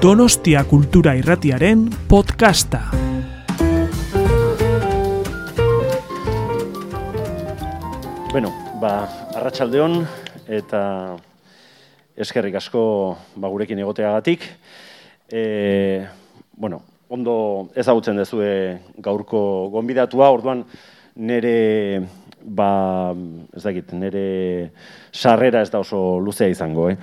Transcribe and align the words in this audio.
Donostia 0.00 0.64
Kultura 0.64 1.12
Irratiaren 1.12 1.82
podcasta. 2.08 2.78
Bueno, 8.32 8.48
ba, 8.80 8.94
arratsaldeon 9.36 9.98
eta 10.48 10.80
eskerrik 12.16 12.56
asko 12.62 12.82
ba, 13.36 13.50
gurekin 13.52 13.82
egoteagatik. 13.84 14.46
E, 15.28 15.42
bueno, 16.56 16.80
ondo 17.12 17.68
ezagutzen 17.76 18.16
dezue 18.16 18.54
gaurko 19.04 19.68
gonbidatua, 19.76 20.30
orduan 20.32 20.64
nire 21.20 22.00
ba, 22.40 23.12
ez 23.52 23.62
dakit, 23.68 23.92
nire 23.92 24.24
sarrera 25.12 25.60
ez 25.60 25.68
da 25.68 25.84
oso 25.84 26.16
luzea 26.24 26.48
izango, 26.48 26.88
eh? 26.88 26.96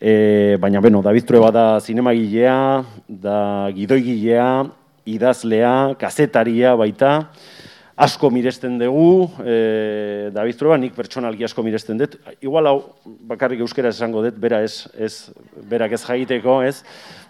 E, 0.00 0.56
baina, 0.58 0.80
bueno, 0.80 1.02
David 1.02 1.26
Trueba 1.28 1.50
da 1.52 1.78
zinemagilea, 1.78 2.84
da 3.06 3.68
gidoigilea, 3.76 4.64
idazlea, 5.04 5.94
kazetaria 6.00 6.72
baita, 6.72 7.10
asko 8.00 8.30
miresten 8.32 8.78
dugu, 8.80 9.28
e, 9.44 10.30
David 10.32 10.56
Trueba, 10.56 10.78
nik 10.80 10.96
pertsonalki 10.96 11.44
asko 11.44 11.60
miresten 11.66 12.00
dut. 12.00 12.16
Igual 12.40 12.70
hau, 12.70 12.78
bakarrik 13.28 13.60
euskera 13.60 13.92
esango 13.92 14.24
dut, 14.24 14.40
bera 14.40 14.62
ez, 14.64 14.88
ez, 14.96 15.28
berak 15.68 15.92
ez 15.92 16.00
jaiteko, 16.06 16.62
ez? 16.64 16.78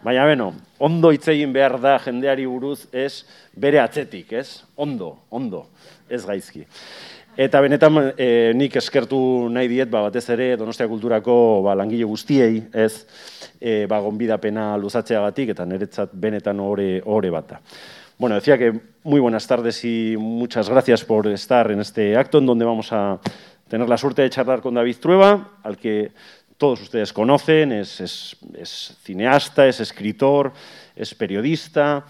Baina, 0.07 0.31
bueno, 0.31 0.53
ondo 0.79 1.11
egin 1.11 1.51
behar 1.53 1.75
da 1.83 1.99
jendeari 2.07 2.47
buruz, 2.47 2.85
ez, 2.95 3.25
bere 3.51 3.83
atzetik, 3.83 4.31
ez? 4.31 4.63
Ondo, 4.79 5.17
ondo, 5.29 5.67
ez 6.07 6.23
gaizki. 6.23 6.69
Eta 7.41 7.63
benetan 7.65 7.95
e, 8.21 8.53
nik 8.53 8.75
eskertu 8.77 9.17
nahi 9.49 9.69
diet, 9.71 9.89
ba, 9.89 10.03
batez 10.05 10.27
ere, 10.35 10.51
Donostia 10.61 10.85
Kulturako 10.91 11.35
ba, 11.65 11.73
langile 11.79 12.05
guztiei, 12.05 12.59
ez, 12.77 13.07
e, 13.57 13.87
ba, 13.89 13.97
gonbidapena 14.05 14.75
luzatzeagatik, 14.77 15.55
eta 15.55 15.65
niretzat 15.65 16.13
benetan 16.13 16.61
ore, 16.61 16.99
ore 17.09 17.31
bat 17.33 17.55
da. 17.55 17.63
Bueno, 18.19 18.35
decía 18.37 18.59
que 18.59 18.75
muy 19.05 19.21
buenas 19.25 19.47
tardes 19.47 19.83
y 19.87 20.17
muchas 20.19 20.69
gracias 20.69 21.03
por 21.03 21.29
estar 21.29 21.71
en 21.71 21.81
este 21.81 22.15
acto 22.15 22.37
en 22.37 22.45
donde 22.45 22.67
vamos 22.67 22.93
a 22.93 23.19
tener 23.69 23.89
la 23.89 23.97
suerte 23.97 24.21
de 24.21 24.29
charlar 24.29 24.61
con 24.61 24.75
David 24.75 24.97
Trueba, 25.01 25.53
al 25.63 25.79
que 25.79 26.13
todos 26.59 26.83
ustedes 26.83 27.11
conocen, 27.11 27.73
es, 27.73 28.03
es, 28.03 28.37
es 28.53 28.99
cineasta, 29.03 29.67
es 29.67 29.81
escritor, 29.81 30.53
es 30.95 31.15
periodista, 31.15 32.05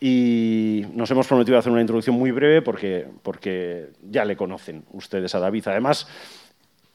y 0.00 0.84
nos 0.92 1.10
hemos 1.10 1.26
prometido 1.26 1.58
hacer 1.58 1.72
una 1.72 1.80
introducción 1.80 2.16
muy 2.16 2.30
breve 2.30 2.62
porque, 2.62 3.06
porque 3.22 3.90
ya 4.10 4.24
le 4.24 4.36
conocen 4.36 4.84
ustedes 4.92 5.34
a 5.34 5.38
David. 5.40 5.68
Además, 5.68 6.06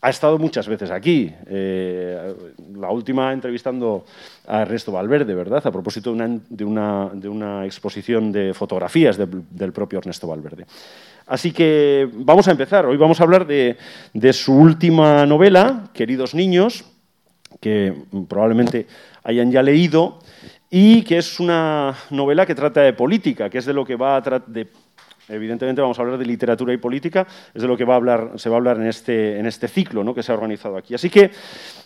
ha 0.01 0.09
estado 0.09 0.37
muchas 0.37 0.67
veces 0.67 0.91
aquí. 0.91 1.31
Eh, 1.47 2.33
la 2.75 2.89
última 2.89 3.33
entrevistando 3.33 4.05
a 4.47 4.61
Ernesto 4.61 4.91
Valverde, 4.91 5.33
¿verdad? 5.33 5.65
A 5.65 5.71
propósito 5.71 6.11
de 6.11 6.15
una, 6.15 6.39
de 6.49 6.65
una, 6.65 7.09
de 7.13 7.27
una 7.27 7.65
exposición 7.65 8.31
de 8.31 8.53
fotografías 8.53 9.17
de, 9.17 9.27
del 9.49 9.73
propio 9.73 9.99
Ernesto 9.99 10.27
Valverde. 10.27 10.65
Así 11.27 11.51
que 11.51 12.09
vamos 12.13 12.47
a 12.47 12.51
empezar. 12.51 12.85
Hoy 12.85 12.97
vamos 12.97 13.19
a 13.19 13.23
hablar 13.23 13.45
de, 13.45 13.77
de 14.13 14.33
su 14.33 14.53
última 14.53 15.25
novela, 15.25 15.89
Queridos 15.93 16.33
Niños, 16.33 16.85
que 17.59 17.93
probablemente 18.27 18.87
hayan 19.23 19.51
ya 19.51 19.61
leído 19.61 20.18
y 20.69 21.03
que 21.03 21.17
es 21.17 21.39
una 21.39 21.95
novela 22.11 22.45
que 22.45 22.55
trata 22.55 22.81
de 22.81 22.93
política, 22.93 23.49
que 23.49 23.57
es 23.57 23.65
de 23.65 23.73
lo 23.73 23.85
que 23.85 23.95
va 23.95 24.15
a 24.15 24.21
tratar 24.21 24.47
de 24.47 24.67
evidentemente 25.29 25.81
vamos 25.81 25.97
a 25.97 26.01
hablar 26.01 26.17
de 26.17 26.25
literatura 26.25 26.73
y 26.73 26.77
política, 26.77 27.25
es 27.53 27.61
de 27.61 27.67
lo 27.67 27.77
que 27.77 27.85
va 27.85 27.93
a 27.93 27.97
hablar, 27.97 28.31
se 28.35 28.49
va 28.49 28.55
a 28.55 28.57
hablar 28.57 28.77
en 28.77 28.87
este, 28.87 29.37
en 29.39 29.45
este 29.45 29.67
ciclo 29.67 30.03
¿no? 30.03 30.13
que 30.13 30.23
se 30.23 30.31
ha 30.31 30.35
organizado 30.35 30.77
aquí. 30.77 30.95
Así 30.95 31.09
que 31.09 31.31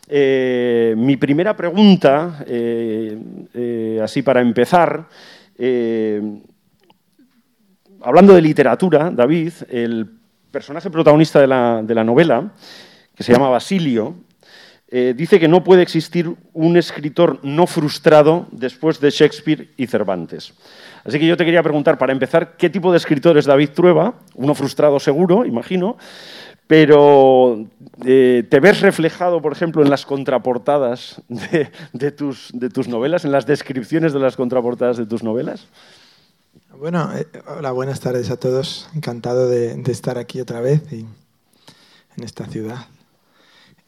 eh, 0.07 0.95
mi 0.97 1.17
primera 1.17 1.55
pregunta, 1.55 2.43
eh, 2.47 3.17
eh, 3.53 3.99
así 4.01 4.21
para 4.21 4.41
empezar, 4.41 5.07
hablando 8.01 8.33
de 8.33 8.41
literatura, 8.41 9.11
David, 9.11 9.53
el 9.69 10.09
personaje 10.51 10.89
protagonista 10.89 11.39
de 11.39 11.47
la, 11.47 11.81
de 11.83 11.95
la 11.95 12.03
novela, 12.03 12.51
que 13.15 13.23
se 13.23 13.31
llama 13.31 13.49
Basilio, 13.49 14.15
eh, 14.95 15.15
dice 15.17 15.39
que 15.39 15.47
no 15.47 15.63
puede 15.63 15.81
existir 15.81 16.35
un 16.53 16.77
escritor 16.77 17.39
no 17.41 17.65
frustrado 17.65 18.45
después 18.51 18.99
de 18.99 19.09
Shakespeare 19.09 19.69
y 19.75 19.87
Cervantes. 19.87 20.53
Así 21.03 21.17
que 21.17 21.25
yo 21.25 21.35
te 21.35 21.45
quería 21.45 21.63
preguntar, 21.63 21.97
para 21.97 22.13
empezar, 22.13 22.55
¿qué 22.57 22.69
tipo 22.69 22.91
de 22.91 22.99
escritor 22.99 23.35
es 23.39 23.45
David 23.45 23.71
Trueba? 23.71 24.13
Uno 24.35 24.53
frustrado 24.53 24.99
seguro, 24.99 25.47
imagino, 25.47 25.97
pero 26.67 27.65
eh, 28.05 28.45
¿te 28.47 28.59
ves 28.59 28.81
reflejado, 28.81 29.41
por 29.41 29.53
ejemplo, 29.53 29.81
en 29.81 29.89
las 29.89 30.05
contraportadas 30.05 31.23
de, 31.27 32.11
tus, 32.11 32.53
novelas, 32.87 33.25
en 33.25 33.31
las 33.31 33.47
descripciones 33.47 34.13
de 34.13 34.19
las 34.19 34.35
contraportadas 34.35 34.97
de 34.97 35.07
tus 35.07 35.23
novelas? 35.23 35.65
Bueno, 36.77 37.09
eh, 37.17 37.25
hola, 37.47 37.71
buenas 37.71 37.99
tardes 37.99 38.29
a 38.29 38.37
todos. 38.37 38.87
Encantado 38.93 39.49
de, 39.49 39.73
de 39.73 39.91
estar 39.91 40.19
aquí 40.19 40.39
otra 40.39 40.61
vez 40.61 40.83
y 40.93 41.07
en 42.15 42.23
esta 42.23 42.45
ciudad. 42.45 42.85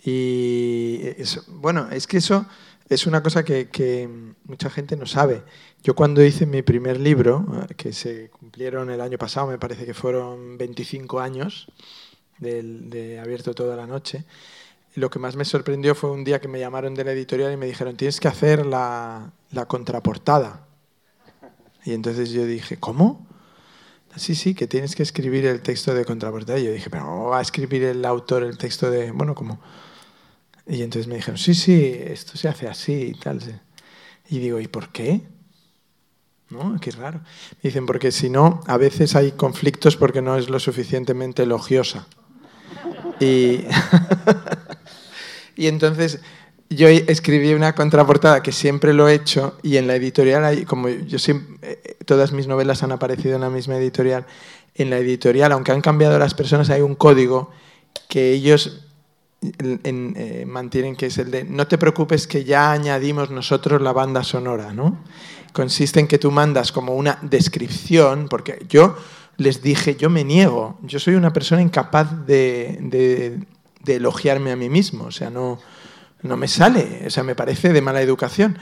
Y 0.07 1.01
bueno, 1.47 1.89
es 1.89 2.05
que 2.05 2.17
eso 2.17 2.45
es 2.89 3.07
una 3.07 3.23
cosa 3.23 3.43
que, 3.43 4.07
mucha 4.43 4.69
gente 4.69 4.95
no 4.95 5.07
sabe. 5.07 5.43
Yo 5.81 5.95
cuando 5.95 6.23
hice 6.23 6.45
mi 6.45 6.61
primer 6.61 6.99
libro, 6.99 7.43
que 7.75 7.91
se 7.91 8.29
cumplieron 8.29 8.91
el 8.91 9.01
año 9.01 9.17
pasado, 9.17 9.47
me 9.47 9.57
parece 9.57 9.83
que 9.85 9.95
fueron 9.95 10.59
25 10.59 11.19
años 11.19 11.67
de, 12.37 13.19
Abierto 13.19 13.55
toda 13.55 13.75
la 13.75 13.87
noche, 13.87 14.25
lo 14.93 15.09
que 15.09 15.17
más 15.17 15.35
me 15.35 15.43
sorprendió 15.43 15.95
fue 15.95 16.11
un 16.11 16.23
día 16.23 16.39
que 16.39 16.47
me 16.47 16.59
llamaron 16.59 16.93
de 16.93 17.03
la 17.03 17.11
editorial 17.11 17.51
y 17.51 17.57
me 17.57 17.65
dijeron, 17.65 17.97
tienes 17.97 18.19
que 18.19 18.27
hacer 18.27 18.63
la, 18.63 19.33
contraportada. 19.67 20.67
Y 21.83 21.93
entonces 21.93 22.29
yo 22.29 22.45
dije, 22.45 22.77
¿cómo? 22.77 23.25
Sí, 24.15 24.35
sí, 24.35 24.53
que 24.53 24.67
tienes 24.67 24.95
que 24.95 25.03
escribir 25.03 25.47
el 25.47 25.61
texto 25.61 25.95
de 25.95 26.05
contraportada. 26.05 26.59
Y 26.59 26.65
yo 26.65 26.71
dije, 26.71 26.91
pero 26.91 27.05
¿cómo 27.05 27.25
va 27.29 27.39
a 27.39 27.41
escribir 27.41 27.83
el 27.83 28.05
autor 28.05 28.43
el 28.43 28.59
texto 28.59 28.91
de...? 28.91 29.09
Bueno, 29.09 29.33
como... 29.33 29.59
Y 30.67 30.81
entonces 30.81 31.07
me 31.07 31.15
dijeron, 31.15 31.37
sí, 31.37 31.53
sí, 31.53 31.95
esto 32.05 32.37
se 32.37 32.47
hace 32.47 32.67
así 32.67 33.13
y 33.15 33.19
tal. 33.19 33.39
Y 34.29 34.39
digo, 34.39 34.59
¿y 34.59 34.67
por 34.67 34.89
qué? 34.89 35.21
¿No? 36.49 36.79
Qué 36.79 36.91
raro. 36.91 37.21
Dicen, 37.61 37.85
porque 37.85 38.11
si 38.11 38.29
no, 38.29 38.61
a 38.65 38.77
veces 38.77 39.15
hay 39.15 39.33
conflictos 39.33 39.95
porque 39.95 40.21
no 40.21 40.37
es 40.37 40.49
lo 40.49 40.59
suficientemente 40.59 41.43
elogiosa. 41.43 42.07
Y, 43.19 43.65
y 45.55 45.67
entonces 45.67 46.19
yo 46.69 46.87
escribí 46.87 47.53
una 47.53 47.75
contraportada 47.75 48.41
que 48.41 48.51
siempre 48.51 48.93
lo 48.93 49.07
he 49.07 49.13
hecho 49.13 49.57
y 49.61 49.77
en 49.77 49.87
la 49.87 49.95
editorial, 49.95 50.43
hay, 50.43 50.65
como 50.65 50.89
yo 50.89 51.19
siempre, 51.19 51.79
todas 52.05 52.31
mis 52.31 52.47
novelas 52.47 52.81
han 52.81 52.91
aparecido 52.91 53.35
en 53.35 53.41
la 53.41 53.49
misma 53.49 53.77
editorial, 53.77 54.25
en 54.73 54.89
la 54.89 54.97
editorial, 54.97 55.51
aunque 55.51 55.71
han 55.71 55.81
cambiado 55.81 56.17
las 56.17 56.33
personas, 56.33 56.69
hay 56.69 56.81
un 56.81 56.95
código 56.95 57.51
que 58.09 58.33
ellos 58.33 58.84
eh, 59.59 60.45
mantienen 60.47 60.95
que 60.95 61.07
es 61.07 61.17
el 61.17 61.31
de 61.31 61.43
no 61.43 61.67
te 61.67 61.77
preocupes 61.77 62.27
que 62.27 62.43
ya 62.43 62.71
añadimos 62.71 63.29
nosotros 63.29 63.81
la 63.81 63.93
banda 63.93 64.23
sonora, 64.23 64.73
¿no? 64.73 65.03
Consiste 65.53 65.99
en 65.99 66.07
que 66.07 66.17
tú 66.17 66.31
mandas 66.31 66.71
como 66.71 66.95
una 66.95 67.19
descripción, 67.21 68.27
porque 68.29 68.65
yo 68.69 68.95
les 69.37 69.61
dije, 69.61 69.95
yo 69.95 70.09
me 70.09 70.23
niego, 70.23 70.77
yo 70.83 70.99
soy 70.99 71.15
una 71.15 71.33
persona 71.33 71.61
incapaz 71.61 72.25
de, 72.25 72.77
de, 72.81 73.39
de 73.83 73.95
elogiarme 73.95 74.51
a 74.51 74.55
mí 74.55 74.69
mismo, 74.69 75.05
o 75.05 75.11
sea, 75.11 75.29
no, 75.29 75.59
no 76.21 76.37
me 76.37 76.47
sale, 76.47 77.03
o 77.05 77.09
sea, 77.09 77.23
me 77.23 77.35
parece 77.35 77.71
de 77.71 77.81
mala 77.81 78.01
educación. 78.01 78.57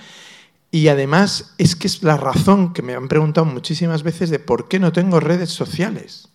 Y 0.72 0.88
además 0.88 1.54
es 1.60 1.76
que 1.76 1.88
es 1.88 2.02
la 2.02 2.18
razón 2.18 2.74
que 2.74 2.82
me 2.82 2.96
han 2.96 3.08
preguntado 3.08 3.46
muchísimas 3.46 4.02
veces 4.02 4.30
de 4.30 4.40
por 4.40 4.68
qué 4.68 4.80
no 4.80 4.92
tengo 4.92 5.20
redes 5.20 5.52
sociales. 5.52 6.30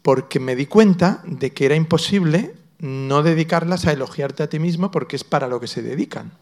Porque 0.00 0.40
me 0.40 0.56
di 0.56 0.64
cuenta 0.64 1.22
de 1.26 1.52
que 1.52 1.66
era 1.66 1.74
imposible 1.74 2.54
no 2.80 3.22
dedicarlas 3.22 3.86
a 3.86 3.92
elogiarte 3.92 4.42
a 4.42 4.48
ti 4.48 4.58
mismo 4.58 4.90
porque 4.90 5.16
es 5.16 5.24
para 5.24 5.48
lo 5.48 5.60
que 5.60 5.66
se 5.66 5.82
dedican. 5.82 6.32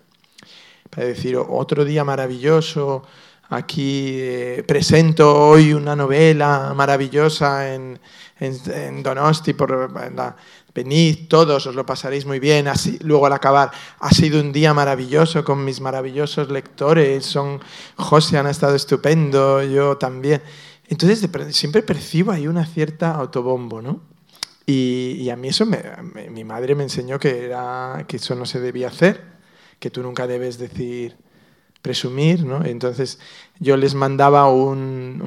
Para 0.90 1.06
decir, 1.06 1.36
otro 1.36 1.84
día 1.84 2.04
maravilloso, 2.04 3.02
aquí 3.50 4.16
eh, 4.18 4.64
presento 4.66 5.36
hoy 5.36 5.74
una 5.74 5.96
novela 5.96 6.72
maravillosa 6.74 7.74
en, 7.74 7.98
en, 8.40 9.02
Donosti, 9.02 9.52
por 9.52 9.92
la, 10.14 10.36
venid 10.74 11.28
todos, 11.28 11.66
os 11.66 11.74
lo 11.74 11.84
pasaréis 11.84 12.24
muy 12.24 12.38
bien. 12.38 12.68
Así, 12.68 12.98
luego 13.02 13.26
al 13.26 13.32
acabar, 13.32 13.70
ha 13.98 14.10
sido 14.10 14.40
un 14.40 14.52
día 14.52 14.72
maravilloso 14.72 15.44
con 15.44 15.64
mis 15.64 15.80
maravillosos 15.80 16.50
lectores, 16.50 17.26
son 17.26 17.60
José 17.96 18.38
han 18.38 18.46
estado 18.46 18.76
estupendo, 18.76 19.62
yo 19.62 19.96
también. 19.98 20.40
Entonces 20.88 21.28
siempre 21.50 21.82
percibo 21.82 22.32
ahí 22.32 22.46
una 22.46 22.64
cierta 22.64 23.10
autobombo, 23.10 23.82
¿no? 23.82 24.17
Y, 24.70 25.30
a 25.30 25.36
mí 25.36 25.48
eso, 25.48 25.64
me, 25.64 25.82
me, 26.14 26.28
mi 26.28 26.44
madre 26.44 26.74
me 26.74 26.82
enseñó 26.82 27.18
que, 27.18 27.46
era, 27.46 28.04
que 28.06 28.18
eso 28.18 28.34
no 28.34 28.44
se 28.44 28.60
debía 28.60 28.88
hacer, 28.88 29.24
que 29.78 29.88
tú 29.88 30.02
nunca 30.02 30.26
debes 30.26 30.58
decir 30.58 31.16
presumir, 31.80 32.44
¿no? 32.44 32.62
Entonces 32.62 33.18
yo 33.60 33.78
les 33.78 33.94
mandaba 33.94 34.50
un, 34.50 35.22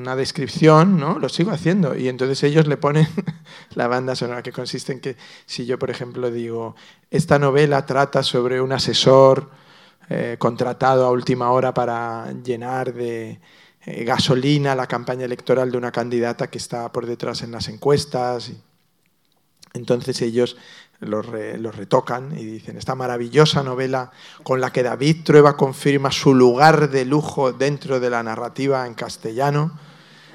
una 0.00 0.16
descripción, 0.16 0.98
¿no? 0.98 1.20
Lo 1.20 1.28
sigo 1.28 1.52
haciendo 1.52 1.96
y 1.96 2.08
entonces 2.08 2.42
ellos 2.42 2.66
le 2.66 2.78
ponen 2.78 3.06
la 3.74 3.86
banda 3.86 4.16
sonora 4.16 4.42
que 4.42 4.50
consiste 4.50 4.92
en 4.92 4.98
que 4.98 5.16
si 5.46 5.66
yo, 5.66 5.78
por 5.78 5.90
ejemplo, 5.90 6.32
digo, 6.32 6.74
esta 7.12 7.38
novela 7.38 7.86
trata 7.86 8.24
sobre 8.24 8.60
un 8.60 8.72
asesor 8.72 9.50
eh, 10.08 10.34
contratado 10.40 11.06
a 11.06 11.12
última 11.12 11.52
hora 11.52 11.72
para 11.72 12.32
llenar 12.42 12.92
de 12.92 13.40
eh, 13.86 14.04
gasolina 14.04 14.74
la 14.74 14.88
campaña 14.88 15.26
electoral 15.26 15.70
de 15.70 15.78
una 15.78 15.92
candidata 15.92 16.50
que 16.50 16.58
está 16.58 16.90
por 16.90 17.06
detrás 17.06 17.42
en 17.42 17.52
las 17.52 17.68
encuestas. 17.68 18.50
Entonces 19.72 20.20
ellos 20.22 20.56
los, 21.00 21.26
retocan 21.26 22.36
y 22.36 22.44
dicen, 22.44 22.76
esta 22.76 22.94
maravillosa 22.94 23.62
novela 23.62 24.10
con 24.42 24.60
la 24.60 24.72
que 24.72 24.82
David 24.82 25.24
Trueba 25.24 25.56
confirma 25.56 26.10
su 26.10 26.34
lugar 26.34 26.90
de 26.90 27.04
lujo 27.04 27.52
dentro 27.52 28.00
de 28.00 28.10
la 28.10 28.22
narrativa 28.22 28.86
en 28.86 28.94
castellano, 28.94 29.78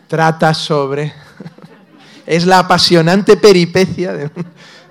trata 0.08 0.54
sobre... 0.54 1.14
es 2.26 2.46
la 2.46 2.60
apasionante 2.60 3.38
peripecia. 3.38 4.32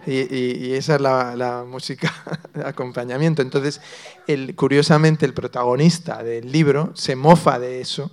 Y, 0.06 0.72
esa 0.74 0.96
es 0.96 1.00
la, 1.00 1.64
música 1.66 2.12
de 2.52 2.66
acompañamiento. 2.66 3.42
Entonces, 3.42 3.80
el, 4.26 4.54
curiosamente, 4.54 5.24
el 5.24 5.32
protagonista 5.32 6.22
del 6.22 6.52
libro 6.52 6.92
se 6.94 7.16
mofa 7.16 7.58
de 7.58 7.80
eso 7.80 8.10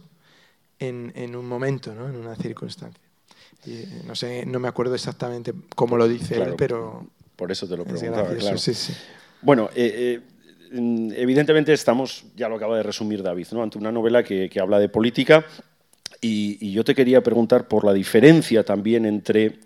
en, 0.80 1.36
un 1.36 1.48
momento, 1.48 1.94
¿no? 1.94 2.07
en 2.07 2.16
una 2.16 2.36
circunstancia. 2.36 3.11
No 4.06 4.16
sé, 4.16 4.46
no 4.46 4.60
me 4.60 4.68
acuerdo 4.68 4.96
exactamente 4.96 5.54
cómo 5.75 5.98
lo 5.98 6.08
dice 6.08 6.42
él, 6.42 6.56
pero 6.58 7.08
por 7.36 7.52
eso 7.52 7.68
te 7.68 7.78
lo 7.78 7.84
preguntaba, 7.84 8.34
claro. 8.36 8.58
Bueno, 9.42 9.69
eh, 9.75 10.22
eh, 10.72 11.12
evidentemente 11.16 11.74
estamos, 11.74 12.25
ya 12.36 12.48
lo 12.48 12.56
acaba 12.56 12.78
de 12.78 12.84
resumir 12.84 13.22
David, 13.24 13.48
¿no? 13.52 13.63
ante 13.63 13.78
una 13.78 13.92
novela 13.92 14.24
que, 14.24 14.50
habla 14.60 14.80
de 14.80 14.90
política 14.90 15.46
y, 16.22 16.72
yo 16.72 16.84
te 16.84 16.96
quería 16.96 17.22
preguntar 17.22 17.68
por 17.68 17.84
la 17.84 17.94
diferencia 17.94 18.63
también 18.63 19.06
entre 19.06 19.60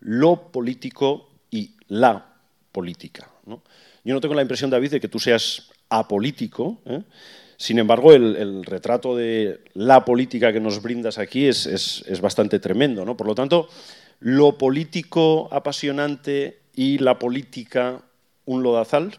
lo 0.00 0.50
político 0.50 1.30
y 1.50 1.74
la 1.88 2.34
política. 2.72 3.30
Yo 3.46 4.12
no 4.12 4.20
tengo 4.20 4.34
la 4.34 4.42
impresión, 4.42 4.70
David, 4.70 4.92
de 4.92 5.00
que 5.00 5.08
tú 5.08 5.18
seas 5.18 5.70
apolítico. 5.88 6.78
¿eh? 6.84 7.02
Sin 7.56 7.78
embargo, 7.78 8.12
el, 8.12 8.64
retrato 8.64 9.16
de 9.16 9.60
la 9.74 10.04
política 10.04 10.52
que 10.52 10.60
nos 10.60 10.82
brindas 10.82 11.18
aquí 11.18 11.46
es, 11.46 11.66
es, 11.66 12.20
bastante 12.20 12.58
tremendo. 12.58 13.04
¿no? 13.04 13.16
Por 13.16 13.26
lo 13.26 13.34
tanto, 13.34 13.68
lo 14.20 14.58
político 14.58 15.48
apasionante 15.52 16.60
y 16.74 16.98
la 16.98 17.18
política 17.18 18.02
un 18.46 18.62
lodazal? 18.62 19.18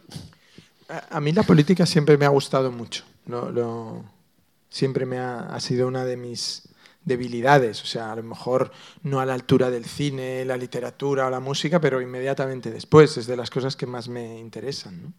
A, 0.87 1.19
mí 1.19 1.31
la 1.31 1.43
política 1.43 1.85
siempre 1.85 2.17
me 2.17 2.25
ha 2.25 2.29
gustado 2.29 2.71
mucho. 2.71 3.03
siempre 4.69 5.05
me 5.05 5.17
ha, 5.17 5.59
sido 5.59 5.87
una 5.87 6.05
de 6.05 6.17
mis 6.17 6.69
debilidades. 7.03 7.81
O 7.81 7.85
sea, 7.85 8.11
a 8.11 8.15
lo 8.15 8.23
mejor 8.23 8.71
no 9.03 9.19
a 9.19 9.25
la 9.25 9.33
altura 9.33 9.71
del 9.71 9.85
cine, 9.85 10.45
la 10.45 10.57
literatura 10.57 11.27
o 11.27 11.29
la 11.29 11.39
música, 11.39 11.79
pero 11.79 12.01
inmediatamente 12.01 12.71
después. 12.71 13.17
Es 13.17 13.25
de 13.27 13.37
las 13.37 13.49
cosas 13.49 13.75
que 13.75 13.87
más 13.87 14.07
me 14.07 14.39
interesan. 14.39 15.13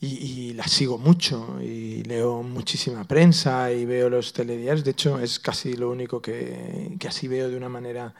Y, 0.00 0.52
la 0.52 0.66
sigo 0.68 0.96
mucho 0.96 1.60
y 1.60 2.04
leo 2.04 2.42
muchísima 2.44 3.02
prensa 3.04 3.72
y 3.72 3.84
veo 3.84 4.08
los 4.08 4.32
telediarios. 4.32 4.84
De 4.84 4.92
hecho, 4.92 5.18
es 5.18 5.40
casi 5.40 5.74
lo 5.74 5.90
único 5.90 6.22
que, 6.22 6.94
que 7.00 7.08
así 7.08 7.26
veo 7.26 7.48
de 7.48 7.56
una 7.56 7.68
manera 7.68 8.14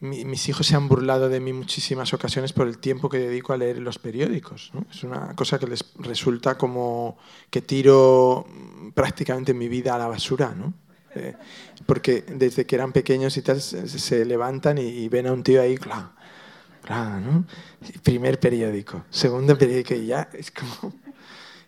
mis 0.00 0.48
hijos 0.48 0.66
se 0.66 0.76
han 0.76 0.88
burlado 0.88 1.28
de 1.28 1.40
mí 1.40 1.52
muchísimas 1.52 2.12
ocasiones 2.12 2.52
por 2.52 2.66
el 2.66 2.78
tiempo 2.78 3.08
que 3.08 3.18
dedico 3.18 3.52
a 3.52 3.56
leer 3.56 3.78
los 3.78 3.98
periódicos. 3.98 4.72
Es 4.90 5.04
una 5.04 5.34
cosa 5.34 5.58
que 5.58 5.66
les 5.66 5.84
resulta 5.98 6.58
como 6.58 7.16
que 7.50 7.62
tiro 7.62 8.46
prácticamente 8.94 9.54
mi 9.54 9.68
vida 9.68 9.94
a 9.94 9.98
la 9.98 10.08
basura. 10.08 10.54
¿no? 10.54 10.74
Eh, 11.14 11.34
porque 11.86 12.24
desde 12.28 12.66
que 12.66 12.74
eran 12.74 12.92
pequeños 12.92 13.36
y 13.38 13.42
tal, 13.42 13.60
se, 13.60 14.24
levantan 14.26 14.76
y, 14.78 15.08
ven 15.08 15.26
a 15.28 15.32
un 15.32 15.42
tío 15.42 15.62
ahí, 15.62 15.76
claro, 15.76 16.10
claro, 16.86 17.20
¿no? 17.20 17.44
Primer 18.02 18.40
periódico, 18.40 19.04
segundo 19.10 19.58
periódico 19.58 19.94
y 19.94 20.06
ya 20.06 20.28
es 20.32 20.50
como 20.50 20.94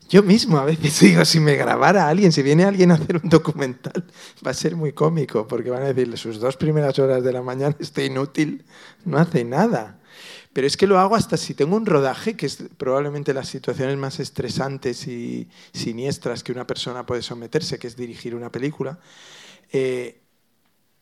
yo 0.09 0.23
mismo 0.23 0.57
a 0.59 0.65
veces 0.65 1.01
digo, 1.01 1.25
si 1.25 1.39
me 1.39 1.55
grabara 1.55 2.09
alguien, 2.09 2.33
si 2.33 2.43
viene 2.43 2.65
alguien 2.65 2.91
a 2.91 2.95
hacer 2.95 3.21
un 3.23 3.29
documental, 3.29 4.05
va 4.45 4.53
a 4.53 4.55
ser 4.55 4.75
muy 4.75 4.93
cómico, 4.93 5.47
porque 5.47 5.71
van 5.71 5.83
a 5.83 5.93
decirle, 5.93 6.17
sus 6.17 6.41
dos 6.41 6.57
primeras 6.57 6.99
horas 6.99 7.23
de 7.23 7.33
la 7.33 7.43
mañana 7.43 7.77
está 7.81 8.03
inútil, 8.03 8.65
no 9.05 9.19
hace 9.19 9.45
nada. 9.45 10.01
Pero 10.55 10.67
es 10.67 10.77
que 10.77 10.87
lo 10.87 10.99
hago 10.99 11.15
hasta 11.15 11.37
si 11.37 11.55
tengo 11.55 11.77
un 11.77 11.87
rodaje, 11.87 12.37
que 12.37 12.47
es 12.47 12.65
probablemente 12.79 13.35
las 13.35 13.49
situaciones 13.49 13.97
más 13.99 14.19
estresantes 14.19 15.07
y 15.07 15.49
siniestras 15.73 16.43
que 16.43 16.53
una 16.53 16.67
persona 16.67 17.05
puede 17.05 17.23
someterse, 17.23 17.79
que 17.79 17.87
es 17.87 17.97
dirigir 17.97 18.35
una 18.35 18.51
película. 18.51 18.99
Eh, 19.71 20.23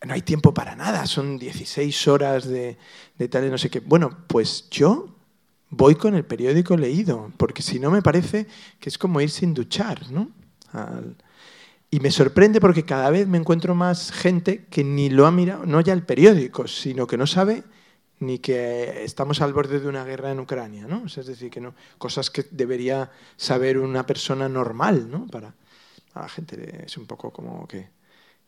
no 0.07 0.15
hay 0.15 0.23
tiempo 0.23 0.55
para 0.55 0.75
nada, 0.77 1.07
son 1.07 1.39
16 1.39 2.09
horas 2.09 2.47
de, 2.47 2.79
de 3.19 3.29
tal 3.29 3.47
y 3.47 3.51
no 3.51 3.59
sé 3.59 3.69
qué. 3.69 3.81
Bueno, 3.81 4.25
pues 4.29 4.69
yo 4.71 5.17
voy 5.71 5.95
con 5.97 6.15
el 6.15 6.25
periódico 6.25 6.77
leído, 6.77 7.33
porque 7.37 7.63
si 7.63 7.79
no 7.79 7.91
me 7.91 8.03
parece 8.03 8.47
que 8.79 8.89
es 8.89 8.99
como 8.99 9.21
ir 9.21 9.31
sin 9.31 9.55
duchar, 9.55 10.11
¿no? 10.11 10.31
Y 11.91 12.01
me 12.01 12.11
sorprende 12.11 12.61
porque 12.61 12.85
cada 12.85 13.11
vez 13.11 13.27
me 13.27 13.39
encuentro 13.39 13.75
más 13.75 14.13
gente 14.13 14.67
que 14.67 14.85
ni 14.85 15.09
lo 15.09 15.27
ha 15.27 15.31
mirado, 15.31 15.65
no 15.67 15.81
ya 15.81 15.93
el 15.93 16.03
periódico, 16.03 16.67
sino 16.67 17.07
que 17.07 17.17
no 17.17 17.27
sabe 17.27 17.65
ni 18.19 18.39
que 18.39 19.05
estamos 19.05 19.41
al 19.41 19.53
borde 19.53 19.81
de 19.81 19.89
una 19.89 20.05
guerra 20.05 20.31
en 20.31 20.41
Ucrania, 20.41 20.87
¿no? 20.87 21.05
es 21.07 21.27
decir, 21.27 21.51
que 21.51 21.61
no, 21.61 21.75
cosas 21.99 22.31
que 22.31 22.47
debería 22.51 23.11
saber 23.37 23.79
una 23.79 24.07
persona 24.07 24.49
normal, 24.49 25.11
¿no? 25.11 25.27
Para 25.27 25.55
la 26.15 26.29
gente 26.29 26.85
es 26.87 26.97
un 26.97 27.07
poco 27.07 27.31
como 27.31 27.69
que, 27.69 27.91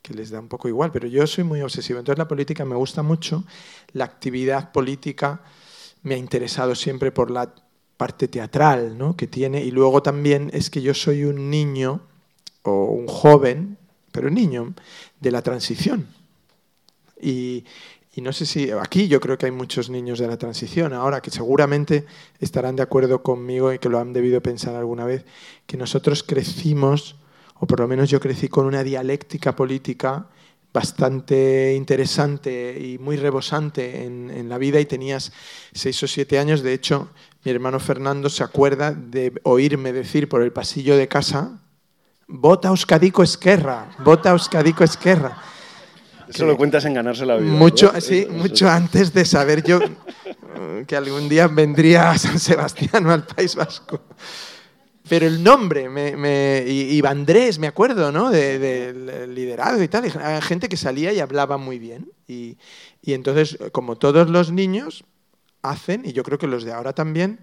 que 0.02 0.14
les 0.14 0.30
da 0.30 0.40
un 0.40 0.48
poco 0.48 0.68
igual, 0.68 0.90
pero 0.92 1.06
yo 1.08 1.26
soy 1.26 1.44
muy 1.44 1.60
obsesivo. 1.60 1.98
Entonces 1.98 2.18
la 2.18 2.28
política 2.28 2.64
me 2.64 2.76
gusta 2.76 3.02
mucho, 3.02 3.44
la 3.92 4.04
actividad 4.04 4.72
política 4.72 5.42
me 6.02 6.14
ha 6.14 6.18
interesado 6.18 6.74
siempre 6.74 7.10
por 7.10 7.30
la 7.30 7.54
parte 7.96 8.28
teatral 8.28 8.96
¿no? 8.96 9.16
que 9.16 9.26
tiene 9.26 9.62
y 9.64 9.70
luego 9.70 10.02
también 10.02 10.50
es 10.54 10.70
que 10.70 10.80
yo 10.80 10.94
soy 10.94 11.24
un 11.24 11.50
niño 11.50 12.00
o 12.62 12.84
un 12.84 13.08
joven, 13.08 13.76
pero 14.12 14.28
un 14.28 14.34
niño 14.34 14.74
de 15.20 15.30
la 15.30 15.42
transición. 15.42 16.06
Y, 17.20 17.64
y 18.14 18.20
no 18.20 18.32
sé 18.32 18.46
si 18.46 18.70
aquí 18.70 19.08
yo 19.08 19.20
creo 19.20 19.36
que 19.36 19.46
hay 19.46 19.52
muchos 19.52 19.90
niños 19.90 20.18
de 20.18 20.28
la 20.28 20.36
transición 20.36 20.92
ahora 20.92 21.20
que 21.20 21.30
seguramente 21.30 22.06
estarán 22.40 22.76
de 22.76 22.82
acuerdo 22.82 23.22
conmigo 23.22 23.72
y 23.72 23.78
que 23.78 23.88
lo 23.88 23.98
han 23.98 24.12
debido 24.12 24.40
pensar 24.40 24.74
alguna 24.74 25.04
vez, 25.04 25.24
que 25.66 25.76
nosotros 25.76 26.22
crecimos, 26.22 27.16
o 27.60 27.66
por 27.66 27.80
lo 27.80 27.88
menos 27.88 28.10
yo 28.10 28.20
crecí 28.20 28.48
con 28.48 28.66
una 28.66 28.82
dialéctica 28.82 29.54
política 29.54 30.26
bastante 30.72 31.74
interesante 31.74 32.78
y 32.78 32.98
muy 32.98 33.16
rebosante 33.16 34.04
en, 34.04 34.48
la 34.48 34.58
vida 34.58 34.78
y 34.80 34.86
tenías 34.86 35.32
seis 35.72 36.02
o 36.02 36.06
siete 36.06 36.38
años. 36.38 36.62
De 36.62 36.72
hecho, 36.72 37.10
mi 37.44 37.50
hermano 37.50 37.80
Fernando 37.80 38.28
se 38.28 38.44
acuerda 38.44 38.92
de 38.92 39.32
oírme 39.44 39.92
decir 39.92 40.28
por 40.28 40.42
el 40.42 40.52
pasillo 40.52 40.96
de 40.96 41.08
casa, 41.08 41.58
vota 42.26 42.68
Euskadico 42.68 43.22
Esquerra, 43.22 43.88
vota 44.04 44.30
Euskadico 44.30 44.84
Esquerra. 44.84 45.42
Eso 46.28 46.44
lo 46.44 46.56
cuentas 46.56 46.84
en 46.84 46.94
ganarse 46.94 47.24
la 47.24 47.36
vida. 47.36 47.50
Mucho, 47.50 47.92
sí, 48.00 48.26
mucho 48.30 48.68
antes 48.68 49.12
de 49.14 49.24
saber 49.24 49.62
yo 49.62 49.80
que 50.86 50.96
algún 50.96 51.28
día 51.28 51.48
vendría 51.48 52.10
a 52.10 52.18
San 52.18 52.38
Sebastián 52.38 53.06
o 53.06 53.12
al 53.12 53.24
País 53.24 53.54
Vasco. 53.54 54.02
Pero 55.08 55.26
el 55.26 55.42
nombre, 55.42 55.88
me, 55.88 56.16
me, 56.16 56.64
y, 56.66 57.04
Andrés, 57.04 57.58
me 57.58 57.66
acuerdo, 57.66 58.12
¿no? 58.12 58.30
Del 58.30 58.60
de, 59.06 59.26
liderado 59.26 59.82
y 59.82 59.88
tal. 59.88 60.06
Y 60.06 60.10
gente 60.42 60.68
que 60.68 60.76
salía 60.76 61.12
y 61.12 61.20
hablaba 61.20 61.56
muy 61.56 61.78
bien. 61.78 62.12
Y, 62.26 62.58
y, 63.02 63.14
entonces, 63.14 63.58
como 63.72 63.96
todos 63.96 64.28
los 64.28 64.52
niños 64.52 65.04
hacen, 65.62 66.04
y 66.04 66.12
yo 66.12 66.22
creo 66.22 66.38
que 66.38 66.46
los 66.46 66.64
de 66.64 66.72
ahora 66.72 66.92
también, 66.92 67.40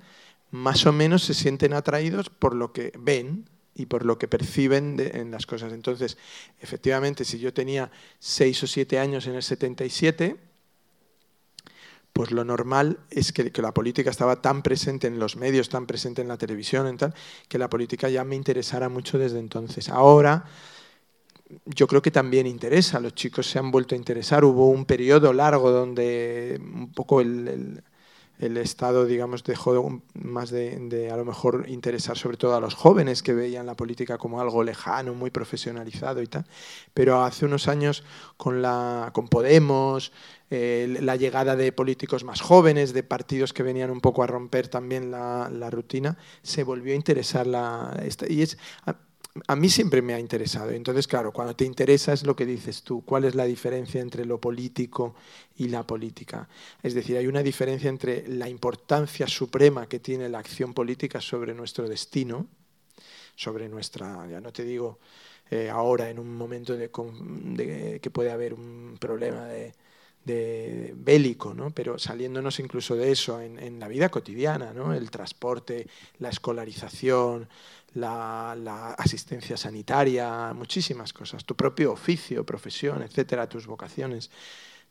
más 0.52 0.86
o 0.86 0.94
menos 0.94 1.24
se 1.24 1.34
sienten 1.34 1.74
atraídos 1.74 2.30
por 2.30 2.56
lo 2.56 2.72
que 2.72 2.94
ven 2.98 3.50
y 3.76 3.88
por 3.88 4.06
lo 4.06 4.18
que 4.18 4.28
perciben 4.28 4.96
en 5.00 5.32
las 5.32 5.46
cosas. 5.46 5.74
Entonces, 5.74 6.18
efectivamente, 6.60 7.26
si 7.26 7.40
yo 7.40 7.54
tenía 7.54 7.92
seis 8.20 8.64
o 8.64 8.68
siete 8.68 8.98
años 9.00 9.28
en 9.28 9.36
el 9.36 9.44
77, 9.44 10.38
pues 12.16 12.32
lo 12.32 12.46
normal 12.46 13.00
es 13.10 13.34
que, 13.34 13.52
la 13.62 13.74
política 13.74 14.10
estaba 14.10 14.42
tan 14.42 14.62
presente 14.62 15.06
en 15.06 15.20
los 15.20 15.36
medios, 15.36 15.68
tan 15.68 15.86
presente 15.86 16.22
en 16.22 16.30
la 16.30 16.38
televisión, 16.38 16.88
en 16.88 16.96
tal, 16.96 17.14
que 17.50 17.58
la 17.58 17.70
política 17.70 18.08
ya 18.08 18.24
me 18.24 18.38
interesara 18.38 18.88
mucho 18.88 19.18
desde 19.18 19.38
entonces. 19.38 19.90
Ahora 19.90 20.46
yo 21.66 21.88
creo 21.88 22.02
que 22.02 22.12
también 22.12 22.48
interesa, 22.48 23.02
los 23.02 23.16
chicos 23.16 23.48
se 23.48 23.60
han 23.60 23.70
vuelto 23.70 23.96
a 23.96 23.98
interesar, 23.98 24.46
hubo 24.46 24.70
un 24.70 24.86
periodo 24.86 25.34
largo 25.34 25.72
donde 25.72 26.58
un 26.62 26.94
poco 26.94 27.20
el, 27.20 27.84
Estado, 28.40 29.06
digamos, 29.06 29.44
dejó 29.44 30.02
más 30.14 30.52
de, 30.52 30.78
de, 30.88 31.12
a 31.12 31.18
lo 31.18 31.26
mejor 31.26 31.66
interesar 31.68 32.18
sobre 32.18 32.38
todo 32.38 32.56
a 32.56 32.62
los 32.62 32.76
jóvenes 32.76 33.24
que 33.24 33.34
veían 33.34 33.66
la 33.66 33.76
política 33.76 34.18
como 34.18 34.40
algo 34.40 34.64
lejano, 34.64 35.14
muy 35.14 35.32
profesionalizado 35.32 36.22
y 36.22 36.28
tal. 36.28 36.46
Pero 36.94 37.24
hace 37.24 37.46
unos 37.46 37.68
años 37.68 38.04
con, 38.38 38.62
la, 38.62 39.12
con 39.14 39.30
Podemos, 39.30 40.12
eh, 40.52 41.00
la 41.02 41.16
llegada 41.16 41.56
de 41.56 41.72
políticos 41.72 42.24
más 42.24 42.40
jóvenes, 42.40 42.94
de 42.94 43.02
partidos 43.02 43.52
que 43.52 43.64
venían 43.64 43.90
un 43.90 44.00
poco 44.00 44.22
a 44.22 44.28
romper 44.28 44.68
también 44.68 45.10
la, 45.10 45.70
rutina, 45.72 46.18
se 46.44 46.64
volvió 46.64 46.94
a 46.94 46.96
interesar 46.96 47.48
la... 47.48 48.00
y 48.30 48.44
es, 48.44 48.58
a, 49.48 49.56
mí 49.56 49.70
siempre 49.70 50.04
me 50.04 50.14
ha 50.14 50.20
interesado. 50.20 50.70
Entonces, 50.70 51.08
claro, 51.08 51.32
cuando 51.34 51.56
te 51.56 51.66
interesa 51.66 52.14
es 52.14 52.24
lo 52.24 52.36
que 52.36 52.46
dices 52.46 52.84
tú, 52.84 53.04
cuál 53.04 53.26
es 53.26 53.34
la 53.34 53.46
diferencia 53.46 54.00
entre 54.02 54.24
lo 54.24 54.40
político 54.40 55.16
y 55.58 55.70
la 55.70 55.82
política. 55.82 56.48
Es 56.84 56.94
decir, 56.94 57.18
hay 57.18 57.26
una 57.26 57.42
diferencia 57.42 57.90
entre 57.90 58.28
la 58.28 58.48
importancia 58.48 59.28
suprema 59.28 59.88
que 59.88 60.00
tiene 60.00 60.30
la 60.30 60.40
acción 60.40 60.76
política 60.76 61.22
sobre 61.22 61.56
nuestro 61.56 61.90
destino, 61.90 62.46
sobre 63.36 63.68
nuestra, 63.68 64.28
ya 64.30 64.40
no 64.40 64.54
te 64.54 64.64
digo 64.64 65.00
eh, 65.50 65.70
ahora 65.70 66.10
en 66.10 66.20
un 66.20 66.36
momento 66.36 66.76
de, 66.76 66.90
que 68.00 68.10
puede 68.12 68.32
haber 68.32 68.54
un 68.54 68.98
problema 69.00 69.46
de, 69.46 69.74
bélico, 70.26 71.54
¿no? 71.54 71.70
pero 71.70 72.00
saliéndonos 72.00 72.60
incluso 72.60 72.96
de 72.96 73.12
eso 73.12 73.40
en, 73.42 73.80
la 73.80 73.88
vida 73.88 74.10
cotidiana, 74.10 74.74
¿no? 74.74 74.94
el 74.94 75.12
transporte, 75.12 75.88
la 76.20 76.30
escolarización, 76.30 77.48
la, 77.94 78.56
la, 78.58 78.92
asistencia 78.94 79.56
sanitaria, 79.56 80.54
muchísimas 80.54 81.14
cosas, 81.14 81.46
tu 81.46 81.56
propio 81.56 81.92
oficio, 81.92 82.46
profesión, 82.46 83.04
etcétera, 83.04 83.48
tus 83.48 83.68
vocaciones 83.68 84.32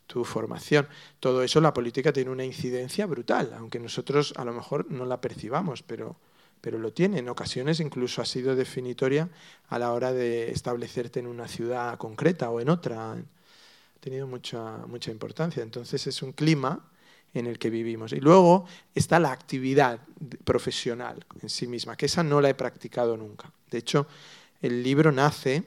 tu 0.07 0.23
formación. 0.23 0.87
Todo 1.19 1.43
eso 1.43 1.61
la 1.61 1.73
política 1.73 2.13
tiene 2.13 2.31
una 2.31 2.45
incidencia 2.45 3.05
brutal, 3.05 3.53
aunque 3.57 3.79
nosotros 3.79 4.33
a 4.37 4.45
lo 4.45 4.53
mejor 4.53 4.89
no 4.91 5.05
la 5.05 5.21
percibamos, 5.21 5.83
pero, 5.83 6.17
pero 6.61 6.77
lo 6.77 6.93
tiene. 6.93 7.19
En 7.19 7.29
ocasiones 7.29 7.79
incluso 7.79 8.21
ha 8.21 8.25
sido 8.25 8.55
definitoria 8.55 9.29
a 9.67 9.79
la 9.79 9.91
hora 9.93 10.13
de 10.13 10.51
establecerte 10.51 11.19
en 11.19 11.27
una 11.27 11.47
ciudad 11.47 11.97
concreta 11.97 12.49
o 12.49 12.59
en 12.59 12.69
otra. 12.69 13.17
Tenido 14.05 14.27
mucha, 14.27 14.85
mucha 14.85 15.09
importancia. 15.09 15.63
Entonces 15.63 16.05
es 16.05 16.21
un 16.21 16.31
clima 16.31 16.91
en 17.33 17.47
el 17.47 17.57
que 17.57 17.71
vivimos. 17.71 18.13
Y 18.13 18.19
luego 18.19 18.67
está 18.93 19.19
la 19.19 19.31
actividad 19.31 19.99
profesional 20.43 21.25
en 21.41 21.49
sí 21.49 21.65
misma, 21.65 21.97
que 21.97 22.05
esa 22.05 22.21
no 22.21 22.39
la 22.39 22.49
he 22.49 22.53
practicado 22.53 23.17
nunca. 23.17 23.51
De 23.71 23.79
hecho, 23.79 24.05
el 24.61 24.83
libro 24.83 25.11
nace 25.11 25.63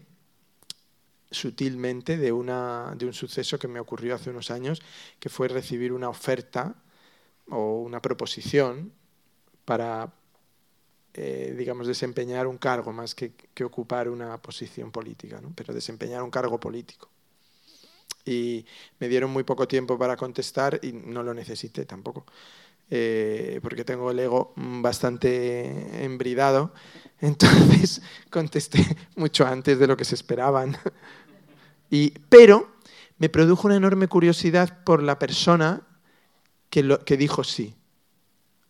sutilmente 1.32 2.16
de, 2.16 2.30
una, 2.30 2.94
de 2.96 3.06
un 3.06 3.12
suceso 3.12 3.58
que 3.58 3.66
me 3.66 3.80
ocurrió 3.80 4.14
hace 4.14 4.30
unos 4.30 4.52
años, 4.52 4.82
que 5.18 5.30
fue 5.30 5.48
recibir 5.48 5.92
una 5.92 6.08
oferta 6.08 6.76
o 7.48 7.80
una 7.80 8.00
proposición 8.00 8.92
para, 9.64 10.12
eh, 11.12 11.56
digamos, 11.58 11.88
desempeñar 11.88 12.46
un 12.46 12.58
cargo 12.58 12.92
más 12.92 13.16
que, 13.16 13.32
que 13.32 13.64
ocupar 13.64 14.08
una 14.08 14.40
posición 14.40 14.92
política, 14.92 15.40
¿no? 15.40 15.52
pero 15.56 15.74
desempeñar 15.74 16.22
un 16.22 16.30
cargo 16.30 16.60
político. 16.60 17.10
Y 18.28 18.66
me 18.98 19.08
dieron 19.08 19.30
muy 19.30 19.44
poco 19.44 19.66
tiempo 19.66 19.98
para 19.98 20.16
contestar 20.16 20.80
y 20.82 20.92
no 20.92 21.22
lo 21.22 21.32
necesité 21.32 21.84
tampoco, 21.84 22.26
eh, 22.90 23.60
porque 23.62 23.84
tengo 23.84 24.10
el 24.10 24.18
ego 24.18 24.52
bastante 24.56 26.04
embridado. 26.04 26.72
Entonces 27.20 28.02
contesté 28.30 28.84
mucho 29.16 29.46
antes 29.46 29.78
de 29.78 29.86
lo 29.86 29.96
que 29.96 30.04
se 30.04 30.14
esperaban. 30.14 30.76
Y, 31.90 32.10
pero 32.28 32.70
me 33.16 33.30
produjo 33.30 33.66
una 33.66 33.76
enorme 33.76 34.08
curiosidad 34.08 34.84
por 34.84 35.02
la 35.02 35.18
persona 35.18 35.86
que 36.68 37.16
dijo 37.16 37.44
sí. 37.44 37.78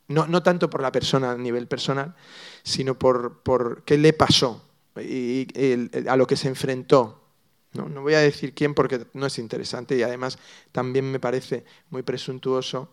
No, 0.07 0.29
no, 0.29 0.43
tanto 0.45 0.71
por 0.71 0.83
la 0.83 0.93
persona 0.93 1.33
a 1.33 1.37
nivel 1.37 1.67
personal, 1.67 2.15
sino 2.63 2.99
por, 2.99 3.43
por 3.43 3.83
qué 3.83 3.99
le 3.99 4.13
pasó 4.13 4.69
y, 4.97 5.47
a 6.09 6.17
lo 6.17 6.27
que 6.27 6.37
se 6.37 6.49
enfrentó. 6.49 7.28
¿No? 7.79 7.89
no 7.89 8.03
voy 8.03 8.15
a 8.15 8.21
decir 8.21 8.53
quién 8.55 8.75
porque 8.75 9.07
no 9.15 9.27
es 9.27 9.39
interesante 9.39 9.97
y 9.97 10.03
además 10.03 10.39
también 10.73 11.11
me 11.11 11.21
parece 11.21 11.65
muy 11.91 12.03
presuntuoso 12.03 12.91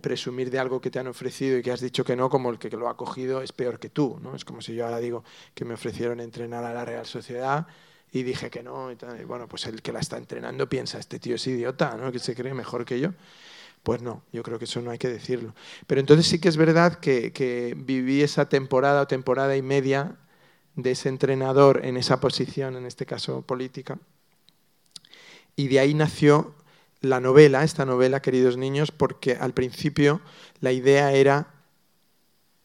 presumir 0.00 0.50
de 0.50 0.58
algo 0.58 0.80
que 0.80 0.90
te 0.90 0.98
han 0.98 1.06
ofrecido 1.06 1.58
y 1.58 1.62
que 1.62 1.70
has 1.70 1.80
dicho 1.80 2.04
que 2.04 2.16
no, 2.16 2.30
como 2.30 2.50
el 2.50 2.58
que 2.58 2.70
lo 2.70 2.88
ha 2.88 2.96
cogido 2.96 3.42
es 3.42 3.52
peor 3.52 3.78
que 3.78 3.90
tú. 3.90 4.18
¿no? 4.22 4.34
Es 4.34 4.44
como 4.44 4.62
si 4.62 4.74
yo 4.74 4.86
ahora 4.86 4.98
digo 4.98 5.24
que 5.54 5.64
me 5.64 5.74
ofrecieron 5.74 6.20
entrenar 6.20 6.64
a 6.64 6.72
la 6.72 6.84
Real 6.84 7.04
Sociedad 7.04 7.66
y 8.10 8.22
dije 8.22 8.50
que 8.50 8.62
no. 8.62 8.90
Y, 8.90 8.96
bueno, 9.24 9.48
pues 9.48 9.66
el 9.66 9.82
que 9.82 9.92
la 9.92 10.00
está 10.00 10.16
entrenando 10.16 10.68
piensa, 10.68 10.98
este 10.98 11.18
tío 11.18 11.34
es 11.34 11.46
idiota, 11.46 11.96
¿no? 11.96 12.10
que 12.10 12.18
se 12.18 12.34
cree 12.34 12.54
mejor 12.54 12.84
que 12.84 13.00
yo. 13.00 13.10
Pues 13.82 14.00
no, 14.00 14.22
yo 14.32 14.42
creo 14.44 14.58
que 14.58 14.64
eso 14.66 14.80
no 14.80 14.92
hay 14.92 14.98
que 14.98 15.08
decirlo. 15.08 15.54
Pero 15.86 16.00
entonces 16.00 16.26
sí 16.26 16.38
que 16.38 16.48
es 16.48 16.56
verdad 16.56 17.00
que, 17.00 17.32
que 17.32 17.74
viví 17.76 18.22
esa 18.22 18.48
temporada 18.48 19.02
o 19.02 19.06
temporada 19.08 19.56
y 19.56 19.62
media 19.62 20.16
de 20.76 20.92
ese 20.92 21.08
entrenador 21.08 21.84
en 21.84 21.96
esa 21.96 22.20
posición, 22.20 22.76
en 22.76 22.86
este 22.86 23.06
caso 23.06 23.42
política. 23.42 23.98
Y 25.56 25.68
de 25.68 25.80
ahí 25.80 25.94
nació 25.94 26.54
la 27.00 27.20
novela, 27.20 27.64
esta 27.64 27.84
novela, 27.84 28.22
queridos 28.22 28.56
niños, 28.56 28.90
porque 28.90 29.34
al 29.34 29.52
principio 29.54 30.20
la 30.60 30.72
idea 30.72 31.12
era 31.12 31.52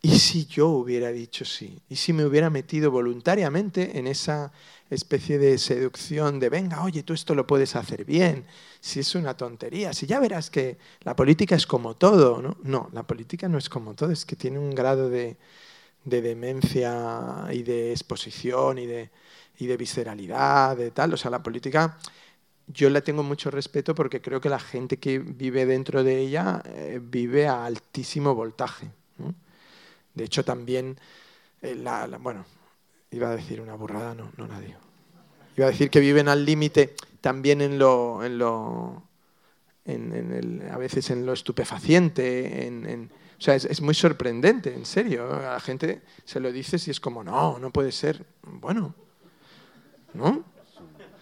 ¿Y 0.02 0.20
si 0.20 0.46
yo 0.46 0.70
hubiera 0.70 1.12
dicho 1.12 1.44
sí? 1.44 1.82
¿Y 1.90 1.96
si 1.96 2.14
me 2.14 2.24
hubiera 2.24 2.50
metido 2.50 2.92
voluntariamente 2.92 3.98
en 3.98 4.08
esa 4.08 4.52
especie 4.90 5.38
de 5.40 5.58
seducción 5.58 6.40
de, 6.40 6.50
venga, 6.50 6.84
oye, 6.84 7.04
tú 7.04 7.14
esto 7.14 7.34
lo 7.36 7.48
puedes 7.48 7.76
hacer 7.76 8.06
bien, 8.06 8.46
si 8.80 9.00
es 9.02 9.16
una 9.16 9.36
tontería, 9.36 9.92
si 9.94 10.06
ya 10.06 10.20
verás 10.20 10.50
que 10.50 10.78
la 11.02 11.16
política 11.16 11.56
es 11.56 11.66
como 11.66 11.96
todo, 11.96 12.42
¿no? 12.42 12.58
No, 12.64 12.90
la 12.94 13.04
política 13.04 13.50
no 13.50 13.58
es 13.58 13.70
como 13.70 13.96
todo, 13.96 14.12
es 14.12 14.24
que 14.26 14.36
tiene 14.36 14.60
un 14.60 14.74
grado 14.74 15.10
de, 15.10 15.36
demencia 16.06 17.48
y 17.52 17.64
de 17.64 17.92
exposición 17.92 18.78
y 18.78 18.86
de, 18.86 19.10
y 19.58 19.66
de 19.66 19.78
visceralidad, 19.78 20.78
de 20.78 20.92
tal. 20.92 21.14
O 21.16 21.18
sea, 21.18 21.32
la 21.32 21.44
política 21.44 21.98
yo 22.68 22.90
la 22.90 23.02
tengo 23.02 23.24
mucho 23.24 23.50
respeto 23.50 23.96
porque 23.96 24.22
creo 24.22 24.42
que 24.42 24.50
la 24.50 24.60
gente 24.60 24.98
que 24.98 25.20
vive 25.20 25.66
dentro 25.66 26.04
de 26.04 26.20
ella 26.20 26.62
eh, 26.66 27.00
vive 27.02 27.48
a 27.48 27.66
altísimo 27.66 28.36
voltaje. 28.36 28.90
De 30.14 30.24
hecho, 30.24 30.44
también, 30.44 30.98
eh, 31.62 31.76
la, 31.76 32.08
bueno, 32.20 32.44
iba 33.12 33.30
a 33.30 33.36
decir 33.36 33.62
una 33.62 33.76
burrada, 33.76 34.16
no, 34.16 34.32
no 34.36 34.48
la. 34.48 34.60
Iba 35.56 35.68
a 35.68 35.70
decir 35.70 35.90
que 35.90 36.00
viven 36.00 36.28
al 36.28 36.44
límite 36.44 36.96
también 37.22 37.62
en 37.62 37.80
lo, 37.80 38.24
en 38.24 38.38
lo 38.38 39.04
en, 39.86 40.12
el, 40.34 40.70
a 40.70 40.78
veces 40.78 41.10
en 41.12 41.26
lo 41.26 41.34
estupefaciente, 41.34 42.68
en, 42.68 43.12
o 43.38 43.42
sea, 43.42 43.56
es, 43.56 43.66
es, 43.66 43.82
muy 43.82 43.94
sorprendente, 43.94 44.74
en 44.74 44.86
serio. 44.86 45.32
A 45.34 45.54
la 45.54 45.60
gente 45.60 46.02
se 46.26 46.40
lo 46.40 46.52
dices 46.52 46.88
y 46.88 46.92
es 46.92 47.00
como, 47.00 47.24
no, 47.24 47.60
no 47.60 47.72
puede 47.72 47.92
ser. 47.92 48.26
Bueno, 48.42 48.94
¿no? 50.14 50.57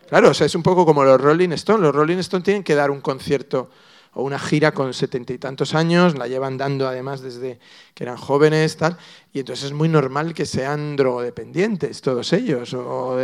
Claro, 0.08 0.30
o 0.30 0.34
sea, 0.34 0.46
es 0.46 0.56
un 0.56 0.64
poco 0.64 0.86
como 0.86 1.04
los 1.04 1.20
Rolling 1.20 1.52
Stones. 1.52 1.82
Los 1.82 1.96
Rolling 1.96 2.18
Stones 2.18 2.44
tienen 2.44 2.64
que 2.64 2.76
dar 2.76 2.92
un 2.92 3.02
concierto 3.02 3.70
o 4.16 4.24
una 4.24 4.40
gira 4.40 4.72
con 4.72 4.94
setenta 4.94 5.34
y 5.34 5.38
tantos 5.38 5.76
años, 5.76 6.18
la 6.18 6.28
llevan 6.28 6.58
dando 6.58 6.88
además 6.88 7.22
desde 7.22 7.60
que 7.94 8.04
eran 8.06 8.16
jóvenes, 8.16 8.78
tal, 8.78 8.98
y 9.34 9.40
entonces 9.40 9.66
es 9.66 9.74
muy 9.74 9.90
normal 9.90 10.34
que 10.34 10.46
sean 10.46 10.96
drogodependientes 10.96 12.02
todos 12.02 12.32
ellos, 12.32 12.74
o 12.74 13.18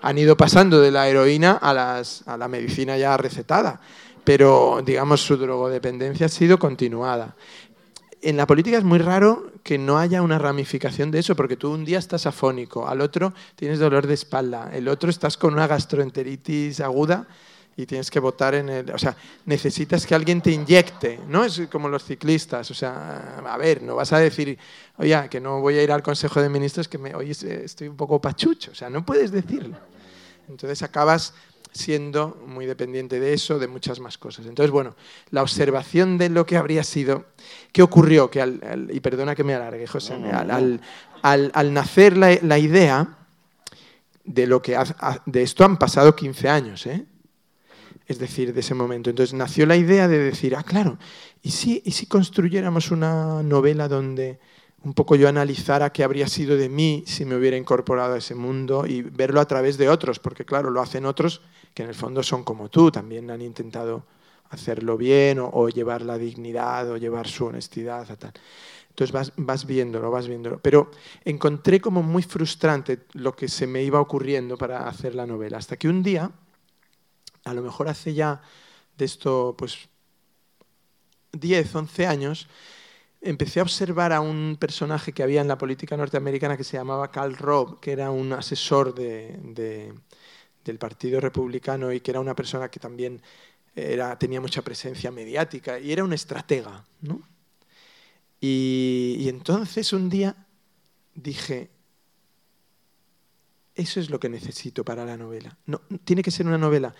han 0.00 0.18
ido 0.18 0.36
pasando 0.38 0.80
de 0.80 0.90
la 0.90 1.08
heroína 1.08 1.58
a, 1.60 1.74
la 1.74 2.48
medicina 2.48 2.96
ya 2.96 3.18
recetada, 3.18 3.80
pero 4.24 4.82
digamos 4.84 5.20
su 5.20 5.36
drogodependencia 5.36 6.26
ha 6.26 6.30
sido 6.30 6.58
continuada. 6.58 7.36
En 8.22 8.36
la 8.36 8.46
política 8.46 8.76
es 8.76 8.84
muy 8.84 8.98
raro 8.98 9.50
que 9.62 9.78
no 9.78 9.98
haya 9.98 10.20
una 10.20 10.38
ramificación 10.38 11.10
de 11.10 11.20
eso, 11.20 11.34
porque 11.34 11.56
tú 11.56 11.70
un 11.72 11.86
día 11.86 11.98
estás 11.98 12.26
afónico, 12.26 12.86
al 12.86 13.00
otro 13.00 13.32
tienes 13.56 13.78
dolor 13.78 14.06
de 14.06 14.14
espalda, 14.14 14.70
el 14.74 14.88
otro 14.88 15.08
estás 15.08 15.38
con 15.38 15.54
una 15.54 15.66
gastroenteritis 15.66 16.80
aguda 16.80 17.26
y 17.76 17.86
tienes 17.86 18.10
que 18.10 18.20
votar 18.20 18.54
en 18.54 18.68
el... 18.68 18.90
O 18.90 18.98
sea, 18.98 19.16
necesitas 19.46 20.06
que 20.06 20.14
alguien 20.14 20.42
te 20.42 20.50
inyecte, 20.50 21.18
¿no? 21.28 21.44
Es 21.44 21.62
como 21.72 21.88
los 21.88 22.04
ciclistas, 22.04 22.70
o 22.70 22.74
sea, 22.74 23.38
a 23.38 23.56
ver, 23.56 23.82
no 23.82 23.96
vas 23.96 24.12
a 24.12 24.18
decir, 24.18 24.58
oye, 24.98 25.28
que 25.30 25.40
no 25.40 25.60
voy 25.60 25.78
a 25.78 25.82
ir 25.82 25.90
al 25.90 26.02
Consejo 26.02 26.42
de 26.42 26.50
Ministros, 26.50 26.88
que 26.88 26.98
me, 26.98 27.14
hoy 27.14 27.30
estoy 27.30 27.88
un 27.88 27.96
poco 27.96 28.20
pachucho, 28.20 28.72
o 28.72 28.74
sea, 28.74 28.90
no 28.90 29.04
puedes 29.04 29.30
decirlo. 29.30 29.78
Entonces 30.46 30.82
acabas 30.82 31.32
siendo 31.72 32.42
muy 32.46 32.66
dependiente 32.66 33.20
de 33.20 33.32
eso, 33.32 33.58
de 33.58 33.68
muchas 33.68 34.00
más 34.00 34.18
cosas. 34.18 34.46
Entonces, 34.46 34.70
bueno, 34.70 34.96
la 35.30 35.42
observación 35.42 36.18
de 36.18 36.28
lo 36.28 36.46
que 36.46 36.56
habría 36.56 36.82
sido, 36.82 37.26
¿qué 37.72 37.82
ocurrió? 37.82 38.30
Que 38.30 38.40
al, 38.40 38.88
y 38.92 39.00
perdona 39.00 39.34
que 39.34 39.44
me 39.44 39.54
alargue, 39.54 39.86
José, 39.86 40.14
al, 40.14 40.50
al, 41.22 41.50
al, 41.54 41.72
nacer 41.72 42.16
la, 42.16 42.36
la, 42.42 42.58
idea 42.58 43.18
de 44.24 44.46
lo 44.46 44.60
que 44.62 44.76
de 45.26 45.42
esto 45.42 45.64
han 45.64 45.76
pasado 45.76 46.14
15 46.16 46.48
años, 46.48 46.86
¿eh? 46.86 47.04
es 48.06 48.18
decir, 48.18 48.52
de 48.52 48.60
ese 48.60 48.74
momento. 48.74 49.08
Entonces 49.10 49.34
nació 49.34 49.66
la 49.66 49.76
idea 49.76 50.08
de 50.08 50.18
decir, 50.18 50.56
ah, 50.56 50.64
claro, 50.64 50.98
¿y 51.42 51.52
si, 51.52 51.80
y 51.84 51.92
si 51.92 52.06
construyéramos 52.06 52.90
una 52.90 53.42
novela 53.42 53.86
donde 53.86 54.40
un 54.82 54.94
poco 54.94 55.14
yo 55.14 55.28
analizara 55.28 55.92
qué 55.92 56.02
habría 56.02 56.26
sido 56.26 56.56
de 56.56 56.68
mí 56.68 57.04
si 57.06 57.24
me 57.24 57.36
hubiera 57.36 57.56
incorporado 57.56 58.14
a 58.14 58.18
ese 58.18 58.34
mundo 58.34 58.86
y 58.86 59.02
verlo 59.02 59.40
a 59.40 59.46
través 59.46 59.76
de 59.76 59.88
otros, 59.88 60.18
porque 60.18 60.44
claro, 60.44 60.70
lo 60.70 60.80
hacen 60.80 61.04
otros 61.04 61.42
que 61.74 61.82
en 61.82 61.88
el 61.88 61.94
fondo 61.94 62.22
son 62.22 62.44
como 62.44 62.68
tú, 62.68 62.90
también 62.90 63.30
han 63.30 63.42
intentado 63.42 64.04
hacerlo 64.50 64.96
bien 64.96 65.38
o, 65.40 65.68
llevar 65.68 66.02
la 66.02 66.18
dignidad 66.18 66.90
o 66.90 66.96
llevar 66.96 67.28
su 67.28 67.46
honestidad 67.46 68.10
a 68.10 68.16
tal. 68.16 68.32
Entonces 68.88 69.12
vas, 69.12 69.32
vas 69.36 69.64
viéndolo, 69.64 70.10
vas 70.10 70.26
viéndolo. 70.26 70.58
Pero 70.60 70.90
encontré 71.24 71.80
como 71.80 72.02
muy 72.02 72.22
frustrante 72.22 73.00
lo 73.12 73.34
que 73.34 73.48
se 73.48 73.66
me 73.66 73.82
iba 73.82 74.00
ocurriendo 74.00 74.58
para 74.58 74.88
hacer 74.88 75.14
la 75.14 75.26
novela, 75.26 75.58
hasta 75.58 75.76
que 75.76 75.88
un 75.88 76.02
día 76.02 76.30
a 77.44 77.54
lo 77.54 77.62
mejor 77.62 77.88
hace 77.88 78.14
ya 78.14 78.42
de 78.98 79.04
esto, 79.04 79.54
pues 79.56 79.88
10, 81.32 81.74
11 81.74 82.06
años, 82.06 82.48
empecé 83.20 83.60
a 83.60 83.62
observar 83.62 84.12
a 84.12 84.20
un 84.20 84.56
personaje 84.58 85.12
que 85.12 85.22
había 85.22 85.40
en 85.40 85.48
la 85.48 85.58
política 85.58 85.96
norteamericana 85.96 86.56
que 86.56 86.64
se 86.64 86.76
llamaba 86.76 87.10
Carl 87.10 87.36
Robb, 87.36 87.80
que 87.80 87.92
era 87.92 88.10
un 88.10 88.32
asesor 88.32 88.94
de, 88.94 89.92
del 90.64 90.78
Partido 90.78 91.20
Republicano 91.20 91.92
y 91.92 92.00
que 92.00 92.10
era 92.10 92.20
una 92.20 92.34
persona 92.34 92.70
que 92.70 92.80
también 92.80 93.20
era, 93.74 94.18
tenía 94.18 94.40
mucha 94.40 94.62
presencia 94.62 95.10
mediática 95.10 95.78
y 95.78 95.92
era 95.92 96.04
un 96.04 96.12
estratega. 96.12 96.84
¿no? 97.02 97.22
Y, 98.40 99.26
entonces 99.28 99.92
un 99.92 100.08
día 100.08 100.34
dije, 101.14 101.70
Eso 103.74 104.00
es 104.00 104.10
lo 104.10 104.18
que 104.18 104.28
necesito 104.28 104.84
para 104.84 105.04
la 105.04 105.16
novela. 105.16 105.56
No, 105.66 105.80
tiene 106.04 106.22
que 106.22 106.30
ser 106.30 106.46
una 106.46 106.58
novela 106.58 106.94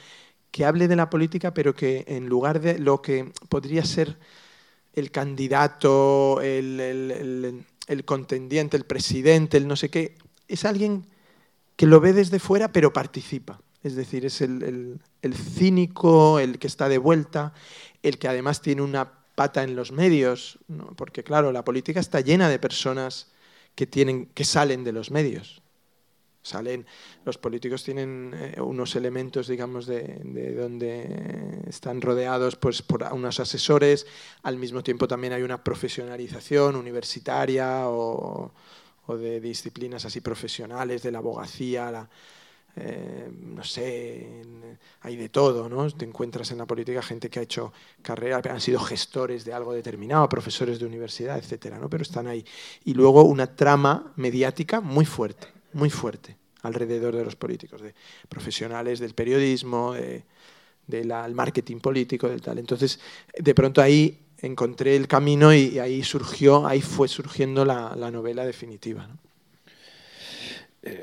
que 0.50 0.64
hable 0.64 0.88
de 0.88 0.97
la 0.97 1.11
política, 1.11 1.55
pero 1.55 1.75
que 1.75 2.05
en 2.09 2.26
lugar 2.26 2.61
de 2.61 2.79
lo 2.79 3.02
que 3.02 3.33
podría 3.49 3.85
ser 3.85 4.19
el 4.93 5.11
candidato, 5.11 6.40
el, 6.43 7.64
contendiente, 8.05 8.76
el 8.76 8.85
presidente, 8.85 9.57
el 9.57 9.69
no 9.69 9.76
sé 9.76 9.88
qué, 9.90 10.17
es 10.49 10.64
alguien 10.64 11.05
que 11.81 11.87
lo 11.87 11.99
ve 11.99 12.13
desde 12.13 12.39
fuera, 12.41 12.73
pero 12.73 12.93
participa. 12.93 13.59
Es 13.83 13.97
decir, 13.97 14.27
es 14.27 14.43
el, 14.43 15.01
cínico, 15.33 16.39
el 16.39 16.59
que 16.59 16.67
está 16.67 16.91
de 16.91 16.99
vuelta, 16.99 17.55
el 18.03 18.19
que 18.19 18.29
además 18.29 18.61
tiene 18.61 18.83
una 18.83 19.11
pata 19.35 19.63
en 19.63 19.75
los 19.77 19.91
medios, 19.91 20.59
porque 20.97 21.25
claro, 21.25 21.53
la 21.53 21.65
política 21.65 21.99
está 21.99 22.21
llena 22.21 22.51
de 22.51 22.59
personas 22.59 23.33
que, 23.75 23.87
tienen, 23.87 24.27
que 24.27 24.45
salen 24.45 24.85
de 24.85 24.93
los 24.93 25.11
medios. 25.11 25.63
Salen, 26.43 26.85
los 27.25 27.39
políticos 27.39 27.83
tienen 27.83 28.35
eh, 28.35 28.61
unos 28.61 28.95
elementos, 28.95 29.49
digamos, 29.49 29.87
de, 29.87 30.21
donde 30.55 31.63
están 31.67 32.03
rodeados 32.03 32.57
pues, 32.57 32.83
por 32.83 33.05
unos 33.05 33.41
asesores, 33.41 34.07
al 34.43 34.59
mismo 34.59 34.83
tiempo 34.83 35.09
también 35.09 35.33
hay 35.33 35.43
una 35.43 35.65
profesionalización 35.65 36.77
universitaria 36.77 37.89
o, 37.89 38.53
o 39.11 39.19
de 39.19 39.40
disciplinas 39.40 40.05
así 40.05 40.21
profesionales, 40.21 41.02
de 41.02 41.11
la 41.11 41.19
abogacía, 41.19 42.09
eh, 42.76 43.29
no 43.33 43.64
sé, 43.64 44.43
hay 45.00 45.17
de 45.17 45.29
todo, 45.29 45.69
¿no? 45.69 45.90
Te 45.90 46.05
encuentras 46.05 46.50
en 46.52 46.59
la 46.59 46.67
política 46.67 47.02
gente 47.02 47.29
que 47.29 47.40
ha 47.40 47.43
hecho 47.43 47.73
carrera, 48.02 48.40
han 48.49 48.61
sido 48.61 48.79
gestores 48.79 49.45
de 49.45 49.52
algo 49.52 49.73
determinado, 49.73 50.29
profesores 50.29 50.79
de 50.79 50.87
universidad, 50.87 51.38
etcétera, 51.38 51.79
¿no? 51.79 51.90
Pero 51.90 52.02
están 52.02 52.29
ahí. 52.29 52.45
Y 52.85 52.95
luego 52.95 53.25
una 53.25 53.57
trama 53.57 54.12
mediática 54.17 54.81
muy 54.81 55.05
fuerte, 55.05 55.49
muy 55.73 55.90
fuerte 55.90 56.37
alrededor 56.62 57.17
de 57.17 57.25
los 57.25 57.35
políticos, 57.35 57.83
de 57.83 57.95
profesionales 58.29 59.00
del 59.00 59.14
periodismo, 59.14 59.95
del 60.87 61.35
marketing 61.35 61.79
político, 61.79 62.29
del 62.29 62.43
tal. 62.43 62.59
Entonces, 62.59 63.00
de 63.37 63.55
pronto 63.55 63.81
ahí 63.81 64.30
encontré 64.43 64.97
el 64.97 65.09
camino 65.09 65.55
y, 65.55 65.79
ahí 65.79 66.03
surgió, 66.03 66.67
ahí 66.67 66.81
fue 66.81 67.09
surgiendo 67.09 67.65
la, 67.65 67.95
la 67.97 68.11
novela 68.11 68.45
definitiva. 68.45 69.07
¿no? 69.07 69.31
Eh, 70.83 71.03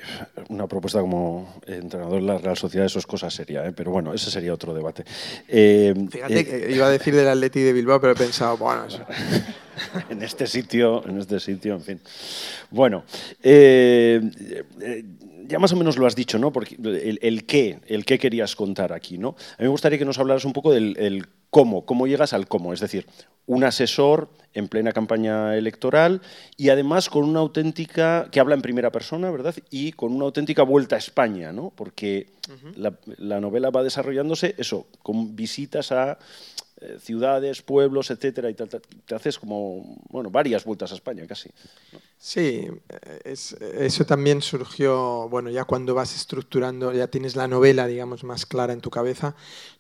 una 0.50 0.66
propuesta 0.66 1.00
como 1.02 1.62
entrenador 1.68 2.20
de 2.20 2.26
la 2.26 2.40
Real 2.40 2.58
Sociedad, 2.58 2.88
eso 2.88 2.98
es 2.98 3.06
cosa 3.06 3.30
seria, 3.30 3.64
¿eh? 3.64 3.74
pero 3.74 3.92
bueno, 3.92 4.12
ese 4.12 4.32
sería 4.32 4.52
otro 4.52 4.74
debate. 4.74 5.06
Eh, 5.48 5.94
Fíjate 6.10 6.46
que 6.46 6.72
iba 6.72 6.88
a 6.88 6.90
decir 6.90 7.14
del 7.14 7.28
Atleti 7.28 7.62
de 7.62 7.74
Bilbao, 7.74 8.02
pero 8.02 8.14
he 8.14 8.16
pensado, 8.16 8.58
bueno, 8.58 8.86
eso. 8.88 9.06
en 10.10 10.24
este 10.24 10.48
sitio, 10.48 11.08
en 11.08 11.20
este 11.20 11.40
sitio, 11.40 11.76
en 11.76 11.82
fin. 11.82 12.02
Bueno, 12.72 13.04
ya 15.48 15.60
más 15.60 15.72
o 15.72 15.76
menos 15.76 15.98
lo 15.98 16.06
has 16.06 16.16
dicho, 16.16 16.38
¿no? 16.38 16.52
Porque 16.52 16.78
el, 17.22 17.46
qué, 17.46 17.80
el 17.88 18.06
qué 18.06 18.20
querías 18.20 18.56
contar 18.56 18.94
aquí, 18.94 19.18
¿no? 19.18 19.30
A 19.30 19.62
mí 19.62 19.66
me 19.66 19.70
gustaría 19.70 19.98
que 19.98 20.06
nos 20.06 20.20
hablaras 20.20 20.46
un 20.46 20.54
poco 20.54 20.72
del 20.72 21.28
cómo, 21.50 21.86
cómo 21.86 22.08
llegas 22.08 22.34
al 22.34 22.48
cómo, 22.48 22.74
es 22.74 22.80
decir, 22.80 23.08
un 23.46 23.64
asesor 23.64 24.30
en 24.54 24.68
plena 24.68 24.92
campaña 24.92 25.56
electoral 25.56 26.22
y 26.58 26.70
además 26.70 27.10
con 27.10 27.24
una 27.24 27.40
auténtica, 27.40 28.28
que 28.32 28.40
habla 28.40 28.56
en 28.56 28.62
primera 28.62 28.92
persona, 28.92 29.32
¿verdad? 29.32 29.56
Y 29.70 29.94
con 29.94 30.14
una 30.14 30.26
auténtica 30.26 30.64
vuelta 30.64 30.96
a 30.96 31.00
España, 31.00 31.54
¿no? 31.54 31.72
Porque 31.76 32.28
la, 32.76 33.40
novela 33.40 33.70
va 33.70 33.84
desarrollándose, 33.84 34.56
eso, 34.58 34.88
con 35.02 35.36
visitas 35.36 35.92
a 35.92 36.18
eh, 36.82 36.98
ciudades, 37.00 37.62
pueblos, 37.62 38.12
etcétera, 38.12 38.50
y 38.50 38.54
te 38.54 39.16
haces 39.16 39.40
como, 39.40 39.98
bueno, 40.10 40.30
varias 40.30 40.64
vueltas 40.64 40.92
a 40.92 40.96
España 40.96 41.26
casi. 41.28 41.50
Sí, 42.18 42.68
eso 43.28 44.06
también 44.06 44.42
surgió, 44.42 45.28
bueno, 45.30 45.50
ya 45.50 45.66
cuando 45.66 45.94
vas 45.94 46.16
estructurando, 46.16 46.92
ya 46.94 47.08
tienes 47.08 47.36
la 47.36 47.48
novela, 47.48 47.88
digamos, 47.88 48.24
más 48.24 48.46
clara 48.46 48.74
en 48.74 48.82
tu 48.82 48.90
cabeza, 48.90 49.36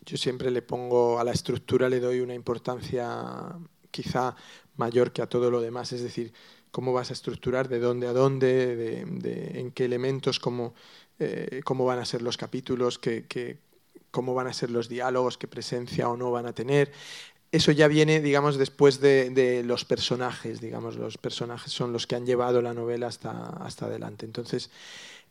yo 0.06 0.18
siempre 0.18 0.52
le 0.52 0.62
pongo 0.62 1.20
a 1.20 1.24
la 1.24 1.32
estructura, 1.32 1.90
le 1.90 2.00
doy 2.00 2.20
una 2.20 2.34
importancia 2.34 3.56
quizá 3.92 4.36
mayor 4.76 5.12
que 5.12 5.22
a 5.22 5.28
todo 5.28 5.50
lo 5.50 5.62
demás, 5.62 5.92
es 5.94 6.02
decir, 6.02 6.34
cómo 6.72 6.94
vas 6.94 7.10
a 7.10 7.14
estructurar, 7.14 7.70
de 7.70 7.80
dónde 7.80 8.08
a 8.08 8.14
dónde, 8.14 8.76
de, 8.76 9.60
en 9.60 9.72
qué 9.72 9.86
elementos, 9.86 10.40
cómo, 10.40 10.74
eh, 11.20 11.62
cómo 11.64 11.86
van 11.86 12.00
a 12.00 12.06
ser 12.06 12.22
los 12.22 12.38
capítulos, 12.38 13.00
qué, 13.00 13.58
cómo 14.12 14.34
van 14.34 14.48
a 14.48 14.54
ser 14.54 14.70
los 14.72 14.90
diálogos, 14.90 15.38
qué 15.38 15.48
presencia 15.48 16.10
o 16.10 16.18
no 16.18 16.32
van 16.32 16.46
a 16.46 16.54
tener. 16.54 16.92
Eso 17.52 17.72
ya 17.72 17.88
viene, 17.88 18.20
digamos, 18.20 18.58
después 18.58 19.00
de, 19.00 19.64
los 19.66 19.86
personajes, 19.86 20.60
digamos, 20.60 20.98
los 20.98 21.18
personajes 21.18 21.72
son 21.72 21.94
los 21.94 22.06
que 22.06 22.16
han 22.16 22.26
llevado 22.26 22.62
la 22.62 22.74
novela 22.74 23.08
hasta, 23.08 23.50
hasta 23.64 23.86
adelante. 23.86 24.26
Entonces, 24.26 24.70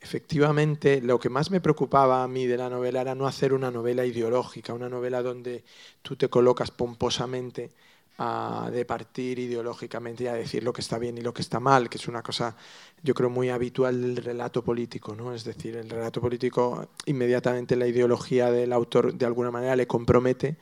efectivamente, 0.00 1.00
lo 1.02 1.18
que 1.18 1.28
más 1.28 1.50
me 1.50 1.60
preocupaba 1.60 2.22
a 2.22 2.28
mí 2.28 2.46
de 2.46 2.56
la 2.56 2.70
novela 2.70 3.02
era 3.02 3.14
no 3.14 3.26
hacer 3.26 3.52
una 3.52 3.70
novela 3.70 4.06
ideológica, 4.06 4.72
una 4.72 4.88
novela 4.88 5.22
donde 5.22 5.62
tú 6.02 6.16
te 6.16 6.28
colocas 6.28 6.70
pomposamente 6.70 7.70
a 8.18 8.70
departir 8.72 9.38
ideológicamente 9.38 10.24
y 10.24 10.26
a 10.26 10.34
decir 10.34 10.62
lo 10.62 10.72
que 10.72 10.80
está 10.80 10.98
bien 10.98 11.18
y 11.18 11.20
lo 11.20 11.34
que 11.34 11.42
está 11.42 11.60
mal, 11.60 11.88
que 11.88 11.98
es 11.98 12.08
una 12.08 12.22
cosa, 12.22 12.56
yo 13.02 13.14
creo, 13.14 13.28
muy 13.28 13.50
habitual 13.50 14.00
del 14.00 14.16
relato 14.16 14.64
político, 14.64 15.14
¿no? 15.14 15.34
Es 15.34 15.44
decir, 15.44 15.76
el 15.76 15.90
relato 15.90 16.20
político, 16.20 16.88
inmediatamente 17.04 17.76
la 17.76 17.86
ideología 17.86 18.50
del 18.50 18.72
autor 18.72 19.14
de 19.14 19.26
alguna 19.26 19.50
manera 19.50 19.76
le 19.76 19.86
compromete 19.86 20.56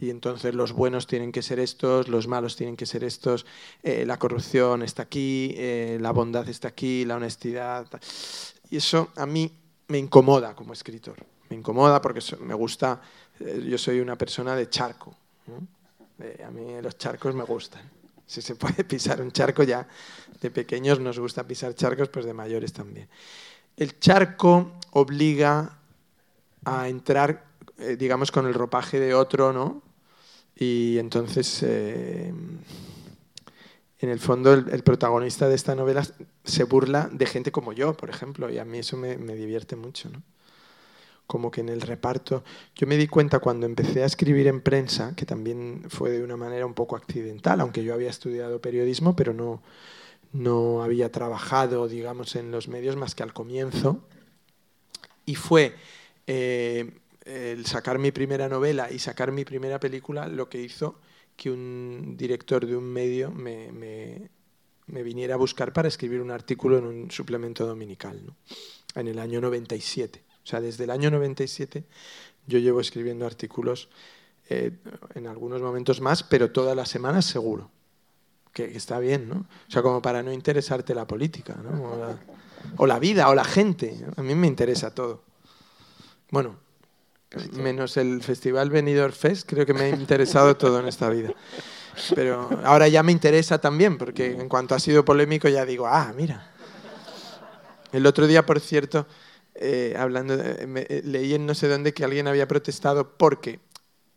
y 0.00 0.10
entonces 0.10 0.54
los 0.54 0.72
buenos 0.72 1.06
tienen 1.06 1.32
que 1.32 1.42
ser 1.42 1.58
estos, 1.58 2.08
los 2.08 2.28
malos 2.28 2.56
tienen 2.56 2.76
que 2.76 2.86
ser 2.86 3.04
estos, 3.04 3.46
eh, 3.82 4.04
la 4.06 4.18
corrupción 4.18 4.82
está 4.82 5.02
aquí, 5.02 5.54
eh, 5.56 5.98
la 6.00 6.12
bondad 6.12 6.48
está 6.48 6.68
aquí, 6.68 7.04
la 7.04 7.16
honestidad. 7.16 7.86
Y 8.70 8.76
eso 8.76 9.10
a 9.16 9.26
mí 9.26 9.50
me 9.88 9.98
incomoda 9.98 10.54
como 10.54 10.72
escritor, 10.72 11.16
me 11.48 11.56
incomoda 11.56 12.00
porque 12.00 12.20
me 12.40 12.54
gusta, 12.54 13.00
eh, 13.40 13.66
yo 13.68 13.78
soy 13.78 14.00
una 14.00 14.16
persona 14.16 14.54
de 14.54 14.68
charco. 14.68 15.16
Eh, 16.20 16.44
a 16.46 16.50
mí 16.50 16.80
los 16.82 16.98
charcos 16.98 17.34
me 17.34 17.44
gustan. 17.44 17.82
Si 18.26 18.42
se 18.42 18.56
puede 18.56 18.84
pisar 18.84 19.20
un 19.20 19.32
charco 19.32 19.62
ya, 19.62 19.86
de 20.40 20.50
pequeños 20.50 21.00
nos 21.00 21.18
gusta 21.18 21.46
pisar 21.46 21.74
charcos, 21.74 22.08
pues 22.08 22.24
de 22.24 22.34
mayores 22.34 22.72
también. 22.72 23.08
El 23.76 23.98
charco 23.98 24.72
obliga 24.92 25.78
a 26.64 26.88
entrar, 26.88 27.44
eh, 27.78 27.96
digamos, 27.96 28.30
con 28.32 28.46
el 28.46 28.54
ropaje 28.54 28.98
de 28.98 29.14
otro, 29.14 29.52
¿no? 29.52 29.82
Y 30.56 30.98
entonces, 30.98 31.62
eh, 31.62 32.32
en 34.00 34.08
el 34.10 34.18
fondo, 34.18 34.52
el, 34.52 34.82
protagonista 34.82 35.48
de 35.48 35.54
esta 35.54 35.76
novela 35.76 36.04
se 36.44 36.64
burla 36.64 37.08
de 37.12 37.26
gente 37.26 37.52
como 37.52 37.72
yo, 37.72 37.96
por 37.96 38.10
ejemplo, 38.10 38.50
y 38.50 38.58
a 38.58 38.64
mí 38.64 38.78
eso 38.78 38.96
me, 38.96 39.16
me 39.16 39.34
divierte 39.36 39.76
mucho, 39.76 40.10
¿no? 40.10 40.22
Como 41.28 41.50
que 41.50 41.60
en 41.60 41.68
el 41.68 41.82
reparto. 41.82 42.42
Yo 42.74 42.86
me 42.86 42.96
di 42.96 43.06
cuenta 43.06 43.38
cuando 43.38 43.66
empecé 43.66 44.02
a 44.02 44.06
escribir 44.06 44.46
en 44.48 44.62
prensa, 44.62 45.14
que 45.14 45.26
también 45.26 45.84
fue 45.90 46.10
de 46.10 46.24
una 46.24 46.38
manera 46.38 46.64
un 46.64 46.72
poco 46.72 46.96
accidental, 46.96 47.60
aunque 47.60 47.84
yo 47.84 47.92
había 47.92 48.08
estudiado 48.08 48.62
periodismo, 48.62 49.14
pero 49.14 49.34
no, 49.34 49.62
no 50.32 50.82
había 50.82 51.12
trabajado, 51.12 51.86
digamos, 51.86 52.34
en 52.34 52.50
los 52.50 52.68
medios 52.68 52.96
más 52.96 53.14
que 53.14 53.22
al 53.22 53.34
comienzo. 53.34 54.00
Y 55.26 55.34
fue 55.34 55.76
eh, 56.26 56.90
el 57.26 57.66
sacar 57.66 57.98
mi 57.98 58.10
primera 58.10 58.48
novela 58.48 58.90
y 58.90 58.98
sacar 58.98 59.30
mi 59.30 59.44
primera 59.44 59.78
película 59.78 60.28
lo 60.28 60.48
que 60.48 60.62
hizo 60.62 60.98
que 61.36 61.50
un 61.50 62.16
director 62.16 62.66
de 62.66 62.74
un 62.74 62.84
medio 62.84 63.30
me, 63.30 63.70
me, 63.70 64.30
me 64.86 65.02
viniera 65.02 65.34
a 65.34 65.36
buscar 65.36 65.74
para 65.74 65.88
escribir 65.88 66.22
un 66.22 66.30
artículo 66.30 66.78
en 66.78 66.86
un 66.86 67.10
suplemento 67.10 67.66
dominical, 67.66 68.24
¿no? 68.24 68.34
en 68.94 69.08
el 69.08 69.18
año 69.18 69.42
97. 69.42 70.27
O 70.48 70.50
sea, 70.50 70.62
desde 70.62 70.84
el 70.84 70.90
año 70.90 71.10
97 71.10 71.84
yo 72.46 72.58
llevo 72.58 72.80
escribiendo 72.80 73.26
artículos 73.26 73.90
eh, 74.48 74.72
en 75.14 75.26
algunos 75.26 75.60
momentos 75.60 76.00
más, 76.00 76.22
pero 76.22 76.50
todas 76.50 76.74
las 76.74 76.88
semanas 76.88 77.26
seguro. 77.26 77.70
Que, 78.54 78.74
está 78.74 78.98
bien, 78.98 79.28
¿no? 79.28 79.40
O 79.40 79.70
sea, 79.70 79.82
como 79.82 80.00
para 80.00 80.22
no 80.22 80.32
interesarte 80.32 80.94
la 80.94 81.06
política, 81.06 81.54
¿no? 81.62 82.16
O 82.78 82.86
la, 82.86 82.98
vida, 82.98 83.28
o 83.28 83.34
la 83.34 83.44
gente. 83.44 83.94
A 84.16 84.22
mí 84.22 84.34
me 84.34 84.46
interesa 84.46 84.94
todo. 84.94 85.22
Bueno, 86.30 86.56
menos 87.52 87.98
el 87.98 88.22
Festival 88.22 88.70
Benidorm 88.70 89.12
Fest, 89.12 89.46
creo 89.46 89.66
que 89.66 89.74
me 89.74 89.82
ha 89.82 89.88
interesado 89.90 90.56
todo 90.56 90.80
en 90.80 90.88
esta 90.88 91.10
vida. 91.10 91.34
Pero 92.14 92.48
ahora 92.64 92.88
ya 92.88 93.02
me 93.02 93.12
interesa 93.12 93.58
también, 93.58 93.98
porque 93.98 94.32
en 94.32 94.48
cuanto 94.48 94.74
ha 94.74 94.80
sido 94.80 95.04
polémico 95.04 95.46
ya 95.46 95.66
digo, 95.66 95.86
ah, 95.86 96.10
mira. 96.16 96.52
El 97.92 98.06
otro 98.06 98.26
día, 98.26 98.46
por 98.46 98.60
cierto, 98.60 99.06
eh, 99.60 99.96
hablando, 99.98 100.34
eh, 100.34 101.02
leí 101.04 101.34
en 101.34 101.44
no 101.44 101.54
sé 101.54 101.66
dónde 101.66 101.92
que 101.92 102.04
alguien 102.04 102.28
había 102.28 102.46
protestado 102.46 103.16
porque 103.18 103.58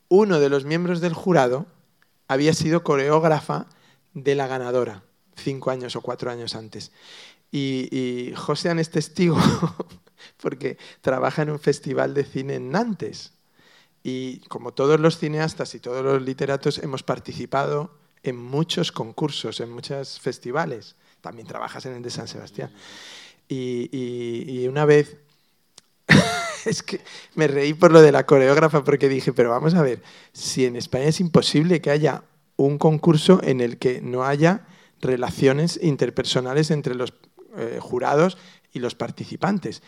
uno 0.07 0.39
de 0.39 0.49
los 0.49 0.65
miembros 0.65 1.01
del 1.01 1.13
jurado 1.13 1.65
había 2.27 2.53
sido 2.53 2.83
coreógrafa 2.83 3.65
de 4.13 4.35
la 4.35 4.45
ganadora 4.45 5.03
cinco 5.35 5.71
años 5.71 5.95
o 5.95 6.01
cuatro 6.01 6.29
años 6.29 6.53
antes. 6.53 6.91
Y, 7.51 7.89
y 7.91 8.35
José 8.35 8.71
es 8.79 8.91
testigo 8.91 9.35
porque 10.37 10.77
trabaja 11.01 11.41
en 11.41 11.49
un 11.49 11.59
festival 11.59 12.13
de 12.13 12.23
cine 12.23 12.55
en 12.55 12.69
Nantes. 12.69 13.33
Y 14.03 14.41
como 14.41 14.73
todos 14.73 14.99
los 14.99 15.17
cineastas 15.17 15.73
y 15.73 15.79
todos 15.79 16.03
los 16.03 16.21
literatos 16.21 16.77
hemos 16.77 17.01
participado 17.01 17.97
en 18.21 18.37
muchos 18.37 18.91
concursos, 18.91 19.59
en 19.59 19.71
muchos 19.71 20.19
festivales. 20.19 20.95
También 21.19 21.47
trabajas 21.47 21.87
en 21.87 21.93
el 21.93 22.03
de 22.03 22.11
San 22.11 22.27
Sebastián. 22.27 22.71
y 23.49 24.67
una 24.67 24.85
vez 24.85 25.17
es 26.65 26.83
que 26.83 27.01
me 27.35 27.47
reí 27.47 27.73
por 27.73 27.91
lo 27.91 28.01
de 28.01 28.11
la 28.11 28.25
coreógrafa 28.25 28.83
porque 28.83 29.09
dije, 29.09 29.33
pero 29.33 29.49
vamos 29.49 29.73
a 29.75 29.81
ver, 29.81 30.01
si 30.33 30.65
en 30.65 30.75
España 30.75 31.05
es 31.05 31.19
imposible 31.19 31.81
que 31.81 31.91
haya 31.91 32.23
un 32.55 32.77
concurso 32.77 33.41
en 33.43 33.61
el 33.61 33.77
que 33.77 34.01
no 34.01 34.23
haya 34.23 34.67
relaciones 35.01 35.79
interpersonales 35.81 36.71
entre 36.71 36.95
los 36.95 37.13
eh, 37.57 37.79
jurados 37.81 38.37
y 38.71 38.79
los 38.79 38.95
participantes. 38.95 39.81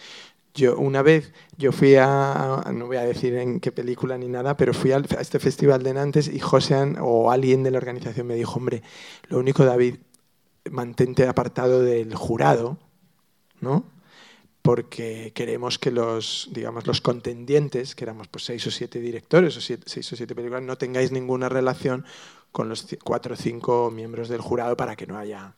Yo 0.55 0.77
una 0.77 1.01
vez, 1.01 1.33
yo 1.57 1.71
fui 1.71 1.95
a, 1.95 2.63
no 2.73 2.85
voy 2.85 2.97
a 2.97 3.03
decir 3.03 3.35
en 3.35 3.59
qué 3.59 3.71
película 3.71 4.17
ni 4.17 4.27
nada, 4.27 4.55
pero 4.55 4.73
fui 4.73 4.91
a 4.91 5.01
este 5.19 5.39
festival 5.39 5.81
de 5.81 5.93
Nantes 5.95 6.27
y 6.27 6.39
José 6.39 6.95
o 7.01 7.31
alguien 7.31 7.63
de 7.63 7.71
la 7.71 7.79
organización 7.79 8.27
me 8.27 8.35
dijo, 8.35 8.59
hombre, 8.59 8.83
lo 9.29 9.39
único 9.39 9.65
David, 9.65 9.95
mantente 10.69 11.27
apartado 11.27 11.81
del 11.81 12.13
jurado, 12.15 12.77
¿no? 13.61 13.85
Porque 14.63 15.33
queremos 15.35 15.77
que 15.77 15.91
los, 15.91 16.47
digamos, 16.51 16.87
los 16.87 17.01
contendientes, 17.01 17.93
que 17.93 18.05
éramos 18.05 18.29
pues 18.29 18.45
seis 18.45 18.65
o 18.65 18.71
siete 18.71 18.99
directores 18.99 19.55
o 19.57 19.61
seis 19.61 20.13
o 20.13 20.15
siete 20.15 20.33
películas, 20.33 20.63
no 20.63 20.77
tengáis 20.77 21.11
ninguna 21.11 21.49
relación 21.49 22.05
con 22.51 22.69
los 22.69 22.87
cuatro 23.03 23.33
o 23.33 23.37
cinco 23.37 23.91
miembros 23.91 24.29
del 24.29 24.41
jurado 24.41 24.75
para 24.75 24.95
que 24.95 25.05
no 25.05 25.17
haya... 25.17 25.55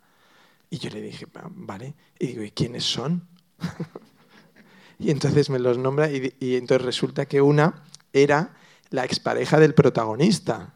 Y 0.71 0.79
yo 0.79 0.89
le 0.89 1.01
dije, 1.01 1.27
vale, 1.51 1.93
y 2.17 2.27
digo, 2.27 2.43
¿y 2.43 2.51
quiénes 2.51 2.83
son? 2.83 3.27
y 4.99 5.11
entonces 5.11 5.49
me 5.49 5.59
los 5.59 5.77
nombra 5.77 6.11
y, 6.11 6.33
y 6.39 6.55
entonces 6.55 6.83
resulta 6.83 7.27
que 7.27 7.41
una 7.41 7.83
era 8.11 8.55
la 8.89 9.05
expareja 9.05 9.59
del 9.59 9.75
protagonista. 9.75 10.73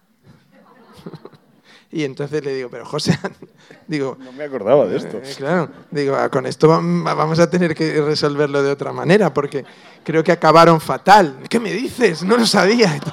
Y 1.91 2.03
entonces 2.03 2.43
le 2.43 2.53
digo, 2.53 2.69
pero 2.69 2.85
José, 2.85 3.17
digo... 3.87 4.17
No 4.19 4.31
me 4.31 4.43
acordaba 4.43 4.85
de 4.85 4.97
esto. 4.97 5.17
Eh, 5.17 5.33
claro, 5.35 5.69
digo, 5.89 6.15
ah, 6.15 6.29
con 6.29 6.45
esto 6.45 6.67
vamos 6.67 7.39
a 7.39 7.49
tener 7.49 7.73
que 7.73 7.99
resolverlo 8.01 8.61
de 8.61 8.71
otra 8.71 8.93
manera, 8.93 9.33
porque 9.33 9.65
creo 10.03 10.23
que 10.23 10.31
acabaron 10.31 10.79
fatal. 10.79 11.39
¿Qué 11.49 11.59
me 11.59 11.71
dices? 11.71 12.23
No 12.23 12.37
lo 12.37 12.45
sabía. 12.45 12.99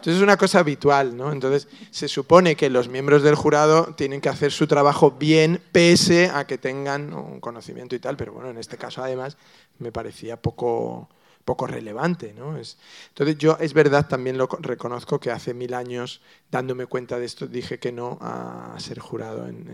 Entonces 0.00 0.16
es 0.16 0.22
una 0.22 0.38
cosa 0.38 0.60
habitual, 0.60 1.14
¿no? 1.14 1.30
Entonces 1.30 1.68
se 1.90 2.08
supone 2.08 2.56
que 2.56 2.70
los 2.70 2.88
miembros 2.88 3.22
del 3.22 3.34
jurado 3.34 3.94
tienen 3.96 4.22
que 4.22 4.30
hacer 4.30 4.50
su 4.50 4.66
trabajo 4.66 5.10
bien, 5.10 5.60
pese 5.72 6.30
a 6.32 6.46
que 6.46 6.56
tengan 6.56 7.12
un 7.12 7.38
conocimiento 7.38 7.94
y 7.94 7.98
tal, 7.98 8.16
pero 8.16 8.32
bueno, 8.32 8.48
en 8.48 8.56
este 8.56 8.78
caso 8.78 9.04
además 9.04 9.36
me 9.78 9.92
parecía 9.92 10.40
poco 10.40 11.10
poco 11.50 11.66
relevante. 11.66 12.32
¿no? 12.32 12.56
Es, 12.56 12.78
entonces 13.08 13.36
yo 13.36 13.56
es 13.58 13.74
verdad, 13.74 14.06
también 14.06 14.38
lo 14.38 14.46
reconozco 14.46 15.18
que 15.18 15.32
hace 15.32 15.52
mil 15.52 15.74
años, 15.74 16.20
dándome 16.48 16.86
cuenta 16.86 17.18
de 17.18 17.26
esto, 17.26 17.48
dije 17.48 17.80
que 17.80 17.90
no 17.90 18.18
a 18.20 18.76
ser 18.78 19.00
jurado 19.00 19.48
en, 19.48 19.66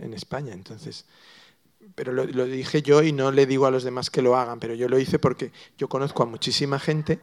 en, 0.00 0.14
España. 0.14 0.54
Entonces, 0.54 1.04
pero 1.96 2.12
lo, 2.12 2.24
lo, 2.24 2.46
dije 2.46 2.80
yo 2.82 3.02
y 3.02 3.12
no 3.12 3.32
le 3.32 3.44
digo 3.44 3.66
a 3.66 3.70
los 3.72 3.82
demás 3.82 4.08
que 4.08 4.22
lo 4.22 4.36
hagan, 4.36 4.60
pero 4.60 4.74
yo 4.74 4.88
lo 4.88 4.98
hice 4.98 5.18
porque 5.18 5.50
yo 5.76 5.88
conozco 5.88 6.22
a 6.22 6.26
muchísima 6.26 6.78
gente 6.78 7.18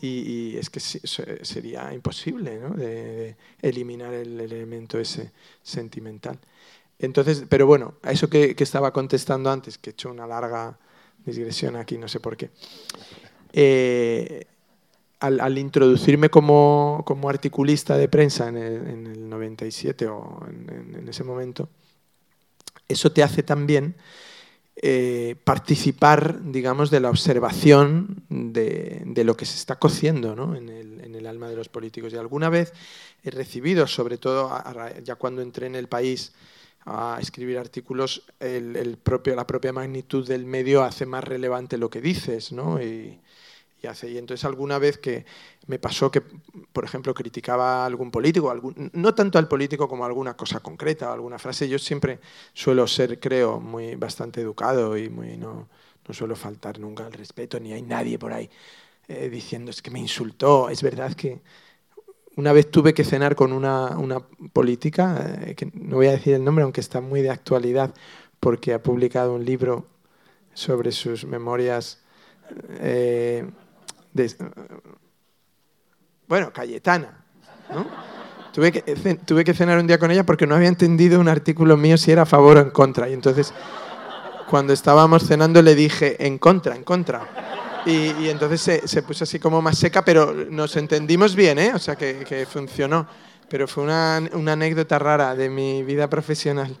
y, 0.00 0.52
y 0.52 0.56
es 0.58 0.68
que 0.68 0.78
sería 0.78 1.92
imposible 1.94 2.58
¿no? 2.58 2.70
de, 2.70 2.86
de 2.86 3.36
eliminar 3.62 4.12
el 4.12 4.38
elemento 4.38 5.00
ese 5.00 5.32
sentimental. 5.62 6.38
Entonces, 6.98 7.44
pero 7.48 7.66
bueno, 7.66 7.94
a 8.02 8.12
eso 8.12 8.28
que, 8.28 8.54
que 8.54 8.62
estaba 8.62 8.92
contestando 8.92 9.50
antes, 9.50 9.78
que 9.78 9.90
he 9.90 9.92
hecho 9.94 10.10
una 10.10 10.26
larga 10.26 10.78
digresión 11.24 11.76
aquí, 11.76 11.98
no 11.98 12.08
sé 12.08 12.20
por 12.20 12.36
qué. 12.36 12.50
Eh, 13.52 14.46
al, 15.20 15.58
introducirme 15.58 16.30
como, 16.30 17.02
como, 17.06 17.28
articulista 17.28 17.96
de 17.96 18.08
prensa 18.08 18.48
en 18.48 18.56
el, 18.56 19.28
97 19.28 20.06
o 20.06 20.46
en, 20.48 21.08
ese 21.08 21.24
momento, 21.24 21.68
eso 22.88 23.12
te 23.12 23.22
hace 23.22 23.42
también 23.42 23.96
eh, 24.76 25.36
participar, 25.44 26.40
digamos, 26.50 26.90
de 26.90 27.00
la 27.00 27.10
observación 27.10 28.24
de, 28.30 29.02
de, 29.04 29.24
lo 29.24 29.36
que 29.36 29.44
se 29.44 29.56
está 29.56 29.78
cociendo 29.78 30.34
¿no? 30.34 30.56
en, 30.56 30.70
el, 30.70 31.00
en, 31.02 31.14
el, 31.14 31.26
alma 31.26 31.50
de 31.50 31.56
los 31.56 31.68
políticos. 31.68 32.12
Y 32.12 32.16
alguna 32.16 32.48
vez 32.48 32.72
he 33.22 33.30
recibido, 33.30 33.86
sobre 33.86 34.16
todo 34.16 34.50
ya 35.04 35.16
cuando 35.16 35.42
entré 35.42 35.66
en 35.66 35.74
el 35.74 35.86
país, 35.86 36.32
a 36.84 37.18
escribir 37.20 37.58
artículos, 37.58 38.22
el, 38.40 38.98
propio, 39.02 39.34
la 39.34 39.46
propia 39.46 39.72
magnitud 39.72 40.26
del 40.26 40.46
medio 40.46 40.82
hace 40.82 41.06
más 41.06 41.24
relevante 41.24 41.78
lo 41.78 41.90
que 41.90 42.00
dices, 42.00 42.52
¿no? 42.52 42.82
Y, 42.82 43.20
y, 43.82 43.86
hace, 43.86 44.10
y 44.10 44.18
entonces 44.18 44.44
alguna 44.44 44.78
vez 44.78 44.98
que 44.98 45.24
me 45.66 45.78
pasó 45.78 46.10
que, 46.10 46.22
por 46.72 46.84
ejemplo, 46.84 47.14
criticaba 47.14 47.82
a 47.82 47.86
algún 47.86 48.10
político, 48.10 48.50
algún, 48.50 48.90
no 48.94 49.14
tanto 49.14 49.38
al 49.38 49.48
político 49.48 49.88
como 49.88 50.04
a 50.04 50.06
alguna 50.06 50.36
cosa 50.36 50.60
concreta, 50.60 51.12
alguna 51.12 51.38
frase, 51.38 51.68
yo 51.68 51.78
siempre 51.78 52.20
suelo 52.52 52.86
ser, 52.86 53.20
creo, 53.20 53.60
muy 53.60 53.94
bastante 53.94 54.40
educado 54.40 54.96
y 54.96 55.08
muy, 55.08 55.36
no, 55.36 55.68
no 56.06 56.14
suelo 56.14 56.36
faltar 56.36 56.78
nunca 56.78 57.06
al 57.06 57.12
respeto, 57.12 57.60
ni 57.60 57.72
hay 57.72 57.82
nadie 57.82 58.18
por 58.18 58.32
ahí 58.32 58.50
eh, 59.10 59.28
diciendo 59.28 59.72
es 59.72 59.82
que 59.82 59.90
me 59.90 59.98
insultó, 59.98 60.68
es 60.70 60.82
verdad 60.82 61.14
que 61.14 61.40
una 62.36 62.52
vez 62.52 62.70
tuve 62.70 62.94
que 62.94 63.04
cenar 63.04 63.34
con 63.34 63.52
una, 63.52 63.98
una 63.98 64.20
política, 64.52 65.36
eh, 65.42 65.54
que 65.54 65.70
no 65.74 65.96
voy 65.96 66.06
a 66.06 66.12
decir 66.12 66.34
el 66.34 66.44
nombre, 66.44 66.64
aunque 66.64 66.80
está 66.80 67.00
muy 67.00 67.22
de 67.22 67.30
actualidad, 67.30 67.94
porque 68.38 68.72
ha 68.72 68.82
publicado 68.82 69.34
un 69.34 69.44
libro 69.44 69.86
sobre 70.54 70.92
sus 70.92 71.24
memorias 71.24 72.00
eh, 72.80 73.48
bueno, 76.26 76.52
Cayetana. 76.52 77.24
¿no? 77.72 77.86
Tuve, 78.52 78.72
que, 78.72 78.82
tuve 79.24 79.44
que 79.44 79.54
cenar 79.54 79.78
un 79.78 79.86
día 79.86 79.98
con 79.98 80.10
ella 80.10 80.24
porque 80.24 80.46
no 80.46 80.54
había 80.56 80.68
entendido 80.68 81.20
un 81.20 81.28
artículo 81.28 81.76
mío 81.76 81.96
si 81.96 82.10
era 82.10 82.22
a 82.22 82.26
favor 82.26 82.56
o 82.56 82.60
en 82.60 82.70
contra. 82.70 83.08
Y 83.08 83.12
entonces, 83.12 83.54
cuando 84.48 84.72
estábamos 84.72 85.26
cenando, 85.26 85.62
le 85.62 85.74
dije, 85.74 86.26
en 86.26 86.38
contra, 86.38 86.74
en 86.74 86.84
contra. 86.84 87.28
Y, 87.86 88.28
entonces 88.28 88.60
se, 88.60 88.88
se, 88.88 89.02
puso 89.02 89.24
así 89.24 89.38
como 89.38 89.62
más 89.62 89.78
seca, 89.78 90.04
pero 90.04 90.32
nos 90.32 90.76
entendimos 90.76 91.34
bien, 91.34 91.58
¿eh? 91.58 91.72
O 91.74 91.78
sea, 91.78 91.96
que, 91.96 92.24
que 92.28 92.46
funcionó. 92.46 93.06
Pero 93.48 93.66
fue 93.66 93.84
una, 93.84 94.22
una, 94.32 94.52
anécdota 94.52 94.98
rara 94.98 95.34
de 95.34 95.48
mi 95.48 95.82
vida 95.82 96.08
profesional. 96.08 96.76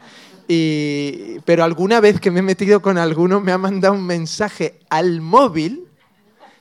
Y, 0.46 1.38
pero 1.44 1.64
alguna 1.64 2.00
vez 2.00 2.20
que 2.20 2.30
me 2.30 2.40
he 2.40 2.42
metido 2.42 2.80
con 2.82 2.98
alguno 2.98 3.40
me 3.40 3.52
ha 3.52 3.58
mandado 3.58 3.94
un 3.94 4.04
mensaje 4.04 4.80
al 4.88 5.20
móvil 5.20 5.86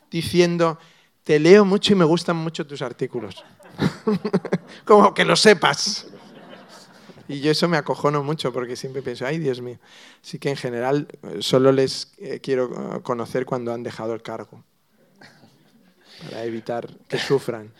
diciendo, 0.10 0.80
te 1.24 1.40
leo 1.40 1.66
mucho 1.66 1.94
y 1.94 1.96
me 1.96 2.06
gustan 2.06 2.38
mucho 2.38 2.66
tus 2.66 2.82
artículos. 2.82 3.44
como 4.86 5.14
que 5.14 5.26
lo 5.26 5.36
sepas. 5.36 6.08
Y 7.30 7.42
yo 7.42 7.52
eso 7.52 7.68
me 7.68 7.78
acojono 7.78 8.24
mucho 8.24 8.52
porque 8.52 8.76
siempre 8.76 9.04
pienso, 9.04 9.24
ay 9.24 9.38
Dios 9.38 9.62
mío. 9.62 9.78
Así 10.24 10.40
que 10.40 10.50
en 10.50 10.58
general 10.58 11.08
eh, 11.22 11.38
solo 11.42 11.72
les 11.72 12.12
eh, 12.18 12.40
quiero 12.42 12.96
eh, 12.96 13.02
conocer 13.04 13.46
cuando 13.46 13.72
han 13.72 13.84
dejado 13.84 14.16
el 14.16 14.24
cargo, 14.24 14.64
para 16.24 16.44
evitar 16.44 16.90
que 17.08 17.20
sufran. 17.20 17.72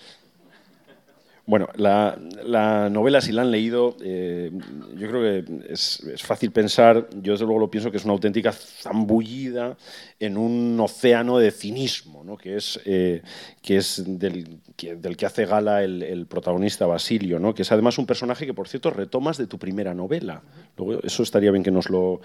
Bueno, 1.50 1.68
la, 1.78 2.16
la, 2.44 2.92
novela, 2.92 3.22
si 3.22 3.32
la 3.32 3.42
han 3.42 3.50
leído, 3.50 3.98
eh, 4.04 4.52
yo 4.96 5.08
creo 5.08 5.22
que 5.24 5.74
es, 5.74 6.00
es, 6.02 6.22
fácil 6.22 6.52
pensar, 6.52 7.10
yo 7.24 7.32
desde 7.32 7.46
luego 7.46 7.60
lo 7.60 7.72
pienso 7.72 7.90
que 7.90 7.98
es 7.98 8.06
una 8.06 8.14
auténtica 8.14 8.52
zambullida 8.52 9.76
en 10.20 10.38
un 10.38 10.80
océano 10.80 11.40
de 11.40 11.50
cinismo, 11.50 12.24
¿no? 12.24 12.38
que 12.38 12.58
es, 12.58 12.80
eh, 12.86 13.24
que 13.64 13.78
es 13.78 14.04
del, 14.06 14.60
que, 14.76 14.96
del, 14.96 15.18
que, 15.18 15.26
hace 15.26 15.48
gala 15.48 15.84
el, 15.84 16.04
el, 16.04 16.28
protagonista 16.28 16.86
Basilio, 16.86 17.40
¿no? 17.40 17.56
que 17.56 17.64
es 17.64 17.72
además 17.72 17.98
un 17.98 18.06
personaje 18.06 18.46
que, 18.46 18.54
por 18.54 18.68
cierto, 18.68 18.92
retomas 18.92 19.40
de 19.40 19.48
tu 19.48 19.58
primera 19.58 19.96
novela. 19.96 20.44
Luego, 20.78 21.02
eso 21.02 21.24
estaría 21.24 21.50
bien 21.50 21.64
que 21.64 21.72
nos 21.72 21.90
lo, 21.90 22.22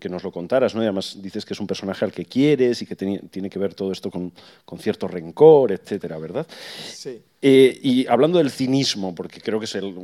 que 0.00 0.08
nos 0.08 0.24
lo 0.24 0.32
contaras, 0.32 0.74
¿no? 0.74 0.82
y 0.82 0.86
además 0.86 1.22
dices 1.22 1.44
que 1.44 1.54
es 1.54 1.60
un 1.60 1.68
personaje 1.68 2.04
al 2.04 2.10
que 2.10 2.24
quieres 2.24 2.82
y 2.82 2.86
que 2.86 2.96
tiene, 2.96 3.20
tiene 3.30 3.48
que 3.48 3.60
ver 3.60 3.72
todo 3.72 3.92
esto 3.92 4.10
con, 4.10 4.32
con 4.64 4.80
cierto 4.80 5.06
rencor, 5.06 5.70
etcétera, 5.70 6.18
¿verdad? 6.18 6.44
Sí. 6.88 7.22
Eh, 7.46 7.78
y 7.82 8.06
hablando 8.06 8.38
del 8.38 8.50
cinismo, 8.50 9.14
porque 9.14 9.38
creo 9.38 9.58
que 9.58 9.66
es 9.66 9.74
el, 9.74 9.94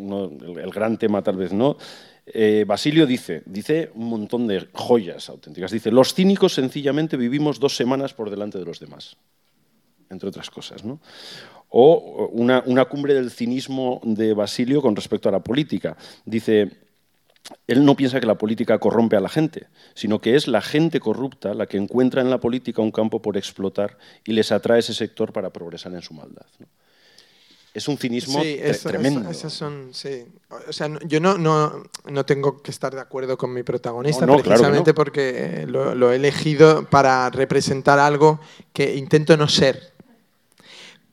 gran 0.70 0.98
tema 0.98 1.22
tal 1.22 1.38
vez, 1.38 1.55
¿no? 1.55 1.79
Eh, 2.26 2.66
Basilio 2.68 3.07
dice, 3.07 3.42
dice 3.46 3.90
un 3.94 4.11
montón 4.11 4.46
de 4.46 4.68
joyas 4.74 5.31
auténticas. 5.31 5.70
Dice, 5.70 5.90
los 5.90 6.12
cínicos 6.12 6.53
sencillamente 6.53 7.16
vivimos 7.16 7.59
dos 7.59 7.74
semanas 7.74 8.12
por 8.12 8.29
delante 8.29 8.59
de 8.59 8.66
los 8.66 8.79
demás, 8.79 9.16
entre 10.11 10.29
otras 10.29 10.50
cosas, 10.50 10.85
¿no? 10.85 11.00
O 11.70 12.29
una, 12.31 12.85
cumbre 12.85 13.14
del 13.14 13.31
cinismo 13.31 14.03
de 14.05 14.35
Basilio 14.35 14.83
con 14.83 14.94
respecto 14.94 15.31
a 15.31 15.33
la 15.33 15.40
política. 15.40 15.96
Dice, 16.26 16.70
él 17.66 17.87
no 17.87 17.96
piensa 17.96 18.20
que 18.20 18.26
la 18.26 18.37
política 18.37 18.76
corrompe 18.76 19.16
a 19.16 19.20
la 19.20 19.31
gente, 19.31 19.68
sino 19.94 20.20
que 20.20 20.35
es 20.35 20.46
la 20.46 20.61
gente 20.61 21.00
corrupta 21.00 21.55
la 21.55 21.64
que 21.64 21.79
encuentra 21.79 22.20
en 22.20 22.29
la 22.29 22.38
política 22.38 22.83
un 22.83 22.92
campo 22.92 23.22
por 23.22 23.38
explotar 23.38 23.96
y 24.26 24.33
les 24.33 24.53
atrae 24.53 24.81
ese 24.81 24.92
sector 24.92 25.33
para 25.33 25.48
progresar 25.48 25.94
en 25.94 26.03
su 26.03 26.12
maldad. 26.12 26.44
Es 27.73 27.87
un 27.87 27.97
cinismo 27.97 28.43
sí, 28.43 28.59
eso, 28.61 28.89
tremendo. 28.89 29.31
Esas 29.31 29.53
son, 29.53 29.91
sí. 29.93 30.25
O 30.69 30.73
sea, 30.73 30.91
yo 31.07 31.21
no, 31.21 31.39
no, 31.39 31.85
no, 32.07 32.27
tengo 32.27 32.61
que 32.63 32.71
estar 32.71 32.93
de 32.95 33.01
acuerdo 33.01 33.39
con 33.39 33.53
mi 33.53 33.63
protagonista, 33.63 34.27
no, 34.27 34.39
precisamente 34.39 34.93
claro 34.93 34.95
porque 34.95 35.67
lo, 35.69 35.95
lo, 35.95 36.13
he 36.13 36.17
elegido 36.17 36.85
para 36.91 37.31
representar 37.31 37.99
algo 37.99 38.41
que 38.73 38.97
intento 38.97 39.37
no 39.37 39.49
ser. 39.49 39.93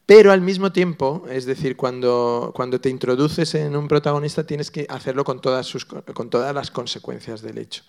Pero 0.08 0.32
al 0.32 0.41
mismo 0.41 0.72
tiempo, 0.72 1.26
es 1.30 1.46
decir, 1.46 1.76
cuando, 1.76 2.54
cuando 2.56 2.80
te 2.80 2.89
introduces 2.89 3.54
en 3.56 3.76
un 3.76 3.89
protagonista 3.89 4.48
tienes 4.48 4.72
que 4.72 4.88
hacerlo 4.89 5.26
con 5.26 5.41
todas, 5.41 5.65
sus, 5.65 5.84
con 5.86 6.30
todas 6.30 6.56
las 6.56 6.72
consecuencias 6.72 7.41
del 7.41 7.58
hecho, 7.58 7.84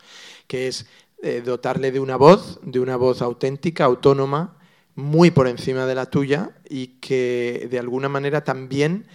que 0.48 0.66
es 0.66 0.86
eh, 1.22 1.42
dotarle 1.44 1.92
de 1.92 2.00
una 2.00 2.16
voz, 2.16 2.58
de 2.62 2.80
una 2.80 2.96
voz 2.96 3.22
auténtica, 3.22 3.84
autónoma, 3.84 4.57
muy 4.98 5.30
por 5.30 5.46
encima 5.46 5.86
de 5.86 5.94
la 5.94 6.06
tuya 6.06 6.50
y 6.68 6.98
que 6.98 7.68
de 7.70 7.78
alguna 7.78 8.08
manera 8.08 8.42
también 8.42 9.06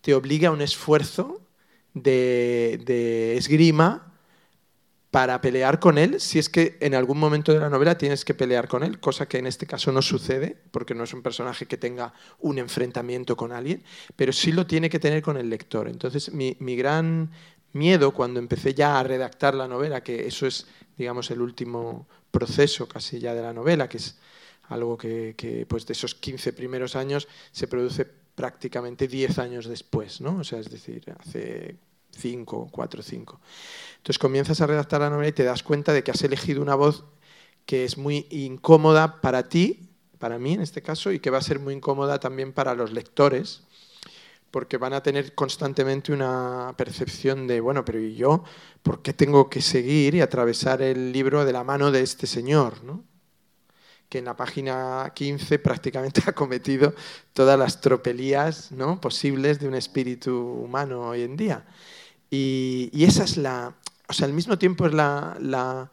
te 0.00 0.14
obliga 0.14 0.50
a 0.50 0.52
un 0.52 0.62
esfuerzo 0.62 1.40
de, 1.94 3.34
esgrima 3.36 4.14
para 5.10 5.40
pelear 5.40 5.80
con 5.80 5.98
él, 5.98 6.20
si 6.20 6.38
es 6.38 6.48
que 6.48 6.78
en 6.80 6.94
algún 6.94 7.18
momento 7.18 7.52
de 7.52 7.58
la 7.58 7.68
novela 7.68 7.98
tienes 7.98 8.24
que 8.24 8.34
pelear 8.34 8.68
con 8.68 8.84
él, 8.84 9.00
cosa 9.00 9.26
que 9.26 9.38
en 9.38 9.48
este 9.48 9.66
caso 9.66 9.90
no 9.90 10.00
sucede, 10.00 10.56
porque 10.70 10.94
no 10.94 11.02
es 11.02 11.12
un 11.12 11.22
personaje 11.22 11.66
que 11.66 11.76
tenga 11.76 12.14
un 12.38 12.60
enfrentamiento 12.60 13.36
con 13.36 13.50
alguien, 13.50 13.82
pero 14.14 14.32
sí 14.32 14.52
lo 14.52 14.64
tiene 14.64 14.88
que 14.88 15.00
tener 15.00 15.22
con 15.22 15.36
el 15.38 15.50
lector. 15.50 15.88
Entonces, 15.88 16.32
mi, 16.32 16.56
mi 16.60 16.76
gran 16.76 17.32
miedo 17.72 18.12
cuando 18.12 18.38
empecé 18.38 18.74
ya 18.74 19.00
a 19.00 19.02
redactar 19.02 19.56
la 19.56 19.66
novela, 19.66 20.04
que 20.04 20.24
eso 20.24 20.46
es, 20.46 20.68
digamos, 20.96 21.32
el 21.32 21.40
último 21.40 22.06
proceso 22.30 22.86
casi 22.86 23.18
ya 23.18 23.34
de 23.34 23.42
la 23.42 23.52
novela, 23.52 23.88
que 23.88 23.96
es 23.96 24.16
algo 24.72 24.96
que, 24.96 25.66
pues 25.68 25.86
de 25.86 25.92
esos 25.92 26.14
15 26.14 26.52
primeros 26.52 26.96
años 26.96 27.28
se 27.50 27.66
produce 27.66 28.04
prácticamente 28.34 29.08
10 29.08 29.38
años 29.38 29.66
después, 29.66 30.20
¿no? 30.20 30.38
O 30.38 30.44
sea, 30.44 30.58
es 30.58 30.70
decir, 30.70 31.04
hace 31.18 31.76
5, 32.10 32.68
4, 32.70 33.02
5. 33.02 33.40
Entonces 33.98 34.18
comienzas 34.18 34.60
a 34.60 34.66
redactar 34.66 35.00
la 35.00 35.10
novela 35.10 35.28
y 35.28 35.32
te 35.32 35.44
das 35.44 35.62
cuenta 35.62 35.92
de 35.92 36.02
que 36.02 36.10
has 36.10 36.22
elegido 36.22 36.62
una 36.62 36.74
voz 36.74 37.04
que 37.66 37.84
es 37.84 37.96
muy 37.96 38.26
incómoda 38.30 39.20
para 39.20 39.48
ti, 39.48 39.90
para 40.18 40.38
mí 40.38 40.54
en 40.54 40.62
este 40.62 40.82
caso, 40.82 41.12
y 41.12 41.20
que 41.20 41.30
va 41.30 41.38
a 41.38 41.42
ser 41.42 41.58
muy 41.58 41.74
incómoda 41.74 42.18
también 42.18 42.52
para 42.52 42.74
los 42.74 42.92
lectores, 42.92 43.62
porque 44.50 44.76
van 44.76 44.92
a 44.92 45.02
tener 45.02 45.34
constantemente 45.34 46.12
una 46.12 46.74
percepción 46.76 47.46
de, 47.46 47.60
bueno, 47.60 47.84
pero 47.84 47.98
¿y 48.00 48.14
yo 48.14 48.44
por 48.82 49.02
qué 49.02 49.12
tengo 49.14 49.48
que 49.48 49.62
seguir 49.62 50.14
y 50.14 50.20
atravesar 50.20 50.82
el 50.82 51.12
libro 51.12 51.44
de 51.44 51.52
la 51.52 51.64
mano 51.64 51.90
de 51.90 52.02
este 52.02 52.26
señor? 52.26 52.84
¿no? 52.84 53.02
Que 54.12 54.18
en 54.18 54.26
la 54.26 54.36
página 54.36 55.10
15 55.14 55.58
prácticamente 55.58 56.20
ha 56.26 56.34
cometido 56.34 56.94
todas 57.32 57.58
las 57.58 57.80
tropelías 57.80 58.68
posibles 59.00 59.58
de 59.58 59.66
un 59.66 59.74
espíritu 59.74 60.36
humano 60.38 61.08
hoy 61.08 61.22
en 61.22 61.34
día. 61.34 61.64
Y, 62.28 62.90
esa 62.92 63.24
es 63.24 63.38
la, 63.38 63.74
o 64.06 64.12
sea, 64.12 64.26
al 64.26 64.34
mismo 64.34 64.58
tiempo 64.58 64.84
es 64.84 64.92
la, 64.92 65.90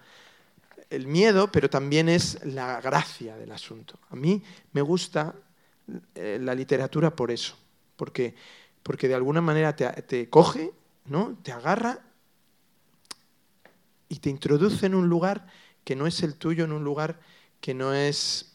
el 0.89 1.07
miedo, 1.07 1.49
pero 1.49 1.69
también 1.69 2.09
es 2.09 2.43
la 2.43 2.81
gracia 2.81 3.37
del 3.37 3.53
asunto. 3.53 3.97
A 4.09 4.17
mí 4.17 4.43
me 4.73 4.81
gusta 4.81 5.33
eh, 6.15 6.39
la 6.41 6.53
literatura 6.53 7.15
por 7.15 7.31
eso, 7.31 7.55
porque, 7.95 8.35
porque 8.83 9.07
de 9.07 9.15
alguna 9.15 9.39
manera 9.39 9.73
te, 9.77 9.89
te 10.01 10.29
coge, 10.29 10.73
¿no? 11.05 11.37
te 11.41 11.53
agarra 11.53 12.01
y 14.09 14.19
te 14.19 14.29
introduce 14.29 14.87
en 14.87 14.95
un 14.95 15.07
lugar 15.07 15.47
que 15.85 15.95
no 15.95 16.05
es 16.05 16.21
el 16.21 16.35
tuyo, 16.35 16.65
en 16.65 16.73
un 16.73 16.83
lugar 16.83 17.17
que 17.61 17.73
no 17.73 17.93
es 17.93 18.49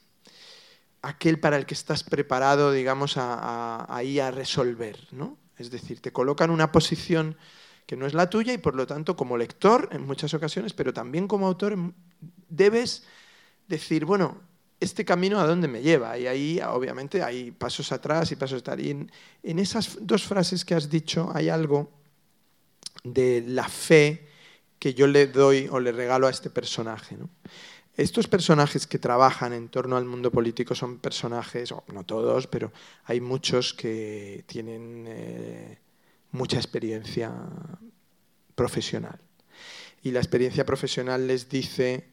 aquel 1.02 1.38
para 1.38 1.56
el 1.56 1.66
que 1.66 1.74
estás 1.74 2.02
preparado, 2.02 2.72
digamos, 2.72 3.14
a, 3.16 4.00
ir 4.04 4.22
a 4.22 4.30
resolver, 4.30 4.98
¿no? 5.12 5.38
Es 5.56 5.70
decir, 5.70 6.00
te 6.00 6.12
coloca 6.12 6.44
en 6.44 6.50
una 6.50 6.72
posición 6.72 7.36
que 7.86 7.96
no 7.96 8.06
es 8.06 8.14
la 8.14 8.30
tuya 8.30 8.52
y 8.52 8.58
por 8.58 8.74
lo 8.74 8.86
tanto 8.86 9.14
como 9.14 9.36
lector 9.36 9.88
en 9.92 10.06
muchas 10.06 10.32
ocasiones, 10.34 10.72
pero 10.72 10.92
también 10.92 11.28
como 11.28 11.46
autor 11.46 11.76
debes 12.48 13.04
decir, 13.68 14.04
bueno, 14.04 14.40
este 14.80 15.04
camino 15.04 15.38
a 15.38 15.46
dónde 15.46 15.68
me 15.68 15.82
lleva. 15.82 16.18
Y 16.18 16.26
ahí 16.26 16.60
obviamente 16.66 17.22
hay 17.22 17.50
pasos 17.50 17.92
atrás 17.92 18.32
y 18.32 18.36
pasos 18.36 18.60
atrás. 18.60 18.80
Y 18.80 18.90
en, 18.90 19.12
en 19.42 19.58
esas 19.58 19.98
dos 20.00 20.24
frases 20.24 20.64
que 20.64 20.74
has 20.74 20.88
dicho 20.90 21.30
hay 21.34 21.50
algo 21.50 21.92
de 23.04 23.44
la 23.46 23.68
fe 23.68 24.28
que 24.78 24.94
yo 24.94 25.06
le 25.06 25.26
doy 25.26 25.68
o 25.70 25.78
le 25.78 25.92
regalo 25.92 26.26
a 26.26 26.30
este 26.30 26.50
personaje. 26.50 27.16
¿no? 27.16 27.28
Estos 27.96 28.26
personajes 28.26 28.88
que 28.88 28.98
trabajan 28.98 29.52
en 29.52 29.68
torno 29.68 29.96
al 29.96 30.04
mundo 30.04 30.32
político 30.32 30.74
son 30.74 30.98
personajes, 30.98 31.72
no 31.92 32.04
todos, 32.04 32.48
pero 32.48 32.72
hay 33.04 33.20
muchos 33.20 33.72
que 33.72 34.42
tienen 34.48 35.04
eh, 35.06 35.78
mucha 36.32 36.56
experiencia 36.56 37.32
profesional. 38.56 39.20
Y 40.02 40.10
la 40.10 40.18
experiencia 40.18 40.66
profesional 40.66 41.28
les 41.28 41.48
dice 41.48 42.08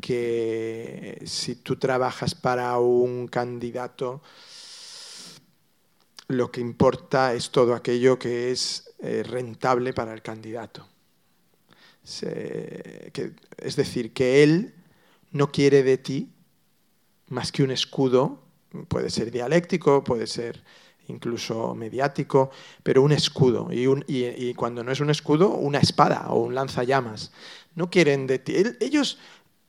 que 0.00 1.20
si 1.26 1.56
tú 1.56 1.76
trabajas 1.76 2.34
para 2.34 2.78
un 2.78 3.28
candidato, 3.28 4.22
lo 6.28 6.50
que 6.50 6.62
importa 6.62 7.34
es 7.34 7.50
todo 7.50 7.74
aquello 7.74 8.18
que 8.18 8.50
es 8.50 8.94
eh, 9.00 9.22
rentable 9.22 9.92
para 9.92 10.14
el 10.14 10.22
candidato. 10.22 10.88
es 12.02 13.76
decir, 13.76 14.14
que 14.14 14.42
él 14.42 14.77
no 15.32 15.50
quiere 15.50 15.82
de 15.82 15.98
ti 15.98 16.32
más 17.28 17.52
que 17.52 17.62
un 17.62 17.70
escudo, 17.70 18.40
puede 18.88 19.10
ser 19.10 19.30
dialéctico, 19.30 20.02
puede 20.04 20.26
ser 20.26 20.62
incluso 21.08 21.74
mediático, 21.74 22.50
pero 22.82 23.02
un 23.02 23.12
escudo. 23.12 23.68
Y, 23.70 24.54
cuando 24.54 24.84
no 24.84 24.92
es 24.92 25.00
un 25.00 25.10
escudo, 25.10 25.50
una 25.50 25.78
espada 25.78 26.26
o 26.28 26.42
un 26.42 26.54
lanzallamas. 26.54 27.32
No 27.74 27.90
quieren 27.90 28.26
de 28.26 28.38
ti. 28.38 28.54
Ellos, 28.80 29.18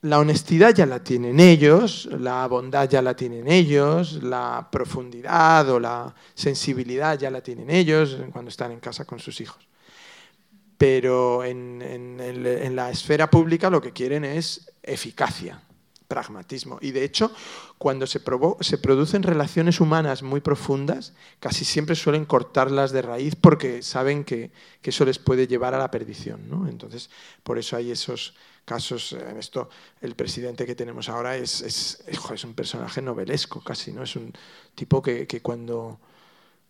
la 0.02 0.20
honestidad 0.20 0.74
ya 0.76 0.86
la 0.86 1.04
tienen 1.04 1.40
ellos, 1.40 2.10
la 2.12 2.46
bondad 2.48 2.90
ya 2.90 3.02
la 3.02 3.16
tienen 3.16 3.48
ellos, 3.48 4.22
la 4.24 4.68
profundidad 4.72 5.70
o 5.70 5.80
la 5.80 6.14
sensibilidad 6.34 7.18
ya 7.18 7.32
la 7.32 7.42
tienen 7.42 7.70
ellos 7.70 8.18
cuando 8.32 8.50
están 8.50 8.72
en 8.72 8.80
casa 8.80 9.06
con 9.06 9.20
sus 9.20 9.40
hijos. 9.42 9.68
Pero 10.78 11.44
en, 11.44 11.82
en 11.82 12.76
la 12.76 12.90
esfera 12.90 13.30
pública 13.30 13.70
lo 13.70 13.82
que 13.82 13.92
quieren 13.92 14.24
es 14.24 14.72
eficacia, 14.90 15.62
pragmatismo. 16.08 16.80
Y 16.82 16.92
de 16.92 17.04
hecho, 17.04 17.32
cuando 17.78 18.08
se, 18.08 18.20
producen 18.20 19.24
relaciones 19.24 19.80
humanas 19.80 20.24
muy 20.24 20.42
profundas, 20.42 21.14
casi 21.40 21.64
siempre 21.64 21.96
suelen 21.96 22.26
cortarlas 22.26 22.92
de 22.92 23.04
raíz 23.04 23.36
porque 23.36 23.82
saben 23.84 24.26
que, 24.26 24.52
eso 24.84 25.06
les 25.06 25.20
puede 25.20 25.46
llevar 25.46 25.76
a 25.76 25.78
la 25.78 25.92
perdición. 25.92 26.50
¿no? 26.50 26.68
Entonces, 26.68 27.10
por 27.44 27.60
eso 27.60 27.78
hay 27.78 27.92
esos 27.92 28.34
casos. 28.66 29.14
En 29.14 29.38
esto, 29.38 29.70
el 30.02 30.16
presidente 30.16 30.66
que 30.66 30.76
tenemos 30.76 31.10
ahora 31.10 31.38
es, 31.38 31.62
es, 31.62 32.04
es 32.08 32.44
un 32.44 32.54
personaje 32.54 33.02
novelesco 33.02 33.62
casi, 33.62 33.92
¿no? 33.92 34.04
Es 34.04 34.16
un 34.16 34.34
tipo 34.76 35.02
que, 35.02 35.28
cuando, 35.42 36.00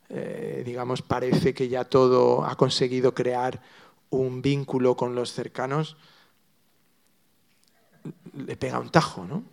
eh, 0.10 0.64
digamos, 0.66 1.02
parece 1.02 1.54
que 1.54 1.68
ya 1.68 1.86
todo 1.86 2.46
ha 2.46 2.56
conseguido 2.56 3.14
crear 3.14 3.62
un 4.10 4.42
vínculo 4.42 4.96
con 4.96 5.14
los 5.14 5.34
cercanos, 5.34 5.98
le 8.34 8.56
pega 8.56 8.80
un 8.80 8.90
tajo, 8.90 9.26
¿no? 9.26 9.44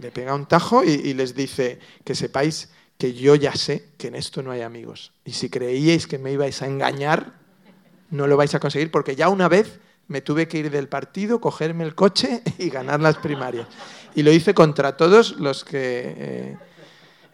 Le 0.00 0.10
pega 0.10 0.34
un 0.34 0.46
tajo 0.46 0.84
y, 0.84 1.14
les 1.14 1.34
dice 1.34 1.78
que 2.04 2.14
sepáis 2.14 2.68
que 2.98 3.14
yo 3.14 3.34
ya 3.34 3.54
sé 3.54 3.88
que 3.96 4.08
en 4.08 4.14
esto 4.14 4.42
no 4.42 4.50
hay 4.50 4.60
amigos. 4.60 5.12
Y 5.24 5.32
si 5.32 5.48
creíais 5.48 6.06
que 6.06 6.18
me 6.18 6.32
ibais 6.32 6.60
a 6.62 6.66
engañar, 6.66 7.32
no 8.10 8.26
lo 8.26 8.36
vais 8.36 8.54
a 8.54 8.60
conseguir 8.60 8.90
porque 8.90 9.16
ya 9.16 9.28
una 9.28 9.48
vez 9.48 9.80
me 10.08 10.20
tuve 10.20 10.48
que 10.48 10.58
ir 10.58 10.70
del 10.70 10.88
partido, 10.88 11.40
cogerme 11.40 11.84
el 11.84 11.94
coche 11.94 12.42
y 12.58 12.68
ganar 12.68 13.00
las 13.00 13.16
primarias. 13.16 13.66
Y 14.14 14.22
lo 14.22 14.32
hice 14.32 14.54
contra 14.54 14.96
todos 14.96 15.36
los 15.38 15.64
que... 15.64 16.14
Eh, 16.16 16.56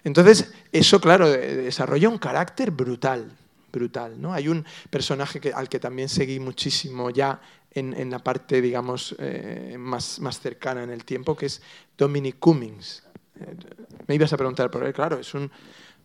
entonces, 0.04 0.52
eso, 0.72 1.00
claro, 1.00 1.30
desarrolla 1.30 2.08
un 2.08 2.18
carácter 2.18 2.72
brutal, 2.72 3.30
brutal. 3.72 4.20
¿no? 4.20 4.32
Hay 4.32 4.48
un 4.48 4.64
personaje 4.90 5.40
que, 5.40 5.52
al 5.52 5.68
que 5.68 5.80
también 5.80 6.08
seguí 6.08 6.38
muchísimo 6.38 7.10
ya 7.10 7.40
en, 7.74 8.10
la 8.10 8.18
parte, 8.18 8.60
digamos, 8.60 9.16
eh, 9.18 9.76
más, 9.78 10.20
más 10.20 10.40
cercana 10.40 10.82
en 10.82 10.90
el 10.90 11.04
tiempo, 11.04 11.34
que 11.34 11.46
es 11.46 11.62
Dominic 11.96 12.38
Cummings. 12.38 13.02
Eh, 13.40 13.56
me 14.06 14.14
ibas 14.14 14.32
a 14.32 14.36
preguntar 14.36 14.70
por 14.70 14.84
él, 14.84 14.92
claro, 14.92 15.18
es 15.18 15.32
un, 15.32 15.50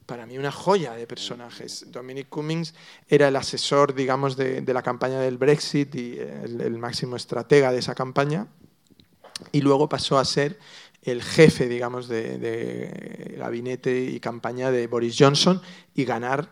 para 0.07 0.25
mí 0.25 0.37
una 0.37 0.51
joya 0.51 0.93
de 0.93 1.05
personajes. 1.05 1.85
Dominic 1.91 2.29
Cummings 2.29 2.73
era 3.07 3.27
el 3.27 3.35
asesor, 3.35 3.93
digamos, 3.93 4.37
de, 4.37 4.63
la 4.65 4.81
campaña 4.81 5.19
del 5.19 5.37
Brexit 5.37 5.93
y 5.95 6.17
el, 6.17 6.77
máximo 6.79 7.15
estratega 7.17 7.71
de 7.71 7.79
esa 7.79 7.93
campaña, 7.93 8.47
y 9.51 9.61
luego 9.61 9.89
pasó 9.89 10.17
a 10.17 10.25
ser 10.25 10.57
el 11.03 11.21
jefe, 11.21 11.67
digamos, 11.67 12.07
de, 12.07 13.35
gabinete 13.37 14.01
y 14.05 14.19
campaña 14.19 14.71
de 14.71 14.87
Boris 14.87 15.15
Johnson 15.19 15.61
y 15.93 16.05
ganar 16.05 16.49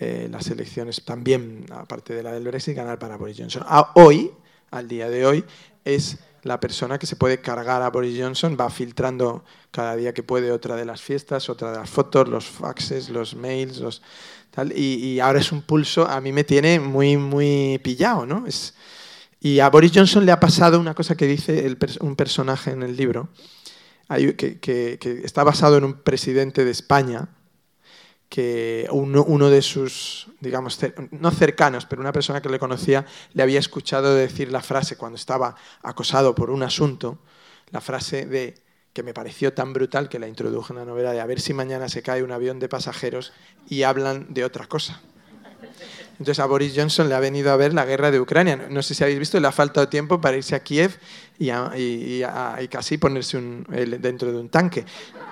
eh, 0.00 0.28
las 0.30 0.48
elecciones 0.48 1.04
también, 1.04 1.66
aparte 1.70 2.14
de 2.14 2.22
la 2.22 2.32
del 2.32 2.44
Brexit, 2.44 2.76
ganar 2.76 3.00
para 3.00 3.16
Boris 3.16 3.36
Johnson. 3.36 3.64
Ah, 3.66 3.92
hoy, 3.96 4.30
al 4.70 4.86
día 4.86 5.10
de 5.10 5.26
hoy 5.26 5.44
es 5.84 6.18
la 6.44 6.60
persona 6.60 6.98
que 6.98 7.06
se 7.06 7.16
puede 7.16 7.40
cargar 7.40 7.82
a 7.82 7.90
Boris 7.90 8.16
Johnson, 8.16 8.56
va 8.58 8.70
filtrando 8.70 9.44
cada 9.72 9.96
día 9.96 10.14
que 10.14 10.22
puede 10.22 10.52
otra 10.52 10.76
de 10.76 10.84
las 10.84 11.02
fiestas, 11.02 11.48
otra 11.50 11.72
de 11.72 11.78
las 11.78 11.90
fotos, 11.90 12.28
los 12.28 12.46
faxes, 12.46 13.08
los 13.08 13.34
mails, 13.34 13.78
los 13.78 14.02
tal, 14.52 14.72
y, 14.72 15.18
ahora 15.18 15.40
es 15.40 15.50
un 15.50 15.62
pulso, 15.62 16.06
a 16.06 16.20
mí 16.20 16.32
me 16.32 16.44
tiene 16.44 16.78
muy, 16.78 17.16
muy 17.16 17.80
pillado, 17.82 18.24
¿no? 18.24 18.46
Es, 18.46 18.74
y 19.40 19.58
a 19.58 19.68
Boris 19.68 19.92
Johnson 19.94 20.24
le 20.24 20.32
ha 20.32 20.40
pasado 20.40 20.78
una 20.78 20.94
cosa 20.94 21.16
que 21.16 21.26
dice 21.26 21.76
un 22.00 22.14
personaje 22.14 22.70
en 22.70 22.82
el 22.82 22.96
libro, 22.96 23.28
que, 24.08 24.58
que 24.60 24.98
está 25.24 25.44
basado 25.44 25.76
en 25.76 25.84
un 25.84 25.94
presidente 25.94 26.64
de 26.64 26.70
España, 26.70 27.28
que 28.28 28.86
uno, 28.90 29.48
de 29.48 29.62
sus, 29.62 30.28
digamos, 30.40 30.78
no 31.12 31.30
cercanos, 31.30 31.86
pero 31.86 32.02
una 32.02 32.12
persona 32.12 32.42
que 32.42 32.48
le 32.48 32.58
conocía, 32.58 33.06
le 33.32 33.42
había 33.42 33.58
escuchado 33.58 34.14
decir 34.14 34.52
la 34.52 34.60
frase 34.60 34.96
cuando 34.96 35.16
estaba 35.16 35.56
acosado 35.82 36.34
por 36.34 36.50
un 36.50 36.62
asunto, 36.62 37.18
la 37.70 37.80
frase 37.80 38.26
de 38.26 38.54
que 38.92 39.02
me 39.02 39.14
pareció 39.14 39.54
tan 39.54 39.72
brutal 39.72 40.08
que 40.08 40.18
la 40.18 40.28
introduje 40.28 40.72
en 40.72 40.80
la 40.80 40.84
novela 40.84 41.12
de 41.12 41.20
a 41.20 41.26
ver 41.26 41.40
si 41.40 41.54
mañana 41.54 41.88
se 41.88 42.02
cae 42.02 42.22
un 42.22 42.32
avión 42.32 42.58
de 42.58 42.68
pasajeros 42.68 43.32
y 43.68 43.82
hablan 43.84 44.26
de 44.34 44.44
otra 44.44 44.66
cosa. 44.66 45.00
Entonces 46.18 46.40
a 46.40 46.46
Boris 46.46 46.72
Johnson 46.74 47.08
le 47.08 47.14
ha 47.14 47.20
venido 47.20 47.52
a 47.52 47.56
ver 47.56 47.72
la 47.72 47.84
guerra 47.84 48.10
de 48.10 48.18
Ucrania. 48.18 48.56
No 48.68 48.82
sé 48.82 48.94
si 48.94 49.04
habéis 49.04 49.20
visto, 49.20 49.38
le 49.38 49.46
ha 49.46 49.52
faltado 49.52 49.88
tiempo 49.88 50.20
para 50.20 50.36
irse 50.36 50.56
a 50.56 50.60
Kiev 50.60 50.98
y, 51.38 52.22
casi 52.68 52.98
ponerse 52.98 53.40
dentro 54.00 54.32
de 54.32 54.38
un 54.38 54.48
tanque. 54.48 54.84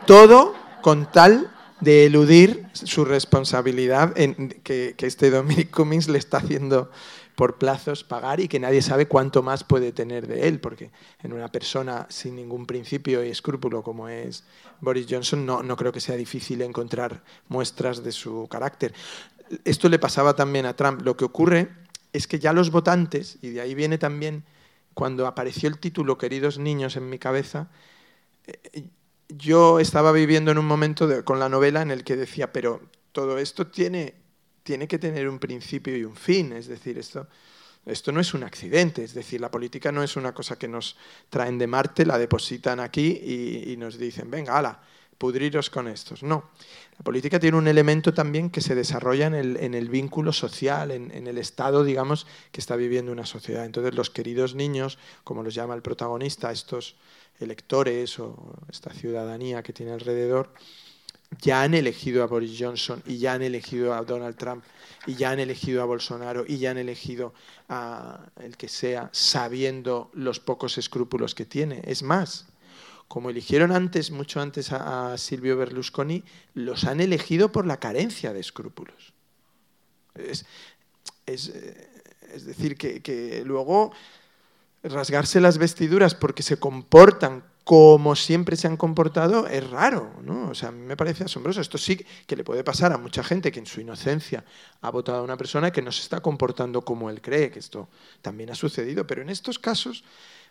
Todo 0.07 0.55
con 0.83 1.11
tal 1.11 1.51
de 1.81 2.07
eludir 2.07 2.67
su 2.73 3.05
responsabilidad 3.05 4.19
en, 4.19 4.49
que, 4.63 4.95
que 4.97 5.07
este 5.07 5.31
Dominic 5.31 5.71
Cummings 5.71 6.09
le 6.09 6.19
está 6.19 6.39
haciendo 6.39 6.91
por 7.37 7.59
plazos 7.59 8.03
pagar 8.03 8.41
y 8.41 8.49
que 8.49 8.59
nadie 8.59 8.81
sabe 8.81 9.07
cuánto 9.07 9.43
más 9.43 9.63
puede 9.63 9.93
tener 9.93 10.27
de 10.27 10.49
él, 10.49 10.59
porque 10.59 10.91
en 11.23 11.35
una 11.35 11.49
persona 11.53 12.07
sin 12.09 12.35
ningún 12.35 12.67
principio 12.67 13.23
y 13.23 13.29
escrúpulo 13.29 13.83
como 13.83 14.09
es 14.09 14.45
Boris 14.81 15.07
Johnson 15.09 15.45
no, 15.45 15.63
no 15.63 15.77
creo 15.77 15.93
que 15.93 16.01
sea 16.01 16.17
difícil 16.17 16.63
encontrar 16.63 17.23
muestras 17.49 18.03
de 18.03 18.11
su 18.11 18.49
carácter. 18.51 18.95
Esto 19.65 19.89
le 19.89 19.99
pasaba 19.99 20.35
también 20.35 20.67
a 20.67 20.75
Trump. 20.75 21.03
Lo 21.03 21.17
que 21.17 21.27
ocurre 21.27 21.69
es 22.13 22.27
que 22.27 22.39
ya 22.39 22.55
los 22.55 22.71
votantes, 22.71 23.39
y 23.43 23.51
de 23.51 23.61
ahí 23.61 23.75
viene 23.75 23.99
también 23.99 24.45
cuando 24.95 25.27
apareció 25.27 25.69
el 25.69 25.79
título 25.79 26.17
Queridos 26.17 26.59
niños 26.59 26.97
en 26.97 27.11
mi 27.11 27.19
cabeza, 27.19 27.69
eh, 28.47 28.85
yo 29.29 29.81
estaba 29.81 30.13
viviendo 30.13 30.51
en 30.51 30.59
un 30.59 30.67
momento 30.67 31.25
con 31.25 31.39
la 31.41 31.49
novela 31.49 31.83
en 31.83 31.91
el 31.91 32.05
que 32.05 32.17
decía, 32.17 32.53
pero 32.53 32.81
todo 33.13 33.39
esto 33.39 33.67
tiene 33.67 34.27
tiene 34.67 34.89
que 34.89 34.99
tener 34.99 35.29
un 35.29 35.39
principio 35.39 35.97
y 35.97 36.05
un 36.05 36.17
fin. 36.17 36.53
Es 36.53 36.67
decir, 36.67 36.99
esto, 36.99 37.29
esto 37.87 38.11
no 38.11 38.21
es 38.21 38.35
un 38.35 38.43
accidente. 38.43 39.05
Es 39.05 39.15
decir, 39.15 39.41
la 39.41 39.51
política 39.51 39.93
no 39.93 40.03
es 40.03 40.17
una 40.17 40.35
cosa 40.35 40.59
que 40.59 40.67
nos 40.67 40.97
traen 41.31 41.57
de 41.57 41.69
Marte, 41.69 42.05
la 42.05 42.19
depositan 42.19 42.81
aquí 42.81 43.07
y, 43.71 43.77
nos 43.79 43.97
dicen, 43.97 44.29
venga, 44.29 44.59
ala, 44.59 44.83
pudriros 45.17 45.71
con 45.71 45.87
estos. 45.87 46.25
No. 46.25 46.51
La 46.99 47.05
política 47.05 47.39
tiene 47.39 47.57
un 47.57 47.69
elemento 47.69 48.13
también 48.13 48.51
que 48.51 48.61
se 48.61 48.75
desarrolla 48.75 49.29
en 49.29 49.35
el, 49.35 49.57
en 49.59 49.75
el 49.75 49.89
vínculo 49.89 50.33
social, 50.33 50.91
en, 50.91 51.13
en, 51.13 51.29
el 51.29 51.39
estado, 51.39 51.85
digamos, 51.85 52.27
que 52.51 52.61
está 52.61 52.75
viviendo 52.75 53.13
una 53.13 53.25
sociedad. 53.25 53.65
Entonces, 53.65 53.95
los 53.95 54.11
queridos 54.11 54.57
niños, 54.57 54.99
como 55.23 55.45
los 55.45 55.55
llama 55.55 55.77
el 55.77 55.83
protagonista, 55.83 56.51
estos 56.51 56.97
electores 57.41 58.19
o 58.19 58.57
esta 58.71 58.93
ciudadanía 58.93 59.63
que 59.63 59.73
tiene 59.73 59.93
alrededor, 59.93 60.53
ya 61.41 61.63
han 61.63 61.75
elegido 61.75 62.23
a 62.23 62.27
Boris 62.27 62.57
Johnson 62.59 63.03
y 63.07 63.19
ya 63.19 63.35
han 63.35 63.43
elegido 63.43 63.95
a 63.95 64.03
Donald 64.03 64.37
Trump 64.37 64.65
y 65.07 65.15
ya 65.15 65.31
han 65.31 65.41
elegido 65.41 65.83
a 65.83 65.85
Bolsonaro 65.85 66.45
y 66.47 66.59
ya 66.59 66.71
han 66.71 66.79
elegido 66.79 67.35
a 67.69 68.27
el 68.37 68.57
que 68.57 68.69
sea 68.69 69.11
sabiendo 69.13 70.11
los 70.15 70.41
pocos 70.41 70.79
escrúpulos 70.79 71.35
que 71.35 71.45
tiene. 71.45 71.83
Es 71.85 72.03
más, 72.03 72.47
como 73.09 73.31
eligieron 73.31 73.73
antes, 73.73 74.11
mucho 74.11 74.41
antes 74.41 74.73
a, 74.73 75.17
Silvio 75.19 75.57
Berlusconi, 75.57 76.25
los 76.55 76.85
han 76.85 77.01
elegido 77.01 77.53
por 77.53 77.67
la 77.67 77.79
carencia 77.79 78.33
de 78.33 78.41
escrúpulos. 78.41 79.13
Es, 80.15 80.45
decir, 82.45 82.77
que, 82.77 83.03
que 83.03 83.43
luego 83.45 83.93
rasgarse 84.89 85.41
las 85.41 85.59
vestiduras 85.59 86.15
porque 86.15 86.43
se 86.43 86.59
comportan 86.59 87.45
como 87.67 88.15
siempre 88.15 88.55
se 88.55 88.69
han 88.69 88.77
comportado, 88.77 89.49
es 89.49 89.69
raro, 89.69 90.13
¿no? 90.23 90.51
O 90.51 90.55
sea, 90.55 90.69
a 90.69 90.73
mí 90.73 90.87
me 90.87 90.97
parece 90.97 91.25
asombroso. 91.25 91.61
Esto 91.61 91.79
sí 91.79 91.97
que 92.25 92.37
le 92.37 92.45
puede 92.45 92.63
pasar 92.63 92.93
a 92.93 92.97
mucha 92.97 93.25
gente 93.25 93.51
que 93.51 93.59
en 93.59 93.67
su 93.67 93.81
inocencia 93.81 94.45
ha 94.83 94.91
votado 94.91 95.19
a 95.19 95.23
una 95.23 95.37
persona 95.37 95.73
que 95.73 95.83
no 95.83 95.91
se 95.91 96.03
está 96.03 96.21
comportando 96.21 96.83
como 96.83 97.11
él 97.11 97.21
cree, 97.21 97.51
que 97.51 97.59
esto 97.59 97.89
también 98.23 98.51
ha 98.51 98.55
sucedido, 98.55 99.05
pero 99.05 99.21
en 99.21 99.31
estos 99.31 99.59
casos 99.59 100.05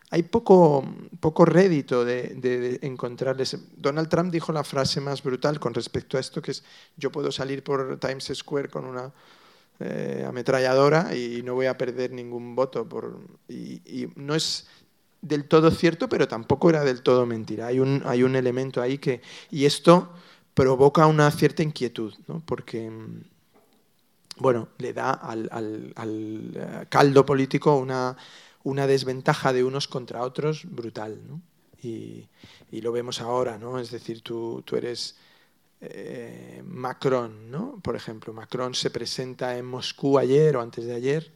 hay 0.10 0.24
poco, 0.24 0.84
poco 1.21 1.45
rédito 1.45 2.04
de, 2.04 2.80
encontrarles. 2.82 3.58
Donald 3.78 4.10
Trump 4.10 4.30
dijo 4.30 4.52
la 4.52 4.65
frase 4.65 5.00
más 5.00 5.24
brutal 5.24 5.58
con 5.58 5.74
respecto 5.74 6.17
a 6.17 6.19
esto, 6.19 6.41
que 6.41 6.52
es 6.52 6.65
yo 6.98 7.13
puedo 7.13 7.32
salir 7.32 7.63
por 7.63 7.98
Times 7.98 8.30
Square 8.34 8.67
con 8.67 8.84
una 8.84 9.13
eh, 9.80 10.26
ametralladora 10.28 11.16
y 11.16 11.42
no 11.44 11.56
voy 11.56 11.66
a 11.66 11.78
perder 11.78 12.12
ningún 12.12 12.56
voto. 12.56 12.88
Por, 12.88 13.20
y 13.48 14.08
no 14.16 14.36
es 14.36 14.68
del 15.26 15.46
todo 15.46 15.72
cierto, 15.72 16.08
pero 16.08 16.28
tampoco 16.28 16.70
era 16.70 16.84
del 16.84 17.02
todo 17.02 17.26
mentira. 17.26 17.68
Hay 17.68 17.80
un, 17.80 18.04
hay 18.06 18.24
un 18.24 18.36
elemento 18.36 18.82
ahí 18.82 19.00
que... 19.00 19.22
Y 19.50 19.66
esto 19.66 20.14
provoca 20.54 21.08
una 21.08 21.30
cierta 21.32 21.64
inquietud, 21.64 22.14
¿no? 22.28 22.44
porque 22.46 22.90
mm, 22.90 23.24
bueno, 24.38 24.70
le 24.78 24.94
da 24.94 25.12
al, 25.12 25.94
eh, 26.56 26.86
caldo 26.90 27.26
político 27.26 27.76
una, 27.76 28.16
una, 28.64 28.86
desventaja 28.86 29.52
de 29.52 29.64
unos 29.64 29.88
contra 29.88 30.22
otros 30.22 30.64
brutal. 30.66 31.20
¿no? 31.28 31.42
Y, 31.82 32.28
lo 32.72 32.92
vemos 32.92 33.22
ahora, 33.22 33.58
¿no? 33.58 33.80
es 33.80 33.90
decir, 33.90 34.22
tú, 34.22 34.62
tú 34.66 34.76
eres 34.76 35.16
eh, 35.82 36.62
Macron, 36.66 37.52
¿no? 37.52 37.80
por 37.82 37.96
ejemplo. 37.96 38.34
Macron 38.34 38.76
se 38.76 38.90
presenta 38.90 39.58
en 39.58 39.66
Moscú 39.66 40.18
ayer 40.18 40.56
o 40.58 40.62
antes 40.62 40.86
de 40.86 40.96
ayer 40.96 41.32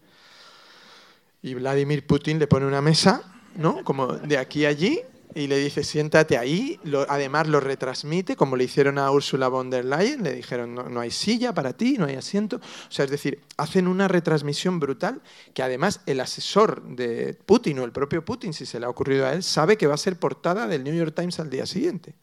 y 1.41 1.53
Vladimir 1.53 2.05
Putin 2.05 2.39
le 2.39 2.47
pone 2.47 2.65
una 2.65 2.81
mesa 2.81 3.35
¿no? 3.55 3.83
Como 3.83 4.07
de 4.07 4.37
aquí 4.37 4.65
a 4.65 4.69
allí 4.69 5.01
y 5.35 5.45
le 5.45 5.57
dice 5.57 5.83
siéntate 5.83 6.37
ahí, 6.37 6.79
además 7.07 7.47
lo 7.47 7.59
retransmite, 7.59 8.35
como 8.35 8.55
le 8.55 8.63
hicieron 8.63 8.97
a 8.97 9.11
Ursula 9.11 9.47
von 9.47 9.69
der 9.69 9.85
Leyen, 9.85 10.23
le 10.23 10.33
dijeron 10.33 10.73
no, 10.73 10.99
hay 10.99 11.11
silla 11.11 11.53
para 11.53 11.73
ti, 11.73 11.97
no 11.99 12.05
hay 12.05 12.15
asiento, 12.15 12.55
o 12.57 12.91
sea, 12.91 13.05
es 13.05 13.11
decir, 13.11 13.39
hacen 13.57 13.87
una 13.87 14.07
retransmisión 14.07 14.79
brutal 14.79 15.21
que 15.53 15.61
además 15.61 16.01
el 16.07 16.19
asesor 16.19 16.81
de 16.95 17.37
Putin 17.45 17.77
o 17.79 17.83
el 17.83 17.91
propio 17.91 18.25
Putin, 18.25 18.53
si 18.53 18.65
se 18.65 18.79
le 18.79 18.87
ha 18.87 18.89
ocurrido 18.89 19.27
a 19.27 19.33
él, 19.33 19.43
sabe 19.43 19.77
que 19.77 19.85
va 19.85 19.93
a 19.93 19.97
ser 19.97 20.17
portada 20.17 20.67
del 20.67 20.83
New 20.83 20.95
York 20.95 21.13
Times 21.15 21.39
al 21.39 21.51
día 21.51 21.67
siguiente, 21.67 22.15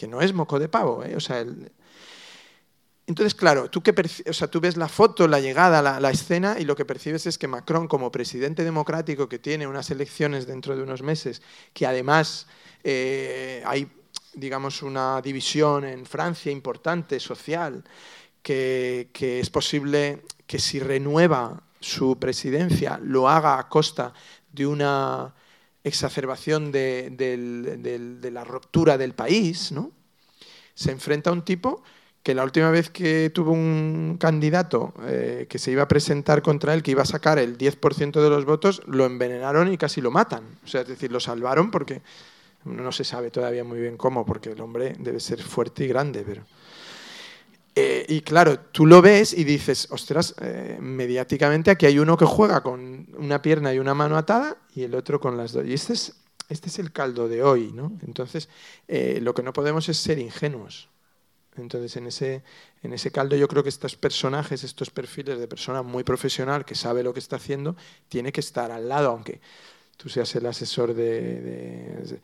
que 0.00 0.08
no 0.08 0.22
es 0.22 0.32
moco 0.32 0.58
de 0.58 0.70
pavo, 0.70 1.04
¿eh? 1.04 1.14
o 1.14 1.20
sea, 1.20 1.44
entonces, 3.06 3.34
claro, 3.34 3.68
tú, 3.68 3.82
que 3.82 3.94
o 4.30 4.32
sea, 4.32 4.48
tú 4.48 4.58
ves 4.58 4.78
la 4.78 4.88
foto, 4.88 5.28
la 5.28 5.40
llegada, 5.40 6.00
la, 6.00 6.10
escena 6.10 6.56
y 6.58 6.64
lo 6.64 6.74
que 6.74 6.86
percibes 6.86 7.26
es 7.26 7.36
que 7.36 7.48
Macron, 7.48 7.86
como 7.86 8.10
presidente 8.10 8.64
democrático 8.64 9.28
que 9.28 9.38
tiene 9.38 9.66
unas 9.66 9.90
elecciones 9.90 10.46
dentro 10.46 10.74
de 10.74 10.84
unos 10.84 11.02
meses, 11.02 11.42
que 11.74 11.86
además 11.86 12.46
eh, 12.82 13.62
hay, 13.66 13.92
digamos, 14.32 14.80
una 14.82 15.20
división 15.20 15.84
en 15.84 16.06
Francia 16.06 16.50
importante, 16.50 17.20
social, 17.20 17.84
que, 18.42 19.10
es 19.12 19.50
posible 19.50 20.22
que 20.46 20.58
si 20.58 20.80
renueva 20.80 21.62
su 21.78 22.18
presidencia 22.18 22.98
lo 23.02 23.28
haga 23.28 23.58
a 23.58 23.68
costa 23.68 24.14
de 24.50 24.66
una 24.66 25.34
exacerbación 25.84 26.72
de, 26.72 28.28
la 28.32 28.44
ruptura 28.44 28.98
del 28.98 29.14
país, 29.14 29.72
¿no? 29.72 29.92
Se 30.74 30.90
enfrenta 30.90 31.30
a 31.30 31.32
un 31.32 31.42
tipo 31.42 31.82
que 32.22 32.34
la 32.34 32.44
última 32.44 32.70
vez 32.70 32.90
que 32.90 33.30
tuvo 33.30 33.52
un 33.52 34.18
candidato 34.20 34.92
eh, 35.04 35.46
que 35.48 35.58
se 35.58 35.70
iba 35.70 35.82
a 35.82 35.88
presentar 35.88 36.42
contra 36.42 36.74
él, 36.74 36.82
que 36.82 36.90
iba 36.90 37.02
a 37.02 37.06
sacar 37.06 37.38
el 37.38 37.56
10% 37.56 38.20
de 38.20 38.30
los 38.30 38.44
votos, 38.44 38.82
lo 38.86 39.06
envenenaron 39.06 39.72
y 39.72 39.78
casi 39.78 40.00
lo 40.00 40.10
matan. 40.10 40.44
O 40.64 40.68
sea, 40.68 40.82
es 40.82 40.88
decir, 40.88 41.10
lo 41.10 41.20
salvaron 41.20 41.70
porque 41.70 42.02
no 42.64 42.92
se 42.92 43.04
sabe 43.04 43.30
todavía 43.30 43.64
muy 43.64 43.80
bien 43.80 43.96
cómo, 43.96 44.26
porque 44.26 44.50
el 44.50 44.60
hombre 44.60 44.94
debe 44.98 45.20
ser 45.20 45.42
fuerte 45.42 45.84
y 45.84 45.88
grande, 45.88 46.22
pero... 46.26 46.44
Eh, 47.74 48.04
y 48.08 48.20
claro, 48.22 48.58
tú 48.58 48.86
lo 48.86 49.00
ves 49.00 49.32
y 49.32 49.44
dices, 49.44 49.88
ostras, 49.90 50.34
eh, 50.40 50.78
mediáticamente 50.80 51.70
aquí 51.70 51.86
hay 51.86 51.98
uno 51.98 52.16
que 52.16 52.24
juega 52.24 52.62
con 52.62 53.08
una 53.16 53.40
pierna 53.40 53.72
y 53.72 53.78
una 53.78 53.94
mano 53.94 54.16
atada 54.16 54.56
y 54.74 54.82
el 54.82 54.94
otro 54.94 55.20
con 55.20 55.36
las 55.36 55.52
dos. 55.52 55.64
Y 55.66 55.74
este 55.74 55.92
es, 55.92 56.16
este 56.48 56.68
es 56.68 56.78
el 56.78 56.92
caldo 56.92 57.28
de 57.28 57.42
hoy, 57.42 57.72
¿no? 57.72 57.92
Entonces, 58.06 58.48
lo 58.88 59.34
que 59.34 59.42
no 59.42 59.52
podemos 59.52 59.88
es 59.88 59.98
ser 59.98 60.18
ingenuos. 60.18 60.90
Entonces, 61.56 61.96
en 61.96 62.06
ese, 62.06 62.42
en 62.82 62.92
ese 62.92 63.10
caldo 63.10 63.36
yo 63.36 63.48
creo 63.48 63.62
que 63.62 63.68
estos 63.68 63.96
personajes, 63.96 64.64
estos 64.64 64.90
perfiles 64.90 65.38
de 65.38 65.48
persona 65.48 65.82
muy 65.82 66.04
profesional 66.04 66.64
que 66.64 66.74
sabe 66.74 67.02
lo 67.02 67.12
que 67.12 67.20
está 67.20 67.36
haciendo, 67.36 67.76
tiene 68.08 68.32
que 68.32 68.40
estar 68.40 68.70
al 68.70 68.88
lado, 68.88 69.10
aunque 69.10 69.40
tú 69.96 70.08
seas 70.08 70.34
el 70.36 70.46
asesor 70.46 70.94
de... 70.94 72.20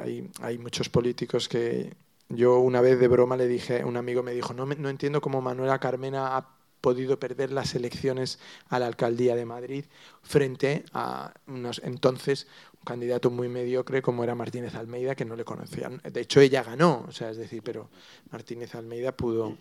hay, 0.00 0.30
hay, 0.40 0.58
muchos 0.58 0.88
políticos 0.88 1.48
que 1.48 1.94
yo 2.34 2.58
una 2.58 2.80
vez 2.80 2.98
de 2.98 3.08
broma 3.08 3.36
le 3.36 3.46
dije, 3.46 3.84
un 3.84 3.96
amigo 3.96 4.22
me 4.22 4.32
dijo, 4.32 4.54
no, 4.54 4.66
no 4.66 4.88
entiendo 4.88 5.20
cómo 5.20 5.40
Manuela 5.40 5.78
Carmena 5.78 6.36
ha 6.36 6.48
podido 6.80 7.18
perder 7.18 7.52
las 7.52 7.74
elecciones 7.74 8.38
a 8.68 8.78
la 8.78 8.86
alcaldía 8.86 9.36
de 9.36 9.46
Madrid 9.46 9.84
frente 10.22 10.84
a 10.92 11.32
unos 11.46 11.80
entonces 11.84 12.48
un 12.74 12.84
candidato 12.84 13.30
muy 13.30 13.48
mediocre 13.48 14.02
como 14.02 14.24
era 14.24 14.34
Martínez 14.34 14.74
Almeida, 14.74 15.14
que 15.14 15.24
no 15.24 15.36
le 15.36 15.44
conocían. 15.44 16.02
De 16.02 16.20
hecho, 16.20 16.40
ella 16.40 16.64
ganó, 16.64 17.04
o 17.08 17.12
sea, 17.12 17.30
es 17.30 17.36
decir, 17.36 17.62
pero 17.62 17.88
Martínez 18.30 18.74
Almeida 18.74 19.12
pudo. 19.12 19.56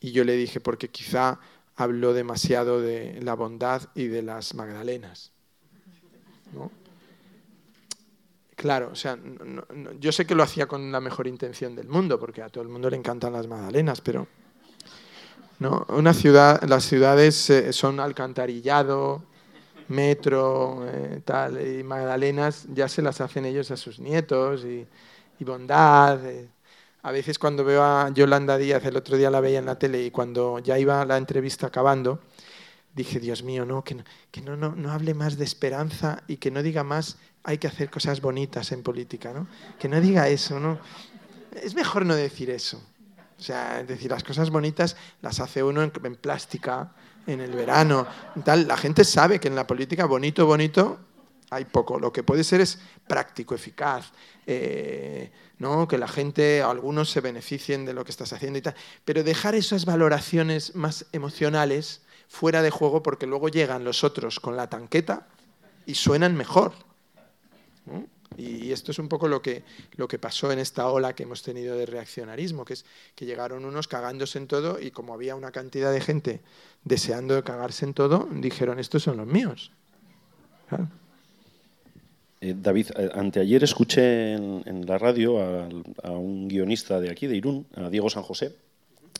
Y 0.00 0.12
yo 0.12 0.22
le 0.24 0.34
dije, 0.34 0.60
porque 0.60 0.88
quizá 0.88 1.40
habló 1.74 2.12
demasiado 2.12 2.80
de 2.80 3.20
la 3.22 3.34
bondad 3.34 3.82
y 3.94 4.06
de 4.06 4.22
las 4.22 4.54
Magdalenas. 4.54 5.32
Claro, 8.56 8.90
o 8.92 8.94
sea, 8.94 9.18
yo 9.98 10.12
sé 10.12 10.26
que 10.26 10.34
lo 10.34 10.42
hacía 10.42 10.66
con 10.66 10.92
la 10.92 11.00
mejor 11.00 11.26
intención 11.26 11.74
del 11.74 11.88
mundo, 11.88 12.18
porque 12.18 12.42
a 12.42 12.48
todo 12.48 12.62
el 12.62 12.68
mundo 12.68 12.88
le 12.90 12.96
encantan 12.96 13.32
las 13.32 13.46
Magdalenas, 13.46 14.00
pero 14.00 14.26
¿no? 15.58 15.86
Una 15.90 16.12
ciudad, 16.14 16.62
las 16.64 16.84
ciudades 16.84 17.48
eh, 17.50 17.72
son 17.72 18.00
alcantarillado, 18.00 19.22
metro, 19.88 20.84
eh, 20.88 21.20
tal, 21.24 21.60
y 21.66 21.82
magdalenas 21.84 22.66
ya 22.72 22.88
se 22.88 23.02
las 23.02 23.20
hacen 23.20 23.44
ellos 23.44 23.70
a 23.70 23.76
sus 23.76 23.98
nietos 24.00 24.64
y, 24.64 24.86
y 25.38 25.44
bondad. 25.44 26.24
eh. 26.26 26.48
A 27.02 27.12
veces 27.12 27.38
cuando 27.38 27.64
veo 27.64 27.82
a 27.82 28.10
Yolanda 28.10 28.58
Díaz, 28.58 28.84
el 28.84 28.96
otro 28.96 29.16
día 29.16 29.30
la 29.30 29.40
veía 29.40 29.58
en 29.58 29.66
la 29.66 29.78
tele 29.78 30.02
y 30.04 30.10
cuando 30.10 30.58
ya 30.60 30.78
iba 30.78 31.04
la 31.04 31.16
entrevista 31.16 31.66
acabando, 31.68 32.20
dije, 32.94 33.20
Dios 33.20 33.42
mío, 33.42 33.64
no, 33.64 33.84
que, 33.84 33.94
no, 33.96 34.04
que 34.30 34.40
no, 34.42 34.56
no, 34.56 34.74
no 34.76 34.92
hable 34.92 35.14
más 35.14 35.36
de 35.38 35.44
esperanza 35.44 36.22
y 36.28 36.36
que 36.38 36.50
no 36.50 36.62
diga 36.62 36.84
más, 36.84 37.18
hay 37.44 37.58
que 37.58 37.66
hacer 37.66 37.90
cosas 37.90 38.20
bonitas 38.20 38.72
en 38.72 38.82
política, 38.82 39.32
¿no? 39.32 39.48
Que 39.78 39.88
no 39.88 40.00
diga 40.00 40.28
eso, 40.28 40.60
¿no? 40.60 40.78
Es 41.62 41.74
mejor 41.74 42.06
no 42.06 42.14
decir 42.14 42.50
eso. 42.50 42.82
O 43.38 43.42
sea, 43.42 43.82
decir, 43.82 44.10
las 44.10 44.22
cosas 44.22 44.50
bonitas 44.50 44.96
las 45.20 45.40
hace 45.40 45.62
uno 45.62 45.82
en, 45.82 45.92
en 46.04 46.16
plástica, 46.16 46.92
en 47.26 47.40
el 47.40 47.52
verano, 47.52 48.06
tal. 48.44 48.68
La 48.68 48.76
gente 48.76 49.04
sabe 49.04 49.40
que 49.40 49.48
en 49.48 49.56
la 49.56 49.66
política 49.66 50.06
bonito, 50.06 50.46
bonito, 50.46 51.00
hay 51.52 51.66
poco. 51.66 51.98
Lo 51.98 52.12
que 52.12 52.22
puede 52.22 52.44
ser 52.44 52.60
es 52.60 52.78
práctico, 53.06 53.54
eficaz, 53.54 54.12
eh, 54.46 55.30
¿no? 55.58 55.86
que 55.86 55.98
la 55.98 56.08
gente, 56.08 56.62
algunos 56.62 57.10
se 57.10 57.20
beneficien 57.20 57.84
de 57.84 57.92
lo 57.92 58.04
que 58.04 58.10
estás 58.10 58.32
haciendo 58.32 58.58
y 58.58 58.62
tal. 58.62 58.74
Pero 59.04 59.22
dejar 59.22 59.54
esas 59.54 59.84
valoraciones 59.84 60.74
más 60.74 61.06
emocionales 61.12 62.02
fuera 62.28 62.62
de 62.62 62.70
juego 62.70 63.02
porque 63.02 63.26
luego 63.26 63.48
llegan 63.48 63.84
los 63.84 64.02
otros 64.02 64.40
con 64.40 64.56
la 64.56 64.70
tanqueta 64.70 65.26
y 65.84 65.94
suenan 65.94 66.36
mejor. 66.36 66.72
¿No? 67.86 68.06
Y 68.36 68.72
esto 68.72 68.92
es 68.92 68.98
un 68.98 69.08
poco 69.08 69.28
lo 69.28 69.42
que, 69.42 69.62
lo 69.96 70.08
que 70.08 70.18
pasó 70.18 70.50
en 70.52 70.58
esta 70.58 70.88
ola 70.88 71.14
que 71.14 71.24
hemos 71.24 71.42
tenido 71.42 71.76
de 71.76 71.86
reaccionarismo, 71.86 72.64
que 72.64 72.74
es 72.74 72.84
que 73.14 73.26
llegaron 73.26 73.64
unos 73.64 73.88
cagándose 73.88 74.38
en 74.38 74.46
todo 74.46 74.80
y 74.80 74.90
como 74.90 75.14
había 75.14 75.34
una 75.34 75.50
cantidad 75.50 75.92
de 75.92 76.00
gente 76.00 76.40
deseando 76.84 77.42
cagarse 77.44 77.84
en 77.84 77.94
todo, 77.94 78.28
dijeron, 78.32 78.78
estos 78.78 79.02
son 79.02 79.18
los 79.18 79.26
míos. 79.26 79.72
Claro. 80.68 80.88
Eh, 82.40 82.54
David, 82.56 82.88
eh, 82.96 83.10
anteayer 83.14 83.62
escuché 83.62 84.32
en, 84.32 84.62
en 84.66 84.86
la 84.86 84.98
radio 84.98 85.40
a, 85.40 85.68
a, 86.02 86.10
un 86.10 86.48
guionista 86.48 87.00
de 87.00 87.10
aquí, 87.10 87.26
de 87.26 87.36
Irún, 87.36 87.66
a 87.76 87.88
Diego 87.88 88.10
San 88.10 88.24
José, 88.24 88.56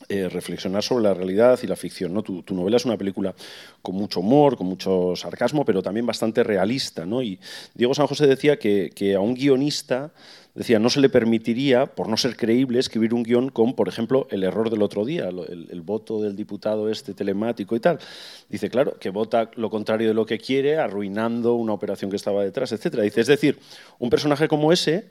eh, 0.09 0.27
reflexionar 0.27 0.83
sobre 0.83 1.03
la 1.03 1.13
realidad 1.13 1.57
y 1.63 1.67
la 1.67 1.77
ficción. 1.77 2.21
Tu, 2.23 2.43
novela 2.53 2.77
es 2.77 2.85
una 2.85 2.97
película 2.97 3.33
con 3.81 3.95
mucho 3.95 4.19
humor, 4.19 4.57
con 4.57 4.67
mucho 4.67 5.15
sarcasmo, 5.15 5.63
pero 5.63 5.81
también 5.81 6.05
bastante 6.05 6.43
realista. 6.43 7.05
¿no? 7.05 7.21
Y 7.21 7.39
Diego 7.73 7.93
San 7.93 8.07
José 8.07 8.27
decía 8.27 8.57
que, 8.57 9.13
a 9.15 9.19
un 9.21 9.33
guionista 9.33 10.11
decía, 10.55 10.77
no 10.77 10.89
se 10.89 10.99
le 10.99 11.09
permitiría, 11.09 11.85
por 11.85 12.09
no 12.09 12.17
ser 12.17 12.35
creíble, 12.35 12.79
escribir 12.79 13.13
un 13.13 13.23
guion 13.23 13.49
con, 13.49 13.73
por 13.75 13.87
ejemplo, 13.87 14.27
el 14.29 14.43
error 14.43 14.69
del 14.69 14.81
otro 14.81 15.05
día, 15.05 15.29
el, 15.29 15.81
voto 15.81 16.21
del 16.21 16.35
diputado 16.35 16.89
este 16.89 17.13
telemático 17.13 17.75
y 17.75 17.79
tal. 17.79 17.97
Dice, 18.49 18.69
claro, 18.69 18.97
que 18.99 19.09
vota 19.09 19.51
lo 19.55 19.69
contrario 19.69 20.09
de 20.09 20.13
lo 20.13 20.25
que 20.25 20.37
quiere, 20.37 20.77
arruinando 20.77 21.53
una 21.53 21.73
operación 21.73 22.11
que 22.11 22.17
estaba 22.17 22.43
detrás, 22.43 22.71
etc. 22.71 23.01
Dice, 23.01 23.21
es 23.21 23.27
decir, 23.27 23.57
un 23.99 24.09
personaje 24.09 24.47
como 24.47 24.71
ese, 24.73 25.09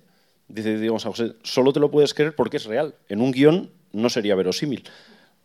dice 0.49 0.87
San 0.99 1.13
José, 1.13 1.33
solo 1.43 1.73
te 1.73 1.81
lo 1.81 1.91
puedes 1.91 2.15
creer 2.15 2.37
porque 2.37 2.59
es 2.59 2.65
real. 2.65 2.95
En 3.09 3.21
un 3.21 3.33
guion 3.33 3.71
no 3.93 4.11
sería 4.11 4.35
verosímil. 4.35 4.89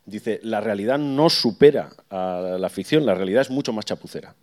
Dice, 0.05 0.39
la 0.43 0.61
realidad 0.61 0.97
no 0.97 1.29
supera 1.29 1.89
a 2.09 2.57
la 2.59 2.69
ficción, 2.69 3.05
la 3.05 3.13
realidad 3.13 3.41
es 3.41 3.49
mucho 3.49 3.73
más 3.73 3.85
chapucera. 3.85 4.35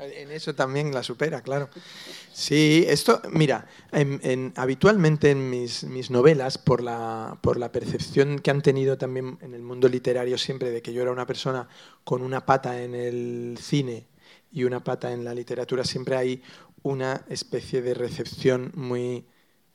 En 0.00 0.30
eso 0.30 0.54
también 0.54 0.94
la 0.94 1.02
supera, 1.02 1.42
claro. 1.42 1.68
Sí, 2.32 2.86
esto, 2.88 3.20
mira, 3.30 3.66
en, 3.92 4.18
en, 4.22 4.52
habitualmente 4.56 5.30
en 5.30 5.50
mis, 5.50 5.84
mis 5.84 6.10
novelas, 6.10 6.56
por 6.56 6.82
la, 6.82 7.38
por 7.42 7.58
la, 7.58 7.70
percepción 7.70 8.38
que 8.38 8.50
han 8.50 8.62
tenido 8.62 8.96
también 8.96 9.38
en 9.42 9.52
el 9.52 9.60
mundo 9.60 9.88
literario 9.88 10.38
siempre 10.38 10.70
de 10.70 10.80
que 10.80 10.94
yo 10.94 11.02
era 11.02 11.12
una 11.12 11.26
persona 11.26 11.68
con 12.04 12.22
una 12.22 12.46
pata 12.46 12.82
en 12.82 12.94
el 12.94 13.58
cine 13.60 14.06
y 14.50 14.64
una 14.64 14.82
pata 14.82 15.12
en 15.12 15.24
la 15.24 15.34
literatura, 15.34 15.84
siempre 15.84 16.16
hay 16.16 16.42
una 16.82 17.24
especie 17.28 17.82
de 17.82 17.92
recepción 17.92 18.72
muy 18.74 19.26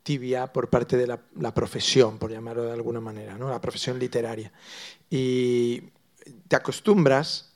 tibia 0.06 0.46
por 0.52 0.70
parte 0.70 0.96
de 0.96 1.04
la, 1.04 1.20
la 1.40 1.52
profesión, 1.52 2.16
por 2.16 2.30
llamarlo 2.30 2.62
de 2.62 2.72
alguna 2.72 3.00
manera, 3.00 3.36
¿no? 3.36 3.50
la 3.50 3.60
profesión 3.60 3.98
literaria. 3.98 4.52
Y 5.10 5.82
te 6.46 6.54
acostumbras 6.54 7.52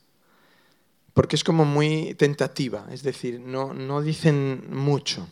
porque 1.15 1.37
es 1.37 1.45
como 1.45 1.65
muy 1.65 2.15
tentativa, 2.15 2.89
es 2.91 3.05
decir, 3.05 3.39
no, 3.39 3.73
no 3.73 4.03
dicen 4.03 4.65
mucho, 4.71 5.29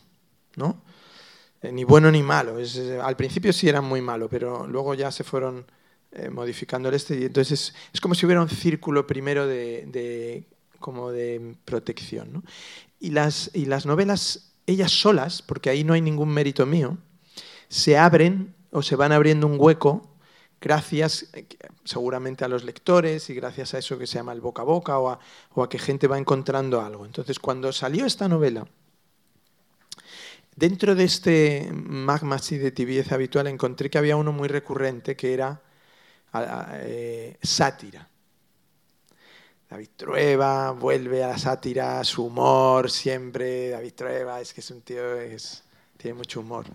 ¿no? 0.55 0.81
Eh, 1.61 1.73
ni 1.73 1.83
bueno 1.83 2.09
ni 2.09 2.23
malo. 2.23 2.57
Es, 2.57 2.77
eh, 2.77 3.01
al 3.01 3.17
principio 3.17 3.51
sí 3.51 3.67
eran 3.67 3.83
muy 3.83 4.01
malo, 4.01 4.29
pero 4.29 4.65
luego 4.65 4.93
ya 4.93 5.11
se 5.11 5.25
fueron 5.25 5.65
eh, 6.13 6.29
modificando 6.29 6.87
el 6.87 6.95
este 6.95 7.19
y 7.19 7.25
entonces 7.25 7.51
es, 7.51 7.75
es, 7.95 7.99
como 7.99 8.15
si 8.15 8.25
hubiera 8.25 8.41
un 8.41 8.49
círculo 8.49 9.05
primero 9.05 9.45
de, 9.45 9.85
de 9.87 10.45
como 10.79 11.11
de 11.11 11.57
protección, 11.65 12.31
¿no? 12.31 12.43
Y 13.01 13.11
las, 13.11 13.51
y 13.53 13.65
las 13.65 13.85
novelas, 13.85 14.53
ellas 14.67 14.91
solas, 14.91 15.41
porque 15.41 15.69
ahí 15.69 15.83
no 15.83 15.93
hay 15.93 16.01
ningún 16.01 16.29
mérito 16.29 16.65
mío, 16.65 16.97
se 17.69 17.97
abren 17.97 18.55
o 18.71 18.81
se 18.81 18.95
van 18.95 19.11
abriendo 19.11 19.47
un 19.47 19.55
hueco 19.59 20.09
gracias 20.61 21.27
seguramente 21.83 22.43
a 22.43 22.47
los 22.47 22.63
lectores 22.63 23.29
y 23.29 23.35
gracias 23.35 23.73
a 23.73 23.77
eso 23.77 23.97
que 23.97 24.07
se 24.07 24.15
llama 24.15 24.33
el 24.33 24.41
boca 24.41 24.61
a 24.61 24.65
boca 24.65 24.99
o 24.99 25.09
a, 25.09 25.19
o 25.53 25.63
a, 25.63 25.69
que 25.69 25.79
gente 25.79 26.07
va 26.07 26.17
encontrando 26.17 26.81
algo. 26.81 27.05
Entonces, 27.05 27.39
cuando 27.39 27.71
salió 27.71 28.05
esta 28.05 28.27
novela, 28.27 28.67
dentro 30.55 30.95
de 30.95 31.05
este 31.05 31.69
magma 31.73 32.35
así 32.35 32.57
de 32.57 32.71
tibieza 32.71 33.15
habitual 33.15 33.47
encontré 33.47 33.89
que 33.89 33.97
había 33.97 34.17
uno 34.17 34.31
muy 34.33 34.47
recurrente 34.47 35.15
que 35.15 35.33
era 35.33 35.61
eh, 36.81 37.37
sátira. 37.41 38.07
David 39.69 39.89
Trueba 39.95 40.71
vuelve 40.71 41.23
a 41.23 41.27
la 41.27 41.37
sátira, 41.37 42.03
su 42.03 42.25
humor 42.25 42.89
siempre. 42.89 43.69
David 43.69 43.93
Trueba 43.93 44.41
es 44.41 44.51
que 44.51 44.61
es 44.61 44.71
un 44.71 44.81
tío 44.81 45.15
es, 45.21 45.63
tiene 45.97 46.17
mucho 46.17 46.39
humor. 46.39 46.65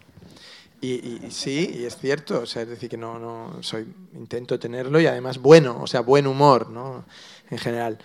Y, 0.84 1.30
sí, 1.30 1.76
y 1.78 1.84
es 1.84 1.96
cierto, 1.96 2.40
o 2.40 2.46
sea, 2.46 2.62
es 2.62 2.68
decir, 2.68 2.90
que 2.90 2.96
no, 2.96 3.18
no 3.18 3.62
soy, 3.62 3.86
intento 4.14 4.58
tenerlo 4.58 5.00
y 5.00 5.06
además 5.06 5.38
bueno, 5.38 5.80
o 5.80 5.86
sea, 5.86 6.00
buen 6.00 6.26
humor, 6.26 6.70
¿no? 6.70 7.04
En 7.50 7.58
general. 7.58 7.98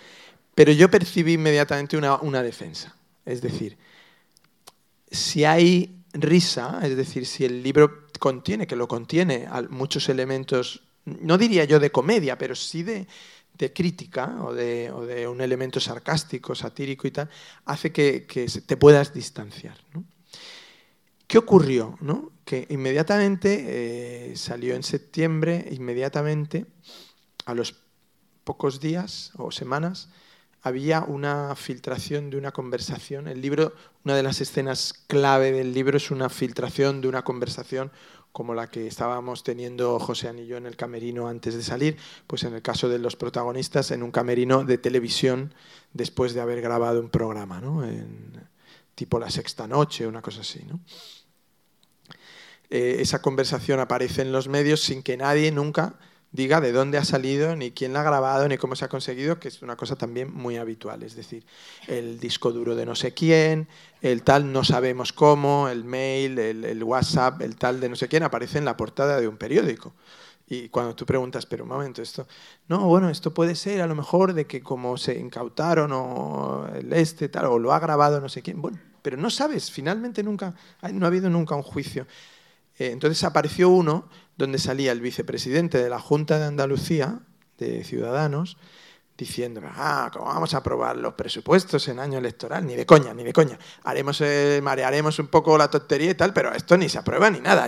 Pero 0.55 0.71
yo 0.71 0.89
percibí 0.89 1.33
inmediatamente 1.33 1.97
una, 1.97 2.15
una 2.17 2.41
defensa. 2.41 2.95
Es 3.25 3.41
decir, 3.41 3.77
si 5.11 5.45
hay 5.45 6.03
risa, 6.13 6.79
es 6.83 6.95
decir, 6.95 7.25
si 7.25 7.45
el 7.45 7.63
libro 7.63 8.07
contiene, 8.19 8.67
que 8.67 8.75
lo 8.75 8.87
contiene, 8.87 9.47
muchos 9.69 10.09
elementos, 10.09 10.81
no 11.05 11.37
diría 11.37 11.65
yo 11.65 11.79
de 11.79 11.91
comedia, 11.91 12.37
pero 12.37 12.55
sí 12.55 12.83
de, 12.83 13.07
de 13.57 13.73
crítica 13.73 14.37
o 14.43 14.53
de, 14.53 14.91
o 14.91 15.05
de, 15.05 15.27
un 15.27 15.41
elemento 15.41 15.79
sarcástico, 15.79 16.55
satírico 16.55 17.07
y 17.07 17.11
tal, 17.11 17.29
hace 17.65 17.91
que, 17.91 18.25
que 18.25 18.47
te 18.47 18.77
puedas 18.77 19.13
distanciar. 19.13 19.77
¿no? 19.93 20.03
¿Qué 21.29 21.37
ocurrió? 21.37 21.95
¿no? 22.01 22.31
Que 22.43 22.65
inmediatamente 22.71 24.31
eh, 24.31 24.35
salió 24.35 24.73
en 24.73 24.81
septiembre, 24.81 25.63
inmediatamente, 25.69 26.65
a 27.45 27.53
los 27.53 27.83
pocos 28.43 28.79
días 28.79 29.31
o 29.37 29.51
semanas, 29.51 30.09
había 30.63 31.01
una 31.01 31.55
filtración 31.55 32.31
de 32.31 32.37
una 32.37 32.51
conversación. 32.51 33.27
El 33.27 33.41
libro, 33.41 33.73
una 34.03 34.15
de 34.15 34.23
las 34.23 34.41
escenas 34.41 35.05
clave 35.05 35.51
del 35.51 35.71
libro 35.71 35.97
es 35.97 36.09
una 36.09 36.29
filtración 36.29 36.99
de 36.99 37.07
una 37.07 37.23
conversación 37.23 37.91
como 38.31 38.55
la 38.55 38.65
que 38.65 38.87
estábamos 38.87 39.43
teniendo 39.43 39.99
José 39.99 40.47
yo 40.47 40.57
en 40.57 40.65
el 40.65 40.77
camerino 40.77 41.27
antes 41.27 41.53
de 41.53 41.61
salir, 41.61 41.97
pues 42.25 42.43
en 42.43 42.55
el 42.55 42.63
caso 42.63 42.89
de 42.89 42.97
los 42.97 43.15
protagonistas, 43.15 43.91
en 43.91 44.01
un 44.01 44.09
camerino 44.09 44.63
de 44.63 44.79
televisión 44.79 45.53
después 45.93 46.33
de 46.33 46.41
haber 46.41 46.59
grabado 46.61 46.99
un 46.99 47.09
programa, 47.09 47.61
¿no? 47.61 47.83
Tipo 48.95 49.19
la 49.19 49.29
sexta 49.29 49.67
noche, 49.67 50.07
una 50.07 50.23
cosa 50.23 50.41
así. 50.41 50.65
¿no? 50.65 50.81
Eh, 52.69 52.97
esa 52.99 53.21
conversación 53.21 53.79
aparece 53.79 54.21
en 54.21 54.31
los 54.31 54.47
medios 54.47 54.81
sin 54.81 55.01
que 55.03 55.17
nadie 55.17 55.51
nunca 55.51 55.95
diga 56.31 56.61
de 56.61 56.71
dónde 56.71 56.97
ha 56.97 57.05
salido, 57.05 57.55
ni 57.55 57.71
quién 57.71 57.93
la 57.93 58.01
ha 58.01 58.03
grabado, 58.03 58.47
ni 58.47 58.57
cómo 58.57 58.75
se 58.75 58.85
ha 58.85 58.89
conseguido, 58.89 59.39
que 59.39 59.47
es 59.47 59.61
una 59.61 59.75
cosa 59.75 59.95
también 59.95 60.33
muy 60.33 60.57
habitual. 60.57 61.01
Es 61.03 61.15
decir, 61.15 61.45
el 61.87 62.19
disco 62.19 62.51
duro 62.51 62.75
de 62.75 62.85
no 62.85 62.95
sé 62.95 63.13
quién, 63.13 63.67
el 64.01 64.23
tal 64.23 64.51
no 64.51 64.63
sabemos 64.63 65.11
cómo, 65.11 65.69
el 65.69 65.83
mail, 65.83 66.37
el, 66.37 66.83
WhatsApp, 66.83 67.41
el 67.41 67.55
tal 67.55 67.79
de 67.79 67.89
no 67.89 67.95
sé 67.95 68.07
quién, 68.07 68.23
aparece 68.23 68.59
en 68.59 68.65
la 68.65 68.77
portada 68.77 69.19
de 69.19 69.27
un 69.27 69.37
periódico. 69.37 69.93
Y 70.47 70.69
cuando 70.69 70.95
tú 70.95 71.05
preguntas, 71.05 71.45
pero 71.45 71.63
un 71.63 71.69
momento, 71.69 72.01
esto, 72.01 72.27
no, 72.67 72.87
bueno, 72.87 73.09
esto 73.09 73.33
puede 73.33 73.55
ser 73.55 73.81
a 73.81 73.87
lo 73.87 73.93
mejor 73.95 74.33
de 74.33 74.45
que 74.45 74.61
como 74.61 74.97
se 74.97 75.19
incautaron 75.19 75.91
o 75.93 76.67
el 76.73 76.91
este, 76.93 77.29
tal, 77.29 77.45
o 77.45 77.59
lo 77.59 77.71
ha 77.71 77.79
grabado 77.79 78.19
no 78.19 78.29
sé 78.29 78.41
quién, 78.41 78.59
bueno, 78.59 78.79
pero 79.03 79.15
no 79.15 79.29
sabes, 79.29 79.69
finalmente 79.69 80.23
nunca, 80.23 80.55
no 80.91 81.05
ha 81.05 81.07
habido 81.07 81.29
nunca 81.29 81.55
un 81.55 81.61
juicio. 81.61 82.07
Eh, 82.79 82.91
entonces 82.91 83.23
apareció 83.23 83.69
uno 83.69 84.09
donde 84.37 84.57
salía 84.57 84.91
el 84.91 85.01
vicepresidente 85.01 85.77
de 85.77 85.89
la 85.89 85.99
Junta 85.99 86.39
de 86.39 86.45
Andalucía, 86.45 87.19
de 87.57 87.83
Ciudadanos, 87.83 88.57
diciendo, 89.19 89.61
ah, 89.65 90.09
¿cómo 90.13 90.25
vamos 90.25 90.53
a 90.53 90.59
aprobar 90.59 90.95
los 90.95 91.13
presupuestos 91.13 91.89
en 91.89 91.99
año 91.99 92.17
electoral? 92.17 92.65
Ni 92.65 92.75
de 92.75 92.85
coña, 92.85 93.13
ni 93.13 93.23
de 93.23 93.33
coña. 93.33 93.59
Haremos, 93.83 94.21
eh, 94.21 94.61
marearemos 94.63 95.19
un 95.19 95.27
poco 95.27 95.57
la 95.57 95.69
tontería 95.69 96.11
y 96.11 96.15
tal, 96.15 96.31
pero 96.31 96.53
esto 96.53 96.77
ni 96.77 96.87
se 96.87 96.99
aprueba 96.99 97.29
ni 97.29 97.41
nada. 97.41 97.67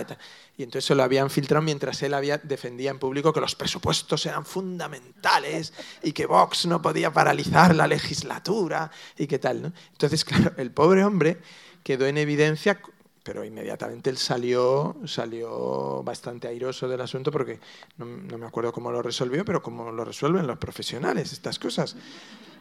Y 0.56 0.62
entonces 0.62 0.86
se 0.86 0.94
lo 0.94 1.02
habían 1.02 1.28
filtrado 1.28 1.62
mientras 1.62 2.02
él 2.02 2.14
había, 2.14 2.38
defendía 2.38 2.90
en 2.90 2.98
público 2.98 3.34
que 3.34 3.40
los 3.40 3.54
presupuestos 3.54 4.24
eran 4.24 4.46
fundamentales 4.46 5.74
y 6.02 6.12
que 6.12 6.24
Vox 6.24 6.64
no 6.64 6.80
podía 6.80 7.12
paralizar 7.12 7.74
la 7.74 7.86
legislatura 7.86 8.90
y 9.18 9.26
qué 9.26 9.38
tal. 9.38 9.60
¿no? 9.60 9.72
Entonces, 9.92 10.24
claro, 10.24 10.54
el 10.56 10.70
pobre 10.70 11.04
hombre 11.04 11.38
quedó 11.82 12.06
en 12.06 12.16
evidencia 12.16 12.80
pero 13.22 13.44
inmediatamente 13.44 14.10
él 14.10 14.16
salió, 14.16 14.96
salió 15.06 16.02
bastante 16.02 16.48
airoso 16.48 16.88
del 16.88 17.00
asunto 17.00 17.30
porque 17.30 17.60
no, 17.98 18.06
me 18.38 18.46
acuerdo 18.46 18.72
cómo 18.72 18.90
lo 18.90 19.00
resolvió, 19.00 19.44
pero 19.44 19.62
cómo 19.62 19.92
lo 19.92 20.04
resuelven 20.04 20.46
los 20.46 20.58
profesionales, 20.58 21.32
estas 21.32 21.58
cosas. 21.58 21.96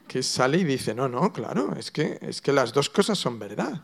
Que 0.08 0.22
sale 0.22 0.58
y 0.58 0.64
dice, 0.64 0.94
no, 0.94 1.08
no, 1.08 1.32
claro, 1.32 1.74
es 1.78 1.90
que, 1.90 2.20
es 2.22 2.42
que 2.42 2.52
las 2.52 2.74
dos 2.74 2.90
cosas 2.90 3.18
son 3.18 3.40
verdad. 3.40 3.82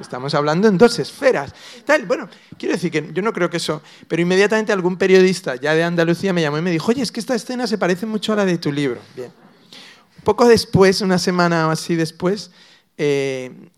Estamos 0.00 0.34
hablando 0.34 0.68
en 0.68 0.78
dos 0.78 0.98
esferas. 0.98 1.52
Tal, 1.84 2.06
bueno, 2.06 2.28
quiero 2.58 2.74
decir 2.74 2.90
que 2.90 3.10
yo 3.12 3.22
no 3.22 3.32
creo 3.32 3.50
que 3.50 3.56
eso, 3.56 3.82
pero 4.08 4.22
inmediatamente 4.22 4.72
algún 4.72 4.96
periodista 4.96 5.56
ya 5.56 5.74
de 5.74 5.82
Andalucía 5.82 6.32
me 6.32 6.42
llamó 6.42 6.58
y 6.58 6.62
me 6.62 6.70
dijo, 6.70 6.90
oye, 6.90 7.02
es 7.02 7.10
que 7.10 7.20
esta 7.20 7.34
escena 7.34 7.66
se 7.66 7.78
parece 7.78 8.06
mucho 8.06 8.32
a 8.32 8.36
la 8.36 8.44
de 8.44 8.58
tu 8.58 8.70
libro. 8.70 9.00
Bien. 9.16 9.32
Poco 10.24 10.46
después, 10.46 11.00
una 11.00 11.18
semana 11.18 11.68
o 11.68 11.70
así 11.70 11.96
después, 11.96 12.52
eh, 12.96 13.70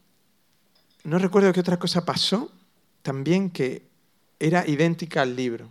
no 1.04 1.18
recuerdo 1.18 1.52
qué 1.52 1.60
otra 1.60 1.78
cosa 1.78 2.04
pasó, 2.04 2.50
también 3.02 3.50
que 3.50 3.86
era 4.40 4.66
idéntica 4.66 5.22
al 5.22 5.36
libro. 5.36 5.68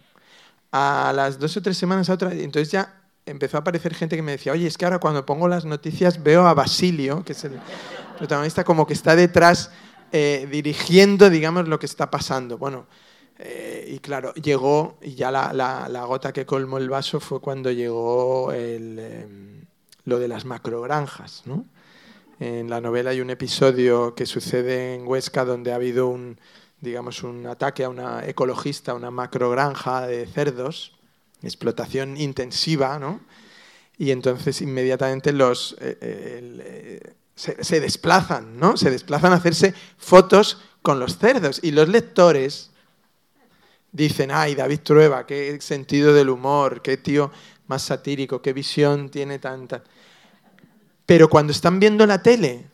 A 0.71 1.11
las 1.15 1.39
dos 1.39 1.57
o 1.57 1.61
tres 1.61 1.77
semanas 1.77 2.09
a 2.09 2.13
otra, 2.13 2.33
entonces 2.33 2.71
ya 2.71 3.01
empezó 3.25 3.57
a 3.57 3.61
aparecer 3.61 3.93
gente 3.93 4.15
que 4.15 4.21
me 4.21 4.33
decía, 4.33 4.53
oye, 4.53 4.67
es 4.67 4.77
que 4.77 4.85
ahora 4.85 4.99
cuando 4.99 5.25
pongo 5.25 5.47
las 5.47 5.65
noticias 5.65 6.23
veo 6.23 6.47
a 6.47 6.53
Basilio, 6.53 7.23
que 7.23 7.33
es 7.33 7.43
el 7.43 7.59
protagonista, 8.17 8.63
como 8.63 8.87
que 8.87 8.93
está 8.93 9.15
detrás 9.15 9.71
eh, 10.11 10.47
dirigiendo, 10.51 11.29
digamos, 11.29 11.67
lo 11.67 11.79
que 11.79 11.85
está 11.85 12.09
pasando. 12.09 12.57
Bueno, 12.57 12.87
eh, 13.39 13.93
y 13.95 13.99
claro, 13.99 14.33
llegó, 14.35 14.97
y 15.01 15.15
ya 15.15 15.31
la, 15.31 16.05
gota 16.05 16.31
que 16.33 16.45
colmó 16.45 16.77
el 16.77 16.89
vaso 16.89 17.19
fue 17.19 17.39
cuando 17.39 17.71
llegó 17.71 18.51
em, 18.53 19.65
lo 20.05 20.19
de 20.19 20.27
las 20.27 20.45
macrogranjas, 20.45 21.43
¿no? 21.45 21.65
En 22.39 22.69
la 22.69 22.81
novela 22.81 23.11
hay 23.11 23.21
un 23.21 23.29
episodio 23.29 24.15
que 24.15 24.25
sucede 24.25 24.95
en 24.95 25.07
Huesca 25.07 25.45
donde 25.45 25.71
ha 25.71 25.75
habido 25.75 26.07
un, 26.07 26.39
digamos, 26.81 27.23
un 27.23 27.45
ataque 27.45 27.83
a 27.83 27.89
una 27.89 28.27
ecologista, 28.27 28.93
una 28.93 29.11
macrogranja 29.11 30.07
de 30.07 30.25
cerdos, 30.25 30.93
explotación 31.43 32.17
intensiva, 32.17 32.97
¿no? 32.99 33.21
Y 33.97 34.11
entonces 34.11 34.61
inmediatamente 34.61 35.31
los, 35.31 35.77
eh, 35.79 35.97
eh, 36.01 37.13
se, 37.35 37.79
desplazan, 37.79 38.57
¿no? 38.59 38.77
Se 38.77 38.89
desplazan 38.89 39.33
a 39.33 39.35
hacerse 39.35 39.73
fotos 39.97 40.61
con 40.81 40.99
los 40.99 41.17
cerdos. 41.17 41.59
Y 41.63 41.71
los 41.71 41.87
lectores 41.87 42.71
dicen, 43.91 44.31
ay, 44.31 44.55
David 44.55 44.79
Trueba, 44.83 45.25
qué 45.25 45.59
sentido 45.61 46.13
del 46.13 46.29
humor, 46.29 46.81
qué 46.81 46.97
tío 46.97 47.31
más 47.67 47.83
satírico, 47.83 48.41
qué 48.41 48.53
visión 48.53 49.09
tiene 49.09 49.39
tanta... 49.39 49.83
Pero 51.13 51.29
cuando 51.29 51.51
están 51.51 51.79
viendo 51.79 52.07
la 52.07 52.23
tele 52.23 52.65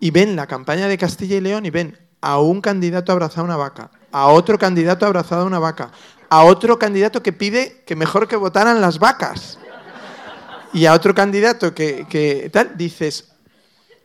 y 0.00 0.10
ven 0.10 0.34
la 0.34 0.48
campaña 0.48 0.88
de 0.88 0.98
Castilla 0.98 1.36
y 1.36 1.40
León 1.40 1.64
y 1.64 1.70
ven 1.70 1.96
a 2.20 2.40
un 2.40 2.60
candidato 2.60 3.12
abrazado 3.12 3.42
a 3.42 3.44
una 3.44 3.56
vaca, 3.56 3.92
a 4.10 4.26
otro 4.26 4.58
candidato 4.58 5.06
abrazado 5.06 5.42
a 5.42 5.44
una 5.44 5.60
vaca, 5.60 5.92
a 6.28 6.42
otro 6.42 6.76
candidato 6.76 7.22
que 7.22 7.32
pide 7.32 7.84
que 7.86 7.94
mejor 7.94 8.26
que 8.26 8.34
votaran 8.34 8.80
las 8.80 8.98
vacas, 8.98 9.60
y 10.72 10.86
a 10.86 10.92
otro 10.92 11.14
candidato 11.14 11.72
que, 11.72 12.04
que 12.10 12.50
tal, 12.52 12.76
dices, 12.76 13.30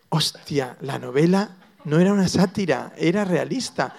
hostia, 0.09 0.77
la 0.81 0.99
novela 0.99 1.49
no 1.83 1.99
era 1.99 2.13
una 2.13 2.27
sátira, 2.27 2.93
era 2.95 3.25
realista. 3.25 3.95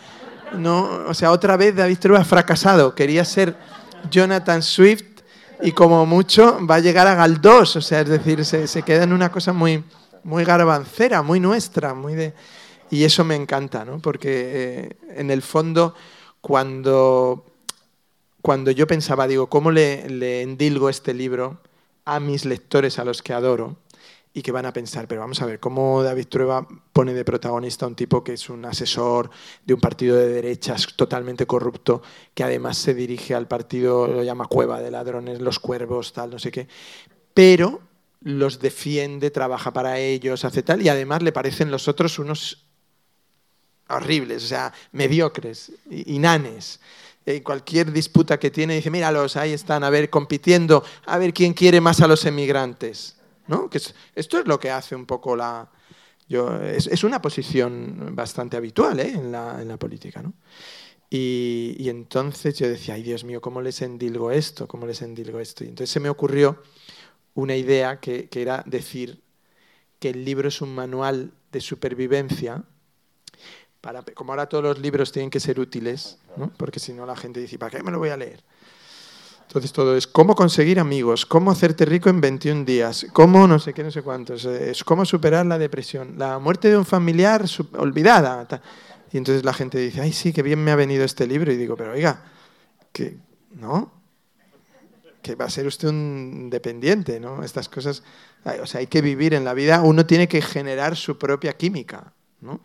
No, 0.53 0.85
o 1.09 1.15
sea, 1.15 1.33
otra 1.33 1.57
vez 1.57 1.75
David 1.75 1.99
Trueba 1.99 2.21
ha 2.21 2.25
fracasado, 2.25 2.95
quería 2.95 3.25
ser 3.25 3.57
Jonathan 4.09 4.63
Swift 4.63 5.18
y 5.61 5.73
como 5.73 6.07
mucho 6.07 6.65
va 6.67 6.77
a 6.77 6.81
llegar 6.81 7.07
a 7.07 7.15
Galdós, 7.15 7.77
o 7.77 7.81
sea, 7.81 8.01
es 8.01 8.09
decir, 8.09 8.45
se, 8.45 8.83
queda 8.83 9.05
en 9.05 9.13
una 9.13 9.31
cosa 9.31 9.53
muy, 9.53 9.83
muy 10.25 10.45
garbancera, 10.45 11.23
muy 11.23 11.41
nuestra, 11.41 11.95
muy 11.95 12.15
de... 12.15 12.35
Y 12.91 13.05
eso 13.05 13.25
me 13.25 13.35
encanta, 13.35 13.85
¿no? 13.85 13.99
Porque 13.99 14.29
eh, 14.31 14.97
en 15.17 15.31
el 15.31 15.43
fondo, 15.43 15.95
cuando, 16.41 17.45
cuando 18.41 18.71
yo 18.71 18.87
pensaba, 18.87 19.27
digo, 19.27 19.49
¿cómo 19.49 19.71
le, 19.71 20.09
le 20.09 20.43
endilgo 20.43 20.89
este 20.89 21.13
libro 21.13 21.59
a 22.05 22.21
mis 22.21 22.45
lectores, 22.45 22.99
a 22.99 23.05
los 23.05 23.21
que 23.21 23.35
adoro? 23.35 23.77
Y 24.39 24.43
que 24.43 24.53
van 24.53 24.67
a 24.67 24.73
pensar, 24.73 25.09
pero 25.09 25.21
vamos 25.21 25.43
a 25.43 25.47
ver, 25.47 25.59
¿cómo 25.59 26.01
David 26.01 26.29
Trueba 26.29 26.67
pone 26.93 27.13
de 27.13 27.25
protagonista 27.25 27.87
a 27.87 27.89
un 27.89 27.97
tipo 27.97 28.23
que 28.23 28.35
es 28.35 28.49
un 28.49 28.65
asesor 28.65 29.31
de 29.65 29.75
un 29.75 29.81
partido 29.81 30.17
de 30.17 30.29
derechas 30.29 30.95
totalmente 30.95 31.45
corrupto, 31.45 32.03
que 32.35 32.45
además 32.45 32.79
se 32.79 32.95
dirige 32.95 33.35
al 33.35 33.49
partido, 33.49 34.07
lo 34.07 34.23
llama 34.23 34.47
cueva 34.47 34.81
de 34.81 34.93
ladrones, 34.93 35.41
los 35.41 35.59
cuervos, 35.59 36.13
tal, 36.13 36.31
no 36.31 36.39
sé 36.39 36.53
qué, 36.53 36.69
pero 37.35 37.81
los 38.21 38.61
defiende, 38.61 39.33
trabaja 39.33 39.73
para 39.73 39.99
ellos, 39.99 40.45
hace 40.45 40.63
tal, 40.63 40.83
y 40.83 40.89
además 40.89 41.23
le 41.23 41.33
parecen 41.33 41.73
los 41.73 41.89
otros 41.89 42.21
unos 42.21 42.65
horribles, 43.89 44.45
o 44.45 44.47
sea, 44.47 44.73
mediocres, 44.93 45.73
inanes. 45.91 46.79
En 47.27 47.43
cualquier 47.43 47.93
disputa 47.93 48.39
que 48.39 48.53
tiene, 48.53 48.77
dice, 48.77 48.91
míralos, 48.91 49.37
ahí 49.37 49.53
están, 49.53 49.83
a 49.83 49.91
ver, 49.91 50.11
compitiendo, 50.11 50.85
a 51.07 51.19
ver 51.19 51.35
quién 51.35 51.55
quiere 51.55 51.81
más 51.81 52.01
a 52.01 52.07
los 52.07 52.25
emigrantes. 52.25 53.18
Que 53.71 53.81
esto 54.15 54.39
es 54.39 54.47
lo 54.47 54.61
que 54.61 54.71
hace 54.71 54.95
un 54.95 55.07
poco 55.07 55.35
la... 55.35 55.71
es, 56.29 57.05
una 57.05 57.21
posición 57.23 58.15
bastante 58.15 58.57
habitual 58.57 59.01
¿eh? 59.01 59.13
en, 59.15 59.33
la, 59.33 59.77
política, 59.79 60.23
Y, 61.11 61.89
entonces 61.89 62.59
yo 62.59 62.69
decía, 62.69 62.95
ay 62.95 63.03
Dios 63.03 63.25
mío, 63.25 63.41
¿cómo 63.41 63.63
les 63.63 63.81
endilgo 63.81 64.31
esto? 64.31 64.69
¿Cómo 64.69 64.87
les 64.87 65.01
endilgo 65.01 65.41
esto? 65.41 65.65
Y 65.65 65.69
entonces 65.69 65.91
se 65.91 66.01
me 66.01 66.11
ocurrió 66.11 66.63
una 67.35 67.57
idea 67.57 68.01
que, 68.01 68.29
era 68.35 68.63
decir 68.67 69.23
que 69.99 70.11
el 70.11 70.25
libro 70.25 70.49
es 70.49 70.61
un 70.61 70.75
manual 70.75 71.33
de 71.51 71.61
supervivencia, 71.61 72.65
para, 73.81 74.03
como 74.03 74.33
ahora 74.33 74.49
todos 74.49 74.65
los 74.65 74.79
libros 74.81 75.13
tienen 75.13 75.31
que 75.31 75.41
ser 75.41 75.59
útiles, 75.59 76.19
porque 76.57 76.81
si 76.81 76.93
no 76.93 77.07
la 77.07 77.17
gente 77.17 77.41
dice, 77.41 77.59
¿para 77.59 77.79
qué 77.79 77.83
me 77.83 77.91
lo 77.91 77.99
voy 77.99 78.11
a 78.11 78.17
leer? 78.17 78.45
Entonces 79.49 79.73
todo 79.73 79.97
es 79.97 80.07
cómo 80.07 80.35
conseguir 80.35 80.79
amigos, 80.79 81.25
cómo 81.25 81.51
hacerte 81.51 81.87
rico 81.87 82.11
en 82.11 82.21
21 82.21 82.67
días, 82.67 83.07
cómo 83.15 83.47
no 83.47 83.59
sé 83.59 83.73
qué, 83.73 83.83
no 83.83 83.91
sé 83.91 84.03
cuántos, 84.03 84.45
es 84.45 84.85
cómo 84.85 85.07
superar 85.07 85.47
la 85.47 85.57
depresión, 85.57 86.17
la 86.19 86.39
muerte 86.39 86.69
de 86.69 86.77
un 86.77 86.85
familiar 86.85 87.47
olvidada. 87.79 88.47
Y 89.11 89.17
entonces 89.17 89.47
la 89.47 89.55
gente 89.55 89.79
dice, 89.79 90.03
ay, 90.03 90.13
sí, 90.13 90.35
qué 90.35 90.43
bien 90.43 90.63
me 90.63 90.71
ha 90.71 90.77
venido 90.77 91.03
este 91.03 91.27
libro. 91.27 91.51
Y 91.51 91.57
digo, 91.57 91.77
pero 91.77 91.93
oiga, 91.93 92.27
que 92.93 93.17
no, 93.53 93.91
que 95.23 95.35
va 95.35 95.47
a 95.47 95.51
ser 95.51 95.67
usted 95.67 95.89
un 95.89 96.51
dependiente, 96.51 97.19
¿no? 97.19 97.43
Estas 97.43 97.71
cosas, 97.71 98.03
o 98.45 98.67
sea, 98.67 98.81
hay 98.81 98.87
que 98.87 99.01
vivir 99.01 99.33
en 99.33 99.47
la 99.47 99.55
vida, 99.55 99.81
uno 99.81 100.05
tiene 100.05 100.29
que 100.29 100.43
generar 100.43 100.95
su 100.95 101.17
propia 101.17 101.57
química, 101.57 102.13
¿no? 102.43 102.61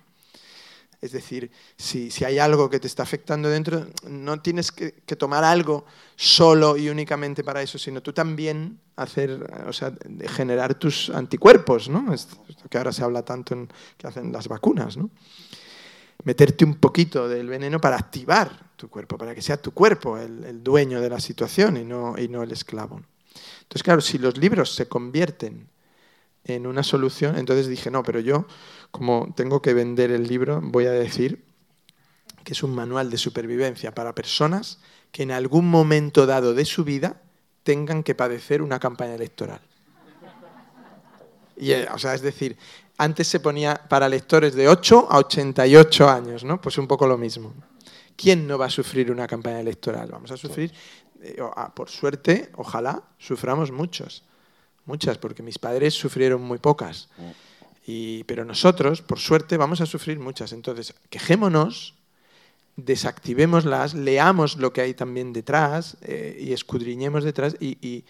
Es 1.03 1.11
decir, 1.11 1.51
si, 1.75 2.09
hay 2.23 2.39
algo 2.39 2.69
que 2.69 2.79
te 2.79 2.87
está 2.87 3.03
afectando 3.03 3.49
dentro, 3.49 3.87
no 4.07 4.41
tienes 4.41 4.71
que, 4.71 4.93
tomar 5.17 5.43
algo 5.43 5.83
solo 6.15 6.77
y 6.77 6.87
únicamente 6.87 7.43
para 7.43 7.61
eso, 7.61 7.77
sino 7.77 8.01
tú 8.01 8.13
también 8.13 8.79
hacer, 8.95 9.45
o 9.67 9.73
sea, 9.73 9.93
generar 10.29 10.75
tus 10.75 11.09
anticuerpos, 11.09 11.89
¿no? 11.89 12.13
Esto 12.13 12.37
que 12.69 12.77
ahora 12.77 12.93
se 12.93 13.03
habla 13.03 13.21
tanto 13.21 13.53
en 13.53 13.67
que 13.97 14.07
hacen 14.07 14.31
las 14.31 14.47
vacunas, 14.47 14.95
¿no? 14.95 15.09
Meterte 16.23 16.63
un 16.63 16.75
poquito 16.75 17.27
del 17.27 17.49
veneno 17.49 17.81
para 17.81 17.97
activar 17.97 18.71
tu 18.77 18.87
cuerpo, 18.87 19.17
para 19.17 19.35
que 19.35 19.41
sea 19.41 19.57
tu 19.57 19.73
cuerpo 19.73 20.17
el, 20.17 20.63
dueño 20.63 21.01
de 21.01 21.09
la 21.09 21.19
situación 21.19 21.75
y 21.75 21.83
no, 21.83 22.17
y 22.17 22.29
no 22.29 22.43
el 22.43 22.53
esclavo. 22.53 23.01
Entonces, 23.63 23.83
claro, 23.83 23.99
si 23.99 24.19
los 24.19 24.37
libros 24.37 24.73
se 24.73 24.87
convierten 24.87 25.67
en 26.45 26.65
una 26.65 26.81
solución, 26.81 27.37
entonces 27.37 27.67
dije, 27.67 27.91
no, 27.91 28.03
pero 28.03 28.21
yo 28.21 28.45
como 28.93 29.33
tengo 29.35 29.59
que 29.59 29.73
vender 29.73 30.11
el 30.11 30.27
libro, 30.27 30.61
voy 30.61 30.85
a 30.85 30.91
decir 30.91 31.43
que 32.43 32.53
es 32.53 32.61
un 32.61 32.75
manual 32.75 33.09
de 33.09 33.17
supervivencia 33.17 33.91
para 33.95 34.13
personas 34.13 34.77
que 35.11 35.23
en 35.23 35.31
algún 35.31 35.67
momento 35.67 36.27
dado 36.27 36.53
de 36.53 36.63
su 36.63 36.83
vida 36.83 37.19
tengan 37.63 38.03
que 38.03 38.13
padecer 38.13 38.61
una 38.61 38.79
campaña 38.79 39.15
electoral. 39.15 39.61
Y, 41.57 41.71
eh, 41.71 41.87
o 41.91 41.97
sea, 41.97 42.13
es 42.13 42.21
decir, 42.21 42.55
antes 42.99 43.27
se 43.27 43.39
ponía 43.39 43.73
para 43.89 44.07
lectores 44.07 44.53
de 44.53 44.69
8 44.69 45.07
a 45.09 45.17
88 45.17 46.07
años, 46.07 46.43
¿no? 46.43 46.61
Pues 46.61 46.77
un 46.77 46.87
poco 46.87 47.07
lo 47.07 47.17
mismo. 47.17 47.51
¿Quién 48.15 48.45
no 48.45 48.59
va 48.59 48.67
a 48.67 48.69
sufrir 48.69 49.11
una 49.11 49.25
campaña 49.25 49.59
electoral? 49.59 50.07
Vamos 50.11 50.29
a 50.29 50.37
sufrir, 50.37 50.71
eh, 51.19 51.37
ah, 51.55 51.73
por 51.73 51.89
suerte, 51.89 52.51
ojalá, 52.57 53.01
suframos 53.17 53.71
muchos. 53.71 54.23
Muchas, 54.85 55.17
porque 55.17 55.41
mis 55.41 55.57
padres 55.57 55.95
sufrieron 55.95 56.43
muy 56.43 56.59
pocas 56.59 57.09
pero 58.25 58.45
nosotros, 58.45 59.01
por 59.01 59.19
suerte, 59.19 59.57
vamos 59.57 59.81
a 59.81 59.85
sufrir 59.85 60.19
muchas. 60.19 60.53
Entonces, 60.53 60.93
quejémonos, 61.09 61.95
desactivémoslas, 62.75 63.93
leamos 63.93 64.57
lo 64.57 64.73
que 64.73 64.81
hay 64.81 64.93
también 64.93 65.33
detrás 65.33 65.97
eh, 66.01 66.37
y 66.39 66.53
escudriñemos 66.53 67.23
detrás 67.23 67.55
y, 67.59 68.05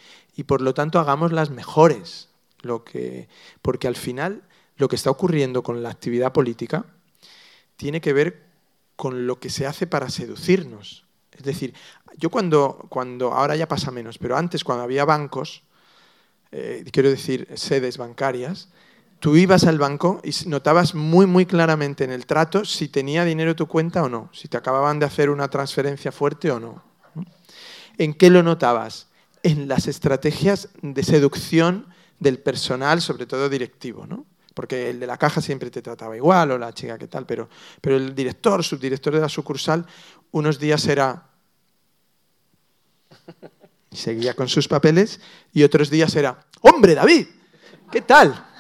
por 0.46 0.62
lo 0.62 0.74
tanto 0.74 1.00
hagámoslas 1.00 1.50
mejores. 1.50 2.30
Lo 2.62 2.84
que, 2.84 3.28
porque 3.62 3.88
al 3.88 3.96
final 3.98 4.44
lo 4.78 4.88
que 4.88 4.96
está 4.96 5.10
ocurriendo 5.10 5.64
con 5.64 5.84
la 5.84 5.90
actividad 5.90 6.32
política 6.32 6.86
tiene 7.76 8.00
que 8.00 8.14
ver 8.14 8.44
con 8.96 9.28
lo 9.28 9.40
que 9.40 9.50
se 9.50 9.68
hace 9.68 9.86
para 9.86 10.10
seducirnos. 10.10 11.06
Es 11.32 11.44
decir, 11.44 11.74
yo 12.18 12.30
cuando, 12.30 12.86
cuando 12.90 13.34
ahora 13.34 13.56
ya 13.56 13.68
pasa 13.68 13.92
menos, 13.92 14.18
pero 14.18 14.38
antes 14.38 14.64
cuando 14.64 14.84
había 14.84 15.04
bancos, 15.04 15.64
eh, 16.52 16.86
quiero 16.92 17.10
decir 17.10 17.48
sedes 17.56 17.98
bancarias, 17.98 18.70
tú 19.24 19.38
ibas 19.38 19.64
al 19.64 19.80
banco 19.80 20.20
y 20.22 20.32
notabas 20.50 20.96
muy, 20.96 21.26
muy 21.26 21.46
claramente 21.46 22.04
en 22.04 22.12
el 22.12 22.26
trato 22.26 22.66
si 22.66 22.90
tenía 22.90 23.24
dinero 23.24 23.56
tu 23.56 23.68
cuenta 23.68 24.04
o 24.04 24.10
no, 24.10 24.30
si 24.34 24.50
te 24.50 24.58
acababan 24.58 25.00
de 25.00 25.06
hacer 25.06 25.30
una 25.30 25.48
transferencia 25.48 26.12
fuerte 26.12 26.52
o 26.52 26.60
no. 26.60 26.84
¿En 27.98 28.16
qué 28.16 28.30
lo 28.30 28.44
notabas? 28.44 29.08
En 29.42 29.70
las 29.70 29.88
estrategias 29.88 30.68
de 30.82 31.04
seducción 31.04 31.88
del 32.20 32.38
personal, 32.38 33.02
sobre 33.02 33.26
todo 33.26 33.48
directivo, 33.48 34.06
¿no? 34.06 34.26
Porque 34.54 34.90
el 34.90 35.00
de 35.00 35.08
la 35.08 35.16
caja 35.16 35.40
siempre 35.40 35.72
te 35.72 35.82
trataba 35.82 36.18
igual, 36.18 36.52
o 36.52 36.58
la 36.58 36.74
chica 36.74 36.98
que 36.98 37.08
tal, 37.08 37.26
pero, 37.26 37.48
pero 37.80 37.96
el 37.96 38.14
director, 38.14 38.62
subdirector 38.62 39.14
de 39.14 39.22
la 39.22 39.30
sucursal, 39.30 39.86
unos 40.32 40.60
días 40.60 40.86
era... 40.88 41.30
Seguía 43.90 44.34
con 44.34 44.50
sus 44.50 44.68
papeles 44.68 45.22
y 45.54 45.64
otros 45.64 45.90
días 45.90 46.14
era, 46.18 46.46
¡Hombre, 46.60 46.94
David! 46.94 47.28
¿Qué 47.90 48.02
tal? 48.02 48.53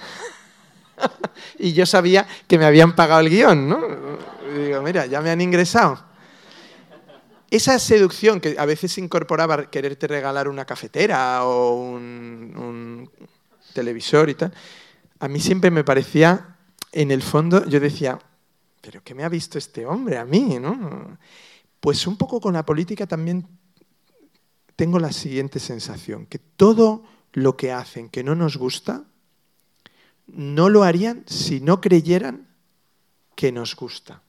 y 1.59 1.73
yo 1.73 1.85
sabía 1.85 2.27
que 2.47 2.57
me 2.57 2.65
habían 2.65 2.95
pagado 2.95 3.21
el 3.21 3.29
guion, 3.29 3.67
¿no? 3.67 3.79
Digo, 4.55 4.81
mira, 4.81 5.05
ya 5.05 5.21
me 5.21 5.31
han 5.31 5.41
ingresado. 5.41 6.03
Esa 7.49 7.77
seducción 7.77 8.39
que 8.39 8.55
a 8.57 8.65
veces 8.65 8.97
incorporaba 8.97 9.69
quererte 9.69 10.07
regalar 10.07 10.47
una 10.47 10.65
cafetera 10.65 11.45
o 11.45 11.75
un, 11.75 13.09
televisor 13.73 14.29
y 14.29 14.35
tal, 14.35 14.53
a 15.19 15.27
mí 15.27 15.39
siempre 15.39 15.71
me 15.71 15.83
parecía, 15.83 16.57
en 16.91 17.11
el 17.11 17.21
fondo, 17.21 17.65
yo 17.67 17.79
decía, 17.79 18.19
pero 18.81 19.01
¿qué 19.03 19.15
me 19.15 19.23
ha 19.23 19.29
visto 19.29 19.57
este 19.57 19.85
hombre 19.85 20.17
a 20.17 20.25
mí? 20.25 20.57
¿no? 20.59 21.17
Pues 21.79 22.05
un 22.07 22.17
poco 22.17 22.39
con 22.39 22.53
la 22.53 22.65
política 22.65 23.07
también 23.07 23.47
tengo 24.75 24.99
la 24.99 25.11
siguiente 25.11 25.59
sensación, 25.59 26.25
que 26.25 26.39
todo 26.39 27.03
lo 27.33 27.55
que 27.57 27.71
hacen 27.71 28.09
que 28.09 28.23
no 28.23 28.35
nos 28.35 28.57
gusta, 28.57 29.03
no 30.27 30.69
lo 30.69 30.83
harían 30.83 31.23
si 31.27 31.59
no 31.59 31.81
creyeran 31.81 32.47
que 33.35 33.51
nos 33.51 33.75
gusta. 33.75 34.21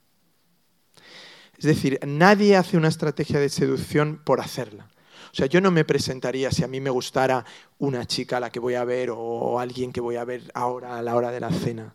Es 1.57 1.65
decir, 1.65 1.99
nadie 2.07 2.57
hace 2.57 2.77
una 2.77 2.89
estrategia 2.89 3.39
de 3.39 3.49
seducción 3.49 4.21
por 4.25 4.41
hacerla. 4.41 4.91
O 5.33 5.37
sea, 5.37 5.47
yo 5.47 5.61
no 5.61 5.71
me 5.71 5.85
presentaría 5.85 6.51
si 6.51 6.63
a 6.63 6.69
mí 6.69 6.81
me 6.81 6.91
gustara 6.91 7.45
una 7.79 8.07
chica 8.07 8.37
a 8.37 8.41
la 8.41 8.51
que 8.51 8.61
voy 8.61 8.75
a 8.75 8.85
ver 8.85 9.11
o 9.13 9.59
alguien 9.59 9.93
que 9.93 10.01
voy 10.01 10.17
a 10.17 10.25
ver 10.25 10.51
ahora 10.55 10.99
a 10.99 11.03
la 11.03 11.17
hora 11.17 11.31
de 11.31 11.41
la 11.41 11.51
cena. 11.51 11.95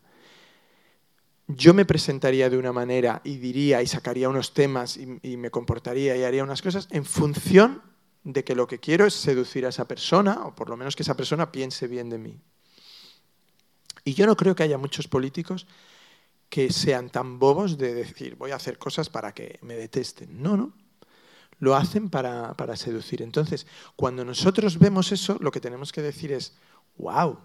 Yo 1.48 1.74
me 1.74 1.86
presentaría 1.86 2.50
de 2.50 2.58
una 2.58 2.74
manera 2.74 3.22
y 3.24 3.38
diría 3.38 3.82
y 3.82 3.88
sacaría 3.88 4.30
unos 4.30 4.54
temas 4.54 4.98
y, 4.98 5.20
y 5.24 5.38
me 5.38 5.52
comportaría 5.52 6.16
y 6.16 6.24
haría 6.24 6.44
unas 6.44 6.62
cosas 6.62 6.88
en 6.92 7.06
función 7.06 7.82
de 8.24 8.44
que 8.44 8.56
lo 8.56 8.68
que 8.68 8.80
quiero 8.80 9.06
es 9.06 9.14
seducir 9.14 9.66
a 9.66 9.70
esa 9.70 9.88
persona 9.88 10.46
o 10.46 10.54
por 10.54 10.70
lo 10.70 10.78
menos 10.78 10.96
que 10.96 11.04
esa 11.04 11.16
persona 11.16 11.52
piense 11.52 11.88
bien 11.88 12.10
de 12.10 12.18
mí. 12.18 12.42
Y 14.04 14.14
yo 14.14 14.26
no 14.26 14.36
creo 14.36 14.56
que 14.56 14.64
haya 14.64 14.78
muchos 14.78 15.08
políticos 15.08 15.68
que 16.50 16.72
sean 16.72 17.10
tan 17.10 17.40
bobos 17.40 17.78
de 17.78 17.94
decir 17.94 18.36
voy 18.36 18.52
a 18.52 18.56
hacer 18.56 18.78
cosas 18.78 19.10
para 19.10 19.34
que 19.34 19.60
me 19.62 19.76
detesten. 19.76 20.42
No, 20.42 20.58
no. 20.58 20.74
Lo 21.60 21.76
hacen 21.76 22.10
para, 22.10 22.56
seducir. 22.76 23.22
Entonces, 23.22 23.68
cuando 23.96 24.24
nosotros 24.24 24.80
vemos 24.80 25.12
eso, 25.12 25.38
lo 25.42 25.52
que 25.52 25.60
tenemos 25.60 25.92
que 25.92 26.02
decir 26.02 26.32
es, 26.32 26.54
wow, 26.98 27.38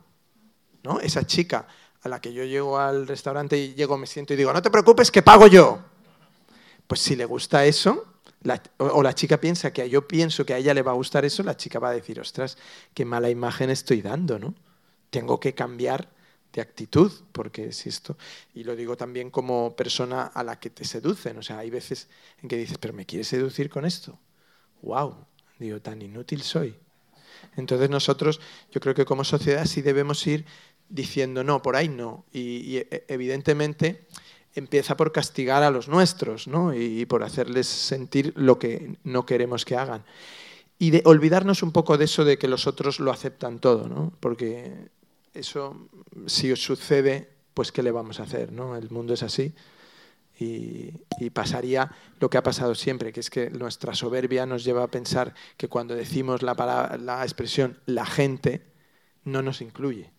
¿no? 0.84 1.00
Esa 1.00 1.26
chica 1.26 1.66
a 2.02 2.08
la 2.08 2.20
que 2.20 2.32
yo 2.32 2.44
llego 2.44 2.78
al 2.78 3.08
restaurante 3.08 3.58
y 3.58 3.74
llego, 3.74 3.98
me 3.98 4.06
siento 4.06 4.32
y 4.32 4.36
digo, 4.36 4.52
no 4.52 4.62
te 4.62 4.70
preocupes, 4.70 5.10
que 5.10 5.22
pago 5.22 5.48
yo. 5.48 5.80
Pues 6.86 7.00
si 7.00 7.16
le 7.16 7.24
gusta 7.24 7.64
eso, 7.64 8.14
o, 8.76 9.02
la 9.02 9.14
chica 9.14 9.40
piensa 9.40 9.72
que 9.72 9.88
yo 9.88 10.06
pienso 10.06 10.44
que 10.44 10.54
a 10.54 10.58
ella 10.58 10.74
le 10.74 10.82
va 10.82 10.92
a 10.92 10.94
gustar 10.94 11.24
eso, 11.24 11.42
la 11.42 11.56
chica 11.56 11.78
va 11.78 11.88
a 11.88 11.92
decir, 11.92 12.20
ostras, 12.20 12.58
qué 12.92 13.04
mala 13.04 13.30
imagen 13.30 13.70
estoy 13.70 14.02
dando, 14.02 14.38
¿no? 14.38 14.54
Tengo 15.10 15.40
que 15.40 15.54
cambiar 15.54 16.08
de 16.54 16.62
actitud, 16.62 17.10
porque 17.32 17.66
es 17.66 17.86
esto, 17.86 18.16
y 18.54 18.62
lo 18.62 18.76
digo 18.76 18.96
también 18.96 19.28
como 19.28 19.74
persona 19.74 20.26
a 20.26 20.44
la 20.44 20.60
que 20.60 20.70
te 20.70 20.84
seducen, 20.84 21.36
o 21.36 21.42
sea, 21.42 21.58
hay 21.58 21.68
veces 21.68 22.08
en 22.40 22.48
que 22.48 22.56
dices, 22.56 22.78
pero 22.78 22.94
¿me 22.94 23.04
quieres 23.04 23.26
seducir 23.26 23.68
con 23.68 23.84
esto? 23.84 24.18
¡Wow! 24.82 25.16
Digo, 25.58 25.80
tan 25.80 26.00
inútil 26.00 26.42
soy. 26.42 26.76
Entonces 27.56 27.90
nosotros, 27.90 28.40
yo 28.70 28.80
creo 28.80 28.94
que 28.94 29.04
como 29.04 29.24
sociedad 29.24 29.66
sí 29.66 29.82
debemos 29.82 30.24
ir 30.26 30.44
diciendo, 30.88 31.42
no, 31.42 31.60
por 31.60 31.74
ahí 31.74 31.88
no, 31.88 32.24
y, 32.32 32.76
e, 32.76 33.04
evidentemente 33.08 34.06
empieza 34.54 34.96
por 34.96 35.10
castigar 35.10 35.64
a 35.64 35.70
los 35.70 35.88
nuestros, 35.88 36.46
¿no? 36.46 36.72
Y, 36.72 37.04
por 37.06 37.24
hacerles 37.24 37.66
sentir 37.66 38.32
lo 38.36 38.60
que 38.60 38.96
no 39.02 39.26
queremos 39.26 39.64
que 39.64 39.76
hagan. 39.76 40.04
Y 40.78 40.90
de 40.90 41.02
olvidarnos 41.04 41.64
un 41.64 41.72
poco 41.72 41.98
de 41.98 42.04
eso 42.04 42.24
de 42.24 42.38
que 42.38 42.46
los 42.46 42.68
otros 42.68 43.00
lo 43.00 43.10
aceptan 43.10 43.58
todo, 43.58 43.88
¿no? 43.88 44.12
Porque 44.20 44.90
eso, 45.34 45.88
si 46.26 46.50
os 46.52 46.62
sucede, 46.62 47.28
pues 47.52 47.72
¿qué 47.72 47.82
le 47.82 47.90
vamos 47.90 48.20
a 48.20 48.22
hacer? 48.22 48.52
¿no? 48.52 48.76
El 48.76 48.90
mundo 48.90 49.14
es 49.14 49.22
así. 49.22 49.54
Y, 50.38 50.92
pasaría 51.30 51.90
lo 52.20 52.28
que 52.28 52.38
ha 52.38 52.42
pasado 52.42 52.74
siempre, 52.74 53.12
que 53.12 53.20
es 53.20 53.30
que 53.30 53.50
nuestra 53.50 53.94
soberbia 53.94 54.46
nos 54.46 54.64
lleva 54.64 54.82
a 54.84 54.88
pensar 54.88 55.34
que 55.56 55.68
cuando 55.68 55.94
decimos 55.94 56.42
la, 56.42 56.98
la 57.00 57.22
expresión 57.22 57.78
la 57.86 58.04
gente, 58.04 58.62
no 59.24 59.42
nos 59.42 59.60
incluye. 59.60 60.10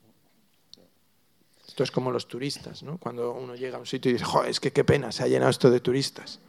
Esto 1.67 1.83
es 1.83 1.91
como 1.91 2.11
los 2.11 2.27
turistas, 2.27 2.83
¿no? 2.83 2.97
Cuando 2.97 3.33
uno 3.33 3.55
llega 3.55 3.77
a 3.77 3.79
un 3.79 3.85
sitio 3.85 4.09
y 4.09 4.13
dice, 4.13 4.25
joder, 4.25 4.49
es 4.49 4.59
que 4.59 4.71
qué 4.71 4.83
pena, 4.83 5.11
se 5.11 5.23
ha 5.23 5.27
llenado 5.27 5.51
esto 5.51 5.69
de 5.69 5.79
turistas. 5.79 6.39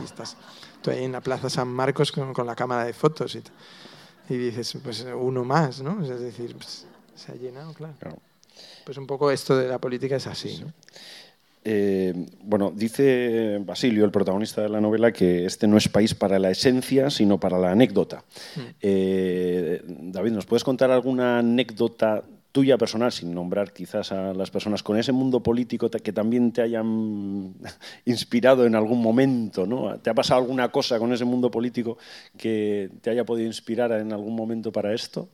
Y 0.00 0.04
estás 0.04 0.36
tú 0.80 0.90
ahí 0.90 1.04
en 1.04 1.12
la 1.12 1.20
Plaza 1.20 1.50
San 1.50 1.68
Marcos 1.68 2.12
con, 2.12 2.46
la 2.46 2.56
cámara 2.56 2.84
de 2.84 2.92
fotos 2.92 3.36
y, 3.36 3.42
y, 4.32 4.36
dices, 4.36 4.78
pues 4.82 5.06
uno 5.14 5.44
más, 5.44 5.82
¿no? 5.82 6.02
Es 6.02 6.20
decir, 6.20 6.56
pues, 6.56 6.86
se 7.14 7.32
ha 7.32 7.34
llenado, 7.34 7.72
claro. 7.74 7.94
Pues 8.84 8.98
un 8.98 9.06
poco 9.06 9.30
esto 9.30 9.56
de 9.56 9.68
la 9.68 9.78
política 9.78 10.16
es 10.16 10.26
así, 10.26 10.58
¿no? 10.60 10.72
Eh, 11.64 12.12
bueno, 12.42 12.72
dice 12.74 13.58
Basilio, 13.64 14.04
el 14.04 14.10
protagonista 14.10 14.62
de 14.62 14.68
la 14.68 14.80
novela, 14.80 15.12
que 15.12 15.46
este 15.46 15.68
no 15.68 15.76
es 15.76 15.88
país 15.88 16.14
para 16.14 16.38
la 16.38 16.50
esencia, 16.50 17.08
sino 17.08 17.38
para 17.38 17.58
la 17.58 17.70
anécdota. 17.70 18.24
Mm. 18.56 18.60
Eh, 18.80 19.82
David, 19.86 20.32
¿nos 20.32 20.46
puedes 20.46 20.64
contar 20.64 20.90
alguna 20.90 21.38
anécdota 21.38 22.24
tuya 22.50 22.76
personal, 22.76 23.12
sin 23.12 23.32
nombrar 23.32 23.72
quizás 23.72 24.12
a 24.12 24.34
las 24.34 24.50
personas, 24.50 24.82
con 24.82 24.98
ese 24.98 25.12
mundo 25.12 25.40
político 25.40 25.88
que 25.88 26.12
también 26.12 26.52
te 26.52 26.62
hayan 26.62 27.54
inspirado 28.04 28.66
en 28.66 28.74
algún 28.74 29.00
momento? 29.00 29.64
¿no? 29.64 29.98
¿Te 30.00 30.10
ha 30.10 30.14
pasado 30.14 30.40
alguna 30.40 30.70
cosa 30.70 30.98
con 30.98 31.12
ese 31.12 31.24
mundo 31.24 31.50
político 31.50 31.96
que 32.36 32.90
te 33.00 33.10
haya 33.10 33.24
podido 33.24 33.46
inspirar 33.46 33.92
en 33.92 34.12
algún 34.12 34.34
momento 34.34 34.72
para 34.72 34.92
esto? 34.92 35.28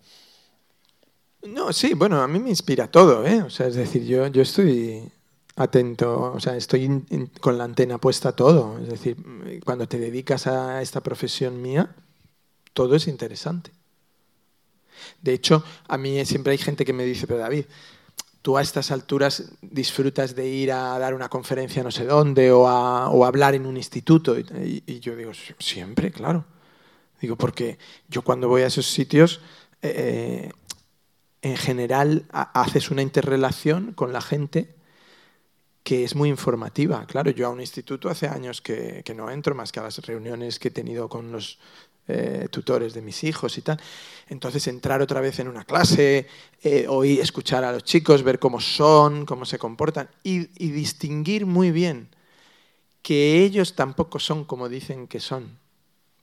No, 1.43 1.73
sí, 1.73 1.95
bueno, 1.95 2.21
a 2.21 2.29
mí 2.29 2.41
me 2.41 2.51
inspira 2.51 2.91
todo, 2.91 3.25
¿eh? 3.27 3.43
O 3.43 3.51
sea, 3.51 3.69
es 3.69 3.77
decir, 3.77 4.05
yo, 4.05 4.27
yo 4.27 4.43
estoy 4.43 5.11
atento, 5.57 6.33
o 6.33 6.41
sea, 6.41 6.57
estoy 6.57 7.05
con 7.41 7.59
la 7.59 7.65
antena 7.65 7.99
puesta 7.99 8.31
a 8.31 8.37
todo. 8.37 8.79
Es 8.81 8.89
decir, 8.89 9.17
cuando 9.65 9.87
te 9.87 9.99
dedicas 9.99 10.47
a 10.47 10.83
esta 10.83 11.01
profesión 11.01 11.63
mía, 11.63 11.95
todo 12.73 12.97
es 12.97 13.07
interesante. 13.07 13.71
De 15.23 15.33
hecho, 15.33 15.65
a 15.87 15.97
mí 15.97 16.25
siempre 16.25 16.53
hay 16.53 16.59
gente 16.59 16.85
que 16.85 16.93
me 16.93 17.05
dice, 17.05 17.27
pero 17.27 17.39
David, 17.39 17.67
tú 18.43 18.57
a 18.57 18.63
estas 18.63 18.91
alturas 18.91 19.53
disfrutas 19.63 20.35
de 20.35 20.49
ir 20.49 20.73
a 20.73 20.99
dar 20.99 21.15
una 21.15 21.29
conferencia 21.29 21.83
no 21.83 21.91
sé 21.91 22.05
dónde 22.05 22.51
o 22.51 22.69
a, 22.69 23.11
o 23.11 23.25
hablar 23.25 23.55
en 23.55 23.67
un 23.67 23.77
instituto. 23.77 24.37
Y, 24.39 25.01
yo 25.01 25.15
digo, 25.15 25.33
siempre, 25.59 26.11
claro. 26.11 26.45
Digo, 27.21 27.37
porque 27.37 27.79
yo 28.09 28.23
cuando 28.23 28.49
voy 28.49 28.63
a 28.63 28.67
esos 28.67 28.87
sitios... 28.87 29.41
Eh, 29.83 30.51
en 31.43 31.57
general 31.57 32.27
haces 32.31 32.91
una 32.91 33.03
interrelación 33.03 33.93
con 33.93 34.13
la 34.13 34.21
gente 34.21 34.75
que 35.83 36.05
es 36.05 36.15
muy 36.15 36.29
informativa. 36.29 37.07
Claro, 37.07 37.31
yo 37.31 37.47
a 37.47 37.51
un 37.51 37.61
instituto 37.61 38.11
hace 38.11 38.29
años 38.29 38.61
que, 38.61 39.03
no 39.17 39.31
entro 39.31 39.55
más 39.55 39.73
que 39.73 39.81
a 39.81 39.85
las 39.85 39.99
reuniones 39.99 40.59
que 40.59 40.69
he 40.69 40.71
tenido 40.71 41.09
con 41.09 41.33
los 41.33 41.59
eh, 42.09 42.49
tutores 42.51 42.93
de 42.93 43.03
mis 43.03 43.25
hijos 43.25 43.57
y 43.57 43.63
tal. 43.63 43.81
Entonces 44.29 44.67
entrar 44.67 45.01
otra 45.01 45.21
vez 45.21 45.39
en 45.39 45.49
una 45.49 45.65
clase, 45.65 46.27
eh, 46.63 46.87
escuchar 47.21 47.65
a 47.65 47.73
los 47.73 47.85
chicos, 47.85 48.23
ver 48.23 48.39
cómo 48.39 48.61
son, 48.61 49.25
cómo 49.25 49.45
se 49.45 49.59
comportan 49.59 50.11
y 50.23 50.47
distinguir 50.57 51.47
muy 51.47 51.71
bien 51.71 52.11
que 53.03 53.43
ellos 53.43 53.75
tampoco 53.75 54.19
son 54.19 54.45
como 54.45 54.69
dicen 54.69 55.07
que 55.07 55.21
son. 55.21 55.59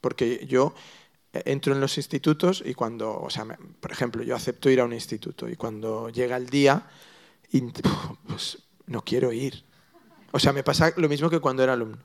Porque 0.00 0.46
yo 0.46 0.74
entro 1.44 1.74
en 1.74 1.80
los 1.80 1.96
institutos 1.96 2.62
y 2.64 2.74
cuando, 2.74 3.20
o 3.20 3.30
sea, 3.30 3.44
por 3.80 3.92
ejemplo, 3.92 4.22
yo 4.22 4.34
acepto 4.34 4.70
ir 4.70 4.80
a 4.80 4.84
un 4.84 4.92
instituto 4.92 5.48
y 5.48 5.56
cuando 5.56 6.08
llega 6.08 6.36
el 6.36 6.48
día, 6.48 6.86
pues 8.26 8.58
no 8.86 9.02
quiero 9.02 9.32
ir. 9.32 9.64
O 10.32 10.38
sea, 10.38 10.52
me 10.52 10.62
pasa 10.62 10.92
lo 10.96 11.08
mismo 11.08 11.30
que 11.30 11.40
cuando 11.40 11.62
era 11.62 11.72
alumno. 11.74 11.98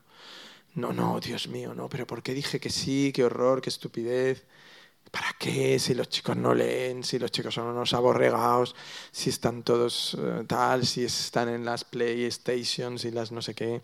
No, 0.76 0.94
no, 0.94 1.20
Dios 1.20 1.50
mío, 1.50 1.74
no, 1.74 1.90
pero 1.90 2.08
¿por 2.08 2.24
qué 2.24 2.34
dije 2.34 2.60
que 2.60 2.70
sí? 2.70 3.12
Qué 3.14 3.26
horror, 3.26 3.62
qué 3.62 3.70
estupidez. 3.70 4.46
¿Para 5.12 5.36
qué? 5.38 5.78
Si 5.78 5.94
los 5.94 6.08
chicos 6.10 6.38
no 6.38 6.54
leen, 6.56 7.04
si 7.04 7.20
los 7.20 7.32
chicos 7.32 7.54
son 7.54 7.68
unos 7.68 7.94
aborregados, 7.94 8.76
si 9.12 9.30
están 9.30 9.62
todos 9.64 10.18
eh, 10.18 10.46
tal, 10.48 10.86
si 10.86 11.04
están 11.04 11.50
en 11.50 11.66
las 11.66 11.84
PlayStations 11.84 13.04
y 13.04 13.12
las 13.12 13.32
no 13.32 13.42
sé 13.42 13.54
qué 13.54 13.82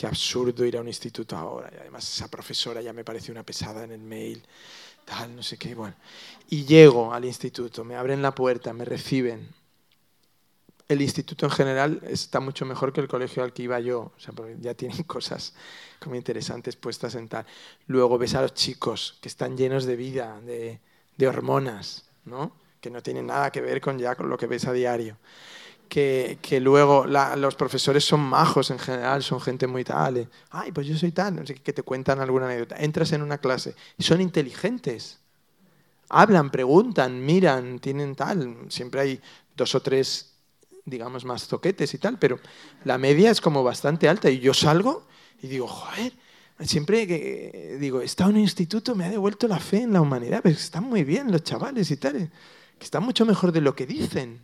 qué 0.00 0.06
absurdo 0.06 0.64
ir 0.64 0.78
a 0.78 0.80
un 0.80 0.88
instituto 0.88 1.36
ahora. 1.36 1.70
Y 1.74 1.76
además 1.78 2.10
esa 2.10 2.28
profesora 2.28 2.80
ya 2.80 2.94
me 2.94 3.04
parece 3.04 3.30
una 3.30 3.42
pesada 3.42 3.84
en 3.84 3.92
el 3.92 4.00
mail, 4.00 4.42
tal, 5.04 5.36
no 5.36 5.42
sé 5.42 5.58
qué, 5.58 5.74
bueno. 5.74 5.94
Y 6.48 6.64
llego 6.64 7.12
al 7.12 7.26
instituto, 7.26 7.84
me 7.84 7.96
abren 7.96 8.22
la 8.22 8.34
puerta, 8.34 8.72
me 8.72 8.86
reciben. 8.86 9.48
el 10.88 11.02
instituto 11.02 11.46
en 11.46 11.52
general 11.52 12.00
está 12.08 12.40
mucho 12.40 12.64
mejor 12.64 12.92
que 12.92 13.00
el 13.02 13.08
colegio 13.08 13.44
al 13.44 13.52
que 13.52 13.62
iba 13.64 13.78
yo, 13.78 14.12
o 14.28 14.32
porque 14.34 14.56
ya 14.58 14.72
tienen 14.74 15.02
cosas 15.16 15.52
como 16.00 16.16
interesantes 16.16 16.76
puestas 16.76 17.14
en 17.14 17.28
tal. 17.28 17.46
Luego 17.86 18.18
ves 18.18 18.34
a 18.34 18.42
los 18.42 18.54
chicos 18.54 19.18
que 19.20 19.28
están 19.28 19.56
llenos 19.56 19.84
de 19.84 19.96
vida, 19.96 20.40
de, 20.40 20.80
de 21.16 21.28
hormonas, 21.28 22.04
¿no? 22.24 22.52
que 22.80 22.90
no 22.90 23.02
tienen 23.02 23.26
nada 23.26 23.50
que 23.50 23.60
ver 23.60 23.80
con 23.80 23.98
ya 23.98 24.14
con 24.14 24.28
lo 24.28 24.38
que 24.38 24.46
ves 24.46 24.66
a 24.66 24.72
diario. 24.72 25.16
Que, 25.88 26.38
que 26.40 26.60
luego 26.60 27.04
la, 27.04 27.34
los 27.34 27.56
profesores 27.56 28.04
son 28.04 28.20
majos 28.20 28.70
en 28.70 28.78
general, 28.78 29.22
son 29.24 29.40
gente 29.40 29.66
muy 29.66 29.82
tal. 29.82 30.28
Ay, 30.50 30.70
pues 30.70 30.86
yo 30.86 30.96
soy 30.96 31.10
tal, 31.10 31.34
no 31.36 31.46
sé 31.46 31.54
que 31.54 31.72
te 31.72 31.82
cuentan 31.82 32.20
alguna 32.20 32.46
anécdota. 32.46 32.76
Entras 32.76 33.12
en 33.12 33.22
una 33.22 33.38
clase 33.38 33.74
y 33.98 34.04
son 34.04 34.20
inteligentes. 34.20 35.18
Hablan, 36.08 36.50
preguntan, 36.50 37.24
miran, 37.24 37.80
tienen 37.80 38.14
tal. 38.14 38.56
Siempre 38.68 39.00
hay 39.00 39.20
dos 39.56 39.74
o 39.74 39.80
tres, 39.80 40.32
digamos, 40.84 41.24
más 41.24 41.48
toquetes 41.48 41.92
y 41.92 41.98
tal, 41.98 42.18
pero 42.18 42.38
la 42.84 42.96
media 42.96 43.30
es 43.32 43.40
como 43.40 43.64
bastante 43.64 44.08
alta. 44.08 44.30
Y 44.30 44.38
yo 44.38 44.54
salgo 44.54 45.06
y 45.42 45.48
digo, 45.48 45.66
joder, 45.66 46.12
siempre 46.60 47.06
que 47.06 47.76
digo, 47.80 48.02
en 48.02 48.26
un 48.26 48.36
instituto, 48.36 48.94
me 48.94 49.04
ha 49.04 49.10
devuelto 49.10 49.48
la 49.48 49.58
fe 49.58 49.82
en 49.82 49.92
la 49.92 50.00
humanidad, 50.00 50.40
pero 50.42 50.56
están 50.56 50.84
muy 50.84 51.04
bien 51.04 51.32
los 51.32 51.42
chavales 51.42 51.90
y 51.90 51.96
tal, 51.96 52.30
que 52.78 52.84
están 52.84 53.02
mucho 53.02 53.24
mejor 53.24 53.52
de 53.52 53.60
lo 53.60 53.74
que 53.74 53.86
dicen. 53.86 54.40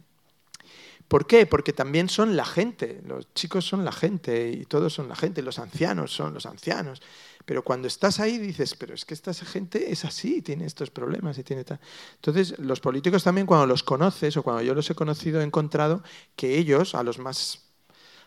¿Por 1.09 1.26
qué? 1.26 1.47
Porque 1.47 1.72
también 1.72 2.09
son 2.09 2.36
la 2.36 2.44
gente, 2.44 3.01
los 3.07 3.32
chicos 3.32 3.64
son 3.64 3.84
la 3.84 3.92
gente 3.92 4.51
y 4.51 4.64
todos 4.64 4.92
son 4.92 5.09
la 5.09 5.14
gente, 5.14 5.40
los 5.40 5.61
ancianos 5.61 6.12
son 6.12 6.34
los 6.34 6.47
ancianos. 6.47 7.01
Pero 7.44 7.62
cuando 7.62 7.86
estás 7.86 8.18
ahí 8.18 8.38
dices, 8.38 8.74
pero 8.74 8.92
es 8.92 9.05
que 9.05 9.14
esta 9.14 9.32
gente 9.32 9.92
es 9.92 10.05
así, 10.05 10.42
tiene 10.42 10.66
estos 10.66 10.90
problemas 10.90 11.38
y 11.38 11.44
tiene 11.44 11.62
tal. 11.62 11.78
Entonces, 12.16 12.59
los 12.59 12.80
políticos 12.80 13.22
también 13.22 13.47
cuando 13.47 13.66
los 13.66 13.84
conoces 13.84 14.36
o 14.36 14.42
cuando 14.42 14.62
yo 14.62 14.74
los 14.74 14.90
he 14.90 14.97
conocido 14.97 15.40
he 15.40 15.44
encontrado 15.44 16.03
que 16.34 16.59
ellos, 16.59 16.97
a 16.97 17.05
los 17.05 17.20
más 17.20 17.65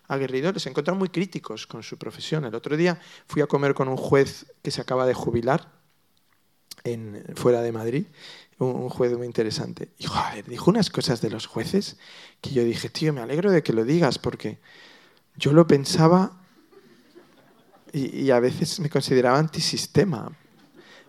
aguerridos, 0.10 0.54
les 0.54 0.66
he 0.66 0.70
encontrado 0.70 1.00
muy 1.00 1.10
críticos 1.10 1.66
con 1.66 1.84
su 1.84 1.98
profesión. 1.98 2.44
El 2.44 2.56
otro 2.56 2.76
día 2.76 3.00
fui 3.28 3.42
a 3.42 3.48
comer 3.48 3.74
con 3.74 3.88
un 3.88 3.96
juez 3.96 4.48
que 4.62 4.72
se 4.72 4.82
acaba 4.82 5.06
de 5.06 5.14
jubilar 5.14 5.80
fuera 7.36 7.62
de 7.62 7.72
Madrid, 7.72 8.06
un, 8.58 8.90
juez 8.90 9.16
muy 9.18 9.28
interesante. 9.28 9.90
Y 9.98 10.06
joder, 10.06 10.46
dijo 10.46 10.70
unas 10.70 10.90
cosas 10.90 11.22
de 11.22 11.30
los 11.30 11.46
jueces 11.46 11.98
que 12.42 12.52
yo 12.52 12.64
dije, 12.64 12.90
tío, 12.90 13.14
me 13.14 13.22
alegro 13.22 13.52
de 13.52 13.64
que 13.64 13.74
lo 13.74 13.86
digas 13.86 14.18
porque 14.18 14.60
yo 15.36 15.54
lo 15.54 15.68
pensaba 15.68 16.42
y, 17.92 18.30
a 18.32 18.40
veces 18.40 18.80
me 18.80 18.90
consideraba 18.90 19.40
antisistema. 19.40 20.32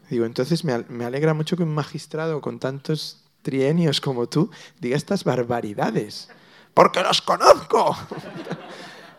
Digo, 0.08 0.24
entonces 0.24 0.64
me, 0.64 0.78
me 0.88 1.04
alegra 1.04 1.34
mucho 1.34 1.56
que 1.56 1.62
un 1.62 1.74
magistrado 1.74 2.40
con 2.40 2.58
tantos 2.58 3.24
trienios 3.42 4.00
como 4.00 4.28
tú 4.28 4.50
diga 4.78 4.96
estas 4.96 5.24
barbaridades. 5.24 6.28
Porque 6.74 7.02
los 7.02 7.20
conozco. 7.22 7.96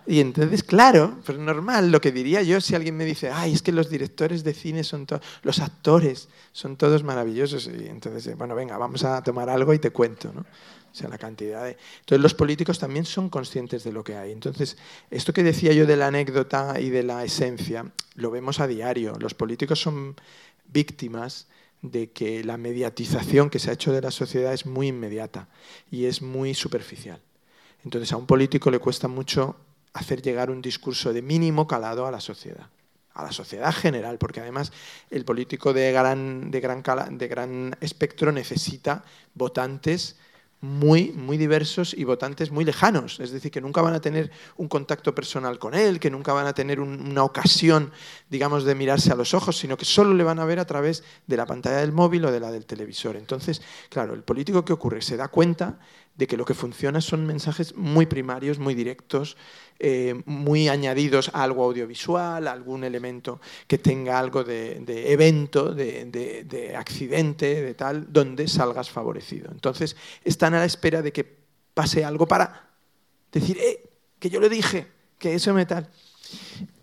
Y 0.07 0.19
entonces, 0.19 0.63
claro, 0.63 1.19
pues 1.25 1.37
normal, 1.37 1.91
lo 1.91 2.01
que 2.01 2.11
diría 2.11 2.41
yo 2.41 2.59
si 2.59 2.75
alguien 2.75 2.97
me 2.97 3.05
dice, 3.05 3.29
ay, 3.29 3.53
es 3.53 3.61
que 3.61 3.71
los 3.71 3.89
directores 3.89 4.43
de 4.43 4.53
cine 4.53 4.83
son 4.83 5.05
todos, 5.05 5.21
los 5.43 5.59
actores 5.59 6.27
son 6.51 6.75
todos 6.75 7.03
maravillosos. 7.03 7.67
Y 7.67 7.87
entonces, 7.87 8.27
eh, 8.27 8.35
bueno, 8.35 8.55
venga, 8.55 8.77
vamos 8.77 9.03
a 9.03 9.21
tomar 9.21 9.49
algo 9.49 9.73
y 9.73 9.79
te 9.79 9.91
cuento, 9.91 10.31
¿no? 10.33 10.41
O 10.41 10.95
sea, 10.95 11.07
la 11.07 11.17
cantidad 11.17 11.63
de... 11.63 11.77
Entonces, 12.01 12.21
los 12.21 12.33
políticos 12.33 12.77
también 12.77 13.05
son 13.05 13.29
conscientes 13.29 13.83
de 13.83 13.93
lo 13.93 14.03
que 14.03 14.15
hay. 14.15 14.31
Entonces, 14.31 14.75
esto 15.09 15.31
que 15.31 15.43
decía 15.43 15.71
yo 15.71 15.85
de 15.85 15.95
la 15.95 16.07
anécdota 16.07 16.79
y 16.81 16.89
de 16.89 17.03
la 17.03 17.23
esencia, 17.23 17.85
lo 18.15 18.29
vemos 18.29 18.59
a 18.59 18.67
diario. 18.67 19.15
Los 19.19 19.33
políticos 19.33 19.79
son 19.79 20.15
víctimas 20.67 21.47
de 21.81 22.11
que 22.11 22.43
la 22.43 22.57
mediatización 22.57 23.49
que 23.49 23.59
se 23.59 23.69
ha 23.69 23.73
hecho 23.73 23.93
de 23.93 24.01
la 24.01 24.11
sociedad 24.11 24.53
es 24.53 24.65
muy 24.65 24.87
inmediata 24.87 25.47
y 25.89 26.05
es 26.05 26.21
muy 26.21 26.53
superficial. 26.53 27.21
Entonces, 27.85 28.11
a 28.11 28.17
un 28.17 28.25
político 28.25 28.69
le 28.69 28.79
cuesta 28.79 29.07
mucho 29.07 29.55
hacer 29.93 30.21
llegar 30.21 30.49
un 30.49 30.61
discurso 30.61 31.13
de 31.13 31.21
mínimo 31.21 31.67
calado 31.67 32.05
a 32.05 32.11
la 32.11 32.21
sociedad, 32.21 32.67
a 33.13 33.23
la 33.23 33.31
sociedad 33.31 33.73
general, 33.73 34.17
porque 34.17 34.39
además 34.39 34.71
el 35.09 35.25
político 35.25 35.73
de 35.73 35.91
gran, 35.91 36.49
de 36.51 36.59
gran, 36.61 36.83
de 37.17 37.27
gran 37.27 37.75
espectro 37.81 38.31
necesita 38.31 39.03
votantes 39.33 40.15
muy, 40.63 41.11
muy 41.13 41.37
diversos 41.37 41.95
y 41.95 42.03
votantes 42.03 42.51
muy 42.51 42.63
lejanos, 42.63 43.19
es 43.19 43.31
decir, 43.31 43.49
que 43.49 43.61
nunca 43.61 43.81
van 43.81 43.95
a 43.95 43.99
tener 43.99 44.29
un 44.57 44.67
contacto 44.67 45.15
personal 45.15 45.57
con 45.57 45.73
él, 45.73 45.99
que 45.99 46.11
nunca 46.11 46.33
van 46.33 46.45
a 46.45 46.53
tener 46.53 46.79
un- 46.79 47.01
una 47.09 47.23
ocasión, 47.23 47.91
digamos, 48.29 48.63
de 48.63 48.75
mirarse 48.75 49.11
a 49.11 49.15
los 49.15 49.33
ojos, 49.33 49.57
sino 49.57 49.75
que 49.75 49.85
solo 49.85 50.13
le 50.13 50.23
van 50.23 50.37
a 50.37 50.45
ver 50.45 50.59
a 50.59 50.65
través 50.65 51.03
de 51.25 51.35
la 51.35 51.47
pantalla 51.47 51.77
del 51.77 51.91
móvil 51.91 52.25
o 52.25 52.31
de 52.31 52.39
la 52.39 52.51
del 52.51 52.67
televisor. 52.67 53.15
Entonces, 53.15 53.59
claro, 53.89 54.13
el 54.13 54.21
político 54.21 54.63
que 54.63 54.73
ocurre 54.73 55.01
se 55.01 55.17
da 55.17 55.29
cuenta 55.29 55.79
de 56.15 56.27
que 56.27 56.37
lo 56.37 56.45
que 56.45 56.53
funciona 56.53 57.01
son 57.01 57.25
mensajes 57.25 57.75
muy 57.75 58.05
primarios, 58.05 58.59
muy 58.59 58.75
directos, 58.75 59.37
eh, 59.79 60.21
muy 60.25 60.67
añadidos 60.67 61.31
a 61.33 61.41
algo 61.43 61.63
audiovisual, 61.63 62.47
algún 62.47 62.83
elemento 62.83 63.39
que 63.65 63.77
tenga 63.77 64.19
algo 64.19 64.43
de, 64.43 64.83
evento, 65.11 65.73
de, 65.73 66.05
de- 66.05 66.43
de 66.43 66.75
accidente, 66.75 67.61
de 67.61 67.73
tal, 67.73 68.11
donde 68.11 68.47
salgas 68.47 68.89
favorecido. 68.91 69.49
Entonces, 69.51 69.95
están 70.23 70.53
a 70.53 70.59
la 70.59 70.65
espera 70.65 71.01
de 71.01 71.11
que 71.11 71.25
pase 71.73 72.03
algo 72.05 72.27
para 72.27 72.69
decir, 73.31 73.57
eh, 73.57 73.89
que 74.19 74.29
yo 74.29 74.39
lo 74.39 74.49
dije, 74.49 74.87
que 75.17 75.33
eso 75.35 75.53
me 75.53 75.65
tal. 75.65 75.89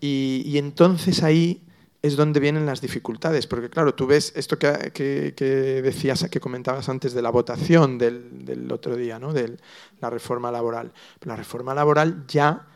Y 0.01 0.57
entonces 0.57 1.23
ahí 1.23 1.61
es 2.01 2.15
donde 2.15 2.39
vienen 2.39 2.65
las 2.65 2.79
dificultades, 2.79 3.45
porque 3.45 3.69
claro, 3.69 3.93
tú 3.93 4.07
ves 4.07 4.31
esto 4.35 4.57
que, 4.57 4.91
que- 4.93 5.81
decías, 5.81 6.25
que 6.31 6.39
comentabas 6.39 6.87
antes 6.87 7.13
de 7.13 7.21
la 7.21 7.29
votación 7.29 7.97
del, 7.97 8.69
otro 8.71 8.95
día, 8.95 9.19
¿no? 9.19 9.33
de 9.33 9.57
la 9.99 10.09
reforma 10.09 10.51
laboral. 10.51 10.93
La 11.23 11.35
reforma 11.35 11.73
laboral 11.73 12.25
ya, 12.27 12.67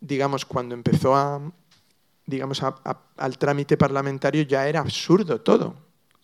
digamos, 0.00 0.44
cuando 0.44 0.74
empezó 0.74 1.14
a, 1.14 1.40
digamos, 2.26 2.62
a- 2.62 2.80
al 3.16 3.38
trámite 3.38 3.76
parlamentario 3.76 4.42
ya 4.42 4.66
era 4.66 4.80
absurdo 4.80 5.40
todo. 5.40 5.76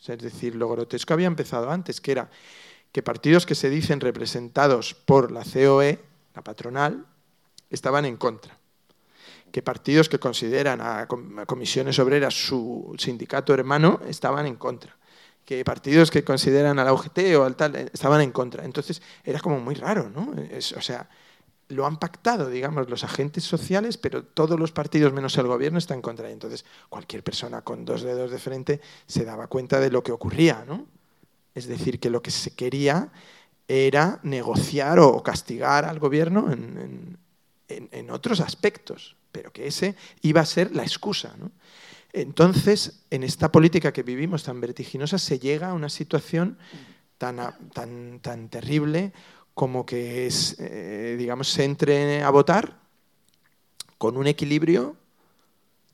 Es 0.05 0.19
decir, 0.19 0.57
lo 0.57 0.69
grotesco 0.69 1.15
había 1.15 1.27
empezado 1.29 1.71
antes, 1.71 2.01
que 2.01 2.13
era 2.13 2.31
que 2.91 3.03
partidos 3.03 3.47
que 3.47 3.55
se 3.55 3.71
dicen 3.71 4.01
representados 4.01 4.95
por 4.95 5.31
la 5.31 5.45
COE, 5.45 6.01
la 6.35 6.43
patronal, 6.43 7.07
estaban 7.71 8.05
en 8.05 8.17
contra 8.17 8.58
que 9.51 9.63
partidos 9.63 10.09
que 10.09 10.19
consideran 10.19 10.81
a 10.81 11.07
com- 11.09 11.39
a 11.39 11.47
comisiones 11.47 11.99
obreras 11.99 12.35
su 12.35 12.95
sindicato 12.99 13.55
hermano 13.55 14.01
estaban 14.07 14.47
en 14.47 14.57
contra, 14.57 14.97
que 15.45 15.65
partidos 15.65 16.11
que 16.11 16.25
consideran 16.25 16.79
a 16.79 16.85
la 16.85 16.93
UGT 16.93 17.19
o 17.37 17.45
al 17.45 17.57
tal 17.57 17.77
eh, 17.77 17.89
estaban 17.93 18.21
en 18.21 18.33
contra. 18.33 18.65
Entonces 18.65 19.01
era 19.25 19.41
como 19.41 19.61
muy 19.61 19.75
raro, 19.75 20.11
¿no? 20.11 20.35
O 20.77 20.83
sea, 20.83 21.09
lo 21.69 21.87
han 21.87 21.99
pactado, 21.99 22.49
digamos, 22.49 22.89
los 22.89 23.05
agentes 23.05 23.45
sociales, 23.45 23.99
pero 23.99 24.25
todos 24.25 24.59
los 24.59 24.73
partidos 24.73 25.13
menos 25.13 25.37
el 25.37 25.47
gobierno 25.47 25.79
están 25.79 25.97
en 25.99 26.03
contra. 26.03 26.29
Y 26.31 26.33
entonces 26.33 26.65
cualquier 26.89 27.23
persona 27.23 27.63
con 27.63 27.85
dos 27.85 28.03
dedos 28.03 28.31
de 28.31 28.39
frente 28.39 28.81
se 29.07 29.25
daba 29.25 29.49
cuenta 29.49 29.81
de 29.81 29.91
lo 29.91 30.03
que 30.03 30.13
ocurría, 30.13 30.65
¿no? 30.67 30.87
Es 31.55 31.67
decir, 31.67 32.01
que 32.01 32.11
lo 32.11 32.23
que 32.23 32.31
se 32.31 32.55
quería 32.55 33.11
era 33.67 34.21
negociar 34.23 34.99
o 34.99 35.23
castigar 35.23 35.85
al 35.85 35.99
gobierno 35.99 36.51
en 37.69 38.11
otros 38.11 38.41
aspectos, 38.41 39.18
pero 39.33 39.53
que 39.53 39.67
ese 39.67 39.95
iba 40.23 40.41
a 40.41 40.47
ser 40.47 40.75
la 40.75 40.83
excusa. 40.83 41.35
¿no? 41.39 41.51
Entonces, 42.13 43.05
en 43.11 43.23
esta 43.23 43.53
política 43.53 43.93
que 43.93 44.03
vivimos 44.03 44.45
tan 44.45 44.61
vertiginosa, 44.61 45.19
se 45.19 45.39
llega 45.39 45.71
a 45.71 45.75
una 45.75 45.89
situación 45.89 46.59
tan, 47.19 47.39
tan, 47.73 48.21
tan 48.21 48.49
terrible 48.49 49.13
como 49.55 49.85
que 49.85 50.27
es, 50.27 50.57
eh, 50.59 51.17
digamos, 51.19 51.49
se 51.49 51.65
entre 51.65 52.23
a 52.23 52.31
votar 52.31 52.79
con 53.99 54.17
un 54.17 54.27
equilibrio 54.29 54.97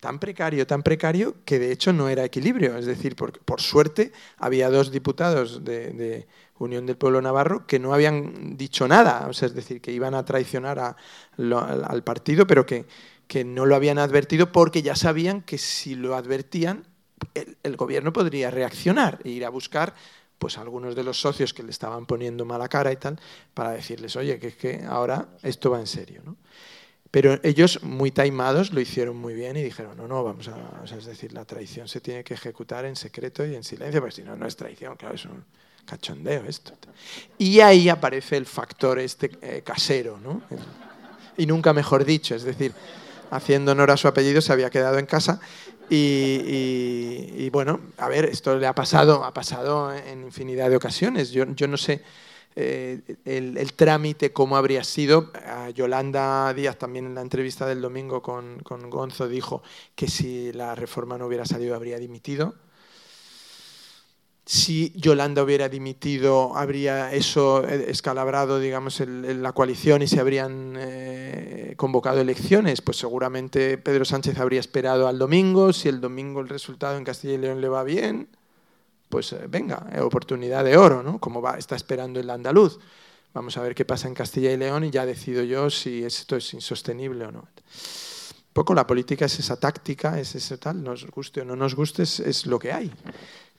tan 0.00 0.18
precario, 0.18 0.66
tan 0.66 0.82
precario, 0.82 1.36
que 1.46 1.58
de 1.58 1.72
hecho 1.72 1.90
no 1.94 2.10
era 2.10 2.24
equilibrio. 2.24 2.76
Es 2.76 2.84
decir, 2.84 3.16
por, 3.16 3.38
por 3.40 3.62
suerte 3.62 4.12
había 4.36 4.68
dos 4.68 4.92
diputados 4.92 5.64
de, 5.64 6.26
Unión 6.58 6.86
del 6.86 6.96
Pueblo 6.96 7.20
Navarro 7.20 7.66
que 7.66 7.80
no 7.80 7.92
habían 7.92 8.56
dicho 8.56 8.86
nada, 8.86 9.26
o 9.28 9.32
sea, 9.32 9.48
es 9.48 9.54
decir, 9.54 9.80
que 9.80 9.90
iban 9.90 10.14
a 10.14 10.24
traicionar 10.24 10.78
al 10.78 12.04
partido, 12.04 12.46
pero 12.46 12.64
que, 12.64 12.86
que 13.26 13.44
no 13.44 13.66
lo 13.66 13.74
habían 13.74 13.98
advertido 13.98 14.52
porque 14.52 14.82
ya 14.82 14.96
sabían 14.96 15.42
que 15.42 15.58
si 15.58 15.94
lo 15.94 16.14
advertían, 16.14 16.84
el, 17.34 17.76
gobierno 17.76 18.12
podría 18.12 18.50
reaccionar 18.50 19.20
e 19.24 19.30
ir 19.30 19.44
a 19.44 19.50
buscar 19.50 19.94
pues 20.38 20.58
a 20.58 20.60
algunos 20.60 20.94
de 20.94 21.04
los 21.04 21.20
socios 21.20 21.54
que 21.54 21.62
le 21.62 21.70
estaban 21.70 22.06
poniendo 22.06 22.44
mala 22.44 22.68
cara 22.68 22.92
y 22.92 22.96
tal, 22.96 23.18
para 23.54 23.70
decirles, 23.70 24.16
oye, 24.16 24.38
que 24.38 24.48
es 24.48 24.56
que 24.56 24.84
ahora 24.86 25.28
esto 25.42 25.70
va 25.70 25.80
en 25.80 25.86
serio. 25.86 26.22
¿no? 26.24 26.36
Pero 27.10 27.38
ellos, 27.44 27.82
muy 27.82 28.10
taimados, 28.10 28.72
lo 28.72 28.80
hicieron 28.80 29.16
muy 29.16 29.34
bien 29.34 29.56
y 29.56 29.62
dijeron, 29.62 29.96
no, 29.96 30.08
no, 30.08 30.24
vamos 30.24 30.48
a... 30.48 30.82
es 30.84 31.06
decir, 31.06 31.32
la 31.32 31.44
traición 31.44 31.88
se 31.88 32.00
tiene 32.00 32.24
que 32.24 32.34
ejecutar 32.34 32.84
en 32.84 32.96
secreto 32.96 33.46
y 33.46 33.54
en 33.54 33.62
silencio, 33.62 34.00
porque 34.00 34.16
si 34.16 34.22
no, 34.22 34.36
no 34.36 34.46
es 34.46 34.56
traición, 34.56 34.96
claro, 34.96 35.14
es 35.14 35.24
un 35.24 35.44
cachondeo 35.86 36.44
esto. 36.44 36.72
Y 37.38 37.60
ahí 37.60 37.88
aparece 37.88 38.36
el 38.36 38.46
factor 38.46 38.98
este 38.98 39.30
eh, 39.40 39.62
casero, 39.64 40.18
¿no? 40.18 40.42
Y 41.36 41.46
nunca 41.46 41.72
mejor 41.72 42.04
dicho, 42.04 42.34
es 42.34 42.42
decir, 42.42 42.72
haciendo 43.34 43.72
honor 43.72 43.90
a 43.90 43.96
su 43.96 44.08
apellido, 44.08 44.40
se 44.40 44.52
había 44.52 44.70
quedado 44.70 44.98
en 44.98 45.06
casa 45.06 45.40
y, 45.90 47.50
bueno, 47.50 47.80
a 47.98 48.08
ver, 48.08 48.24
esto 48.24 48.56
le 48.58 48.66
ha 48.66 48.74
pasado, 48.74 49.24
ha 49.24 49.34
pasado 49.34 49.92
en 49.92 50.22
infinidad 50.22 50.70
de 50.70 50.76
ocasiones. 50.76 51.30
Yo, 51.30 51.44
yo 51.54 51.68
no 51.68 51.76
sé 51.76 52.02
eh, 52.56 53.00
el, 53.24 53.72
trámite, 53.74 54.32
cómo 54.32 54.56
habría 54.56 54.84
sido. 54.84 55.32
Yolanda 55.74 56.54
Díaz 56.54 56.78
también 56.78 57.06
en 57.06 57.14
la 57.14 57.20
entrevista 57.20 57.66
del 57.66 57.80
domingo 57.80 58.22
con, 58.22 58.60
con 58.60 58.88
Gonzo 58.88 59.28
dijo 59.28 59.62
que 59.94 60.08
si 60.08 60.52
la 60.52 60.74
reforma 60.74 61.18
no 61.18 61.26
hubiera 61.26 61.44
salido 61.44 61.74
habría 61.74 61.98
dimitido 61.98 62.54
si 64.46 64.92
Yolanda 64.94 65.42
hubiera 65.42 65.70
dimitido, 65.70 66.54
habría 66.54 67.12
eso 67.12 67.66
eh, 67.66 67.86
escalabrado, 67.88 68.58
digamos, 68.58 69.00
la 69.00 69.52
coalición 69.52 70.02
y 70.02 70.06
se 70.06 70.20
habrían 70.20 70.74
eh, 70.76 71.72
convocado 71.78 72.20
elecciones, 72.20 72.82
pues 72.82 72.98
seguramente 72.98 73.78
Pedro 73.78 74.04
Sánchez 74.04 74.38
habría 74.38 74.60
esperado 74.60 75.08
al 75.08 75.18
domingo. 75.18 75.72
Si 75.72 75.88
el 75.88 76.00
domingo 76.00 76.40
el 76.40 76.50
resultado 76.50 76.98
en 76.98 77.04
Castilla 77.04 77.34
y 77.34 77.38
León 77.38 77.62
le 77.62 77.68
va 77.68 77.84
bien, 77.84 78.28
pues 79.08 79.32
eh, 79.32 79.46
venga, 79.48 79.86
oportunidad 80.02 80.62
de 80.62 80.76
oro, 80.76 81.02
¿no? 81.02 81.18
Como 81.18 81.40
va, 81.40 81.56
está 81.56 81.74
esperando 81.74 82.20
el 82.20 82.28
andaluz. 82.28 82.78
Vamos 83.32 83.56
a 83.56 83.62
ver 83.62 83.74
qué 83.74 83.86
pasa 83.86 84.08
en 84.08 84.14
Castilla 84.14 84.52
y 84.52 84.58
León 84.58 84.84
y 84.84 84.90
ya 84.90 85.06
decido 85.06 85.42
yo 85.42 85.70
si 85.70 86.04
esto 86.04 86.36
es 86.36 86.52
insostenible 86.52 87.24
o 87.24 87.32
no. 87.32 87.48
Poco 88.52 88.74
la 88.74 88.86
política 88.86 89.24
es 89.24 89.38
esa 89.40 89.56
táctica, 89.56 90.20
es 90.20 90.34
eso 90.36 90.58
tal, 90.58 90.84
nos 90.84 91.06
guste 91.06 91.40
o 91.40 91.44
no 91.44 91.56
nos 91.56 91.74
guste, 91.74 92.04
es 92.04 92.46
lo 92.46 92.58
que 92.58 92.72
hay. 92.72 92.92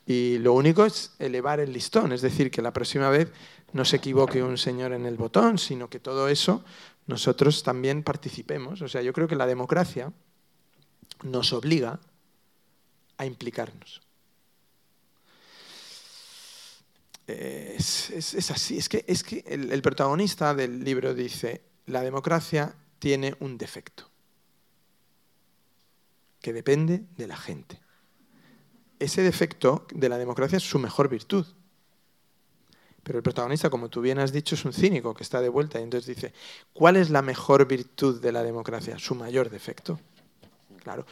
Y 0.05 0.37
lo 0.37 0.53
único 0.53 0.85
es 0.85 1.13
elevar 1.17 1.59
el 1.59 1.73
listón, 1.73 2.11
es 2.11 2.21
decir, 2.21 2.51
que 2.51 2.61
la 2.61 2.71
próxima 2.71 3.09
vez 3.09 3.31
no 3.73 3.83
se 3.85 3.95
equivoque 3.95 4.43
un 4.43 4.57
señor 4.57 4.93
en 4.93 5.05
el 5.05 5.17
botón, 5.17 5.57
sino 5.57 5.89
que 5.89 5.99
todo 5.99 6.29
eso 6.29 6.63
nosotros 7.07 7.63
también 7.63 8.03
participemos. 8.03 8.81
O 8.81 8.87
sea, 8.87 9.01
yo 9.01 9.13
creo 9.13 9.27
que 9.27 9.35
la 9.35 9.47
democracia 9.47 10.13
nos 11.23 11.53
obliga 11.53 11.99
a 13.17 13.25
implicarnos. 13.25 14.01
Es, 17.25 18.51
así, 18.51 18.77
es 18.77 18.87
que, 18.87 19.03
es 19.07 19.23
que 19.23 19.43
el 19.47 19.81
protagonista 19.81 20.53
del 20.53 20.83
libro 20.83 21.15
dice, 21.15 21.63
la 21.87 22.01
democracia 22.01 22.75
tiene 22.99 23.35
un 23.39 23.57
defecto, 23.57 24.07
que 26.39 26.53
depende 26.53 27.05
de 27.17 27.25
la 27.27 27.35
gente 27.35 27.84
ese 28.99 29.21
defecto 29.21 29.85
de 29.93 30.09
la 30.09 30.17
democracia 30.17 30.57
es 30.57 30.63
su 30.63 30.79
mejor 30.79 31.09
virtud. 31.09 31.45
Pero 33.03 33.19
el 33.19 33.23
protagonista, 33.23 33.69
como 33.69 33.89
tú 33.89 34.01
bien 34.01 34.17
has 34.17 34.31
dicho, 34.31 34.55
es 34.55 34.65
un 34.65 34.73
cínico 34.73 35.13
que 35.13 35.23
está 35.23 35.39
de 35.39 35.49
vuelta 35.49 35.79
y 35.79 35.83
entonces 35.83 36.15
dice, 36.15 36.33
¿cuál 36.73 36.95
es 36.95 37.09
la 37.09 37.21
mejor 37.21 37.67
virtud 37.67 38.19
de 38.19 38.31
la 38.31 38.41
democracia? 38.41 38.97
Su 38.97 39.13
mayor 39.13 39.49
defecto. 39.49 39.99
Claro. 40.81 41.05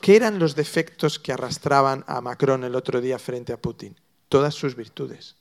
¿Qué 0.00 0.16
eran 0.16 0.38
los 0.38 0.54
defectos 0.54 1.18
que 1.18 1.32
arrastraban 1.32 2.04
a 2.06 2.20
Macron 2.20 2.64
el 2.64 2.74
otro 2.74 3.00
día 3.00 3.18
frente 3.18 3.52
a 3.52 3.60
Putin? 3.60 3.98
Todas 4.28 4.54
sus 4.54 4.76
virtudes. 4.76 5.36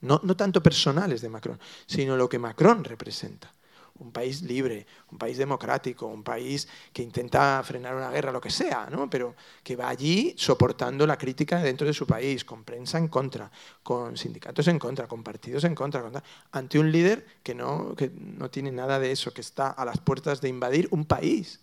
No, 0.00 0.20
no 0.24 0.36
tanto 0.36 0.62
personales 0.62 1.20
de 1.20 1.28
Macron, 1.28 1.60
sino 1.86 2.16
lo 2.16 2.28
que 2.28 2.38
Macron 2.40 2.82
representa 2.82 3.52
un 3.98 4.12
país 4.12 4.42
libre, 4.42 4.86
un 5.10 5.18
país 5.18 5.38
democrático, 5.38 6.06
un 6.06 6.22
país 6.22 6.68
que 6.92 7.02
intenta 7.02 7.62
frenar 7.64 7.94
una 7.94 8.10
guerra, 8.10 8.32
lo 8.32 8.40
que 8.40 8.50
sea, 8.50 8.88
¿no? 8.90 9.08
pero 9.08 9.34
que 9.62 9.76
va 9.76 9.88
allí 9.88 10.34
soportando 10.36 11.06
la 11.06 11.16
crítica 11.16 11.62
dentro 11.62 11.86
de 11.86 11.92
su 11.92 12.06
país, 12.06 12.44
con 12.44 12.64
prensa 12.64 12.98
en 12.98 13.08
contra, 13.08 13.50
con 13.82 14.16
sindicatos 14.16 14.68
en 14.68 14.78
contra, 14.78 15.06
con 15.06 15.22
partidos 15.22 15.64
en 15.64 15.74
contra, 15.74 16.10
ante 16.50 16.78
un 16.78 16.90
líder 16.90 17.26
que 17.42 17.54
no, 17.54 17.94
que 17.94 18.10
no 18.10 18.50
tiene 18.50 18.72
nada 18.72 18.98
de 18.98 19.12
eso, 19.12 19.32
que 19.32 19.40
está 19.40 19.68
a 19.68 19.84
las 19.84 19.98
puertas 19.98 20.40
de 20.40 20.48
invadir 20.48 20.88
un 20.90 21.04
país. 21.04 21.60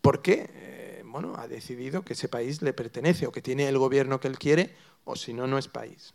¿Por 0.00 0.22
qué? 0.22 0.50
Eh, 0.52 1.02
bueno, 1.04 1.34
ha 1.36 1.48
decidido 1.48 2.02
que 2.02 2.12
ese 2.12 2.28
país 2.28 2.62
le 2.62 2.72
pertenece 2.72 3.26
o 3.26 3.32
que 3.32 3.42
tiene 3.42 3.68
el 3.68 3.78
gobierno 3.78 4.20
que 4.20 4.28
él 4.28 4.38
quiere, 4.38 4.74
o 5.04 5.16
si 5.16 5.32
no, 5.32 5.46
no 5.46 5.56
es 5.56 5.68
país. 5.68 6.12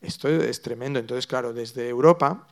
Esto 0.00 0.28
es 0.28 0.62
tremendo. 0.62 0.98
Entonces, 0.98 1.26
claro, 1.26 1.52
desde 1.52 1.88
Europa 1.88 2.48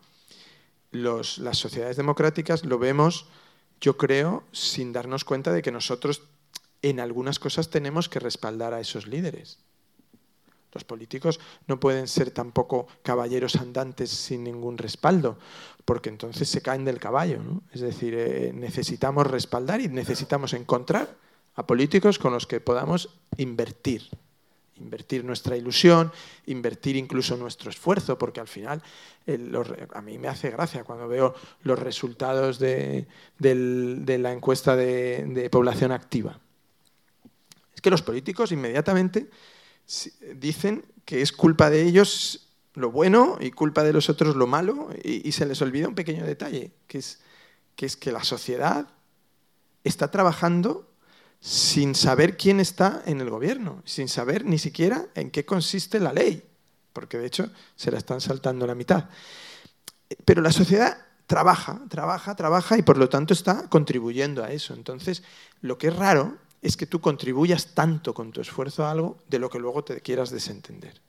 las 0.90 1.58
sociedades 1.58 1.96
democráticas 1.96 2.64
lo 2.64 2.78
vemos, 2.78 3.26
yo 3.80 3.96
creo, 3.96 4.44
sin 4.52 4.92
darnos 4.92 5.24
cuenta 5.24 5.52
de 5.52 5.62
que 5.62 5.72
nosotros 5.72 6.22
en 6.82 7.00
algunas 7.00 7.38
cosas 7.38 7.70
tenemos 7.70 8.08
que 8.08 8.20
respaldar 8.20 8.74
a 8.74 8.80
esos 8.80 9.06
líderes. 9.06 9.58
Los 10.72 10.84
políticos 10.84 11.40
no 11.66 11.80
pueden 11.80 12.08
ser 12.08 12.30
tampoco 12.30 12.86
caballeros 13.02 13.56
andantes 13.56 14.10
sin 14.10 14.44
ningún 14.44 14.76
respaldo, 14.76 15.38
porque 15.84 16.10
entonces 16.10 16.48
se 16.48 16.60
caen 16.60 16.84
del 16.84 17.00
caballo. 17.00 17.40
Es 17.72 17.80
decir, 17.80 18.14
eh, 18.16 18.52
necesitamos 18.54 19.26
respaldar 19.26 19.80
y 19.80 19.88
necesitamos 19.88 20.52
encontrar 20.52 21.16
a 21.54 21.66
políticos 21.66 22.18
con 22.18 22.32
los 22.32 22.46
que 22.46 22.60
podamos 22.60 23.08
invertir 23.38 24.08
invertir 24.80 25.24
nuestra 25.24 25.56
ilusión, 25.56 26.12
invertir 26.46 26.96
incluso 26.96 27.36
nuestro 27.36 27.70
esfuerzo, 27.70 28.18
porque 28.18 28.40
al 28.40 28.48
final 28.48 28.82
a 29.94 30.00
mí 30.00 30.18
me 30.18 30.28
hace 30.28 30.50
gracia 30.50 30.84
cuando 30.84 31.08
veo 31.08 31.34
los 31.62 31.78
resultados 31.78 32.58
de, 32.58 33.06
la 33.38 34.32
encuesta 34.32 34.76
de, 34.76 35.48
población 35.50 35.92
activa. 35.92 36.38
Es 37.74 37.80
que 37.80 37.90
los 37.90 38.02
políticos 38.02 38.52
inmediatamente 38.52 39.30
dicen 40.34 40.84
que 41.04 41.22
es 41.22 41.32
culpa 41.32 41.70
de 41.70 41.82
ellos 41.82 42.48
lo 42.74 42.90
bueno 42.90 43.38
y 43.40 43.50
culpa 43.50 43.82
de 43.82 43.92
los 43.92 44.08
otros 44.08 44.36
lo 44.36 44.46
malo, 44.46 44.88
y, 45.02 45.32
se 45.32 45.46
les 45.46 45.60
olvida 45.62 45.88
un 45.88 45.94
pequeño 45.94 46.24
detalle, 46.24 46.72
que 46.86 46.98
es, 46.98 47.20
que 47.76 47.86
es 47.86 47.96
que 47.96 48.12
la 48.12 48.22
sociedad 48.24 48.88
está 49.84 50.10
trabajando 50.10 50.88
sin 51.40 51.94
saber 51.94 52.36
quién 52.36 52.60
está 52.60 53.02
en 53.06 53.20
el 53.20 53.30
gobierno, 53.30 53.82
sin 53.84 54.08
saber 54.08 54.44
ni 54.44 54.58
siquiera 54.58 55.06
en 55.14 55.30
qué 55.30 55.44
consiste 55.44 56.00
la 56.00 56.12
ley, 56.12 56.42
porque 56.92 57.18
de 57.18 57.26
hecho 57.26 57.50
se 57.76 57.90
la 57.90 57.98
están 57.98 58.20
saltando 58.20 58.66
la 58.66 58.74
mitad. 58.74 59.08
Pero 60.24 60.42
la 60.42 60.52
sociedad 60.52 60.98
trabaja, 61.26 61.80
trabaja, 61.88 62.34
trabaja 62.34 62.78
y 62.78 62.82
por 62.82 62.98
lo 62.98 63.08
tanto 63.08 63.34
está 63.34 63.68
contribuyendo 63.68 64.42
a 64.42 64.50
eso. 64.50 64.74
Entonces, 64.74 65.22
lo 65.60 65.78
que 65.78 65.88
es 65.88 65.96
raro 65.96 66.38
es 66.62 66.76
que 66.76 66.86
tú 66.86 67.00
contribuyas 67.00 67.74
tanto 67.74 68.14
con 68.14 68.32
tu 68.32 68.40
esfuerzo 68.40 68.84
a 68.84 68.90
algo 68.90 69.18
de 69.28 69.38
lo 69.38 69.48
que 69.48 69.58
luego 69.58 69.84
te 69.84 70.00
quieras 70.00 70.30
desentender. 70.30 71.00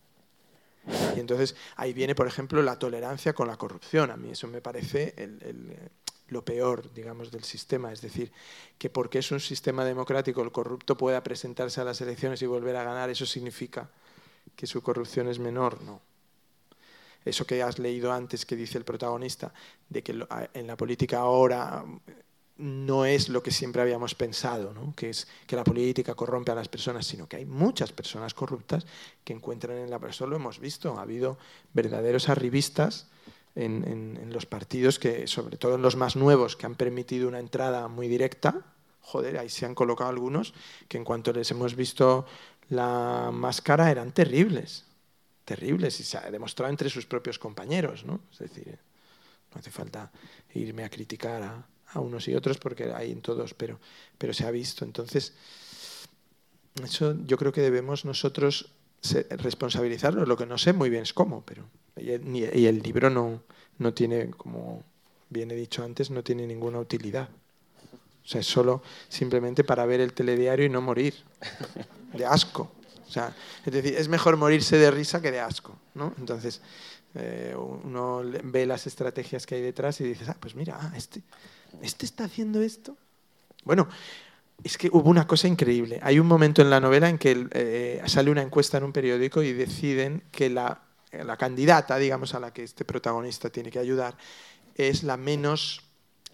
Y 1.15 1.19
entonces 1.19 1.55
ahí 1.75 1.93
viene, 1.93 2.15
por 2.15 2.27
ejemplo, 2.27 2.61
la 2.61 2.79
tolerancia 2.79 3.33
con 3.33 3.47
la 3.47 3.57
corrupción. 3.57 4.11
A 4.11 4.17
mí 4.17 4.31
eso 4.31 4.47
me 4.47 4.61
parece 4.61 5.13
el, 5.17 5.91
lo 6.31 6.43
peor, 6.43 6.93
digamos, 6.93 7.31
del 7.31 7.43
sistema. 7.43 7.91
Es 7.91 8.01
decir, 8.01 8.31
que 8.77 8.89
porque 8.89 9.19
es 9.19 9.31
un 9.31 9.39
sistema 9.39 9.85
democrático 9.85 10.41
el 10.41 10.51
corrupto 10.51 10.97
pueda 10.97 11.23
presentarse 11.23 11.81
a 11.81 11.83
las 11.83 12.01
elecciones 12.01 12.41
y 12.41 12.45
volver 12.45 12.75
a 12.75 12.83
ganar, 12.83 13.09
eso 13.09 13.25
significa 13.25 13.89
que 14.55 14.67
su 14.67 14.81
corrupción 14.81 15.27
es 15.27 15.39
menor, 15.39 15.81
no. 15.83 16.01
Eso 17.25 17.45
que 17.45 17.61
has 17.61 17.79
leído 17.79 18.13
antes 18.13 18.45
que 18.45 18.55
dice 18.55 18.77
el 18.77 18.85
protagonista, 18.85 19.53
de 19.89 20.03
que 20.03 20.25
en 20.53 20.67
la 20.67 20.77
política 20.77 21.19
ahora 21.19 21.83
no 22.59 23.05
es 23.05 23.29
lo 23.29 23.41
que 23.41 23.51
siempre 23.51 23.81
habíamos 23.81 24.15
pensado, 24.15 24.73
¿no? 24.73 24.93
que 24.95 25.09
es 25.09 25.27
que 25.47 25.55
la 25.55 25.63
política 25.63 26.13
corrompe 26.13 26.51
a 26.51 26.55
las 26.55 26.67
personas, 26.67 27.05
sino 27.05 27.27
que 27.27 27.37
hay 27.37 27.45
muchas 27.45 27.93
personas 27.93 28.33
corruptas 28.33 28.85
que 29.23 29.33
encuentran 29.33 29.77
en 29.77 29.89
la... 29.89 29.99
Eso 30.09 30.27
lo 30.27 30.35
hemos 30.35 30.59
visto, 30.59 30.97
ha 30.97 31.01
habido 31.01 31.37
verdaderos 31.73 32.27
arribistas 32.27 33.07
en, 33.55 34.29
los 34.31 34.45
partidos, 34.45 34.99
que 34.99 35.27
sobre 35.27 35.57
todo 35.57 35.75
en 35.75 35.81
los 35.81 35.95
más 35.95 36.15
nuevos, 36.15 36.55
que 36.55 36.65
han 36.65 36.75
permitido 36.75 37.27
una 37.27 37.39
entrada 37.39 37.87
muy 37.87 38.07
directa, 38.07 38.63
joder, 39.01 39.37
ahí 39.37 39.49
se 39.49 39.65
han 39.65 39.75
colocado 39.75 40.09
algunos 40.09 40.53
que 40.87 40.97
en 40.97 41.03
cuanto 41.03 41.33
les 41.33 41.49
hemos 41.51 41.75
visto 41.75 42.25
la 42.69 43.31
máscara 43.33 43.89
eran 43.89 44.11
terribles, 44.11 44.85
terribles, 45.45 45.99
y 45.99 46.03
se 46.03 46.17
ha 46.17 46.29
demostrado 46.29 46.69
entre 46.69 46.89
sus 46.89 47.05
propios 47.05 47.39
compañeros, 47.39 48.05
¿no? 48.05 48.21
Es 48.31 48.39
decir, 48.39 48.77
no 49.51 49.59
hace 49.59 49.71
falta 49.71 50.11
irme 50.53 50.83
a 50.83 50.89
criticar 50.89 51.41
a, 51.41 51.99
unos 51.99 52.27
y 52.27 52.35
otros 52.35 52.59
porque 52.59 52.93
hay 52.93 53.11
en 53.11 53.21
todos, 53.21 53.55
pero, 53.55 53.79
pero 54.15 54.31
se 54.31 54.45
ha 54.45 54.51
visto. 54.51 54.85
Entonces, 54.85 55.33
eso 56.83 57.15
yo 57.25 57.35
creo 57.35 57.51
que 57.51 57.61
debemos 57.61 58.05
nosotros 58.05 58.71
responsabilizarnos, 59.29 60.27
lo 60.27 60.37
que 60.37 60.45
no 60.45 60.57
sé 60.57 60.73
muy 60.73 60.89
bien 60.89 61.03
es 61.03 61.13
cómo, 61.13 61.43
pero 61.45 61.65
y 61.99 62.65
el, 62.65 62.81
libro 62.81 63.09
no, 63.09 63.41
no 63.77 63.93
tiene, 63.93 64.29
como 64.31 64.83
bien 65.29 65.51
he 65.51 65.55
dicho 65.55 65.83
antes, 65.83 66.09
no 66.09 66.23
tiene 66.23 66.47
ninguna 66.47 66.79
utilidad. 66.79 67.29
O 68.23 68.27
sea, 68.27 68.41
es 68.41 68.47
solo 68.47 68.83
simplemente 69.07 69.63
para 69.63 69.85
ver 69.85 69.99
el 70.01 70.13
telediario 70.13 70.65
y 70.65 70.69
no 70.69 70.81
morir 70.81 71.15
de 72.13 72.25
asco. 72.25 72.71
O 73.07 73.11
sea, 73.11 73.35
es 73.65 73.73
decir, 73.73 73.95
es 73.95 74.07
mejor 74.07 74.37
morirse 74.37 74.77
de 74.77 74.91
risa 74.91 75.21
que 75.21 75.31
de 75.31 75.39
asco, 75.39 75.75
¿no? 75.95 76.13
Entonces, 76.19 76.61
eh, 77.15 77.55
uno 77.57 78.21
ve 78.43 78.65
las 78.67 78.85
estrategias 78.85 79.47
que 79.47 79.55
hay 79.55 79.61
detrás 79.61 79.99
y 79.99 80.03
dices, 80.03 80.29
ah, 80.29 80.37
pues 80.39 80.53
mira, 80.53 80.77
ah, 80.79 80.93
este, 80.95 81.23
este 81.81 82.05
está 82.05 82.25
haciendo 82.25 82.61
esto. 82.61 82.95
Bueno, 83.63 83.89
es 84.63 84.77
que 84.77 84.89
hubo 84.91 85.09
una 85.09 85.27
cosa 85.27 85.47
increíble. 85.47 85.99
Hay 86.03 86.19
un 86.19 86.27
momento 86.27 86.61
en 86.61 86.69
la 86.69 86.79
novela 86.79 87.09
en 87.09 87.17
que 87.17 87.47
eh, 87.51 88.01
sale 88.05 88.31
una 88.31 88.41
encuesta 88.41 88.77
en 88.77 88.83
un 88.83 88.91
periódico 88.91 89.41
y 89.41 89.53
deciden 89.53 90.23
que 90.31 90.49
la 90.49 90.81
la 91.11 91.37
candidata, 91.37 91.97
digamos, 91.97 92.33
a 92.35 92.39
la 92.39 92.53
que 92.53 92.63
este 92.63 92.85
protagonista 92.85 93.49
tiene 93.49 93.71
que 93.71 93.79
ayudar, 93.79 94.15
es 94.75 95.03
la 95.03 95.17
menos 95.17 95.81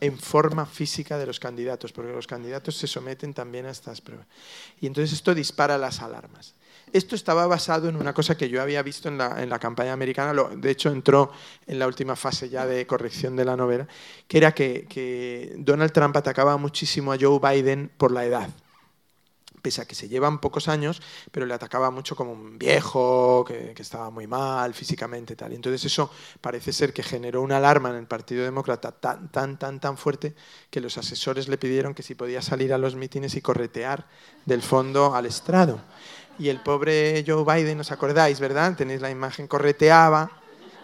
en 0.01 0.17
forma 0.19 0.65
física 0.65 1.17
de 1.17 1.25
los 1.25 1.39
candidatos, 1.39 1.93
porque 1.93 2.11
los 2.11 2.27
candidatos 2.27 2.75
se 2.75 2.87
someten 2.87 3.33
también 3.33 3.65
a 3.65 3.71
estas 3.71 4.01
pruebas. 4.01 4.27
Y 4.81 4.87
entonces 4.87 5.13
esto 5.13 5.33
dispara 5.33 5.77
las 5.77 6.01
alarmas. 6.01 6.55
Esto 6.93 7.15
estaba 7.15 7.45
basado 7.47 7.89
en 7.89 7.95
una 7.95 8.13
cosa 8.13 8.37
que 8.37 8.49
yo 8.49 8.61
había 8.61 8.81
visto 8.81 9.09
en 9.09 9.17
la, 9.17 9.59
campaña 9.59 9.93
americana, 9.93 10.33
de 10.55 10.71
hecho 10.71 10.89
entró 10.89 11.31
en 11.67 11.79
la 11.79 11.87
última 11.87 12.15
fase 12.15 12.49
ya 12.49 12.65
de 12.65 12.87
corrección 12.87 13.35
de 13.35 13.45
la 13.45 13.55
novela, 13.55 13.87
que 14.27 14.37
era 14.37 14.53
que 14.53 15.53
Donald 15.57 15.91
Trump 15.91 16.15
atacaba 16.15 16.57
muchísimo 16.57 17.11
a 17.11 17.17
Joe 17.19 17.39
Biden 17.39 17.91
por 17.97 18.11
la 18.11 18.25
edad 18.25 18.49
pese 19.65 19.81
a 19.81 19.85
que 19.85 19.95
se 19.95 20.07
llevan 20.07 20.37
pocos 20.37 20.67
años, 20.67 21.01
pero 21.31 21.47
le 21.47 21.53
atacaba 21.55 21.89
mucho 21.89 22.15
como 22.15 22.33
un 22.33 22.59
viejo, 22.59 23.43
que, 23.47 23.73
estaba 23.75 24.11
muy 24.11 24.27
mal 24.27 24.75
físicamente. 24.75 25.35
Tal. 25.35 25.53
Y 25.53 25.55
entonces 25.55 25.83
eso 25.85 26.11
parece 26.39 26.71
ser 26.71 26.93
que 26.93 27.01
generó 27.01 27.41
una 27.41 27.57
alarma 27.57 27.89
en 27.89 27.95
el 27.95 28.05
Partido 28.05 28.43
Demócrata 28.43 28.91
tan, 28.91 29.31
tan, 29.31 29.57
tan, 29.57 29.79
tan 29.79 29.97
fuerte 29.97 30.35
que 30.69 30.81
los 30.81 30.99
asesores 30.99 31.47
le 31.47 31.57
pidieron 31.57 31.95
que 31.95 32.03
si 32.03 32.13
podía 32.13 32.43
salir 32.43 32.73
a 32.73 32.77
los 32.77 32.93
mítines 32.93 33.33
y 33.33 33.41
corretear 33.41 34.05
del 34.45 34.61
fondo 34.61 35.15
al 35.15 35.25
estrado. 35.25 35.81
Y 36.37 36.49
el 36.49 36.61
pobre 36.61 37.23
Joe 37.25 37.43
Biden, 37.43 37.79
¿os 37.79 37.91
acordáis, 37.91 38.39
verdad? 38.39 38.75
Tenéis 38.75 39.01
la 39.01 39.09
imagen, 39.09 39.47
correteaba 39.47 40.31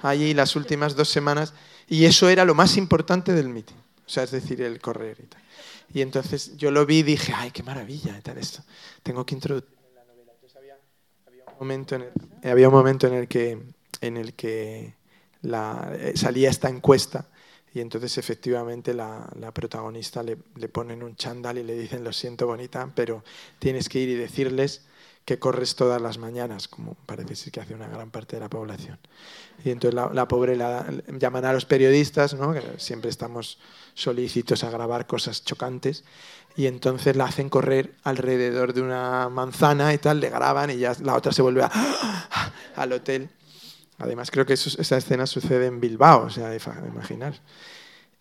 allí 0.01 0.33
las 0.33 0.55
últimas 0.55 0.95
dos 0.95 1.09
semanas 1.09 1.53
y 1.87 2.05
eso 2.05 2.29
era 2.29 2.45
lo 2.45 2.55
más 2.55 2.77
importante 2.77 3.33
del 3.33 3.49
mitin. 3.49 3.77
O 4.05 4.09
sea, 4.09 4.23
es 4.23 4.31
decir, 4.31 4.61
el 4.61 4.79
correr 4.79 5.17
y 5.21 5.27
tal. 5.27 5.41
Y 5.93 6.01
entonces 6.01 6.55
yo 6.57 6.71
lo 6.71 6.85
vi 6.85 6.99
y 6.99 7.03
dije, 7.03 7.33
ay, 7.35 7.51
qué 7.51 7.63
maravilla, 7.63 8.19
tal 8.21 8.37
esto. 8.37 8.63
Tengo 9.03 9.25
que 9.25 9.35
introducir 9.35 9.69
había, 11.27 11.45
un 11.47 11.53
momento 11.59 11.95
en 11.95 12.01
el, 12.03 12.49
había 12.49 12.69
un 12.69 12.73
momento 12.73 13.07
en 13.07 13.13
el 13.13 13.27
que, 13.27 13.61
en 13.99 14.17
el 14.17 14.33
que 14.33 14.95
la, 15.41 15.91
eh, 15.93 16.13
salía 16.15 16.49
esta 16.49 16.69
encuesta 16.69 17.27
y 17.73 17.79
entonces 17.79 18.17
efectivamente 18.17 18.93
la, 18.93 19.29
la 19.39 19.53
protagonista 19.53 20.23
le, 20.23 20.37
le, 20.55 20.69
ponen 20.69 21.03
un 21.03 21.15
chándal 21.15 21.57
y 21.57 21.63
le 21.63 21.77
dicen, 21.77 22.03
lo 22.03 22.11
siento 22.11 22.47
bonita, 22.47 22.89
pero 22.93 23.23
tienes 23.59 23.87
que 23.87 23.99
ir 23.99 24.09
y 24.09 24.15
decirles 24.15 24.81
que 25.25 25.39
corres 25.39 25.75
todas 25.75 26.01
las 26.01 26.17
mañanas, 26.17 26.67
como 26.67 26.95
parece 27.05 27.35
ser 27.35 27.51
que 27.51 27.61
hace 27.61 27.75
una 27.75 27.87
gran 27.87 28.09
parte 28.09 28.35
de 28.35 28.39
la 28.39 28.49
población. 28.49 28.97
Y 29.63 29.69
entonces 29.69 29.93
la, 29.93 30.27
pobre 30.27 30.55
la, 30.55 30.85
llaman 31.19 31.45
a 31.45 31.53
los 31.53 31.65
periodistas, 31.65 32.33
¿no? 32.33 32.53
que 32.53 32.61
siempre 32.77 33.09
estamos 33.09 33.59
solícitos 33.93 34.63
a 34.63 34.71
grabar 34.71 35.05
cosas 35.05 35.45
chocantes, 35.45 36.03
y 36.55 36.65
entonces 36.65 37.15
la 37.15 37.25
hacen 37.25 37.49
correr 37.49 37.95
alrededor 38.03 38.73
de 38.73 38.81
una 38.81 39.29
manzana 39.29 39.93
y 39.93 39.99
tal, 39.99 40.19
le 40.19 40.29
graban 40.29 40.69
y 40.71 40.77
ya 40.77 40.95
la 41.01 41.15
otra 41.15 41.31
se 41.31 41.41
vuelve 41.41 41.63
al 42.75 42.91
hotel. 42.91 43.29
Además 43.99 44.31
creo 44.31 44.45
que 44.45 44.53
esa 44.53 44.97
escena 44.97 45.27
sucede 45.27 45.67
en 45.67 45.79
Bilbao, 45.79 46.25
o 46.25 46.29
sea, 46.29 46.53
imaginar. 46.55 47.39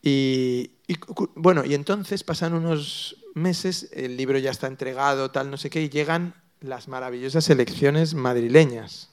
Y, 0.03 0.73
y, 0.87 0.97
bueno, 1.35 1.65
y 1.65 1.75
entonces 1.75 2.23
pasan 2.23 2.53
unos 2.53 3.17
meses, 3.35 3.89
el 3.93 4.17
libro 4.17 4.39
ya 4.39 4.51
está 4.51 4.67
entregado, 4.67 5.31
tal, 5.31 5.51
no 5.51 5.57
sé 5.57 5.71
qué, 5.71 5.83
y 5.83 5.89
llegan 5.89 6.35
las 6.61 6.89
maravillosas 6.89 7.49
elecciones 7.49 8.15
madrileñas. 8.15 9.09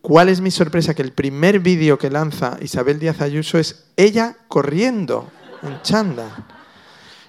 ¿Cuál 0.00 0.30
es 0.30 0.40
mi 0.40 0.50
sorpresa? 0.50 0.94
Que 0.94 1.02
el 1.02 1.12
primer 1.12 1.60
vídeo 1.60 1.98
que 1.98 2.08
lanza 2.08 2.56
Isabel 2.62 2.98
Díaz 2.98 3.20
Ayuso 3.20 3.58
es 3.58 3.84
ella 3.96 4.36
corriendo 4.48 5.30
en 5.62 5.82
chanda. 5.82 6.46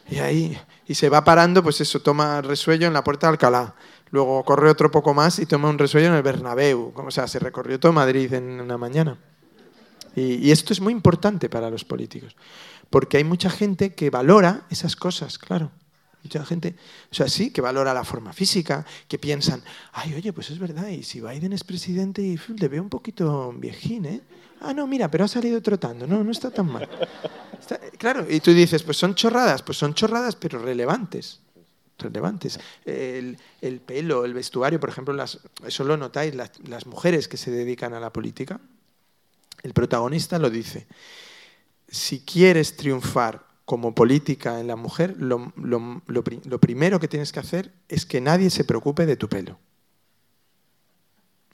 Y 0.09 0.19
ahí, 0.19 0.57
y 0.87 0.95
se 0.95 1.09
va 1.09 1.25
parando, 1.25 1.61
pues 1.61 1.81
eso, 1.81 2.01
toma 2.01 2.41
resuello 2.41 2.87
en 2.87 2.93
la 2.93 3.03
puerta 3.03 3.27
de 3.27 3.31
Alcalá. 3.31 3.75
Luego 4.11 4.43
corre 4.45 4.69
otro 4.69 4.89
poco 4.89 5.13
más 5.13 5.39
y 5.39 5.45
toma 5.45 5.69
un 5.69 5.77
resuello 5.77 6.07
en 6.07 6.13
el 6.13 6.23
Bernabéu. 6.23 6.93
O 6.95 7.11
sea, 7.11 7.27
se 7.27 7.39
recorrió 7.39 7.79
todo 7.79 7.91
Madrid 7.91 8.33
en 8.33 8.61
una 8.61 8.77
mañana. 8.77 9.17
Y, 10.15 10.35
y 10.35 10.51
esto 10.51 10.71
es 10.71 10.79
muy 10.79 10.93
importante 10.93 11.49
para 11.49 11.69
los 11.69 11.85
políticos, 11.85 12.35
porque 12.89 13.17
hay 13.17 13.23
mucha 13.23 13.49
gente 13.49 13.93
que 13.93 14.09
valora 14.09 14.65
esas 14.69 14.97
cosas, 14.97 15.37
claro. 15.37 15.71
Mucha 16.23 16.45
gente, 16.45 16.75
o 17.11 17.15
sea, 17.15 17.27
sí, 17.27 17.51
que 17.51 17.61
valora 17.61 17.93
la 17.93 18.03
forma 18.03 18.31
física, 18.31 18.85
que 19.07 19.17
piensan, 19.17 19.63
ay, 19.93 20.13
oye, 20.13 20.31
pues 20.33 20.51
es 20.51 20.59
verdad, 20.59 20.87
y 20.87 21.03
si 21.03 21.19
Biden 21.19 21.53
es 21.53 21.63
presidente 21.63 22.21
y 22.21 22.39
le 22.57 22.67
veo 22.67 22.83
un 22.83 22.89
poquito 22.89 23.51
viejín, 23.57 24.05
¿eh? 24.05 24.21
Ah, 24.61 24.73
no, 24.73 24.85
mira, 24.85 25.09
pero 25.09 25.25
ha 25.25 25.27
salido 25.27 25.59
trotando, 25.61 26.05
no, 26.05 26.23
no 26.23 26.31
está 26.31 26.51
tan 26.51 26.67
mal. 26.67 26.87
claro, 27.97 28.27
y 28.29 28.39
tú 28.39 28.53
dices, 28.53 28.83
pues 28.83 28.97
son 28.97 29.15
chorradas, 29.15 29.63
pues 29.63 29.77
son 29.77 29.95
chorradas, 29.95 30.35
pero 30.35 30.59
relevantes. 30.59 31.39
Relevantes. 31.97 32.59
El, 32.85 33.37
pelo, 33.85 34.25
el 34.25 34.33
vestuario, 34.33 34.79
por 34.79 34.89
ejemplo, 34.89 35.15
eso 35.65 35.83
lo 35.83 35.97
notáis, 35.97 36.35
las 36.35 36.85
mujeres 36.85 37.27
que 37.27 37.37
se 37.37 37.51
dedican 37.51 37.93
a 37.93 37.99
la 37.99 38.13
política. 38.13 38.59
El 39.63 39.73
protagonista 39.73 40.39
lo 40.39 40.49
dice. 40.49 40.87
Si 41.87 42.21
quieres 42.21 42.75
triunfar 42.75 43.50
como 43.71 43.95
política 43.95 44.59
en 44.59 44.67
la 44.67 44.75
mujer, 44.75 45.15
lo, 45.17 46.59
primero 46.59 46.99
que 46.99 47.07
tienes 47.07 47.31
que 47.31 47.39
hacer 47.39 47.71
es 47.87 48.05
que 48.05 48.19
nadie 48.19 48.49
se 48.49 48.65
preocupe 48.65 49.05
de 49.05 49.15
tu 49.15 49.29
pelo. 49.29 49.57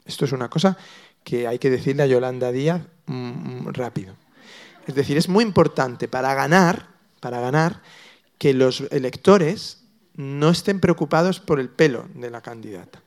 Esto 0.04 0.24
es 0.24 0.32
una 0.32 0.50
cosa 0.50 0.76
que 1.22 1.46
hay 1.46 1.60
que 1.60 1.70
decirle 1.70 2.02
a 2.02 2.06
Yolanda 2.06 2.50
Díaz 2.50 2.82
mm, 3.06 3.14
mm, 3.14 3.66
rápido. 3.72 4.16
Es 4.88 4.96
decir, 4.96 5.16
es 5.16 5.28
muy 5.28 5.44
importante 5.44 6.08
para 6.08 6.34
ganar, 6.34 6.88
para 7.20 7.38
ganar, 7.38 7.82
que 8.36 8.52
los 8.52 8.80
electores 8.90 9.84
no 10.16 10.50
estén 10.50 10.80
preocupados 10.80 11.38
por 11.38 11.60
el 11.60 11.68
pelo 11.68 12.08
de 12.16 12.30
la 12.30 12.40
candidata. 12.40 13.00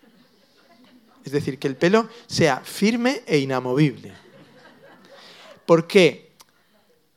Es 1.25 1.33
decir, 1.33 1.59
que 1.59 1.67
el 1.67 1.75
pelo 1.75 2.07
sea 2.27 2.61
firme 2.61 3.23
e 3.25 3.39
inamovible. 3.39 4.13
¿Por 5.65 5.85
qué? 5.85 6.31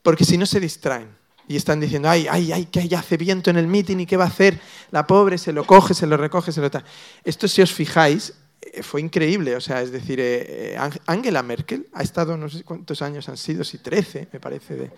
Porque 0.02 0.24
si 0.24 0.36
no 0.36 0.44
se 0.44 0.58
distraen 0.58 1.22
y 1.46 1.56
están 1.56 1.80
diciendo, 1.80 2.08
ay, 2.08 2.26
ay, 2.30 2.52
ay, 2.52 2.66
que 2.66 2.94
hace 2.96 3.16
viento 3.16 3.50
en 3.50 3.56
el 3.56 3.66
meeting 3.66 3.98
y 3.98 4.06
qué 4.06 4.16
va 4.16 4.24
a 4.24 4.28
hacer 4.28 4.58
la 4.90 5.06
pobre, 5.06 5.38
se 5.38 5.52
lo 5.52 5.64
coge, 5.64 5.94
se 5.94 6.06
lo 6.06 6.16
recoge, 6.16 6.52
se 6.52 6.60
lo 6.60 6.70
tal. 6.70 6.84
Esto, 7.22 7.48
si 7.48 7.60
os 7.60 7.72
fijáis, 7.72 8.32
eh, 8.60 8.82
fue 8.82 9.00
increíble. 9.00 9.54
O 9.56 9.60
sea, 9.60 9.82
es 9.82 9.92
decir, 9.92 10.20
eh, 10.20 10.74
eh, 10.74 10.90
Angela 11.06 11.42
Merkel 11.42 11.86
ha 11.92 12.02
estado, 12.02 12.36
no 12.36 12.48
sé 12.48 12.64
cuántos 12.64 13.02
años 13.02 13.28
han 13.28 13.36
sido, 13.36 13.64
si 13.64 13.78
13, 13.78 14.28
me 14.32 14.40
parece, 14.40 14.74
de... 14.74 14.90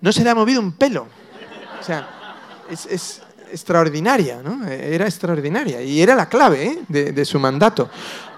no 0.00 0.12
se 0.12 0.22
le 0.22 0.30
ha 0.30 0.34
movido 0.34 0.60
un 0.60 0.72
pelo. 0.72 1.08
O 1.80 1.82
sea, 1.82 2.08
es, 2.70 3.22
extraordinaria, 3.50 4.42
¿no? 4.42 4.66
Era 4.66 5.06
extraordinaria 5.06 5.82
y 5.82 6.00
era 6.00 6.14
la 6.14 6.28
clave 6.28 6.80
de, 6.88 7.12
de, 7.12 7.24
su 7.24 7.38
mandato. 7.38 7.88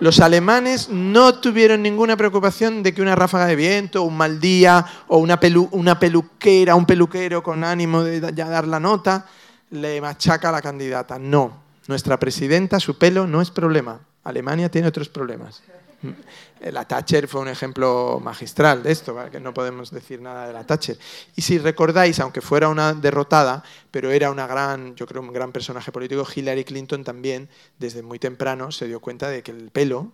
Los 0.01 0.21
alemanes 0.21 0.89
no 0.89 1.41
tuvieron 1.41 1.83
ninguna 1.83 2.17
preocupación 2.17 2.83
de 2.83 2.95
que 2.95 3.03
una 3.03 3.15
ráfaga 3.15 3.47
de 3.47 3.57
viento, 3.57 4.03
un 4.03 4.17
mal 4.17 4.41
día 4.41 4.85
o 5.09 5.19
una, 5.19 5.39
una 5.71 5.99
peluquera, 5.99 6.75
un 6.75 6.87
peluquero 6.87 7.43
con 7.43 7.65
ánimo 7.65 8.03
de 8.03 8.33
ya 8.35 8.49
dar 8.49 8.67
la 8.67 8.81
nota, 8.81 9.27
le 9.71 10.01
machaca 10.01 10.49
a 10.49 10.53
la 10.53 10.63
candidata. 10.63 11.19
No, 11.19 11.63
nuestra 11.87 12.19
presidenta, 12.19 12.81
su 12.81 12.99
pelo 12.99 13.27
no 13.27 13.41
es 13.41 13.51
problema. 13.51 14.01
Alemania 14.25 14.71
tiene 14.71 14.89
otros 14.89 15.09
problemas. 15.09 15.63
La 16.61 16.87
Thatcher 16.87 17.27
fue 17.29 17.41
un 17.41 17.49
ejemplo 17.49 18.21
magistral 18.23 18.83
de 18.83 18.93
esto, 18.93 19.17
que 19.31 19.41
no 19.41 19.53
podemos 19.53 19.91
decir 19.91 20.21
nada 20.21 20.47
de 20.47 20.53
la 20.53 20.65
Thatcher. 20.65 20.97
Y 21.37 21.43
si 21.43 21.59
recordáis, 21.59 22.21
aunque 22.21 22.41
fuera 22.41 22.69
una 22.69 22.95
derrotada, 22.95 23.65
pero 23.91 24.11
era 24.11 24.31
una 24.31 24.47
gran, 24.47 24.95
yo 24.95 25.07
creo, 25.07 25.23
un 25.23 25.33
gran 25.33 25.53
personaje 25.53 25.93
político, 25.93 26.27
Hillary 26.33 26.65
Clinton 26.65 27.05
también, 27.05 27.49
desde 27.79 28.03
muy 28.03 28.19
temprano, 28.19 28.71
se 28.71 28.87
dio 28.87 29.01
cuenta 29.01 29.29
de 29.29 29.43
que 29.43 29.51
el 29.51 29.71
pelo 29.71 30.13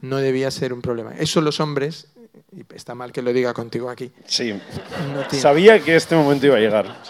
no 0.00 0.16
debía 0.18 0.50
ser 0.50 0.72
un 0.72 0.82
problema. 0.82 1.14
Eso 1.18 1.40
los 1.40 1.60
hombres, 1.60 2.08
y 2.54 2.64
está 2.74 2.94
mal 2.94 3.12
que 3.12 3.22
lo 3.22 3.32
diga 3.32 3.54
contigo 3.54 3.88
aquí. 3.88 4.10
Sí, 4.26 4.58
sabía 5.30 5.80
que 5.82 5.96
este 5.96 6.14
momento 6.14 6.46
iba 6.46 6.56
a 6.56 6.60
llegar. 6.60 7.02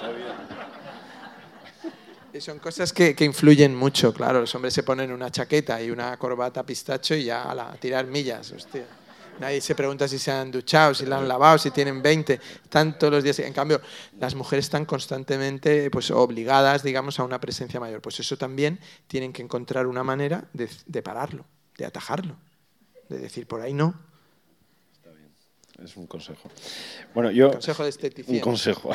Son 2.41 2.59
cosas 2.59 2.93
que, 2.93 3.15
influyen 3.21 3.75
mucho, 3.75 4.13
claro. 4.13 4.41
Los 4.41 4.55
hombres 4.55 4.73
se 4.73 4.83
ponen 4.83 5.13
una 5.13 5.31
chaqueta 5.31 5.83
y 5.83 5.91
una 5.91 6.17
corbata 6.17 6.65
pistacho 6.65 7.15
y 7.15 7.25
ya 7.25 7.51
a, 7.51 7.75
tirar 7.75 8.07
millas. 8.07 8.55
Nadie 9.39 9.61
se 9.61 9.75
pregunta 9.75 10.09
si 10.09 10.19
se 10.19 10.31
han 10.31 10.51
duchado, 10.51 10.95
si 10.95 11.05
la 11.05 11.19
han 11.19 11.29
lavado, 11.29 11.59
si 11.59 11.71
tienen 11.71 12.03
20, 12.03 12.41
están 12.65 12.99
todos 12.99 13.13
los 13.13 13.25
días. 13.25 13.39
En 13.41 13.53
cambio, 13.53 13.81
las 14.19 14.35
mujeres 14.35 14.65
están 14.65 14.87
constantemente 14.87 15.91
pues, 15.91 16.11
obligadas, 16.11 16.83
digamos, 16.83 17.19
a 17.21 17.25
una 17.25 17.39
presencia 17.39 17.79
mayor. 17.79 18.01
Pues 18.01 18.19
eso 18.21 18.37
también 18.37 18.81
tienen 19.07 19.33
que 19.33 19.43
encontrar 19.43 19.87
una 19.87 20.03
manera 20.03 20.49
de, 20.55 20.71
de 20.87 21.03
pararlo, 21.03 21.45
de 21.77 21.85
atajarlo, 21.85 22.37
de 23.09 23.19
decir 23.19 23.47
por 23.47 23.61
ahí 23.61 23.75
no, 23.75 24.12
es 25.85 25.97
un 25.97 26.07
consejo. 26.07 26.49
Bueno, 27.15 27.31
yo, 27.31 27.47
un 27.47 27.53
consejo 27.53 27.85
de. 27.85 28.25
Un 28.27 28.41
consejo. 28.41 28.91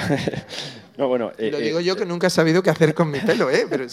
no, 0.97 1.07
bueno, 1.07 1.31
eh, 1.37 1.51
lo 1.51 1.57
digo 1.59 1.79
yo 1.79 1.95
que 1.95 2.05
nunca 2.05 2.27
he 2.27 2.29
sabido 2.29 2.63
qué 2.63 2.69
hacer 2.69 2.93
con 2.93 3.11
mi 3.11 3.19
pelo, 3.19 3.49
¿eh? 3.49 3.65
Pero 3.69 3.85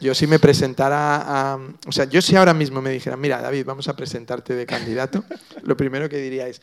yo 0.00 0.14
si 0.14 0.26
me 0.26 0.38
presentara 0.38 1.22
a... 1.24 1.58
O 1.86 1.92
sea, 1.92 2.04
yo 2.04 2.22
si 2.22 2.36
ahora 2.36 2.54
mismo 2.54 2.80
me 2.80 2.90
dijeran, 2.90 3.20
mira, 3.20 3.40
David, 3.40 3.64
vamos 3.64 3.88
a 3.88 3.96
presentarte 3.96 4.54
de 4.54 4.66
candidato, 4.66 5.24
lo 5.62 5.76
primero 5.76 6.08
que 6.08 6.18
diría 6.18 6.46
es, 6.46 6.62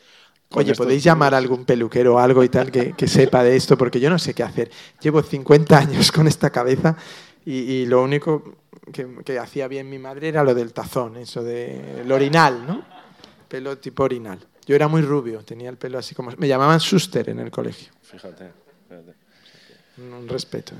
oye, 0.50 0.74
¿podéis 0.74 1.04
llamar 1.04 1.34
a 1.34 1.38
algún 1.38 1.64
peluquero 1.64 2.14
o 2.14 2.18
algo 2.18 2.42
y 2.42 2.48
tal 2.48 2.70
que, 2.70 2.92
que, 2.92 3.06
sepa 3.06 3.42
de 3.42 3.56
esto? 3.56 3.76
Porque 3.76 4.00
yo 4.00 4.08
no 4.08 4.18
sé 4.18 4.34
qué 4.34 4.42
hacer. 4.42 4.70
Llevo 5.00 5.22
50 5.22 5.76
años 5.76 6.12
con 6.12 6.26
esta 6.26 6.50
cabeza 6.50 6.96
y, 7.44 7.52
y 7.52 7.86
lo 7.86 8.02
único 8.02 8.56
que, 8.92 9.06
que, 9.24 9.38
hacía 9.38 9.68
bien 9.68 9.90
mi 9.90 9.98
madre 9.98 10.28
era 10.28 10.42
lo 10.42 10.54
del 10.54 10.72
tazón, 10.72 11.16
eso 11.16 11.42
del 11.42 12.10
orinal, 12.10 12.66
¿no? 12.66 12.82
Pelo 13.48 13.78
tipo 13.78 14.04
orinal. 14.04 14.38
Yo 14.68 14.74
era 14.76 14.86
muy 14.86 15.00
rubio, 15.00 15.42
tenía 15.44 15.70
el 15.70 15.78
pelo 15.78 15.96
así 15.98 16.14
como... 16.14 16.30
Me 16.36 16.46
llamaban 16.46 16.78
Schuster 16.78 17.30
en 17.30 17.38
el 17.38 17.50
colegio. 17.50 17.90
Fíjate. 18.02 18.50
Un 19.96 20.28
respeto. 20.28 20.74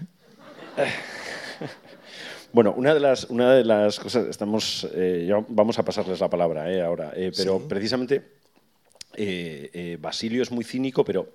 ¿eh? 0.76 0.86
Bueno, 2.52 2.72
una 2.76 2.94
de 2.94 3.00
las, 3.00 3.24
una 3.24 3.52
de 3.54 3.64
las 3.64 3.98
cosas, 4.00 4.26
estamos, 4.26 4.88
eh, 4.94 5.26
ya 5.28 5.44
vamos 5.48 5.78
a 5.78 5.84
pasarles 5.84 6.18
la 6.18 6.30
palabra 6.30 6.72
eh, 6.72 6.80
ahora, 6.82 7.12
eh, 7.14 7.30
pero 7.36 7.58
Sí. 7.58 7.64
precisamente 7.68 8.26
eh, 9.14 9.98
Basilio 10.00 10.42
es 10.42 10.50
muy 10.50 10.64
cínico, 10.64 11.04
pero 11.04 11.28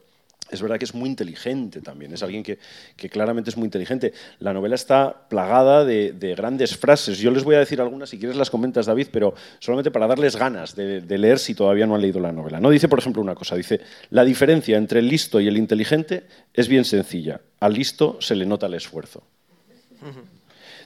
es 0.55 0.61
verdad 0.61 0.77
que 0.77 0.85
es 0.85 0.93
muy 0.93 1.09
inteligente 1.09 1.81
también, 1.81 2.13
es 2.13 2.23
alguien 2.23 2.43
que, 2.43 2.59
que 2.95 3.09
claramente 3.09 3.49
es 3.49 3.57
muy 3.57 3.65
inteligente. 3.65 4.13
La 4.39 4.53
novela 4.53 4.75
está 4.75 5.27
plagada 5.29 5.85
de, 5.85 6.13
de 6.13 6.35
grandes 6.35 6.75
frases. 6.77 7.17
Yo 7.17 7.31
les 7.31 7.43
voy 7.43 7.55
a 7.55 7.59
decir 7.59 7.81
algunas, 7.81 8.09
si 8.09 8.17
quieres 8.17 8.37
las 8.37 8.49
comentas, 8.49 8.85
David, 8.85 9.07
pero 9.11 9.33
solamente 9.59 9.91
para 9.91 10.07
darles 10.07 10.35
ganas 10.35 10.75
de, 10.75 11.01
de 11.01 11.17
leer 11.17 11.39
si 11.39 11.55
todavía 11.55 11.85
no 11.85 11.95
han 11.95 12.01
leído 12.01 12.19
la 12.19 12.31
novela. 12.31 12.59
No 12.59 12.69
dice, 12.69 12.87
por 12.87 12.99
ejemplo, 12.99 13.21
una 13.21 13.35
cosa, 13.35 13.55
dice, 13.55 13.81
la 14.09 14.23
diferencia 14.23 14.77
entre 14.77 14.99
el 14.99 15.07
listo 15.07 15.39
y 15.39 15.47
el 15.47 15.57
inteligente 15.57 16.27
es 16.53 16.67
bien 16.67 16.85
sencilla. 16.85 17.41
Al 17.59 17.73
listo 17.73 18.17
se 18.19 18.35
le 18.35 18.45
nota 18.45 18.67
el 18.67 18.73
esfuerzo. 18.73 19.23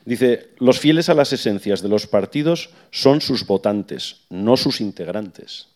Dice, 0.05 0.51
los 0.59 0.79
fieles 0.79 1.09
a 1.09 1.13
las 1.13 1.33
esencias 1.33 1.81
de 1.81 1.89
los 1.89 2.07
partidos 2.07 2.69
son 2.91 3.19
sus 3.19 3.45
votantes, 3.45 4.21
no 4.29 4.55
sus 4.55 4.79
integrantes. 4.79 5.67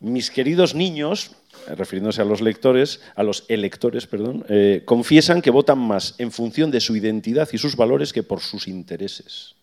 Mis 0.00 0.30
queridos 0.30 0.74
niños, 0.74 1.32
refiriéndose 1.76 2.22
a 2.22 2.24
los 2.24 2.40
lectores, 2.40 3.00
a 3.14 3.22
los 3.22 3.44
electores, 3.48 4.06
perdón, 4.06 4.44
eh, 4.48 4.82
confiesan 4.84 5.42
que 5.42 5.50
votan 5.50 5.78
más 5.78 6.14
en 6.18 6.32
función 6.32 6.70
de 6.70 6.80
su 6.80 6.96
identidad 6.96 7.48
y 7.52 7.58
sus 7.58 7.76
valores 7.76 8.12
que 8.12 8.22
por 8.22 8.40
sus 8.40 8.68
intereses. 8.68 9.54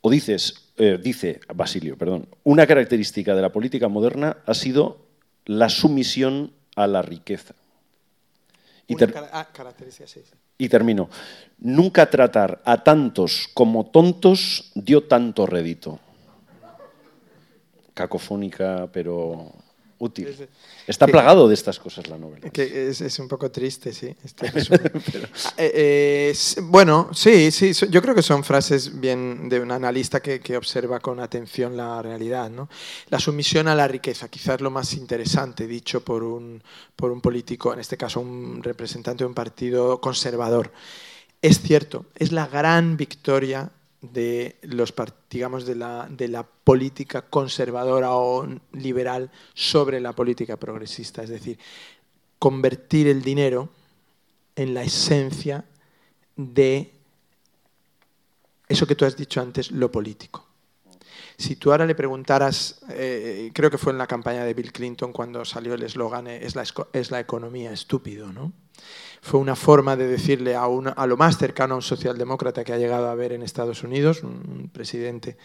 O 0.00 0.10
dices, 0.10 0.70
eh, 0.76 0.98
dice 1.02 1.40
Basilio, 1.54 1.96
perdón, 1.96 2.28
una 2.42 2.66
característica 2.66 3.34
de 3.34 3.42
la 3.42 3.52
política 3.52 3.88
moderna 3.88 4.38
ha 4.44 4.54
sido 4.54 5.06
la 5.46 5.68
sumisión 5.68 6.52
a 6.76 6.86
la 6.86 7.02
riqueza. 7.02 7.54
Y 8.86 8.96
ter- 8.96 9.14
ah, 9.32 9.48
sí. 9.96 10.20
y 10.58 10.68
termino. 10.68 11.08
Nunca 11.58 12.10
tratar 12.10 12.60
a 12.66 12.84
tantos 12.84 13.48
como 13.54 13.86
tontos 13.86 14.70
dio 14.74 15.04
tanto 15.04 15.46
rédito. 15.46 16.00
Cacofónica, 17.94 18.88
pero 18.92 19.52
útil. 19.98 20.48
Está 20.86 21.06
Que- 21.06 21.12
plagado 21.12 21.48
de 21.48 21.54
estas 21.54 21.78
cosas 21.78 22.06
la 22.08 22.18
novela. 22.18 22.50
Que 22.50 22.88
es, 22.88 23.00
es 23.00 23.18
un 23.18 23.28
poco 23.28 23.50
triste, 23.50 23.92
sí. 23.92 24.14
este 24.24 24.50
resumen. 24.50 24.92
Eh, 25.56 26.32
eh, 26.34 26.36
bueno, 26.62 27.10
sí, 27.12 27.50
sí. 27.50 27.72
Yo 27.90 28.02
creo 28.02 28.14
que 28.14 28.22
son 28.22 28.42
frases 28.44 28.98
bien 29.00 29.48
de 29.48 29.60
un 29.60 29.70
analista 29.70 30.20
que, 30.20 30.40
que 30.40 30.56
observa 30.56 31.00
con 31.00 31.20
atención 31.20 31.76
la 31.76 32.02
realidad. 32.02 32.50
¿no? 32.50 32.68
La 33.10 33.18
sumisión 33.20 33.68
a 33.68 33.74
la 33.74 33.86
riqueza, 33.88 34.28
quizás 34.28 34.60
lo 34.60 34.70
más 34.70 34.94
interesante 34.94 35.66
dicho 35.66 36.04
por 36.04 36.22
un, 36.24 36.62
por 36.96 37.12
un 37.12 37.20
político, 37.20 37.72
en 37.72 37.80
este 37.80 37.96
caso 37.96 38.20
un 38.20 38.62
representante 38.62 39.24
de 39.24 39.28
un 39.28 39.34
partido 39.34 40.00
conservador. 40.00 40.72
Es 41.40 41.60
cierto, 41.60 42.06
es 42.16 42.32
la 42.32 42.46
gran 42.46 42.96
victoria 42.96 43.70
de 44.12 44.56
los 44.62 44.92
digamos 45.30 45.66
de 45.66 45.74
la, 45.74 46.08
de 46.10 46.28
la 46.28 46.42
política 46.42 47.22
conservadora 47.22 48.12
o 48.12 48.46
liberal 48.72 49.30
sobre 49.54 50.00
la 50.00 50.12
política 50.12 50.56
progresista, 50.56 51.22
es 51.22 51.30
decir, 51.30 51.58
convertir 52.38 53.08
el 53.08 53.22
dinero 53.22 53.70
en 54.56 54.74
la 54.74 54.82
esencia 54.82 55.64
de 56.36 56.92
eso 58.68 58.86
que 58.86 58.94
tú 58.94 59.04
has 59.04 59.16
dicho 59.16 59.40
antes, 59.40 59.70
lo 59.70 59.90
político. 59.90 60.46
Si 61.36 61.56
tú 61.56 61.72
ahora 61.72 61.86
le 61.86 61.94
preguntaras, 61.94 62.80
eh, 62.90 63.50
creo 63.52 63.70
que 63.70 63.78
fue 63.78 63.92
en 63.92 63.98
la 63.98 64.06
campaña 64.06 64.44
de 64.44 64.54
Bill 64.54 64.72
Clinton 64.72 65.12
cuando 65.12 65.44
salió 65.44 65.74
el 65.74 65.82
eslogan 65.82 66.28
es 66.28 66.54
la, 66.54 66.64
es 66.92 67.10
la 67.10 67.20
economía 67.20 67.72
estúpido, 67.72 68.32
¿no? 68.32 68.52
Fue 69.24 69.40
una 69.40 69.56
forma 69.56 69.96
de 69.96 70.06
decirle 70.06 70.54
a, 70.54 70.66
una- 70.66 70.90
a 70.90 71.06
lo 71.06 71.16
más 71.16 71.38
cercano 71.38 71.72
a 71.72 71.76
un 71.78 71.82
socialdemócrata 71.82 72.62
que 72.62 72.74
ha 72.74 72.76
llegado 72.76 73.08
a 73.08 73.14
ver 73.14 73.32
en 73.32 73.42
Estados 73.42 73.82
Unidos, 73.82 74.22
un 74.22 74.68
presidente 74.70 75.38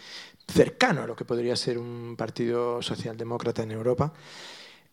cercano 0.46 1.00
a 1.02 1.06
lo 1.06 1.16
que 1.16 1.24
podría 1.24 1.56
ser 1.56 1.78
un 1.78 2.14
partido 2.14 2.82
socialdemócrata 2.82 3.62
en 3.62 3.70
Europa, 3.70 4.12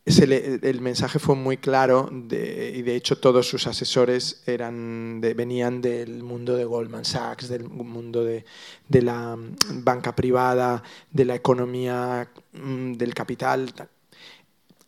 el 0.06 0.80
mensaje 0.80 1.20
fue 1.20 1.36
muy 1.36 1.58
claro 1.58 2.10
y 2.14 2.82
de 2.82 2.96
hecho 2.96 3.18
todos 3.20 3.46
sus 3.50 3.68
asesores 3.68 4.42
eran 4.46 5.20
venían 5.20 5.82
del 5.82 6.24
mundo 6.24 6.56
de 6.56 6.64
Goldman 6.64 7.04
Sachs, 7.04 7.50
del 7.50 7.66
mundo 7.68 8.24
de, 8.24 8.46
de 8.88 9.02
la 9.02 9.36
mm, 9.36 9.84
banca 9.84 10.16
privada, 10.16 10.82
de 11.12 11.26
la 11.26 11.36
economía 11.36 12.30
mm, 12.54 12.94
del 12.94 13.14
capital. 13.14 13.74
tal. 13.74 13.90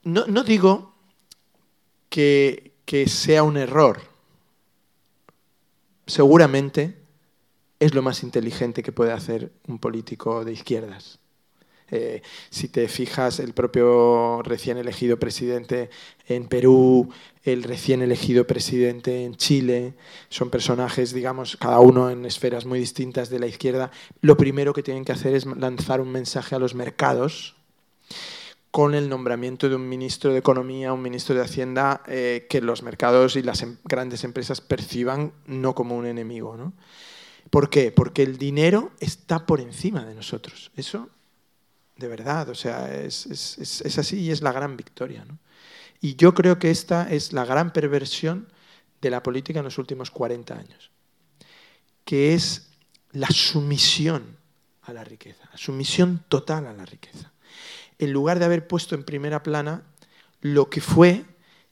No, 0.05 0.25
no 0.27 0.45
digo 0.45 0.93
que, 2.09 2.68
que 2.89 3.07
sea 3.07 3.43
un 3.43 3.55
error. 3.55 4.01
Seguramente 6.07 6.95
es 7.79 7.93
lo 7.93 8.01
más 8.01 8.23
inteligente 8.23 8.81
que 8.81 8.91
puede 8.91 9.11
hacer 9.11 9.51
un 9.67 9.77
político 9.77 10.43
de 10.43 10.53
izquierdas. 10.53 11.19
Eh, 11.91 12.23
si 12.49 12.67
te 12.67 12.87
fijas, 12.87 13.39
el 13.39 13.53
propio 13.53 14.41
recién 14.41 14.79
elegido 14.79 15.19
presidente 15.19 15.91
en 16.27 16.47
Perú, 16.47 17.11
el 17.43 17.61
recién 17.61 18.01
elegido 18.01 18.47
presidente 18.47 19.23
en 19.23 19.35
Chile, 19.35 19.93
son 20.29 20.49
personajes, 20.49 21.13
digamos, 21.13 21.57
cada 21.57 21.79
uno 21.81 22.09
en 22.09 22.25
esferas 22.25 22.65
muy 22.65 22.79
distintas 22.79 23.29
de 23.29 23.37
la 23.37 23.45
izquierda. 23.45 23.91
Lo 24.21 24.35
primero 24.35 24.73
que 24.73 24.81
tienen 24.81 25.05
que 25.05 25.11
hacer 25.11 25.35
es 25.35 25.45
lanzar 25.45 26.01
un 26.01 26.11
mensaje 26.11 26.55
a 26.55 26.59
los 26.59 26.73
mercados 26.73 27.59
con 28.72 28.93
el 28.93 29.09
nombramiento 29.09 29.67
de 29.67 29.76
un 29.76 29.89
ministro 29.89 30.32
de 30.32 30.39
Economía, 30.39 30.93
un 30.93 31.01
ministro 31.01 31.36
de 31.36 31.41
Hacienda, 31.41 32.03
eh, 32.07 32.45
que 32.49 32.61
los 32.61 32.84
mercados 32.84 33.36
y 33.36 33.41
las 33.41 33.61
em- 33.61 33.78
grandes 33.84 34.24
empresas 34.24 34.61
perciban 34.61 35.34
no 35.45 35.74
como 35.74 35.97
un 35.97 36.05
enemigo. 36.05 36.55
¿no? 36.55 36.74
¿Por 37.49 37.70
qué? 37.70 37.91
Porque 37.91 38.24
el 38.24 38.38
dinero 38.38 38.91
está 38.99 39.45
por 39.45 39.59
encima 39.59 40.05
de 40.05 40.15
nosotros. 40.15 40.72
Eso 40.76 41.09
de 41.99 42.07
verdad, 42.07 42.49
o 42.49 42.55
sea, 42.55 42.93
es, 42.95 43.28
así 43.97 44.22
y 44.22 44.32
es 44.32 44.41
la 44.41 44.53
gran 44.53 44.78
victoria. 44.78 45.26
¿no? 45.26 45.38
Y 46.01 46.15
yo 46.15 46.34
creo 46.34 46.57
que 46.57 46.72
esta 46.72 47.09
es 47.09 47.34
la 47.34 47.45
gran 47.45 47.74
perversión 47.74 48.47
de 49.01 49.09
la 49.09 49.22
política 49.22 49.59
en 49.59 49.65
los 49.65 49.78
últimos 49.78 50.09
40 50.09 50.57
años, 50.57 50.91
que 52.05 52.34
es 52.34 52.70
la 53.11 53.28
sumisión 53.28 54.38
a 54.84 54.93
la 54.93 55.03
riqueza, 55.03 55.47
la 55.51 55.57
sumisión 55.57 56.24
total 56.30 56.67
a 56.67 56.74
la 56.74 56.86
riqueza. 56.86 57.28
En 57.99 58.11
lugar 58.11 58.39
de 58.39 58.45
haber 58.45 58.67
puesto 58.67 58.95
en 58.95 59.03
primera 59.03 59.43
plana 59.43 59.83
lo 60.41 60.69
que 60.69 60.81
fue 60.81 61.25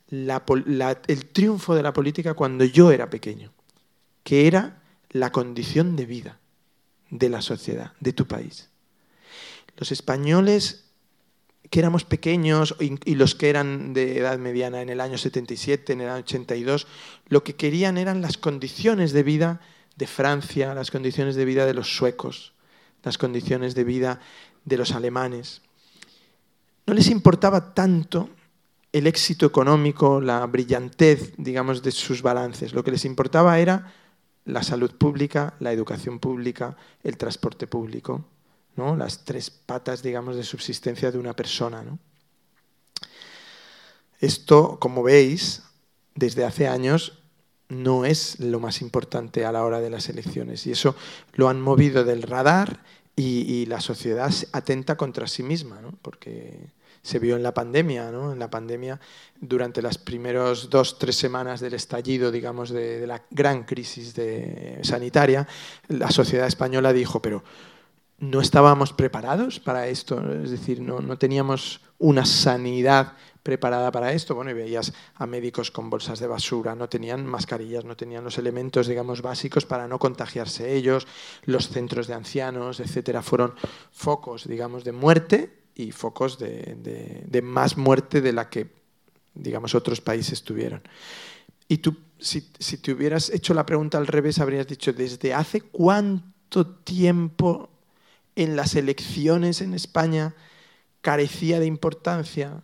el 0.10 1.26
triunfo 1.34 1.76
de 1.76 1.84
la 1.84 1.94
política 1.94 2.34
cuando 2.36 2.64
yo 2.64 2.92
era 2.92 3.10
pequeño, 3.10 3.52
que 4.24 4.48
era 4.48 4.84
la 5.10 5.32
condición 5.32 5.96
de 5.96 6.06
vida 6.06 6.40
de 7.10 7.30
la 7.30 7.42
sociedad, 7.42 7.94
de 8.00 8.14
tu 8.14 8.28
país 8.28 8.70
los 9.78 9.92
españoles 9.92 10.84
que 11.70 11.80
éramos 11.80 12.06
pequeños 12.06 12.76
y 12.80 13.16
los 13.16 13.36
que 13.36 13.50
eran 13.50 13.94
de 13.94 14.18
edad 14.18 14.38
mediana 14.40 14.82
en 14.82 14.90
el 14.90 15.02
año 15.02 15.18
77, 15.18 15.94
en 15.94 16.02
el 16.02 16.10
año 16.10 16.20
82, 16.20 16.88
lo 17.28 17.44
que 17.44 17.56
querían 17.56 17.98
eran 17.98 18.22
las 18.22 18.38
condiciones 18.38 19.12
de 19.12 19.24
vida 19.24 19.60
de 19.98 20.08
Francia, 20.08 20.74
las 20.74 20.92
condiciones 20.92 21.36
de 21.36 21.44
vida 21.44 21.66
de 21.66 21.74
los 21.74 21.98
suecos, 21.98 22.54
las 23.04 23.18
condiciones 23.18 23.76
de 23.76 23.84
vida 23.84 24.22
de 24.64 24.78
los 24.78 24.94
alemanes. 24.94 25.62
No 26.88 26.94
les 26.94 27.10
importaba 27.10 27.74
tanto 27.74 28.30
el 28.92 29.06
éxito 29.06 29.46
económico, 29.46 30.20
la 30.20 30.46
brillantez, 30.48 31.34
digamos, 31.38 31.84
de 31.84 31.92
sus 31.92 32.22
balances. 32.22 32.74
Lo 32.74 32.84
que 32.84 32.92
les 32.92 33.06
importaba 33.06 33.60
era 33.60 33.94
la 34.46 34.64
salud 34.64 34.92
pública, 34.96 35.54
la 35.60 35.74
educación 35.74 36.20
pública, 36.20 36.76
el 37.04 37.18
transporte 37.18 37.68
público. 37.68 38.26
¿no? 38.78 38.96
las 38.96 39.26
tres 39.26 39.50
patas, 39.50 40.02
digamos, 40.02 40.38
de 40.38 40.44
subsistencia 40.44 41.12
de 41.12 41.18
una 41.18 41.36
persona. 41.36 41.82
¿no? 41.82 42.00
Esto, 44.20 44.80
como 44.80 45.04
veis, 45.04 45.64
desde 46.16 46.46
hace 46.46 46.68
años 46.68 47.20
no 47.70 48.06
es 48.06 48.40
lo 48.40 48.62
más 48.62 48.82
importante 48.82 49.44
a 49.44 49.52
la 49.52 49.66
hora 49.66 49.82
de 49.82 49.90
las 49.90 50.08
elecciones 50.08 50.66
y 50.66 50.72
eso 50.72 50.96
lo 51.34 51.50
han 51.50 51.60
movido 51.60 52.06
del 52.06 52.22
radar 52.22 52.82
y, 53.20 53.66
la 53.66 53.82
sociedad 53.82 54.32
atenta 54.52 54.96
contra 54.96 55.28
sí 55.28 55.42
misma, 55.42 55.82
¿no? 55.82 55.92
porque 56.04 56.70
se 57.02 57.18
vio 57.18 57.36
en 57.36 57.42
la 57.42 57.54
pandemia, 57.54 58.12
¿no? 58.12 58.34
En 58.34 58.40
la 58.40 58.50
pandemia, 58.50 59.00
durante 59.40 59.82
las 59.82 59.98
primeras 59.98 60.70
dos, 60.70 61.00
tres 61.00 61.16
semanas 61.16 61.60
del 61.62 61.74
estallido, 61.74 62.32
digamos, 62.32 62.70
de, 62.70 63.08
la 63.08 63.24
gran 63.32 63.64
crisis 63.64 64.14
sanitaria, 64.84 65.48
la 65.88 66.12
sociedad 66.12 66.48
española 66.48 66.94
dijo, 66.94 67.22
pero 67.22 67.44
no 68.20 68.42
estábamos 68.42 68.94
preparados 68.94 69.60
para 69.60 69.88
esto, 69.88 70.22
es 70.44 70.52
decir, 70.52 70.82
no 70.82 71.18
teníamos 71.18 71.82
una 71.98 72.26
sanidad 72.26 73.14
preparada 73.48 73.94
para 73.94 74.12
esto. 74.12 74.36
Bueno, 74.36 74.52
y 74.52 74.54
veías 74.54 74.92
a 75.16 75.26
médicos 75.26 75.72
con 75.72 75.90
bolsas 75.90 76.20
de 76.20 76.28
basura, 76.28 76.76
no 76.76 76.90
tenían 76.90 77.26
mascarillas, 77.26 77.86
no 77.86 77.96
tenían 77.96 78.26
los 78.26 78.38
elementos, 78.38 78.88
digamos, 78.88 79.22
básicos 79.22 79.66
para 79.66 79.88
no 79.88 80.00
contagiarse 80.00 80.76
ellos, 80.76 81.08
los 81.46 81.70
centros 81.70 82.08
de 82.08 82.14
ancianos, 82.14 82.82
etcétera, 82.82 83.22
fueron 83.22 83.54
focos, 83.94 84.50
digamos, 84.50 84.84
de 84.84 84.92
muerte 84.92 85.60
y 85.76 85.94
focos 85.94 86.38
de, 86.38 87.42
más 87.42 87.78
muerte 87.78 88.20
de 88.20 88.34
la 88.34 88.50
que 88.50 88.68
digamos, 89.34 89.76
otros 89.76 90.02
países 90.02 90.44
tuvieron. 90.44 90.82
Y 91.70 91.78
tú, 91.78 91.96
si 92.20 92.42
te 92.42 92.92
hubieras 92.92 93.30
hecho 93.30 93.54
la 93.54 93.66
pregunta 93.66 93.98
al 93.98 94.08
revés, 94.08 94.40
habrías 94.40 94.68
dicho, 94.68 94.92
¿desde 94.92 95.34
hace 95.34 95.62
cuánto 95.62 96.66
tiempo 96.66 97.70
en 98.36 98.58
las 98.58 98.76
elecciones 98.76 99.62
en 99.62 99.74
España 99.74 100.36
carecía 101.02 101.62
de 101.62 101.68
importancia 101.68 102.64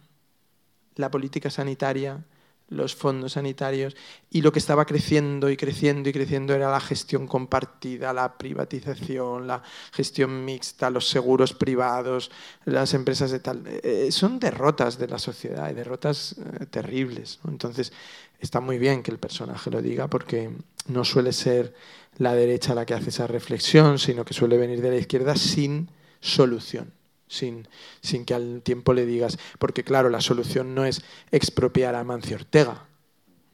la 0.96 1.12
política 1.12 1.50
sanitaria, 1.50 2.24
los 2.70 2.96
fondos 2.96 3.34
sanitarios 3.34 3.96
y 4.30 4.42
lo 4.42 4.52
que 4.52 4.60
estaba 4.60 4.86
creciendo 4.86 5.50
y 5.50 5.58
creciendo 5.58 6.10
y 6.10 6.14
creciendo 6.14 6.54
era 6.54 6.72
la 6.72 6.80
gestión 6.80 7.28
compartida, 7.28 8.14
la 8.14 8.38
privatización, 8.38 9.48
la 9.48 9.62
gestión 9.92 10.44
mixta, 10.44 10.90
los 10.90 11.08
seguros 11.08 11.54
privados, 11.54 12.32
las 12.66 12.94
empresas 12.94 13.32
de 13.32 13.40
tal. 13.40 13.64
Eh, 13.66 14.10
son 14.12 14.40
derrotas 14.40 14.98
de 14.98 15.08
la 15.08 15.20
sociedad 15.20 15.70
y 15.70 15.74
derrotas 15.74 16.36
eh, 16.38 16.66
terribles. 16.66 17.40
Entonces, 17.48 17.94
está 18.40 18.60
muy 18.60 18.78
bien 18.78 19.04
que 19.04 19.12
el 19.12 19.20
personaje 19.20 19.70
lo 19.70 19.82
diga 19.82 20.08
porque 20.08 20.52
no 20.88 21.06
suele 21.06 21.34
ser 21.34 21.74
la 22.18 22.34
derecha 22.34 22.76
la 22.76 22.86
que 22.86 22.94
hace 22.94 23.10
esa 23.10 23.28
reflexión, 23.28 24.00
sino 24.00 24.26
que 24.26 24.34
suele 24.34 24.58
venir 24.58 24.82
de 24.82 24.90
la 24.90 24.98
izquierda 24.98 25.36
sin 25.36 25.90
solución 26.20 27.03
sin, 27.34 27.68
sin 28.02 28.26
que 28.26 28.34
al 28.34 28.62
tiempo 28.62 28.94
le 28.94 29.06
digas, 29.06 29.38
porque 29.60 29.84
claro, 29.84 30.10
la 30.10 30.22
solución 30.22 30.76
no 30.76 30.86
es 30.86 31.02
expropiar 31.32 31.96
a 31.96 32.04
Mancio 32.04 32.38
Ortega, 32.38 32.88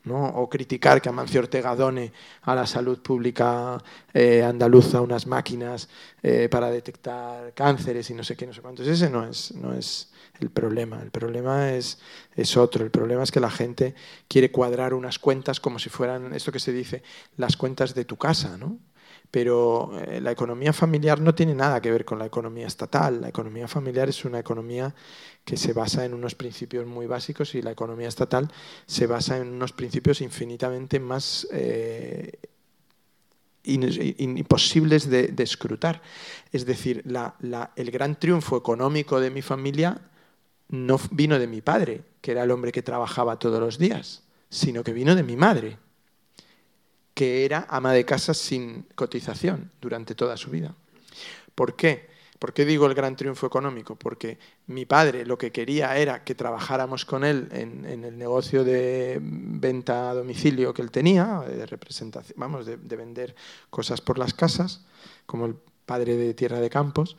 ¿no? 0.03 0.25
o 0.25 0.49
criticar 0.49 1.01
que 1.01 1.09
Amancio 1.09 1.41
Ortega 1.41 1.75
done 1.75 2.11
a 2.43 2.55
la 2.55 2.65
salud 2.65 2.99
pública 3.01 3.77
eh, 4.13 4.43
andaluza 4.43 5.01
unas 5.01 5.27
máquinas 5.27 5.89
eh, 6.21 6.47
para 6.49 6.69
detectar 6.71 7.53
cánceres 7.53 8.09
y 8.09 8.13
no 8.13 8.23
sé 8.23 8.35
qué, 8.35 8.45
no 8.45 8.53
sé 8.53 8.61
cuántos. 8.61 8.87
Ese 8.87 9.09
no 9.09 9.25
es, 9.25 9.53
no 9.55 9.73
es 9.73 10.11
el 10.39 10.49
problema. 10.49 11.01
El 11.01 11.11
problema 11.11 11.73
es, 11.73 11.99
es 12.35 12.57
otro. 12.57 12.83
El 12.83 12.91
problema 12.91 13.23
es 13.23 13.31
que 13.31 13.39
la 13.39 13.51
gente 13.51 13.95
quiere 14.27 14.51
cuadrar 14.51 14.93
unas 14.93 15.19
cuentas 15.19 15.59
como 15.59 15.79
si 15.79 15.89
fueran, 15.89 16.33
esto 16.33 16.51
que 16.51 16.59
se 16.59 16.71
dice, 16.71 17.03
las 17.37 17.57
cuentas 17.57 17.93
de 17.93 18.05
tu 18.05 18.17
casa. 18.17 18.57
¿no? 18.57 18.77
Pero 19.31 19.91
eh, 19.99 20.19
la 20.21 20.31
economía 20.31 20.73
familiar 20.73 21.21
no 21.21 21.35
tiene 21.35 21.53
nada 21.53 21.81
que 21.81 21.91
ver 21.91 22.03
con 22.03 22.17
la 22.17 22.25
economía 22.25 22.67
estatal. 22.67 23.21
La 23.21 23.29
economía 23.29 23.67
familiar 23.67 24.09
es 24.09 24.25
una 24.25 24.39
economía 24.39 24.93
que 25.45 25.55
se 25.55 25.73
basa 25.73 26.05
en 26.05 26.13
unos 26.13 26.35
principios 26.35 26.87
muy 26.87 27.05
básicos 27.05 27.53
y 27.55 27.61
la 27.61 27.71
economía 27.71 28.07
estatal 28.07 28.51
se 28.85 29.07
basa 29.07 29.37
en 29.37 29.49
unos 29.49 29.71
principios 29.73 30.21
infinitamente 30.21 30.99
más 30.99 31.47
eh, 31.51 32.39
imposibles 33.63 35.09
de, 35.09 35.33
escrutar. 35.37 36.01
Es 36.51 36.65
decir, 36.65 37.03
el 37.75 37.91
gran 37.91 38.19
triunfo 38.19 38.57
económico 38.57 39.19
de 39.19 39.29
mi 39.29 39.43
familia 39.43 40.01
no 40.69 40.99
vino 41.11 41.37
de 41.37 41.47
mi 41.47 41.61
padre, 41.61 42.01
que 42.21 42.31
era 42.31 42.43
el 42.43 42.51
hombre 42.51 42.71
que 42.71 42.81
trabajaba 42.81 43.37
todos 43.37 43.59
los 43.59 43.77
días, 43.77 44.23
sino 44.49 44.83
que 44.83 44.93
vino 44.93 45.15
de 45.15 45.23
mi 45.23 45.35
madre 45.35 45.77
que 47.19 47.43
era 47.43 47.67
ama 47.67 47.91
de 47.91 48.05
casa 48.05 48.33
sin 48.33 48.85
cotización 48.95 49.71
durante 49.81 50.15
toda 50.15 50.37
su 50.37 50.49
vida. 50.49 50.73
¿Por 51.53 51.75
qué? 51.75 52.07
¿Por 52.39 52.53
qué 52.53 52.63
digo 52.63 52.85
el 52.85 52.93
gran 52.93 53.17
triunfo 53.17 53.45
económico? 53.45 53.97
Porque 53.97 54.39
mi 54.67 54.85
padre 54.85 55.25
lo 55.25 55.37
que 55.37 55.51
quería 55.51 55.97
era 55.97 56.23
que 56.23 56.33
trabajáramos 56.33 57.03
con 57.03 57.25
él 57.25 57.49
en, 57.51 57.83
el 57.83 58.17
negocio 58.17 58.63
de 58.63 59.19
venta 59.21 60.09
a 60.09 60.13
domicilio 60.13 60.73
que 60.73 60.81
él 60.81 60.91
tenía, 60.91 61.41
de 61.41 61.65
representación, 61.65 62.39
vamos, 62.39 62.65
de, 62.65 62.77
de, 62.77 62.95
vender 62.95 63.35
cosas 63.69 63.99
por 63.99 64.17
las 64.17 64.33
casas, 64.33 64.85
como 65.25 65.45
el 65.45 65.55
padre 65.85 66.15
de 66.15 66.33
Tierra 66.33 66.61
de 66.61 66.69
Campos. 66.69 67.17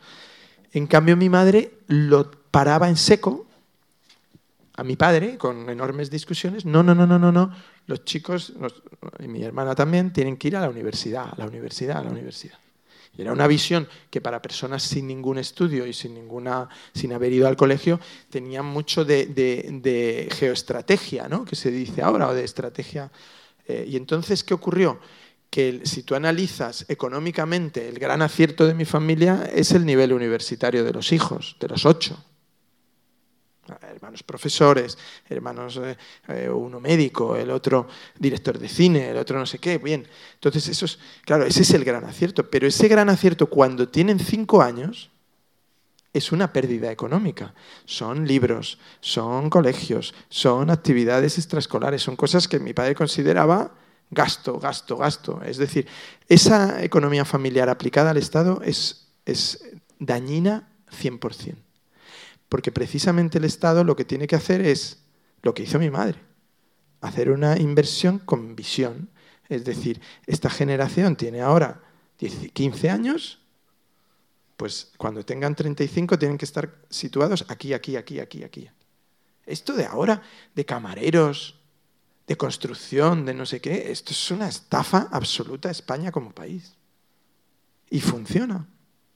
En 0.72 0.86
cambio, 0.86 1.14
mi 1.14 1.28
madre 1.28 1.74
lo 1.88 2.30
paraba 2.50 2.88
en 2.88 2.96
seco 2.96 3.49
a 4.80 4.84
mi 4.84 4.96
padre 4.96 5.36
con 5.36 5.68
enormes 5.68 6.10
discusiones. 6.10 6.64
No, 6.64 6.82
no, 6.82 6.94
no, 6.94 7.06
no, 7.06 7.18
no, 7.18 7.30
no 7.30 7.52
los 7.86 8.04
chicos, 8.04 8.54
y 9.18 9.28
mi 9.28 9.42
hermana 9.42 9.74
también, 9.74 10.12
tienen 10.12 10.36
que 10.38 10.48
ir 10.48 10.56
a 10.56 10.60
la 10.60 10.70
universidad, 10.70 11.28
a 11.32 11.36
la 11.36 11.46
universidad, 11.46 11.98
a 11.98 12.04
la 12.04 12.10
universidad. 12.10 12.58
Y 13.18 13.22
era 13.22 13.32
una 13.32 13.46
visión 13.46 13.88
que 14.08 14.20
para 14.20 14.40
personas 14.40 14.84
sin 14.84 15.08
ningún 15.08 15.36
estudio 15.36 15.84
y 15.84 15.92
sin, 15.92 16.14
ninguna, 16.14 16.68
sin 16.94 17.12
haber 17.12 17.32
ido 17.32 17.48
al 17.48 17.56
colegio 17.56 18.00
tenían 18.30 18.64
mucho 18.64 19.04
de, 19.04 20.28
geoestrategia, 20.32 21.28
¿no? 21.28 21.44
que 21.44 21.56
se 21.56 21.70
dice 21.70 22.00
ahora, 22.00 22.28
o 22.28 22.34
de 22.34 22.44
estrategia. 22.44 23.10
Eh, 23.66 23.84
y 23.88 23.96
entonces, 23.96 24.44
¿qué 24.44 24.54
ocurrió? 24.54 25.00
Que 25.50 25.80
si 25.82 26.04
tú 26.04 26.14
analizas 26.14 26.86
económicamente 26.88 27.88
el 27.88 27.98
gran 27.98 28.22
acierto 28.22 28.66
de 28.66 28.74
mi 28.74 28.84
familia 28.84 29.50
es 29.52 29.72
el 29.72 29.84
nivel 29.84 30.12
universitario 30.12 30.84
de 30.84 30.92
los 30.92 31.12
hijos, 31.12 31.56
de 31.58 31.68
los 31.68 31.84
ocho 31.84 32.24
hermanos 33.90 34.22
profesores, 34.22 34.96
hermanos, 35.28 35.78
eh, 35.82 35.96
eh, 36.28 36.48
uno 36.48 36.80
médico, 36.80 37.36
el 37.36 37.50
otro 37.50 37.88
director 38.18 38.58
de 38.58 38.68
cine, 38.68 39.10
el 39.10 39.16
otro 39.16 39.38
no 39.38 39.46
sé 39.46 39.58
qué, 39.58 39.78
bien. 39.78 40.06
Entonces, 40.34 40.68
eso 40.68 40.84
es, 40.84 40.98
claro, 41.24 41.44
ese 41.44 41.62
es 41.62 41.70
el 41.72 41.84
gran 41.84 42.04
acierto, 42.04 42.48
pero 42.48 42.66
ese 42.66 42.88
gran 42.88 43.08
acierto 43.08 43.46
cuando 43.48 43.88
tienen 43.88 44.18
cinco 44.18 44.62
años 44.62 45.10
es 46.12 46.32
una 46.32 46.52
pérdida 46.52 46.90
económica. 46.90 47.54
Son 47.84 48.26
libros, 48.26 48.78
son 49.00 49.50
colegios, 49.50 50.14
son 50.28 50.70
actividades 50.70 51.38
extraescolares, 51.38 52.02
son 52.02 52.16
cosas 52.16 52.48
que 52.48 52.58
mi 52.58 52.72
padre 52.72 52.94
consideraba 52.94 53.74
gasto, 54.10 54.58
gasto, 54.58 54.96
gasto. 54.96 55.40
Es 55.44 55.56
decir, 55.56 55.86
esa 56.28 56.82
economía 56.82 57.24
familiar 57.24 57.68
aplicada 57.68 58.10
al 58.10 58.16
Estado 58.16 58.60
es, 58.64 59.08
es 59.24 59.64
dañina 59.98 60.68
100% 60.90 61.69
porque 62.50 62.72
precisamente 62.72 63.38
el 63.38 63.44
Estado 63.44 63.84
lo 63.84 63.96
que 63.96 64.04
tiene 64.04 64.26
que 64.26 64.36
hacer 64.36 64.60
es 64.60 64.98
lo 65.40 65.54
que 65.54 65.62
hizo 65.62 65.78
mi 65.78 65.88
madre, 65.88 66.18
hacer 67.00 67.30
una 67.30 67.56
inversión 67.56 68.18
con 68.18 68.56
visión. 68.56 69.08
Es 69.48 69.64
decir, 69.64 70.00
esta 70.26 70.50
generación 70.50 71.16
tiene 71.16 71.40
ahora 71.40 71.80
15 72.18 72.90
años, 72.90 73.38
pues 74.56 74.90
cuando 74.98 75.24
tengan 75.24 75.54
35 75.54 76.18
tienen 76.18 76.36
que 76.36 76.44
estar 76.44 76.74
situados 76.90 77.46
aquí, 77.48 77.72
aquí, 77.72 77.96
aquí, 77.96 78.18
aquí, 78.18 78.42
aquí. 78.42 78.68
Esto 79.46 79.72
de 79.74 79.86
ahora, 79.86 80.20
de 80.54 80.66
camareros, 80.66 81.54
de 82.26 82.36
construcción, 82.36 83.24
de 83.24 83.32
no 83.32 83.46
sé 83.46 83.60
qué, 83.60 83.92
esto 83.92 84.10
es 84.10 84.30
una 84.32 84.48
estafa 84.48 85.08
absoluta 85.12 85.68
a 85.68 85.72
España 85.72 86.10
como 86.10 86.32
país. 86.32 86.74
Y 87.90 88.00
funciona. 88.00 88.66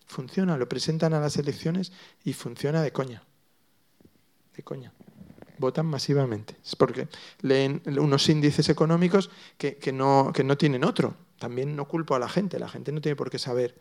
Funciona, 0.07 0.57
lo 0.57 0.69
presentan 0.69 1.15
a 1.15 1.21
las 1.21 1.37
elecciones 1.37 1.93
y 2.25 2.33
funciona 2.33 2.83
de 2.83 2.93
coña. 2.93 3.23
De 4.55 4.63
coña. 4.63 4.93
Votan 5.59 5.87
masivamente. 5.87 6.57
Es 6.65 6.77
porque 6.77 7.09
leen 7.41 7.83
unos 7.87 8.29
índices 8.29 8.69
económicos 8.69 9.31
que, 9.57 9.93
no, 9.93 10.33
no 10.45 10.59
tienen 10.59 10.85
otro. 10.85 11.17
También 11.39 11.75
no 11.75 11.87
culpo 11.87 12.15
a 12.15 12.19
la 12.19 12.29
gente, 12.29 12.59
la 12.59 12.69
gente 12.69 12.93
no 12.93 13.01
tiene 13.01 13.17
por 13.17 13.31
qué 13.31 13.39
saber 13.39 13.79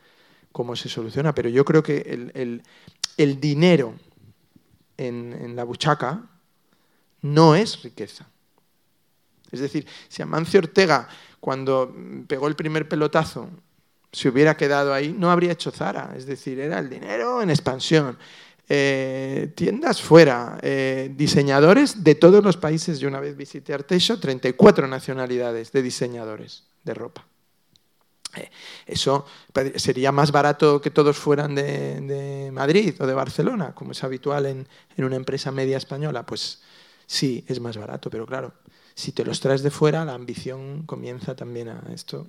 cómo 0.52 0.76
se 0.76 0.90
soluciona, 0.90 1.34
pero 1.34 1.50
yo 1.50 1.66
creo 1.66 1.82
que 1.82 2.32
el, 3.18 3.40
dinero 3.40 3.96
en, 4.98 5.34
en, 5.34 5.56
la 5.56 5.64
buchaca 5.64 6.30
no 7.22 7.56
es 7.56 7.82
riqueza. 7.82 8.28
Es 9.52 9.60
decir, 9.60 9.86
si 10.10 10.22
Amancio 10.22 10.60
Ortega, 10.60 11.08
cuando 11.40 11.96
pegó 12.28 12.48
el 12.48 12.56
primer 12.56 12.88
pelotazo 12.88 13.50
si 14.14 14.28
hubiera 14.28 14.56
quedado 14.56 14.94
ahí, 14.94 15.14
no 15.18 15.32
habría 15.32 15.52
hecho 15.52 15.72
Zara. 15.72 16.14
Es 16.16 16.26
decir, 16.26 16.60
era 16.60 16.80
el 16.80 16.90
dinero 16.90 17.42
en 17.42 17.50
expansión. 17.50 18.18
Eh, 18.70 19.52
tiendas 19.56 20.02
fuera, 20.02 20.58
eh, 20.62 21.12
diseñadores 21.16 22.04
de 22.04 22.16
todos 22.16 22.44
los 22.44 22.56
países. 22.56 23.00
Yo 23.00 23.10
una 23.10 23.20
vez 23.20 23.36
visité 23.36 23.74
Arteixo, 23.74 24.20
34 24.20 24.88
nacionalidades 24.88 25.72
de 25.72 25.82
diseñadores 25.82 26.64
de 26.84 26.94
ropa. 26.94 27.26
Eh, 28.36 28.50
eso 28.86 29.26
sería 29.76 30.12
más 30.12 30.32
barato 30.32 30.80
que 30.80 30.92
todos 30.92 31.18
fueran 31.18 31.56
de, 31.56 32.50
Madrid 32.54 32.96
o 33.00 33.08
de 33.08 33.14
Barcelona, 33.14 33.74
como 33.74 33.92
es 33.92 34.04
habitual 34.04 34.46
en, 34.46 34.68
en, 34.96 35.06
una 35.06 35.16
empresa 35.16 35.52
media 35.52 35.78
española. 35.78 36.24
Pues 36.26 36.62
sí, 37.08 37.44
es 37.48 37.60
más 37.60 37.78
barato, 37.78 38.10
pero 38.12 38.28
claro, 38.28 38.54
si 38.96 39.12
te 39.12 39.26
los 39.26 39.40
traes 39.40 39.64
de 39.64 39.72
fuera, 39.72 40.06
la 40.06 40.14
ambición 40.14 40.84
comienza 40.86 41.36
también 41.36 41.70
a 41.70 41.82
esto. 41.94 42.28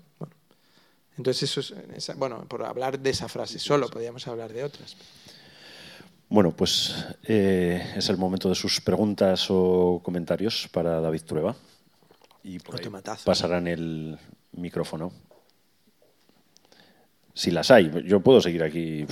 Entonces, 1.17 1.57
eso 1.57 1.75
es, 1.95 2.17
bueno, 2.17 2.45
por 2.49 2.65
hablar 2.65 2.99
de 2.99 3.11
esa 3.11 3.29
frase 3.29 3.59
solo, 3.59 3.89
podríamos 3.89 4.27
hablar 4.27 4.53
de 4.53 4.65
otras. 4.65 4.97
Bueno, 6.29 6.51
pues 6.51 6.95
eh, 7.25 7.95
es 7.97 8.09
el 8.09 8.17
momento 8.17 8.49
de 8.49 8.55
sus 8.55 8.81
preguntas 8.81 9.47
o 9.51 10.01
comentarios 10.03 10.69
para 10.73 11.01
David 11.01 11.23
Trueba. 11.23 11.55
Y 12.43 12.59
por 12.59 12.81
pasarán 13.25 13.69
el 13.69 14.19
micrófono. 14.53 15.13
Si 17.33 17.51
las 17.51 17.71
hay, 17.71 17.91
yo 18.05 18.21
puedo 18.21 18.41
seguir 18.41 18.63
aquí. 18.63 19.07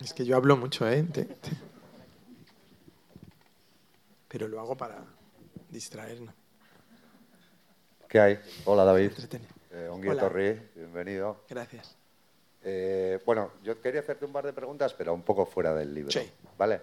Es 0.00 0.14
que 0.14 0.24
yo 0.24 0.36
hablo 0.36 0.56
mucho, 0.56 0.88
¿eh? 0.88 1.04
Pero 4.28 4.46
lo 4.46 4.60
hago 4.60 4.76
para 4.76 5.04
distraernos. 5.70 6.32
¿Qué 8.08 8.20
hay? 8.20 8.38
Hola, 8.64 8.84
David. 8.84 9.10
Eh, 9.78 10.16
Torri, 10.18 10.60
bienvenido. 10.74 11.44
Gracias. 11.48 11.96
Eh, 12.64 13.20
bueno, 13.24 13.52
yo 13.62 13.80
quería 13.80 14.00
hacerte 14.00 14.24
un 14.24 14.32
par 14.32 14.44
de 14.44 14.52
preguntas, 14.52 14.92
pero 14.94 15.14
un 15.14 15.22
poco 15.22 15.46
fuera 15.46 15.72
del 15.74 15.94
libro. 15.94 16.10
Sí. 16.10 16.28
¿Vale? 16.56 16.80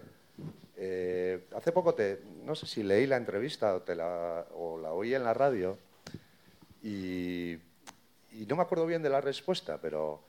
Eh, 0.78 1.46
hace 1.56 1.72
poco 1.72 1.94
te, 1.94 2.22
no 2.44 2.56
sé 2.56 2.66
si 2.66 2.84
leí 2.84 3.06
la 3.06 3.18
entrevista 3.18 3.76
o, 3.76 3.82
te 3.82 3.96
la, 3.96 4.46
o 4.56 4.78
la 4.78 4.94
oí 4.94 5.14
en 5.14 5.24
la 5.24 5.34
radio 5.34 5.78
y, 6.84 7.54
y 8.32 8.46
no 8.48 8.56
me 8.56 8.62
acuerdo 8.62 8.86
bien 8.86 9.04
de 9.04 9.10
la 9.10 9.22
respuesta, 9.22 9.80
pero 9.82 10.22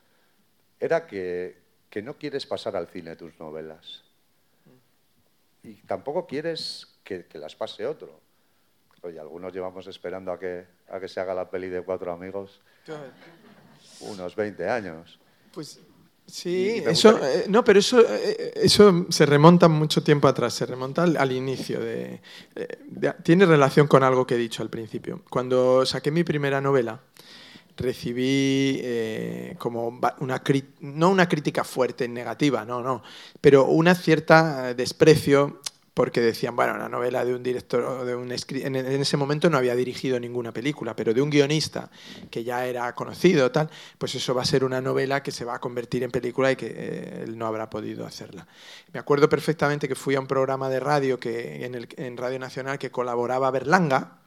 era 0.81 1.07
que, 1.07 1.57
que 1.89 2.03
no 2.03 2.17
quieres 2.17 2.47
pasar 2.47 2.77
al 2.77 2.89
cine 2.89 3.17
tus 3.17 3.39
novelas. 3.39 4.03
Y 5.63 5.75
tampoco 5.83 6.27
quieres 6.27 6.87
que, 7.05 7.27
que 7.27 7.39
las 7.39 7.55
pase 7.55 7.87
otro. 7.87 8.26
Oye, 9.07 9.21
algunos 9.21 9.53
llevamos 9.53 9.87
esperando 9.87 10.33
a 10.33 10.39
que, 10.39 10.65
a 10.91 10.99
que 10.99 11.07
se 11.09 11.21
haga 11.21 11.33
la 11.35 11.49
peli 11.49 11.69
de 11.69 11.83
cuatro 11.83 12.13
amigos 12.13 12.61
unos 14.01 14.35
20 14.35 14.69
años. 14.69 15.19
Pues 15.53 15.81
sí, 16.27 16.83
eso, 16.87 17.13
gustaría- 17.13 17.41
eh, 17.41 17.45
no, 17.49 17.63
pero 17.65 17.79
eso, 17.79 18.01
eh, 18.01 18.53
eso 18.57 19.07
se 19.09 19.27
remonta 19.27 19.69
mucho 19.69 20.03
tiempo 20.03 20.27
atrás, 20.29 20.55
se 20.55 20.67
remonta 20.67 21.05
al, 21.05 21.17
al 21.17 21.31
inicio. 21.33 21.79
De, 21.81 22.21
eh, 22.57 22.79
de- 22.85 23.15
tiene 23.23 23.47
relación 23.47 23.87
con 23.87 24.03
algo 24.03 24.27
que 24.27 24.35
he 24.35 24.39
dicho 24.39 24.63
al 24.63 24.71
principio. 24.71 25.23
Cuando 25.31 25.87
saqué 25.87 26.11
mi 26.11 26.25
primera 26.25 26.61
novela, 26.61 27.01
recibí 27.77 28.81
eh, 28.83 29.55
como 29.59 30.01
una 30.21 30.43
no 30.81 31.11
una 31.11 31.29
crítica 31.29 31.63
fuerte, 31.63 32.09
negativa, 32.09 32.65
no, 32.65 32.83
no, 32.83 33.03
pero 33.41 33.67
una 33.67 33.95
cierta 33.95 34.71
eh, 34.71 34.75
desprecio 34.75 35.61
porque 35.97 36.21
decían, 36.21 36.55
bueno, 36.55 36.75
una 36.75 36.91
novela 36.91 37.25
de 37.25 37.35
un 37.35 37.43
director, 37.43 38.05
de 38.05 38.15
un 38.15 38.31
en 38.31 38.77
ese 38.77 39.17
momento 39.17 39.49
no 39.49 39.57
había 39.57 39.75
dirigido 39.75 40.21
ninguna 40.21 40.53
película, 40.53 40.95
pero 40.95 41.15
de 41.15 41.23
un 41.23 41.31
guionista 41.31 41.91
que 42.31 42.45
ya 42.45 42.67
era 42.67 42.95
conocido, 42.95 43.51
tal, 43.51 43.71
pues 43.97 44.15
eso 44.15 44.35
va 44.35 44.43
a 44.43 44.45
ser 44.45 44.63
una 44.63 44.83
novela 44.83 45.23
que 45.23 45.31
se 45.31 45.47
va 45.47 45.55
a 45.55 45.59
convertir 45.59 46.03
en 46.03 46.11
película 46.11 46.53
y 46.53 46.57
que 46.57 46.67
eh, 46.67 47.23
él 47.25 47.39
no 47.39 47.47
habrá 47.47 47.71
podido 47.71 48.05
hacerla. 48.05 48.47
Me 48.93 49.01
acuerdo 49.01 49.31
perfectamente 49.31 49.89
que 49.89 49.95
fui 49.95 50.17
a 50.17 50.21
un 50.21 50.27
programa 50.27 50.69
de 50.69 50.81
radio 50.81 51.19
que, 51.19 51.65
en, 51.65 51.75
el, 51.75 51.89
en 51.97 52.19
Radio 52.19 52.39
Nacional 52.41 52.79
que 52.79 52.91
colaboraba 52.91 53.51
Berlanga, 53.51 54.19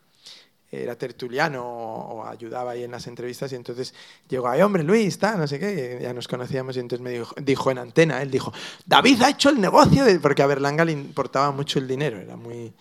era 0.71 0.95
tertuliano 0.95 1.63
o, 1.65 2.25
ayudaba 2.25 2.71
ahí 2.71 2.83
en 2.83 2.91
las 2.91 3.07
entrevistas 3.07 3.51
y 3.51 3.55
entonces 3.55 3.93
llegó 4.27 4.47
ahí, 4.47 4.61
hombre, 4.61 4.83
Luis, 4.83 5.17
tal, 5.17 5.39
no 5.39 5.47
sé 5.47 5.59
qué, 5.59 5.99
ya 6.01 6.13
nos 6.13 6.27
conocíamos 6.27 6.75
y 6.77 6.79
entonces 6.79 7.03
me 7.03 7.11
dijo, 7.11 7.33
dijo 7.41 7.71
en 7.71 7.79
antena, 7.79 8.21
él 8.21 8.29
dijo, 8.29 8.53
David 8.85 9.21
ha 9.23 9.29
hecho 9.29 9.49
el 9.49 9.59
negocio, 9.59 10.05
porque 10.21 10.43
a 10.43 10.47
Berlanga 10.47 10.85
le 10.85 10.91
importaba 10.91 11.51
mucho 11.51 11.79
el 11.79 11.87
dinero, 11.87 12.17
era 12.19 12.35
muy, 12.35 12.71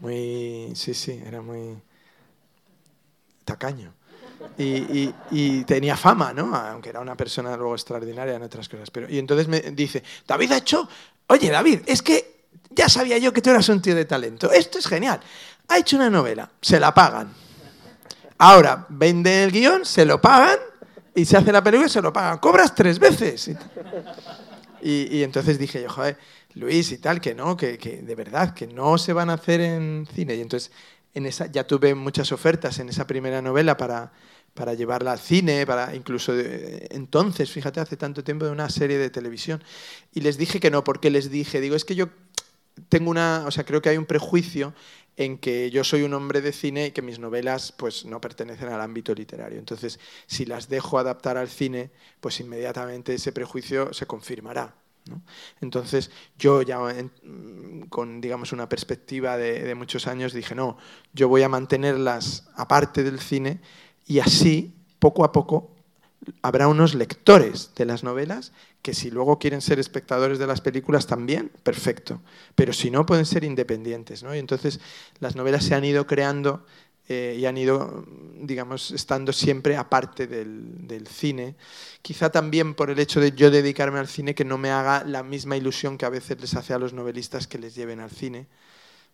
muy, 0.00 0.72
sí, 0.74 0.94
sí, 0.94 1.22
era 1.24 1.40
muy 1.40 1.76
tacaño. 3.44 3.92
Y 4.58 5.64
tenía 5.64 5.96
fama, 5.96 6.32
¿no? 6.32 6.54
Aunque 6.54 6.88
era 6.88 7.00
una 7.00 7.14
persona 7.14 7.56
luego 7.56 7.74
extraordinaria 7.74 8.34
en 8.34 8.42
otras 8.42 8.68
cosas. 8.68 8.90
Pero, 8.90 9.08
y 9.08 9.18
entonces 9.18 9.48
me 9.48 9.60
dice, 9.60 10.02
David 10.26 10.52
ha 10.52 10.56
hecho, 10.58 10.88
oye 11.28 11.50
David, 11.50 11.80
es 11.86 12.02
que 12.02 12.39
ya 12.70 12.88
sabía 12.88 13.18
yo 13.18 13.32
que 13.32 13.42
tú 13.42 13.50
eras 13.50 13.68
un 13.68 13.80
tío 13.82 13.94
de 13.94 14.04
talento, 14.04 14.50
esto 14.50 14.78
es 14.78 14.86
genial. 14.86 15.20
Ha 15.68 15.78
hecho 15.78 15.96
una 15.96 16.10
novela, 16.10 16.50
se 16.60 16.80
la 16.80 16.92
pagan. 16.94 17.32
Ahora 18.38 18.86
vende 18.88 19.44
el 19.44 19.52
guion, 19.52 19.84
se 19.84 20.04
lo 20.04 20.20
pagan 20.20 20.58
y 21.14 21.24
se 21.24 21.36
hace 21.36 21.52
la 21.52 21.62
película 21.62 21.86
y 21.88 21.90
se 21.90 22.00
lo 22.02 22.12
pagan. 22.12 22.38
Cobras 22.38 22.74
tres 22.74 22.98
veces. 22.98 23.50
Y, 24.82 25.16
y- 25.16 25.22
entonces 25.22 25.58
dije 25.58 25.82
yo, 25.82 25.90
joder, 25.90 26.16
Luis 26.54 26.90
y 26.92 26.98
tal, 26.98 27.20
que 27.20 27.34
no, 27.34 27.56
que, 27.56 27.76
que 27.78 27.98
de 28.02 28.14
verdad, 28.14 28.54
que 28.54 28.66
no 28.66 28.96
se 28.98 29.12
van 29.12 29.30
a 29.30 29.34
hacer 29.34 29.60
en 29.60 30.08
cine. 30.14 30.34
Y 30.36 30.40
entonces 30.40 30.72
en 31.14 31.26
esa, 31.26 31.46
ya 31.46 31.66
tuve 31.66 31.94
muchas 31.94 32.32
ofertas 32.32 32.78
en 32.78 32.88
esa 32.88 33.06
primera 33.06 33.42
novela 33.42 33.76
para, 33.76 34.12
para 34.54 34.74
llevarla 34.74 35.12
al 35.12 35.18
cine, 35.20 35.66
para 35.66 35.94
incluso 35.94 36.32
de- 36.34 36.88
entonces, 36.92 37.50
fíjate, 37.50 37.78
hace 37.80 37.96
tanto 37.96 38.24
tiempo 38.24 38.46
de 38.46 38.52
una 38.52 38.70
serie 38.70 38.96
de 38.98 39.10
televisión. 39.10 39.62
Y 40.14 40.22
les 40.22 40.38
dije 40.38 40.60
que 40.60 40.70
no, 40.70 40.82
porque 40.82 41.10
les 41.10 41.30
dije, 41.30 41.60
digo, 41.60 41.76
es 41.76 41.84
que 41.84 41.94
yo 41.94 42.08
tengo 42.88 43.10
una, 43.10 43.44
o 43.46 43.50
sea, 43.50 43.64
creo 43.64 43.80
que 43.82 43.88
hay 43.90 43.96
un 43.98 44.06
prejuicio 44.06 44.74
en 45.16 45.38
que 45.38 45.70
yo 45.70 45.84
soy 45.84 46.02
un 46.02 46.14
hombre 46.14 46.40
de 46.40 46.52
cine 46.52 46.86
y 46.86 46.90
que 46.92 47.02
mis 47.02 47.18
novelas 47.18 47.72
pues 47.72 48.04
no 48.06 48.20
pertenecen 48.20 48.68
al 48.68 48.80
ámbito 48.80 49.14
literario. 49.14 49.58
Entonces, 49.58 49.98
si 50.26 50.46
las 50.46 50.68
dejo 50.68 50.98
adaptar 50.98 51.36
al 51.36 51.48
cine, 51.48 51.90
pues 52.20 52.40
inmediatamente 52.40 53.14
ese 53.14 53.32
prejuicio 53.32 53.92
se 53.92 54.06
confirmará. 54.06 54.74
¿no? 55.06 55.22
Entonces, 55.60 56.10
yo 56.38 56.62
ya 56.62 56.78
en- 56.90 57.86
con, 57.88 58.20
digamos, 58.20 58.52
una 58.52 58.68
perspectiva 58.68 59.36
de, 59.36 59.60
de 59.64 59.74
muchos 59.74 60.06
años 60.06 60.32
dije, 60.32 60.54
no, 60.54 60.78
yo 61.12 61.28
voy 61.28 61.42
a 61.42 61.48
mantenerlas 61.48 62.48
aparte 62.54 63.02
del 63.02 63.20
cine 63.20 63.60
y 64.06 64.20
así, 64.20 64.72
poco 64.98 65.24
a 65.24 65.32
poco, 65.32 65.70
habrá 66.42 66.68
unos 66.68 66.94
lectores 66.94 67.72
de 67.76 67.84
las 67.86 68.04
novelas 68.04 68.52
que 68.82 68.94
si 68.94 69.10
luego 69.10 69.38
quieren 69.38 69.60
ser 69.60 69.78
espectadores 69.78 70.38
de 70.38 70.46
las 70.46 70.60
películas 70.60 71.06
también, 71.06 71.50
perfecto. 71.62 72.22
Pero 72.54 72.72
si 72.72 72.90
no, 72.90 73.04
pueden 73.04 73.26
ser 73.26 73.44
independientes. 73.44 74.22
¿no? 74.22 74.34
Y 74.34 74.38
entonces 74.38 74.80
las 75.18 75.36
novelas 75.36 75.64
se 75.64 75.74
han 75.74 75.84
ido 75.84 76.06
creando 76.06 76.64
eh, 77.08 77.36
y 77.38 77.44
han 77.44 77.58
ido, 77.58 78.06
digamos, 78.40 78.90
estando 78.92 79.32
siempre 79.32 79.76
aparte 79.76 80.26
del, 80.26 80.86
del 80.86 81.06
cine. 81.08 81.56
Quizá 82.02 82.30
también 82.30 82.74
por 82.74 82.90
el 82.90 82.98
hecho 82.98 83.20
de 83.20 83.32
yo 83.32 83.50
dedicarme 83.50 83.98
al 83.98 84.08
cine 84.08 84.34
que 84.34 84.44
no 84.44 84.56
me 84.56 84.70
haga 84.70 85.04
la 85.04 85.22
misma 85.22 85.56
ilusión 85.56 85.98
que 85.98 86.06
a 86.06 86.10
veces 86.10 86.40
les 86.40 86.54
hace 86.54 86.72
a 86.72 86.78
los 86.78 86.92
novelistas 86.92 87.46
que 87.46 87.58
les 87.58 87.74
lleven 87.74 88.00
al 88.00 88.10
cine 88.10 88.46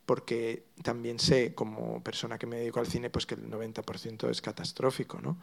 porque 0.06 0.62
también 0.82 1.18
sé, 1.18 1.52
como 1.52 2.02
persona 2.02 2.38
que 2.38 2.46
me 2.46 2.56
dedico 2.56 2.78
al 2.78 2.86
cine, 2.86 3.10
pues 3.10 3.26
que 3.26 3.34
el 3.34 3.50
90% 3.50 4.30
es 4.30 4.40
catastrófico, 4.40 5.20
¿no? 5.20 5.36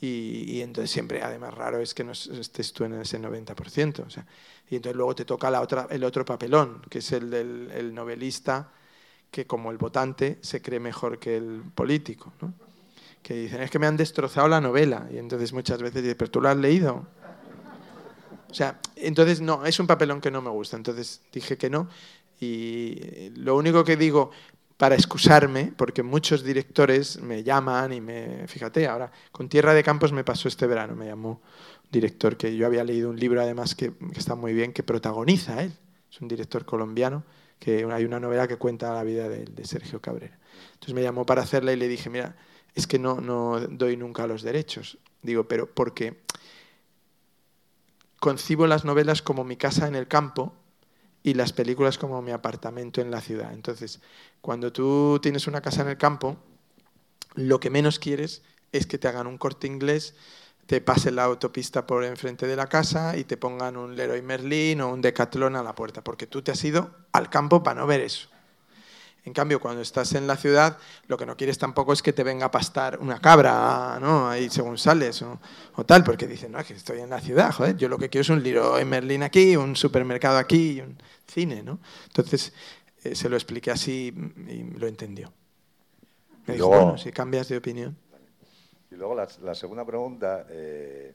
Y, 0.00 0.44
y 0.46 0.62
entonces 0.62 0.90
siempre, 0.90 1.22
además, 1.22 1.54
raro 1.54 1.80
es 1.80 1.94
que 1.94 2.04
no 2.04 2.12
estés 2.12 2.72
tú 2.72 2.84
en 2.84 2.94
ese 2.94 3.18
90%. 3.18 4.06
O 4.06 4.10
sea, 4.10 4.26
y 4.68 4.76
entonces 4.76 4.96
luego 4.96 5.14
te 5.14 5.24
toca 5.24 5.50
la 5.50 5.60
otra, 5.60 5.86
el 5.90 6.04
otro 6.04 6.24
papelón, 6.24 6.82
que 6.90 6.98
es 6.98 7.12
el 7.12 7.30
del 7.30 7.70
el 7.72 7.94
novelista 7.94 8.70
que, 9.30 9.46
como 9.46 9.70
el 9.70 9.78
votante, 9.78 10.38
se 10.40 10.62
cree 10.62 10.80
mejor 10.80 11.18
que 11.18 11.36
el 11.36 11.62
político, 11.74 12.32
¿no? 12.40 12.54
Que 13.22 13.34
dicen, 13.34 13.62
es 13.62 13.70
que 13.70 13.78
me 13.78 13.86
han 13.86 13.96
destrozado 13.96 14.48
la 14.48 14.60
novela. 14.60 15.08
Y 15.12 15.18
entonces 15.18 15.52
muchas 15.52 15.80
veces 15.82 16.02
dices, 16.02 16.16
pero 16.16 16.30
tú 16.30 16.40
la 16.40 16.52
has 16.52 16.56
leído. 16.56 17.06
O 18.48 18.54
sea, 18.54 18.80
entonces 18.94 19.40
no, 19.40 19.66
es 19.66 19.78
un 19.80 19.86
papelón 19.86 20.20
que 20.20 20.30
no 20.30 20.40
me 20.40 20.50
gusta. 20.50 20.76
Entonces 20.76 21.20
dije 21.32 21.56
que 21.56 21.68
no. 21.68 21.88
Y 22.40 23.30
lo 23.36 23.56
único 23.56 23.84
que 23.84 23.96
digo 23.96 24.30
para 24.76 24.94
excusarme, 24.94 25.72
porque 25.76 26.02
muchos 26.02 26.44
directores 26.44 27.20
me 27.20 27.42
llaman 27.42 27.92
y 27.92 28.00
me... 28.00 28.46
Fíjate, 28.46 28.86
ahora 28.86 29.10
con 29.32 29.48
Tierra 29.48 29.72
de 29.72 29.82
Campos 29.82 30.12
me 30.12 30.24
pasó 30.24 30.48
este 30.48 30.66
verano, 30.66 30.94
me 30.94 31.06
llamó 31.06 31.40
un 31.84 31.90
director 31.90 32.36
que 32.36 32.54
yo 32.56 32.66
había 32.66 32.84
leído 32.84 33.08
un 33.08 33.18
libro 33.18 33.40
además 33.40 33.74
que, 33.74 33.92
está 34.14 34.34
muy 34.34 34.52
bien, 34.52 34.72
que 34.72 34.82
protagoniza 34.82 35.62
él. 35.62 35.72
Es 36.10 36.20
un 36.20 36.28
director 36.28 36.64
colombiano, 36.64 37.24
que 37.58 37.86
hay 37.90 38.04
una 38.04 38.20
novela 38.20 38.46
que 38.46 38.56
cuenta 38.56 38.92
la 38.92 39.02
vida 39.02 39.28
de, 39.28 39.46
de 39.46 39.64
Sergio 39.64 40.00
Cabrera. 40.00 40.38
Entonces 40.74 40.94
me 40.94 41.02
llamó 41.02 41.24
para 41.24 41.42
hacerla 41.42 41.72
y 41.72 41.76
le 41.76 41.88
dije, 41.88 42.10
mira, 42.10 42.36
es 42.74 42.86
que 42.86 42.98
no, 42.98 43.20
no 43.20 43.58
doy 43.58 43.96
nunca 43.96 44.26
los 44.26 44.42
derechos. 44.42 44.98
Digo, 45.22 45.48
pero 45.48 45.72
porque 45.72 46.20
concibo 48.20 48.66
las 48.66 48.84
novelas 48.84 49.22
como 49.22 49.44
mi 49.44 49.56
casa 49.56 49.88
en 49.88 49.94
el 49.94 50.06
campo 50.06 50.54
y 51.26 51.34
las 51.34 51.52
películas 51.52 51.98
como 51.98 52.22
mi 52.22 52.30
apartamento 52.30 53.00
en 53.00 53.10
la 53.10 53.20
ciudad. 53.20 53.52
Entonces, 53.52 54.00
cuando 54.40 54.72
tú 54.72 55.18
tienes 55.20 55.48
una 55.48 55.60
casa 55.60 55.82
en 55.82 55.88
el 55.88 55.98
campo, 55.98 56.36
lo 57.34 57.58
que 57.58 57.68
menos 57.68 57.98
quieres 57.98 58.42
es 58.70 58.86
que 58.86 58.96
te 58.96 59.08
hagan 59.08 59.26
un 59.26 59.36
corte 59.36 59.66
inglés, 59.66 60.14
te 60.66 60.80
pasen 60.80 61.16
la 61.16 61.24
autopista 61.24 61.84
por 61.84 62.04
enfrente 62.04 62.46
de 62.46 62.54
la 62.54 62.68
casa 62.68 63.16
y 63.16 63.24
te 63.24 63.36
pongan 63.36 63.76
un 63.76 63.96
Leroy 63.96 64.22
Merlin 64.22 64.80
o 64.82 64.92
un 64.92 65.02
Decathlon 65.02 65.56
a 65.56 65.64
la 65.64 65.74
puerta, 65.74 66.04
porque 66.04 66.28
tú 66.28 66.42
te 66.42 66.52
has 66.52 66.62
ido 66.62 66.94
al 67.10 67.28
campo 67.28 67.64
para 67.64 67.80
no 67.80 67.88
ver 67.88 68.02
eso. 68.02 68.28
En 69.26 69.32
cambio, 69.32 69.60
cuando 69.60 69.82
estás 69.82 70.14
en 70.14 70.26
la 70.26 70.36
ciudad, 70.36 70.78
lo 71.08 71.18
que 71.18 71.26
no 71.26 71.36
quieres 71.36 71.58
tampoco 71.58 71.92
es 71.92 72.00
que 72.00 72.12
te 72.12 72.22
venga 72.22 72.46
a 72.46 72.50
pastar 72.50 72.98
una 73.00 73.20
cabra, 73.20 73.98
¿no? 74.00 74.28
Ahí 74.30 74.48
según 74.48 74.78
sales 74.78 75.20
o, 75.22 75.38
o 75.74 75.84
tal, 75.84 76.04
porque 76.04 76.26
dicen, 76.26 76.52
no, 76.52 76.64
que 76.64 76.74
estoy 76.74 77.00
en 77.00 77.10
la 77.10 77.20
ciudad, 77.20 77.52
joder, 77.52 77.76
yo 77.76 77.88
lo 77.88 77.98
que 77.98 78.08
quiero 78.08 78.22
es 78.22 78.28
un 78.30 78.42
Leroy 78.42 78.84
Merlin 78.84 79.24
aquí, 79.24 79.56
un 79.56 79.74
supermercado 79.76 80.38
aquí 80.38 80.78
y 80.78 80.80
un 80.80 80.96
cine, 81.26 81.62
¿no? 81.62 81.80
Entonces, 82.06 82.52
eh, 83.02 83.14
se 83.16 83.28
lo 83.28 83.36
expliqué 83.36 83.72
así 83.72 84.14
y 84.48 84.62
lo 84.78 84.86
entendió. 84.86 85.32
Me 86.46 86.54
dijo, 86.54 86.68
Luego- 86.68 86.84
bueno, 86.84 86.98
si 86.98 87.10
cambias 87.10 87.48
de 87.48 87.56
opinión. 87.56 87.96
Y 88.92 88.94
luego 88.94 89.16
la, 89.16 89.26
la 89.42 89.54
segunda 89.56 89.84
pregunta 89.84 90.46
eh, 90.48 91.12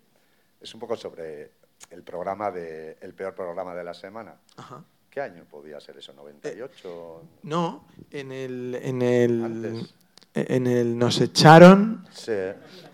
es 0.60 0.74
un 0.74 0.80
poco 0.82 0.98
sobre 0.98 1.52
el 1.90 2.04
programa 2.04 2.52
de 2.52 2.98
el 3.00 3.14
peor 3.14 3.34
programa 3.34 3.74
de 3.74 3.84
la 3.86 3.94
semana. 3.94 4.36
Ajá. 4.58 4.84
¿Qué 5.12 5.20
año 5.22 5.44
podía 5.50 5.80
ser 5.82 5.98
eso? 5.98 6.14
¿98? 6.14 7.20
No, 7.44 7.86
en 8.12 8.32
el, 8.32 8.80
en 8.82 9.02
el, 9.02 9.44
Antes. 9.44 9.94
en 10.34 10.68
el 10.68 10.98
nos 10.98 11.20
echaron 11.20 12.08
Sí. 12.14 12.32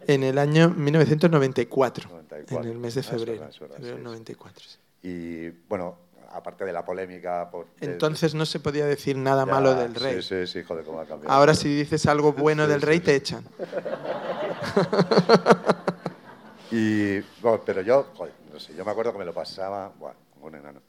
en 0.07 0.23
el 0.23 0.38
año 0.39 0.69
1994, 0.69 2.10
94. 2.10 2.64
en 2.65 2.72
el 2.72 2.77
mes 2.80 2.95
de 2.95 3.02
Ah, 3.02 3.03
es 3.03 3.07
febrero. 3.10 3.31
verdad, 3.34 3.49
es 3.49 3.60
verdad, 3.60 3.76
febrero 3.76 3.95
sí, 3.98 4.02
sí. 4.02 4.03
94, 4.03 4.64
sí. 4.68 4.77
Y 5.03 5.49
bueno, 5.69 5.95
aparte 6.31 6.65
de 6.65 6.73
la 6.73 6.84
polémica 6.84 7.49
por... 7.52 7.68
Entonces 7.81 8.34
no 8.34 8.45
se 8.48 8.60
podía 8.60 8.85
decir 8.88 9.15
nada 9.15 9.45
Ya, 9.45 9.52
malo 9.52 9.76
del 9.76 9.94
rey. 9.94 10.22
Sí, 10.23 10.30
sí, 10.45 10.48
sí, 10.48 10.64
joder, 10.64 10.84
cómo 10.85 10.99
ha 10.99 11.06
cambiado. 11.06 11.31
Ahora 11.35 11.53
si 11.53 11.68
dices 11.73 12.06
algo 12.07 12.34
bueno 12.34 12.65
Sí, 12.65 12.72
del 12.72 12.81
rey 12.81 12.98
sí. 12.98 13.03
te 13.06 13.15
echan. 13.15 13.45
Y, 16.69 17.19
bueno, 17.41 17.61
pero 17.65 17.81
yo, 17.81 18.07
joder, 18.14 18.34
no 18.52 18.60
sé, 18.60 18.76
yo 18.76 18.84
me 18.84 18.91
acuerdo 18.91 19.14
que 19.14 19.19
me 19.19 19.23
lo 19.26 19.34
pasaba, 19.34 19.89
bueno, 19.98 20.18
como 20.34 20.48
un 20.48 20.56
enano. 20.56 20.81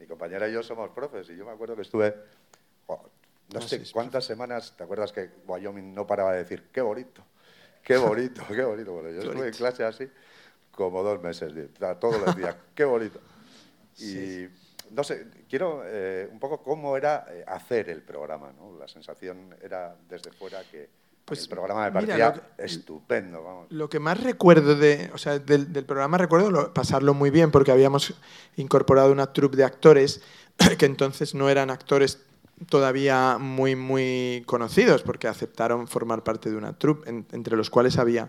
Mi 0.00 0.06
compañera 0.06 0.48
y 0.48 0.52
yo 0.52 0.62
somos 0.62 0.90
profes 0.90 1.28
y 1.30 1.36
yo 1.36 1.44
me 1.44 1.52
acuerdo 1.52 1.76
que 1.76 1.82
estuve, 1.82 2.16
oh, 2.86 3.08
no 3.52 3.60
Ah, 3.60 3.62
sé 3.62 3.82
cuántas 3.92 4.24
semanas, 4.24 4.74
¿te 4.76 4.82
acuerdas 4.84 5.12
que 5.12 5.30
Wyoming 5.46 5.94
no 5.94 6.06
paraba 6.06 6.32
de 6.32 6.38
decir, 6.38 6.70
qué 6.72 6.80
bonito, 6.80 7.24
qué 7.84 7.96
bonito, 7.98 8.42
qué 8.48 8.62
bonito? 8.64 8.92
Bueno, 8.94 9.10
yo 9.10 9.22
estuve 9.22 9.32
en 9.32 9.38
bonito. 9.38 9.58
clase 9.58 9.84
así 9.84 10.10
como 10.72 11.02
dos 11.02 11.20
meses, 11.22 11.52
todos 12.00 12.20
los 12.20 12.34
días, 12.36 12.56
qué 12.74 12.84
bonito. 12.84 13.20
Y 13.98 14.46
no 14.92 15.04
sé, 15.04 15.26
quiero 15.48 15.82
eh, 15.84 16.28
un 16.32 16.38
poco 16.40 16.62
cómo 16.62 16.96
era 16.96 17.26
eh, 17.28 17.44
hacer 17.46 17.90
el 17.90 18.02
programa, 18.02 18.52
¿no? 18.52 18.78
La 18.78 18.88
sensación 18.88 19.54
era 19.60 19.96
desde 20.08 20.32
fuera 20.32 20.62
que 20.64 20.88
Pues, 21.30 21.42
el 21.42 21.48
programa 21.48 21.80
me 21.80 21.90
mira, 21.90 22.00
parecía 22.06 22.28
lo 22.28 22.34
que- 22.56 22.64
estupendo, 22.64 23.42
vamos. 23.42 23.66
Lo 23.70 23.88
que 23.88 23.98
más 23.98 24.22
recuerdo 24.22 24.76
de, 24.76 25.10
o 25.14 25.18
sea, 25.18 25.38
del, 25.38 25.72
del 25.72 25.84
programa 25.86 26.18
recuerdo 26.18 26.50
lo- 26.50 26.74
pasarlo 26.74 27.14
muy 27.14 27.30
bien 27.30 27.50
porque 27.50 27.72
habíamos 27.72 28.14
incorporado 28.56 29.10
una 29.12 29.32
troupe 29.32 29.56
de 29.56 29.64
actores 29.64 30.20
que 30.78 30.86
entonces 30.86 31.34
no 31.34 31.48
eran 31.48 31.70
actores 31.70 32.18
todavía 32.68 33.38
muy 33.38 33.74
muy 33.74 34.42
conocidos 34.44 35.02
porque 35.02 35.26
aceptaron 35.28 35.88
formar 35.88 36.22
parte 36.22 36.50
de 36.50 36.56
una 36.56 36.76
troupe 36.78 37.08
en- 37.08 37.26
entre 37.32 37.56
los 37.56 37.70
cuales 37.70 37.96
había 37.96 38.28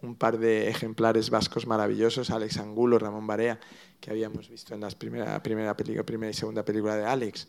un 0.00 0.14
par 0.14 0.38
de 0.38 0.68
ejemplares 0.68 1.30
vascos 1.30 1.66
maravillosos, 1.66 2.30
Alex 2.30 2.58
Angulo, 2.58 2.98
Ramón 2.98 3.26
Barea, 3.26 3.58
que 4.00 4.10
habíamos 4.10 4.50
visto 4.50 4.74
en 4.74 4.80
las 4.82 4.94
primera, 4.94 5.42
primera, 5.42 5.74
película, 5.76 6.04
primera 6.04 6.30
y 6.30 6.34
segunda 6.34 6.62
película 6.62 6.94
de 6.96 7.06
Alex. 7.06 7.48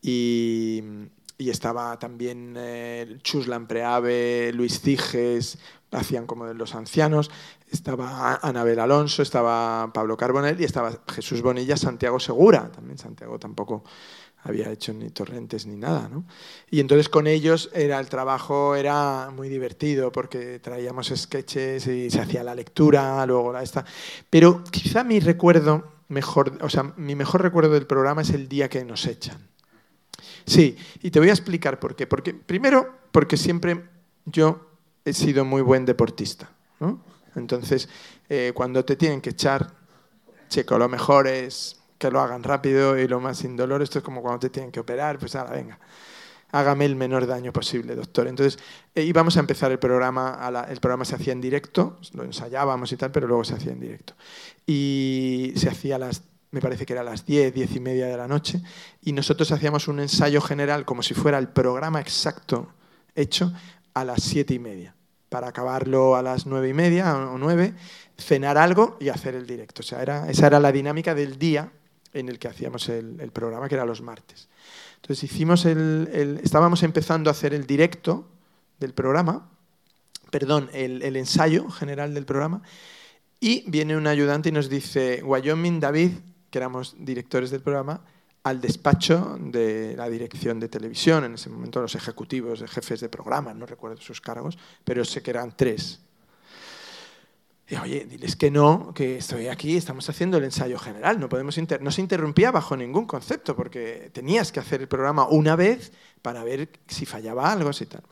Y, 0.00 0.82
y 1.38 1.50
estaba 1.50 1.96
también 2.00 2.54
eh, 2.58 3.18
Chus 3.22 3.46
Lampreave, 3.46 4.52
Luis 4.52 4.80
Ciges, 4.80 5.58
hacían 5.92 6.26
como 6.26 6.46
de 6.46 6.54
los 6.54 6.74
ancianos, 6.74 7.30
estaba 7.70 8.40
Anabel 8.42 8.80
Alonso, 8.80 9.22
estaba 9.22 9.90
Pablo 9.92 10.16
Carbonell 10.16 10.60
y 10.60 10.64
estaba 10.64 10.92
Jesús 11.08 11.40
Bonilla, 11.40 11.76
Santiago 11.76 12.18
Segura, 12.18 12.70
también 12.72 12.98
Santiago 12.98 13.38
tampoco 13.38 13.84
había 14.42 14.70
hecho 14.70 14.92
ni 14.92 15.10
torrentes 15.10 15.66
ni 15.66 15.76
nada, 15.76 16.08
¿no? 16.08 16.24
Y 16.70 16.80
entonces 16.80 17.08
con 17.08 17.26
ellos 17.26 17.70
era 17.72 18.00
el 18.00 18.08
trabajo 18.08 18.74
era 18.74 19.30
muy 19.34 19.48
divertido 19.48 20.10
porque 20.12 20.58
traíamos 20.58 21.12
sketches 21.14 21.86
y 21.86 22.10
se 22.10 22.20
hacía 22.20 22.42
la 22.42 22.54
lectura, 22.54 23.24
luego 23.26 23.52
la 23.52 23.62
esta, 23.62 23.84
pero 24.28 24.64
quizá 24.64 25.04
mi 25.04 25.20
recuerdo 25.20 25.92
mejor, 26.08 26.58
o 26.62 26.68
sea, 26.68 26.94
mi 26.96 27.14
mejor 27.14 27.42
recuerdo 27.42 27.74
del 27.74 27.86
programa 27.86 28.22
es 28.22 28.30
el 28.30 28.48
día 28.48 28.68
que 28.68 28.84
nos 28.84 29.06
echan. 29.06 29.48
Sí, 30.48 30.76
y 31.02 31.10
te 31.10 31.18
voy 31.20 31.28
a 31.28 31.32
explicar 31.32 31.78
por 31.78 31.94
qué. 31.94 32.06
Porque, 32.06 32.32
primero, 32.34 32.96
porque 33.12 33.36
siempre 33.36 33.84
yo 34.24 34.70
he 35.04 35.12
sido 35.12 35.44
muy 35.44 35.62
buen 35.62 35.84
deportista. 35.84 36.50
¿no? 36.80 37.00
Entonces, 37.36 37.88
eh, 38.28 38.52
cuando 38.54 38.84
te 38.84 38.96
tienen 38.96 39.20
que 39.20 39.30
echar, 39.30 39.72
checo, 40.48 40.78
lo 40.78 40.88
mejor 40.88 41.26
es 41.28 41.80
que 41.98 42.10
lo 42.10 42.20
hagan 42.20 42.42
rápido 42.42 42.98
y 42.98 43.06
lo 43.08 43.20
más 43.20 43.44
indoloro. 43.44 43.82
Esto 43.84 43.98
es 43.98 44.04
como 44.04 44.22
cuando 44.22 44.38
te 44.40 44.50
tienen 44.50 44.70
que 44.72 44.80
operar, 44.80 45.18
pues 45.18 45.34
ahora 45.34 45.52
venga, 45.52 45.78
hágame 46.52 46.84
el 46.86 46.96
menor 46.96 47.26
daño 47.26 47.52
posible, 47.52 47.94
doctor. 47.94 48.26
Entonces, 48.28 48.58
eh, 48.94 49.02
íbamos 49.02 49.36
a 49.36 49.40
empezar 49.40 49.70
el 49.72 49.78
programa, 49.78 50.34
a 50.34 50.50
la- 50.50 50.64
el 50.64 50.80
programa 50.80 51.04
se 51.04 51.16
hacía 51.16 51.32
en 51.32 51.40
directo, 51.40 51.98
lo 52.14 52.22
ensayábamos 52.24 52.90
y 52.92 52.96
tal, 52.96 53.10
pero 53.12 53.26
luego 53.26 53.44
se 53.44 53.54
hacía 53.54 53.72
en 53.72 53.80
directo. 53.80 54.14
Y 54.66 55.52
se 55.56 55.68
hacía 55.68 55.98
las, 55.98 56.22
me 56.50 56.60
parece 56.60 56.86
que 56.86 56.94
era 56.94 57.02
las 57.02 57.26
10, 57.26 57.52
10 57.54 57.76
y 57.76 57.80
media 57.80 58.06
de 58.06 58.16
la 58.16 58.26
noche, 58.28 58.62
y 59.02 59.12
nosotros 59.12 59.52
hacíamos 59.52 59.88
un 59.88 60.00
ensayo 60.00 60.40
general 60.40 60.84
como 60.84 61.02
si 61.02 61.14
fuera 61.14 61.38
el 61.38 61.48
programa 61.48 62.00
exacto 62.00 62.72
hecho 63.14 63.52
a 63.94 64.04
las 64.04 64.22
7 64.22 64.54
y 64.54 64.58
media, 64.58 64.94
para 65.28 65.48
acabarlo 65.48 66.16
a 66.16 66.22
las 66.22 66.46
9 66.46 66.68
y 66.70 66.74
media 66.74 67.16
o 67.16 67.36
9, 67.38 67.74
cenar 68.16 68.56
algo 68.58 68.96
y 69.00 69.08
hacer 69.10 69.34
el 69.34 69.46
directo. 69.46 69.80
O 69.80 69.84
sea, 69.84 70.02
era, 70.02 70.30
esa 70.30 70.46
era 70.46 70.60
la 70.60 70.72
dinámica 70.72 71.14
del 71.14 71.38
día 71.38 71.70
en 72.14 72.28
el 72.28 72.38
que 72.38 72.48
hacíamos 72.48 72.88
el, 72.88 73.30
programa, 73.32 73.68
que 73.68 73.74
era 73.74 73.84
los 73.84 74.00
martes. 74.00 74.48
Entonces 74.96 75.24
hicimos 75.30 75.64
el, 75.66 76.08
el- 76.12 76.40
estábamos 76.42 76.82
empezando 76.82 77.28
a 77.28 77.32
hacer 77.32 77.52
el 77.54 77.66
directo 77.66 78.26
del 78.80 78.94
programa, 78.94 79.50
perdón, 80.30 80.70
el, 80.72 81.02
el 81.02 81.16
ensayo 81.16 81.68
general 81.70 82.14
del 82.14 82.24
programa, 82.24 82.62
y 83.40 83.68
viene 83.70 83.96
un 83.96 84.06
ayudante 84.06 84.48
y 84.48 84.52
nos 84.52 84.68
dice, 84.68 85.22
Wyoming 85.22 85.80
David, 85.80 86.12
que 86.50 86.58
éramos 86.58 86.94
directores 86.98 87.50
del 87.50 87.62
programa, 87.62 88.00
al 88.44 88.60
despacho 88.60 89.36
de 89.38 89.94
la 89.96 90.08
dirección 90.08 90.58
de 90.60 90.68
televisión, 90.68 91.24
en 91.24 91.34
ese 91.34 91.50
momento 91.50 91.80
los 91.82 91.94
ejecutivos, 91.94 92.64
jefes 92.68 93.00
de 93.00 93.08
programa, 93.08 93.52
no 93.52 93.66
recuerdo 93.66 94.00
sus 94.00 94.20
cargos, 94.20 94.56
pero 94.84 95.04
sé 95.04 95.22
que 95.22 95.30
eran 95.30 95.54
tres. 95.56 96.00
Y, 97.68 97.76
Oye, 97.76 98.06
diles 98.06 98.34
que 98.36 98.50
no, 98.50 98.94
que 98.94 99.18
estoy 99.18 99.48
aquí, 99.48 99.76
estamos 99.76 100.08
haciendo 100.08 100.38
el 100.38 100.44
ensayo 100.44 100.78
general, 100.78 101.20
no, 101.20 101.28
podemos 101.28 101.58
inter- 101.58 101.82
no 101.82 101.90
se 101.90 102.00
interrumpía 102.00 102.50
bajo 102.50 102.74
ningún 102.76 103.04
concepto, 103.06 103.54
porque 103.54 104.08
tenías 104.14 104.50
que 104.52 104.60
hacer 104.60 104.80
el 104.80 104.88
programa 104.88 105.28
una 105.28 105.54
vez 105.54 105.92
para 106.22 106.42
ver 106.44 106.70
si 106.86 107.04
fallaba 107.04 107.52
algo, 107.52 107.72
si 107.74 107.84
tal. 107.84 108.02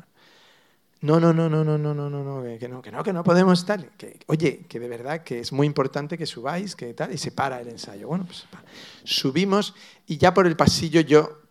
No, 1.06 1.20
no, 1.20 1.32
no, 1.32 1.48
no, 1.48 1.62
no, 1.62 1.78
no, 1.78 1.94
no, 1.94 2.10
no, 2.10 2.24
no, 2.24 2.58
que, 2.58 2.68
no, 2.68 2.82
que 2.82 2.90
no, 2.90 3.04
que 3.04 3.12
no 3.12 3.22
podemos 3.22 3.64
tal. 3.64 3.92
Oye, 4.26 4.66
que 4.68 4.80
de 4.80 4.88
verdad 4.88 5.22
que 5.22 5.38
es 5.38 5.52
muy 5.52 5.64
importante 5.64 6.18
que 6.18 6.26
subáis, 6.26 6.74
que 6.74 6.94
tal, 6.94 7.14
y 7.14 7.18
se 7.18 7.30
para 7.30 7.60
el 7.60 7.68
ensayo. 7.68 8.08
Bueno, 8.08 8.26
pues 8.26 8.44
subimos 9.04 9.72
y 10.08 10.18
ya 10.18 10.34
por 10.34 10.48
el 10.48 10.56
pasillo 10.56 11.00
yo 11.00 11.42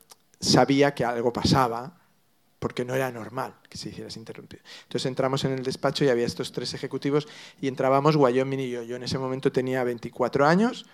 sabía 0.41 0.93
que 0.93 1.05
algo 1.05 1.31
pasaba, 1.31 1.97
porque 2.59 2.83
no 2.83 2.95
era 2.95 3.09
normal 3.11 3.55
que 3.69 3.77
se 3.77 3.91
hiciera 3.91 4.09
interrumpido. 4.13 4.61
Entonces 4.83 5.05
entramos 5.05 5.45
en 5.45 5.53
el 5.53 5.63
despacho 5.63 6.03
y 6.03 6.09
había 6.09 6.25
estos 6.25 6.51
tres 6.51 6.73
ejecutivos 6.73 7.25
y 7.61 7.69
entrábamos 7.69 8.17
Wyoming 8.17 8.59
y 8.59 8.69
yo. 8.71 8.83
Yo 8.83 8.97
en 8.97 9.03
ese 9.03 9.17
momento 9.17 9.53
tenía 9.53 9.85
24 9.85 10.45
años 10.45 10.85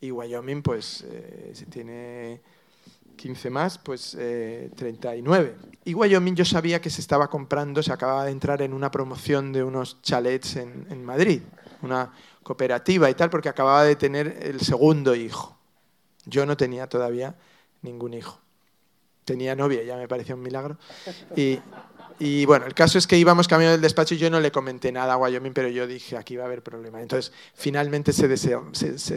y 0.00 0.12
Wyoming 0.12 0.62
pues 0.62 1.04
eh, 1.08 1.52
tiene 1.68 2.42
15 3.16 3.50
más, 3.50 3.78
pues 3.78 4.16
eh, 4.18 4.70
39. 4.76 5.56
Y 5.84 5.94
Wyoming 5.94 6.34
yo 6.34 6.44
sabía 6.44 6.80
que 6.80 6.90
se 6.90 7.00
estaba 7.00 7.28
comprando, 7.28 7.82
se 7.82 7.92
acababa 7.92 8.24
de 8.24 8.30
entrar 8.30 8.62
en 8.62 8.72
una 8.72 8.90
promoción 8.90 9.52
de 9.52 9.62
unos 9.62 10.00
chalets 10.02 10.56
en, 10.56 11.04
Madrid, 11.04 11.42
una 11.82 12.12
cooperativa 12.42 13.10
y 13.10 13.14
tal, 13.14 13.30
porque 13.30 13.48
acababa 13.48 13.84
de 13.84 13.96
tener 13.96 14.38
el 14.42 14.60
segundo 14.60 15.14
hijo. 15.14 15.58
Yo 16.24 16.46
no 16.46 16.56
tenía 16.56 16.88
todavía 16.88 17.34
ningún 17.82 18.14
hijo. 18.14 18.40
Tenía 19.24 19.54
novia, 19.54 19.82
ya 19.82 19.96
me 19.96 20.08
parecía 20.08 20.34
un 20.34 20.42
milagro. 20.42 20.78
Y, 22.18 22.44
bueno, 22.46 22.66
el 22.66 22.74
caso 22.74 22.96
es 22.96 23.06
que 23.06 23.18
íbamos 23.18 23.48
camino 23.48 23.70
del 23.70 23.80
despacho 23.80 24.14
y 24.14 24.18
yo 24.18 24.30
no 24.30 24.40
le 24.40 24.52
comenté 24.52 24.92
nada 24.92 25.14
a 25.14 25.16
Wyoming, 25.16 25.52
pero 25.52 25.68
yo 25.68 25.86
dije, 25.86 26.16
aquí 26.16 26.36
va 26.36 26.44
a 26.44 26.46
haber 26.46 26.62
problema. 26.62 27.02
Entonces, 27.02 27.32
finalmente 27.54 28.12
se 28.12 28.28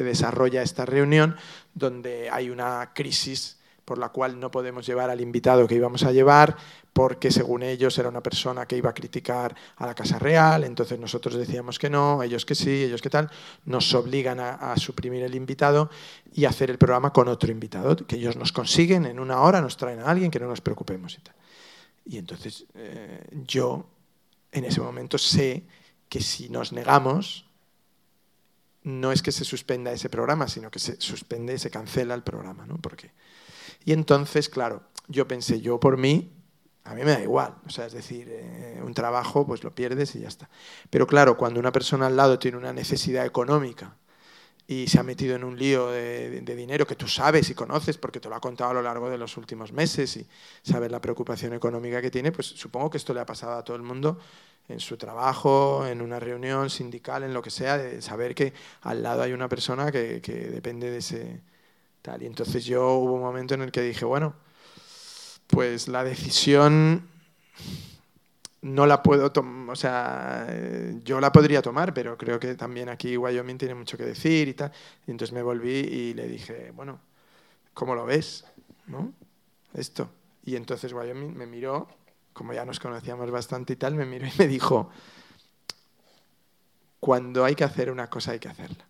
desarrolla 0.03 0.61
esta 0.63 0.85
reunión 0.85 1.37
donde 1.73 2.29
hay 2.29 2.49
una 2.49 2.91
crisis 2.93 3.56
por 3.87 3.99
la 3.99 4.09
cual 4.09 4.37
no 4.37 4.51
podemos 4.51 4.85
llevar 4.85 5.09
al 5.09 5.21
invitado 5.21 5.65
que 5.65 5.75
íbamos 5.75 6.03
a 6.03 6.11
llevar, 6.11 6.57
porque 6.91 7.31
según 7.31 7.63
ellos 7.63 7.97
era 7.97 8.09
una 8.09 8.21
persona 8.21 8.65
que 8.65 8.75
iba 8.75 8.89
a 8.89 8.93
criticar 8.93 9.55
a 9.77 9.85
la 9.85 9.95
Casa 9.95 10.19
Real, 10.19 10.65
entonces 10.65 10.99
nosotros 10.99 11.35
decíamos 11.35 11.79
que 11.79 11.89
no, 11.89 12.21
ellos 12.21 12.45
que 12.45 12.53
sí, 12.53 12.83
ellos 12.83 13.01
que 13.01 13.09
tal, 13.09 13.31
nos 13.63 13.93
obligan 13.93 14.41
a, 14.41 14.75
suprimir 14.75 15.23
el 15.23 15.35
invitado 15.35 15.89
y 16.33 16.43
hacer 16.43 16.69
el 16.69 16.77
programa 16.77 17.13
con 17.13 17.29
otro 17.29 17.49
invitado, 17.49 17.95
que 17.95 18.17
ellos 18.17 18.35
nos 18.35 18.51
consiguen 18.51 19.05
en 19.05 19.21
una 19.21 19.39
hora, 19.39 19.61
nos 19.61 19.77
traen 19.77 20.01
a 20.01 20.07
alguien, 20.07 20.31
que 20.31 20.39
no 20.41 20.47
nos 20.47 20.59
preocupemos 20.59 21.17
y 21.17 21.21
tal. 21.21 21.35
Y 22.07 22.17
entonces 22.17 22.65
eh, 22.75 23.25
yo 23.45 23.87
en 24.51 24.65
ese 24.65 24.81
momento 24.81 25.17
sé 25.17 25.63
que 26.09 26.19
si 26.19 26.49
nos 26.49 26.73
negamos, 26.73 27.45
no 28.83 29.13
es 29.13 29.21
que 29.21 29.31
se 29.31 29.45
suspenda 29.45 29.93
ese 29.93 30.09
programa, 30.09 30.49
sino 30.49 30.69
que 30.69 30.79
se 30.79 30.99
suspende, 30.99 31.57
se 31.57 31.71
cancela 31.71 32.15
el 32.15 32.23
programa, 32.23 32.65
¿no? 32.65 32.79
Porque 32.79 33.11
y 33.87 33.93
entonces, 33.93 34.49
claro, 34.49 34.83
yo 35.07 35.29
pensé, 35.29 35.61
yo 35.61 35.79
por 35.79 35.95
mí, 35.95 36.29
a 36.83 36.93
mí 36.93 37.05
me 37.05 37.11
da 37.11 37.21
igual. 37.21 37.55
O 37.65 37.69
sea, 37.69 37.85
es 37.85 37.93
decir, 37.93 38.27
eh, 38.29 38.81
un 38.83 38.93
trabajo, 38.93 39.47
pues 39.47 39.63
lo 39.63 39.73
pierdes 39.73 40.13
y 40.15 40.19
ya 40.19 40.27
está. 40.27 40.49
Pero 40.89 41.07
claro, 41.07 41.37
cuando 41.37 41.57
una 41.61 41.71
persona 41.71 42.07
al 42.07 42.17
lado 42.17 42.37
tiene 42.37 42.57
una 42.57 42.73
necesidad 42.73 43.25
económica 43.25 43.95
y 44.67 44.87
se 44.87 44.99
ha 44.99 45.03
metido 45.03 45.37
en 45.37 45.45
un 45.45 45.57
lío 45.57 45.89
de, 45.89 46.41
dinero 46.41 46.85
que 46.85 46.97
tú 46.97 47.07
sabes 47.07 47.49
y 47.49 47.53
conoces 47.53 47.97
porque 47.97 48.19
te 48.19 48.27
lo 48.27 48.35
ha 48.35 48.41
contado 48.41 48.71
a 48.71 48.73
lo 48.73 48.81
largo 48.81 49.09
de 49.09 49.17
los 49.17 49.37
últimos 49.37 49.71
meses 49.71 50.17
y 50.17 50.27
sabes 50.63 50.91
la 50.91 50.99
preocupación 50.99 51.53
económica 51.53 52.01
que 52.01 52.11
tiene, 52.11 52.33
pues 52.33 52.47
supongo 52.47 52.89
que 52.89 52.97
esto 52.97 53.13
le 53.13 53.21
ha 53.21 53.25
pasado 53.25 53.53
a 53.53 53.63
todo 53.63 53.77
el 53.77 53.83
mundo 53.83 54.19
en 54.67 54.81
su 54.81 54.97
trabajo, 54.97 55.87
en 55.87 56.01
una 56.01 56.19
reunión 56.19 56.69
sindical, 56.69 57.23
en 57.23 57.33
lo 57.33 57.41
que 57.41 57.51
sea, 57.51 57.77
de 57.77 58.01
saber 58.01 58.35
que 58.35 58.51
al 58.81 59.01
lado 59.01 59.21
hay 59.21 59.31
una 59.31 59.47
persona 59.47 59.93
que, 59.93 60.19
que 60.21 60.33
depende 60.33 60.91
de 60.91 60.97
ese 60.97 61.41
Y 62.19 62.25
entonces 62.25 62.63
yo 62.65 62.93
hubo 62.93 63.13
un 63.13 63.21
momento 63.21 63.53
en 63.53 63.61
el 63.61 63.71
que 63.71 63.81
dije, 63.81 64.05
bueno, 64.05 64.33
pues 65.47 65.87
la 65.87 66.03
decisión 66.03 67.09
no 68.61 68.85
la 68.85 69.03
puedo 69.03 69.31
tomar, 69.31 69.71
o 69.71 69.75
sea, 69.75 70.47
yo 71.03 71.19
la 71.19 71.31
podría 71.31 71.61
tomar, 71.61 71.93
pero 71.93 72.17
creo 72.17 72.39
que 72.39 72.55
también 72.55 72.89
aquí 72.89 73.17
Wyoming 73.17 73.57
tiene 73.57 73.75
mucho 73.75 73.97
que 73.97 74.05
decir 74.05 74.47
y 74.47 74.53
tal. 74.53 74.71
Y 75.05 75.11
entonces 75.11 75.33
me 75.33 75.43
volví 75.43 75.69
y 75.69 76.13
le 76.13 76.27
dije, 76.27 76.71
bueno, 76.73 76.99
¿cómo 77.73 77.93
lo 77.93 78.05
ves? 78.05 78.45
¿No? 78.87 79.13
Esto. 79.73 80.09
Y 80.43 80.55
entonces 80.55 80.93
Wyoming 80.93 81.35
me 81.35 81.45
miró, 81.45 81.87
como 82.33 82.53
ya 82.53 82.65
nos 82.65 82.79
conocíamos 82.79 83.29
bastante 83.31 83.73
y 83.73 83.75
tal, 83.75 83.95
me 83.95 84.05
miró 84.05 84.25
y 84.27 84.31
me 84.37 84.47
dijo, 84.47 84.89
cuando 86.99 87.43
hay 87.43 87.55
que 87.55 87.63
hacer 87.63 87.91
una 87.91 88.09
cosa 88.09 88.31
hay 88.31 88.39
que 88.39 88.49
hacerla. 88.49 88.86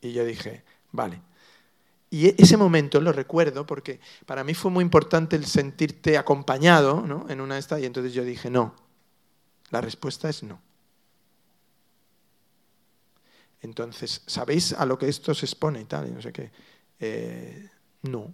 Y 0.00 0.12
yo 0.12 0.24
dije, 0.24 0.64
vale. 0.92 1.20
Y 2.10 2.26
e- 2.28 2.34
ese 2.38 2.56
momento 2.56 3.00
lo 3.00 3.12
recuerdo 3.12 3.66
porque 3.66 4.00
para 4.26 4.44
mí 4.44 4.54
fue 4.54 4.70
muy 4.70 4.82
importante 4.82 5.36
el 5.36 5.46
sentirte 5.46 6.18
acompañado 6.18 7.02
¿no? 7.06 7.26
en 7.28 7.40
una 7.40 7.54
de 7.54 7.60
estas 7.60 7.80
y 7.80 7.86
entonces 7.86 8.12
yo 8.12 8.24
dije, 8.24 8.50
no, 8.50 8.74
la 9.70 9.80
respuesta 9.80 10.28
es 10.28 10.42
no. 10.42 10.60
Entonces, 13.62 14.22
¿sabéis 14.26 14.72
a 14.72 14.86
lo 14.86 14.98
que 14.98 15.08
esto 15.08 15.34
se 15.34 15.46
expone 15.46 15.80
y 15.80 15.84
tal? 15.84 16.08
Y 16.08 16.12
no 16.12 16.22
sé 16.22 16.32
qué. 16.32 16.50
Eh, 16.98 17.68
no. 18.02 18.32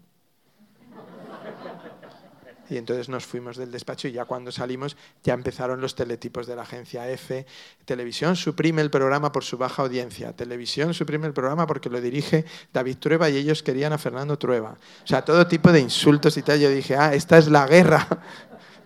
Y 2.68 2.76
entonces 2.76 3.08
nos 3.08 3.24
fuimos 3.24 3.56
del 3.56 3.70
despacho 3.70 4.08
y 4.08 4.12
ya 4.12 4.24
cuando 4.24 4.50
salimos 4.50 4.96
ya 5.22 5.34
empezaron 5.34 5.80
los 5.80 5.94
teletipos 5.94 6.46
de 6.46 6.56
la 6.56 6.62
agencia 6.62 7.08
F. 7.10 7.46
Televisión 7.84 8.36
suprime 8.36 8.82
el 8.82 8.90
programa 8.90 9.30
por 9.32 9.44
su 9.44 9.56
baja 9.56 9.82
audiencia. 9.82 10.32
Televisión 10.32 10.94
suprime 10.94 11.26
el 11.26 11.32
programa 11.32 11.66
porque 11.66 11.88
lo 11.88 12.00
dirige 12.00 12.44
David 12.72 12.96
Trueba 12.98 13.30
y 13.30 13.36
ellos 13.36 13.62
querían 13.62 13.92
a 13.92 13.98
Fernando 13.98 14.38
Trueba. 14.38 14.76
O 15.04 15.06
sea, 15.06 15.24
todo 15.24 15.46
tipo 15.46 15.70
de 15.70 15.80
insultos 15.80 16.36
y 16.36 16.42
tal. 16.42 16.58
Yo 16.58 16.70
dije, 16.70 16.96
ah, 16.96 17.14
esta 17.14 17.38
es 17.38 17.48
la 17.48 17.66
guerra. 17.66 18.06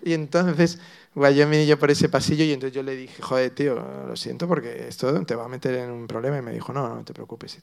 Y 0.03 0.15
entonces 0.15 0.79
yo 1.15 1.47
me 1.47 1.67
yo 1.67 1.79
por 1.79 1.91
ese 1.91 2.09
pasillo 2.09 2.43
y 2.43 2.53
entonces 2.53 2.75
yo 2.75 2.83
le 2.83 2.97
dije, 2.97 3.21
joder, 3.21 3.51
tío, 3.51 3.75
lo 4.07 4.17
siento 4.17 4.49
porque 4.49 4.89
esto 4.89 5.25
te 5.27 5.35
va 5.35 5.45
a 5.45 5.49
meter 5.49 5.75
en 5.75 5.91
un 5.91 6.07
problema. 6.07 6.39
Y 6.39 6.43
me 6.43 6.53
dijo, 6.53 6.73
no, 6.73 6.95
no 6.95 7.05
te 7.05 7.13
preocupes. 7.13 7.59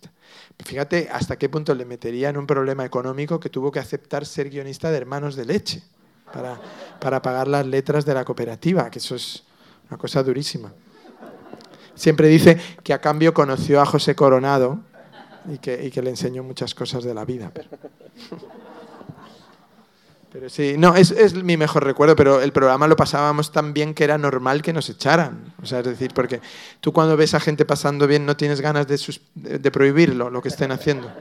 Fíjate 0.63 1.09
hasta 1.11 1.37
qué 1.37 1.49
punto 1.49 1.73
le 1.73 1.85
metería 1.85 2.29
en 2.29 2.37
un 2.37 2.45
problema 2.45 2.85
económico 2.85 3.39
que 3.39 3.49
tuvo 3.49 3.71
que 3.71 3.79
aceptar 3.79 4.25
ser 4.27 4.51
guionista 4.51 4.91
de 4.91 4.97
Hermanos 4.97 5.35
de 5.35 5.45
Leche 5.45 5.81
para, 6.33 6.59
para 6.99 7.21
pagar 7.21 7.47
las 7.47 7.65
letras 7.65 8.05
de 8.05 8.13
la 8.13 8.25
cooperativa, 8.25 8.89
que 8.89 8.99
eso 8.99 9.15
es 9.15 9.43
una 9.89 9.97
cosa 9.97 10.23
durísima. 10.23 10.71
Siempre 11.95 12.27
dice 12.27 12.59
que 12.83 12.93
a 12.93 13.01
cambio 13.01 13.33
conoció 13.33 13.81
a 13.81 13.85
José 13.85 14.15
Coronado 14.15 14.79
y 15.51 15.57
que, 15.57 15.85
y 15.85 15.91
que 15.91 16.01
le 16.01 16.11
enseñó 16.11 16.43
muchas 16.43 16.75
cosas 16.75 17.03
de 17.03 17.13
la 17.13 17.25
vida. 17.25 17.51
Pero 20.31 20.49
sí, 20.49 20.75
no, 20.77 20.95
es, 20.95 21.09
es, 21.09 21.33
mi 21.33 21.57
mejor 21.57 21.83
recuerdo, 21.83 22.15
pero 22.15 22.41
el 22.41 22.51
programa 22.51 22.85
lo 22.87 22.95
pasábamos 22.95 23.51
tan 23.51 23.73
bien 23.73 23.95
que 23.95 24.03
era 24.03 24.19
normal 24.19 24.61
que 24.61 24.73
nos 24.73 24.89
echaran. 24.89 25.53
O 25.63 25.65
sea, 25.65 25.79
es 25.79 25.85
decir, 25.85 26.13
porque 26.13 26.41
tú 26.81 26.93
cuando 26.93 27.17
ves 27.17 27.33
a 27.33 27.39
gente 27.39 27.65
pasando 27.65 28.05
bien 28.05 28.25
no 28.25 28.37
tienes 28.37 28.61
ganas 28.61 28.85
de, 28.85 28.99
de 29.57 29.71
prohibirlo, 29.71 30.29
lo 30.29 30.41
que 30.41 30.49
estén 30.49 30.71
haciendo 30.71 31.11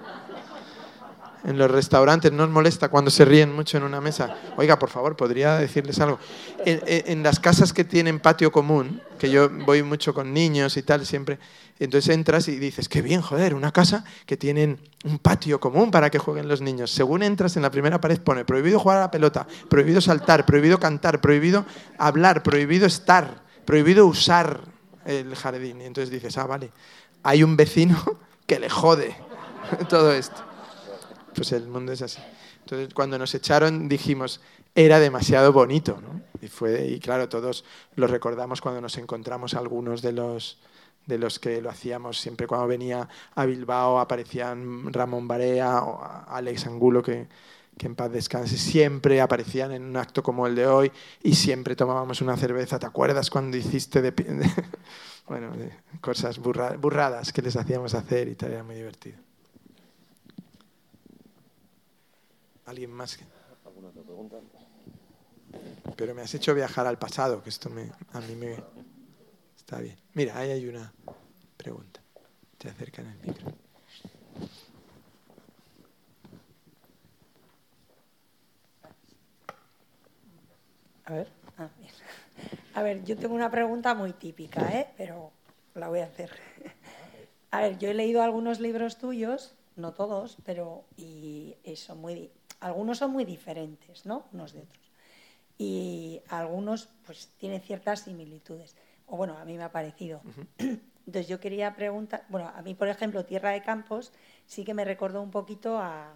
en 1.47 1.57
los 1.59 1.71
restaurantes, 1.71 2.33
no 2.33 2.43
os 2.43 2.51
molesta 2.51 2.89
cuando 2.89 3.09
se 3.09 3.25
ríen 3.25 3.55
mucho 3.55 3.77
en 3.77 3.85
una 3.85 4.01
mesa. 4.01 4.37
Oiga, 4.57 4.81
por 4.81 4.91
favor, 4.91 5.17
podría 5.17 5.57
decirles 5.57 6.01
algo. 6.01 6.19
En, 6.65 7.23
las 7.23 7.39
casas 7.39 7.73
que 7.73 7.85
tienen 7.85 8.19
patio 8.19 8.51
común, 8.51 9.01
que 9.17 9.31
yo 9.31 9.49
voy 9.49 9.85
mucho 9.85 10.13
con 10.13 10.35
niños 10.35 10.77
y 10.77 10.83
tal, 10.83 11.07
siempre, 11.07 11.39
entonces 11.79 12.13
entras 12.13 12.49
y 12.49 12.57
dices, 12.57 12.89
qué 12.89 13.01
bien, 13.01 13.23
joder, 13.23 13.55
una 13.55 13.71
casa 13.71 14.05
que 14.27 14.37
tienen 14.37 14.81
un 15.05 15.21
patio 15.21 15.61
común 15.61 15.93
para 15.93 16.11
que 16.11 16.19
jueguen 16.19 16.49
los 16.49 16.63
niños. 16.63 16.91
Según 16.91 17.23
entras 17.23 17.55
en 17.55 17.63
la 17.63 17.71
primera 17.71 18.01
pared 18.01 18.19
pone 18.19 18.45
prohibido 18.45 18.81
jugar 18.81 18.99
a 18.99 19.03
la 19.03 19.11
pelota, 19.13 19.47
prohibido 19.69 20.01
saltar, 20.01 20.47
prohibido 20.47 20.81
cantar, 20.81 21.21
prohibido 21.21 21.65
hablar, 21.97 22.43
prohibido 22.43 22.87
estar, 22.87 23.45
prohibido 23.65 24.05
usar 24.09 24.63
el 25.05 25.37
jardín. 25.37 25.81
Y 25.81 25.85
entonces 25.85 26.11
dices, 26.11 26.37
ah, 26.39 26.47
vale, 26.49 26.73
hay 27.23 27.45
un 27.45 27.57
vecino 27.57 28.03
que 28.49 28.59
le 28.59 28.69
jode 28.69 29.15
todo 29.89 30.13
esto 30.13 30.46
pues 31.37 31.53
el 31.53 31.69
mundo 31.69 31.93
es 31.93 32.03
así. 32.03 32.21
Entonces, 32.61 32.93
cuando 32.95 33.19
nos 33.19 33.35
echaron, 33.35 33.89
dijimos, 33.89 34.41
era 34.75 34.99
demasiado 34.99 35.53
bonito, 35.53 36.01
¿no? 36.01 36.21
Y, 36.41 36.49
fue, 36.49 36.87
y 36.87 36.99
claro, 36.99 37.29
todos 37.29 37.65
lo 37.95 38.07
recordamos 38.07 38.61
cuando 38.61 38.81
nos 38.81 38.99
encontramos 38.99 39.55
algunos 39.55 40.03
de 40.03 40.13
los, 40.13 40.59
de 41.07 41.19
los 41.19 41.39
que 41.39 41.61
lo 41.63 41.71
hacíamos. 41.71 42.19
Siempre 42.19 42.47
cuando 42.47 42.67
venía 42.67 43.09
a 43.35 43.47
Bilbao 43.47 44.01
aparecían 44.01 44.93
Ramón 44.93 45.29
Barea 45.29 45.83
o 45.83 46.03
Alex 46.29 46.67
Angulo, 46.67 47.03
que, 47.03 47.29
que 47.79 47.87
en 47.87 47.95
paz 47.95 48.11
descanse, 48.11 48.57
siempre 48.57 49.21
aparecían 49.21 49.73
en 49.73 49.85
un 49.85 49.97
acto 49.97 50.23
como 50.23 50.47
el 50.47 50.55
de 50.55 50.67
hoy 50.67 50.93
y 51.23 51.35
siempre 51.35 51.77
tomábamos 51.77 52.21
una 52.21 52.37
cerveza. 52.37 52.79
¿Te 52.79 52.87
acuerdas 52.87 53.31
cuando 53.31 53.57
hiciste 53.57 54.03
de, 54.03 54.13
bueno, 55.29 55.57
de 55.57 55.71
cosas 56.01 56.39
burra, 56.39 56.77
burradas 56.77 57.33
que 57.33 57.43
les 57.43 57.57
hacíamos 57.57 57.95
hacer 57.95 58.29
y 58.29 58.35
tal? 58.35 58.53
Era 58.53 58.63
muy 58.63 58.75
divertido. 58.75 59.26
¿Alguien 62.67 62.91
más? 62.91 63.17
¿Alguna 63.65 63.89
otra 63.89 64.03
pregunta? 64.03 64.37
Pero 65.97 66.15
me 66.17 66.23
has 66.23 66.35
hecho 66.35 66.53
viajar 66.53 66.85
al 66.87 66.99
pasado, 66.99 67.41
que 67.41 67.51
esto 67.51 67.71
me, 67.71 67.93
a 68.13 68.21
mí 68.21 68.35
me... 68.35 68.57
Está 69.57 69.79
bien. 69.79 69.97
Mira, 70.15 70.37
ahí 70.37 70.51
hay 70.51 70.67
una 70.67 70.93
pregunta. 71.57 72.01
Te 72.59 72.69
acercan 72.69 73.07
el 73.07 73.19
micro. 73.19 73.53
A 81.05 81.13
ver. 81.13 81.29
Ah, 81.59 81.71
a 82.75 82.83
ver, 82.83 83.05
yo 83.05 83.17
tengo 83.17 83.35
una 83.37 83.51
pregunta 83.51 83.95
muy 83.95 84.13
típica, 84.13 84.69
¿eh? 84.77 84.89
pero 84.97 85.31
la 85.75 85.89
voy 85.89 86.01
a 86.01 86.07
hacer. 86.07 86.31
A 87.53 87.61
ver, 87.61 87.79
yo 87.79 87.89
he 87.89 87.95
leído 87.95 88.23
algunos 88.23 88.59
libros 88.59 88.99
tuyos, 88.99 89.55
no 89.77 89.95
todos, 89.95 90.37
pero 90.45 90.85
y 90.97 91.55
son 91.77 92.01
muy 92.01 92.31
algunos 92.67 92.99
son 92.99 93.13
muy 93.13 93.25
diferentes, 93.25 94.07
¿no? 94.07 94.27
Unos 94.33 94.53
de 94.53 94.61
otros. 94.61 94.85
Y 95.59 96.21
algunos, 96.29 96.89
pues, 97.07 97.29
tienen 97.39 97.61
ciertas 97.61 98.01
similitudes. 98.01 98.77
O 99.07 99.17
bueno, 99.17 99.39
a 99.39 99.45
mí 99.45 99.57
me 99.57 99.65
ha 99.65 99.73
parecido. 99.73 100.21
Uh 100.25 100.29
-huh. 100.31 100.81
Entonces 101.07 101.29
yo 101.29 101.39
quería 101.39 101.75
preguntar, 101.77 102.25
bueno, 102.29 102.51
a 102.55 102.61
mí, 102.63 102.75
por 102.75 102.89
ejemplo, 102.89 103.25
Tierra 103.25 103.51
de 103.51 103.63
Campos 103.63 104.13
sí 104.47 104.65
que 104.65 104.75
me 104.75 104.85
recordó 104.85 105.23
un 105.23 105.31
poquito 105.31 105.79
a 105.79 106.13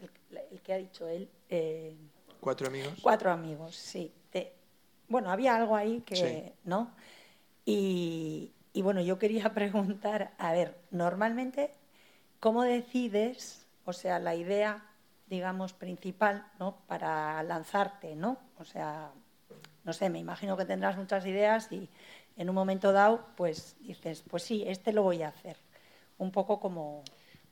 el, 0.00 0.38
el 0.52 0.60
que 0.60 0.72
ha 0.72 0.76
dicho 0.76 1.08
él. 1.08 1.28
Eh, 1.48 1.96
cuatro 2.40 2.68
amigos. 2.68 2.94
Cuatro 3.02 3.32
amigos, 3.32 3.74
sí. 3.74 4.12
Bueno, 5.08 5.32
había 5.32 5.56
algo 5.56 5.74
ahí 5.74 6.02
que, 6.02 6.14
sí. 6.14 6.52
¿no? 6.64 6.92
Y, 7.66 8.52
y 8.72 8.82
bueno, 8.82 9.00
yo 9.00 9.18
quería 9.18 9.52
preguntar, 9.54 10.32
a 10.38 10.52
ver, 10.52 10.78
normalmente, 10.92 11.74
¿cómo 12.38 12.62
decides, 12.62 13.66
o 13.84 13.92
sea, 13.92 14.20
la 14.20 14.36
idea 14.36 14.86
digamos, 15.30 15.72
principal 15.72 16.44
¿no? 16.58 16.76
para 16.88 17.42
lanzarte, 17.44 18.16
¿no? 18.16 18.36
O 18.58 18.64
sea, 18.64 19.12
no 19.84 19.92
sé, 19.92 20.10
me 20.10 20.18
imagino 20.18 20.56
que 20.56 20.64
tendrás 20.64 20.96
muchas 20.96 21.24
ideas 21.24 21.70
y 21.70 21.88
en 22.36 22.48
un 22.48 22.54
momento 22.54 22.92
dado, 22.92 23.24
pues 23.36 23.76
dices, 23.80 24.24
pues 24.28 24.42
sí, 24.42 24.64
este 24.66 24.92
lo 24.92 25.04
voy 25.04 25.22
a 25.22 25.28
hacer. 25.28 25.56
Un 26.18 26.32
poco 26.32 26.60
como... 26.60 27.04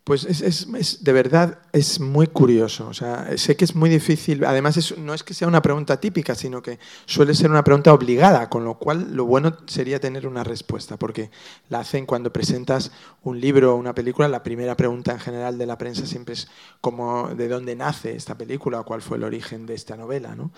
Pues 0.09 0.25
es, 0.25 1.05
de 1.05 1.13
verdad 1.13 1.59
es 1.71 2.01
muy 2.01 2.29
curioso. 2.29 2.89
O 2.89 2.95
sea, 2.95 3.37
sé 3.37 3.57
que 3.57 3.67
es 3.67 3.75
muy 3.75 3.91
difícil. 3.91 4.43
Además, 4.47 4.95
no 4.97 5.13
es 5.13 5.23
que 5.23 5.35
sea 5.35 5.47
una 5.47 5.61
pregunta 5.61 6.01
típica, 6.01 6.35
sino 6.35 6.63
que 6.63 6.79
suele 7.05 7.35
ser 7.35 7.51
una 7.51 7.63
pregunta 7.63 7.93
obligada, 7.93 8.49
con 8.49 8.65
lo 8.65 8.79
cual 8.79 9.15
lo 9.15 9.27
bueno 9.27 9.59
sería 9.67 10.01
tener 10.01 10.27
una 10.27 10.45
respuesta, 10.45 10.97
porque 10.97 11.31
la 11.69 11.81
hacen 11.81 12.07
cuando 12.07 12.33
presentas 12.33 12.91
un 13.23 13.39
libro 13.39 13.75
o 13.75 13.77
una 13.77 13.95
película. 13.95 14.29
La 14.29 14.43
primera 14.43 14.79
pregunta 14.79 15.13
en 15.13 15.21
general 15.21 15.59
de 15.59 15.67
la 15.67 15.77
prensa 15.77 16.07
siempre 16.07 16.33
es 16.33 16.49
como 16.81 17.29
de 17.35 17.47
dónde 17.47 17.77
nace 17.77 18.17
esta 18.17 18.35
película 18.35 18.81
o 18.81 18.87
cuál 18.87 19.03
fue 19.03 19.19
el 19.19 19.25
origen 19.25 19.67
de 19.67 19.75
esta 19.75 19.95
novela, 19.95 20.35
¿no? 20.35 20.53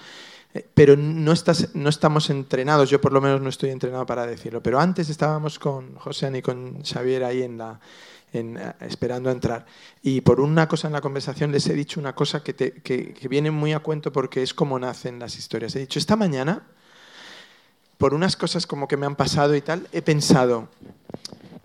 Pero 0.74 0.96
no, 0.96 1.32
estás, 1.32 1.74
no 1.74 1.88
estamos 1.88 2.30
entrenados, 2.30 2.88
yo 2.88 3.00
por 3.00 3.12
lo 3.12 3.20
menos 3.20 3.40
no 3.40 3.48
estoy 3.48 3.70
entrenado 3.70 4.06
para 4.06 4.26
decirlo. 4.26 4.62
Pero 4.62 4.78
antes 4.78 5.08
estábamos 5.08 5.58
con 5.58 5.96
José 5.96 6.30
y 6.36 6.40
con 6.40 6.84
Xavier 6.84 7.24
ahí 7.24 7.42
en 7.42 7.58
la 7.58 7.80
en, 8.32 8.58
esperando 8.80 9.28
a 9.28 9.32
entrar. 9.32 9.66
Y 10.02 10.20
por 10.20 10.40
una 10.40 10.68
cosa 10.68 10.86
en 10.86 10.92
la 10.92 11.00
conversación 11.00 11.52
les 11.52 11.66
he 11.68 11.74
dicho 11.74 12.00
una 12.00 12.14
cosa 12.14 12.42
que, 12.42 12.52
te, 12.52 12.74
que, 12.82 13.12
que, 13.12 13.28
viene 13.28 13.50
muy 13.50 13.72
a 13.72 13.80
cuento 13.80 14.12
porque 14.12 14.42
es 14.42 14.54
como 14.54 14.78
nacen 14.78 15.18
las 15.18 15.36
historias. 15.36 15.74
He 15.76 15.80
dicho, 15.80 15.98
esta 15.98 16.16
mañana, 16.16 16.62
por 17.98 18.14
unas 18.14 18.36
cosas 18.36 18.66
como 18.66 18.88
que 18.88 18.96
me 18.96 19.06
han 19.06 19.16
pasado 19.16 19.54
y 19.54 19.60
tal, 19.60 19.88
he 19.92 20.02
pensado 20.02 20.68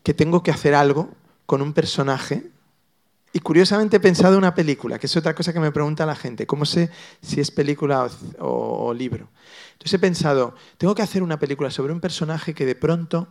que 0.03 0.13
tengo 0.13 0.43
que 0.43 0.51
hacer 0.51 0.75
algo 0.75 1.09
con 1.45 1.61
un 1.61 1.73
personaje. 1.73 2.51
Y 3.33 3.39
curiosamente 3.39 3.97
he 3.97 3.99
pensado 3.99 4.37
una 4.37 4.55
película, 4.55 4.97
que 4.97 5.07
es 5.07 5.17
otra 5.17 5.35
cosa 5.35 5.51
que 5.51 5.59
me 5.59 5.71
pregunta 5.71 6.05
la 6.05 6.15
gente, 6.15 6.47
¿cómo 6.47 6.65
sé 6.65 6.89
si 7.21 7.41
es 7.41 7.51
película 7.51 8.05
o, 8.39 8.45
o, 8.45 8.85
o 8.85 8.93
libro? 8.93 9.27
Entonces 9.73 9.93
he 9.93 9.99
pensado, 9.99 10.55
tengo 10.77 10.95
que 10.95 11.01
hacer 11.01 11.21
una 11.21 11.37
película 11.37 11.69
sobre 11.69 11.91
un 11.91 11.99
personaje 11.99 12.53
que 12.53 12.65
de 12.65 12.75
pronto 12.75 13.27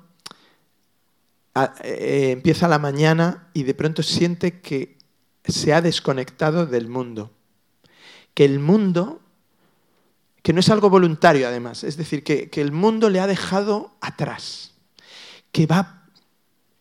eh, 1.82 2.30
empieza 2.32 2.68
la 2.68 2.78
mañana 2.78 3.48
y 3.54 3.62
de 3.62 3.74
pronto 3.74 4.02
siente 4.02 4.60
que 4.60 4.98
se 5.44 5.72
ha 5.72 5.80
desconectado 5.80 6.66
del 6.66 6.88
mundo. 6.88 7.30
Que 8.34 8.44
el 8.44 8.58
mundo, 8.58 9.20
que 10.42 10.52
no 10.52 10.60
es 10.60 10.70
algo 10.70 10.90
voluntario 10.90 11.46
además, 11.46 11.84
es 11.84 11.96
decir, 11.96 12.24
que 12.24 12.50
el 12.54 12.72
mundo 12.72 13.10
le 13.10 13.20
ha 13.20 13.26
dejado 13.26 13.94
atrás, 14.00 14.72
que 15.52 15.66
va 15.66 16.04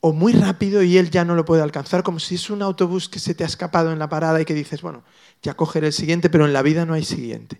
o 0.05 0.11
muy 0.11 0.33
rápido 0.33 0.83
y 0.83 0.97
él 0.97 1.11
ya 1.11 1.23
no 1.23 1.33
lo 1.33 1.45
puede 1.45 1.61
alcanzar, 1.61 2.03
como 2.03 2.19
si 2.19 2.35
es 2.35 2.49
un 2.49 2.61
autobús 2.61 3.07
que 3.07 3.19
se 3.19 3.33
te 3.33 3.45
ha 3.45 3.47
escapado 3.47 3.93
en 3.93 3.99
la 3.99 4.09
parada 4.09 4.41
y 4.41 4.43
que 4.43 4.53
dices, 4.53 4.81
bueno, 4.81 5.01
ya 5.43 5.55
cogeré 5.55 5.87
el 5.87 5.93
siguiente, 5.93 6.29
pero 6.29 6.45
en 6.45 6.53
la 6.53 6.61
vida 6.61 6.85
no 6.85 6.93
hay 6.93 7.03
siguiente. 7.03 7.59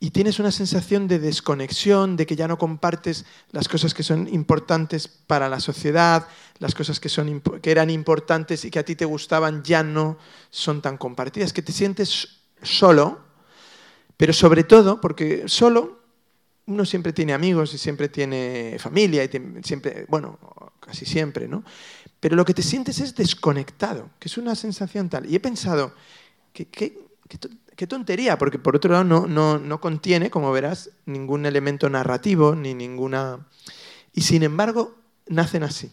Y 0.00 0.10
tienes 0.10 0.40
una 0.40 0.50
sensación 0.50 1.06
de 1.06 1.20
desconexión, 1.20 2.16
de 2.16 2.26
que 2.26 2.34
ya 2.34 2.48
no 2.48 2.58
compartes 2.58 3.24
las 3.52 3.68
cosas 3.68 3.94
que 3.94 4.02
son 4.02 4.26
importantes 4.28 5.06
para 5.06 5.48
la 5.48 5.60
sociedad, 5.60 6.26
las 6.58 6.74
cosas 6.74 6.98
que, 6.98 7.08
son, 7.08 7.40
que 7.62 7.70
eran 7.70 7.88
importantes 7.88 8.64
y 8.64 8.70
que 8.70 8.80
a 8.80 8.84
ti 8.84 8.96
te 8.96 9.04
gustaban 9.04 9.62
ya 9.62 9.84
no 9.84 10.18
son 10.50 10.82
tan 10.82 10.98
compartidas, 10.98 11.52
que 11.52 11.62
te 11.62 11.72
sientes 11.72 12.40
solo, 12.62 13.20
pero 14.16 14.32
sobre 14.32 14.64
todo, 14.64 15.00
porque 15.00 15.44
solo 15.46 16.00
uno 16.66 16.84
siempre 16.84 17.12
tiene 17.12 17.32
amigos 17.32 17.72
y 17.74 17.78
siempre 17.78 18.08
tiene 18.08 18.76
familia, 18.80 19.22
y 19.22 19.30
siempre, 19.62 20.04
bueno, 20.08 20.38
casi 20.80 21.06
siempre, 21.06 21.46
¿no? 21.46 21.62
Pero 22.18 22.34
lo 22.34 22.44
que 22.44 22.54
te 22.54 22.62
sientes 22.62 22.98
es 23.00 23.14
desconectado, 23.14 24.10
que 24.18 24.28
es 24.28 24.36
una 24.36 24.54
sensación 24.54 25.08
tal. 25.08 25.30
Y 25.30 25.36
he 25.36 25.40
pensado, 25.40 25.94
qué 26.52 27.09
tontería, 27.86 28.38
porque 28.38 28.58
por 28.58 28.76
otro 28.76 28.92
lado 28.92 29.04
no, 29.04 29.26
no, 29.26 29.58
no, 29.58 29.80
contiene, 29.80 30.30
como 30.30 30.52
verás, 30.52 30.90
ningún 31.06 31.46
elemento 31.46 31.88
narrativo, 31.88 32.54
ni 32.54 32.74
ninguna... 32.74 33.46
Y 34.12 34.22
sin 34.22 34.42
embargo, 34.42 34.96
nacen 35.26 35.62
así. 35.62 35.92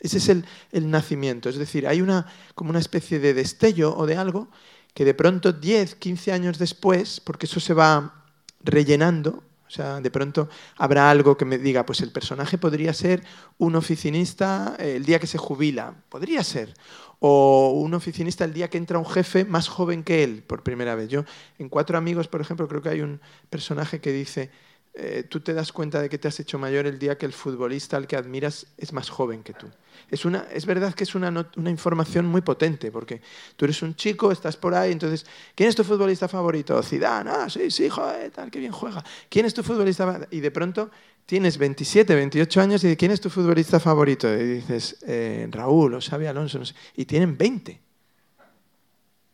Ese 0.00 0.18
es 0.18 0.28
el, 0.28 0.44
el, 0.72 0.90
nacimiento. 0.90 1.48
Es 1.48 1.56
decir, 1.56 1.86
hay 1.86 2.00
una, 2.00 2.26
como 2.54 2.70
una 2.70 2.78
especie 2.78 3.18
de 3.18 3.34
destello 3.34 3.96
o 3.96 4.06
de 4.06 4.16
algo 4.16 4.48
que 4.94 5.04
de 5.04 5.14
pronto 5.14 5.52
10, 5.52 5.96
15 5.96 6.32
años 6.32 6.58
después, 6.58 7.20
porque 7.20 7.46
eso 7.46 7.60
se 7.60 7.74
va 7.74 8.24
rellenando, 8.60 9.42
o 9.68 9.70
sea, 9.70 10.00
de 10.00 10.10
pronto 10.10 10.48
habrá 10.76 11.10
algo 11.10 11.36
que 11.36 11.44
me 11.44 11.58
diga, 11.58 11.84
pues 11.84 12.00
el 12.00 12.10
personaje 12.10 12.56
podría 12.56 12.94
ser 12.94 13.22
un 13.58 13.76
oficinista 13.76 14.76
eh, 14.78 14.96
el 14.96 15.04
día 15.04 15.18
que 15.18 15.26
se 15.26 15.36
jubila, 15.36 15.94
podría 16.08 16.42
ser, 16.42 16.72
o 17.20 17.72
un 17.74 17.92
oficinista 17.92 18.44
el 18.44 18.54
día 18.54 18.70
que 18.70 18.78
entra 18.78 18.98
un 18.98 19.06
jefe 19.06 19.44
más 19.44 19.68
joven 19.68 20.04
que 20.04 20.24
él 20.24 20.42
por 20.46 20.62
primera 20.62 20.94
vez. 20.94 21.08
Yo 21.08 21.24
en 21.58 21.68
Cuatro 21.68 21.98
Amigos, 21.98 22.28
por 22.28 22.40
ejemplo, 22.40 22.66
creo 22.66 22.80
que 22.80 22.88
hay 22.88 23.02
un 23.02 23.20
personaje 23.50 24.00
que 24.00 24.12
dice, 24.12 24.50
eh, 24.98 25.24
tú 25.28 25.40
te 25.40 25.54
das 25.54 25.72
cuenta 25.72 26.02
de 26.02 26.08
que 26.08 26.18
te 26.18 26.28
has 26.28 26.38
hecho 26.40 26.58
mayor 26.58 26.86
el 26.86 26.98
día 26.98 27.16
que 27.16 27.26
el 27.26 27.32
futbolista 27.32 27.96
al 27.96 28.06
que 28.06 28.16
admiras 28.16 28.66
es 28.76 28.92
más 28.92 29.08
joven 29.08 29.42
que 29.42 29.54
tú 29.54 29.68
es, 30.10 30.24
una, 30.24 30.46
es 30.52 30.66
verdad 30.66 30.94
que 30.94 31.04
es 31.04 31.14
una, 31.14 31.28
una, 31.56 31.70
información 31.70 32.26
muy 32.26 32.40
potente, 32.40 32.90
porque 32.90 33.20
tú 33.56 33.64
eres 33.64 33.82
un 33.82 33.94
chico, 33.94 34.32
estás 34.32 34.56
por 34.56 34.74
ahí, 34.74 34.92
entonces, 34.92 35.26
¿quién 35.54 35.68
es 35.68 35.76
tu 35.76 35.84
futbolista 35.84 36.28
favorito? 36.28 36.82
Zidane, 36.82 37.30
ah, 37.30 37.50
sí, 37.50 37.70
sí, 37.70 37.88
joder, 37.88 38.30
tal, 38.30 38.50
qué 38.50 38.58
bien 38.58 38.72
juega. 38.72 39.04
¿Quién 39.28 39.46
es 39.46 39.54
tu 39.54 39.62
futbolista 39.62 40.26
Y 40.30 40.40
de 40.40 40.50
pronto 40.50 40.90
tienes 41.26 41.58
27, 41.58 42.14
28 42.14 42.60
años 42.60 42.84
y 42.84 42.96
¿quién 42.96 43.10
es 43.10 43.20
tu 43.20 43.28
futbolista 43.28 43.80
favorito? 43.80 44.32
Y 44.32 44.44
dices, 44.44 44.98
eh, 45.06 45.46
Raúl 45.50 45.94
o 45.94 46.00
Xavi 46.00 46.26
Alonso, 46.26 46.58
no 46.58 46.64
sé. 46.64 46.74
Y 46.96 47.04
tienen 47.04 47.36
20. 47.36 47.87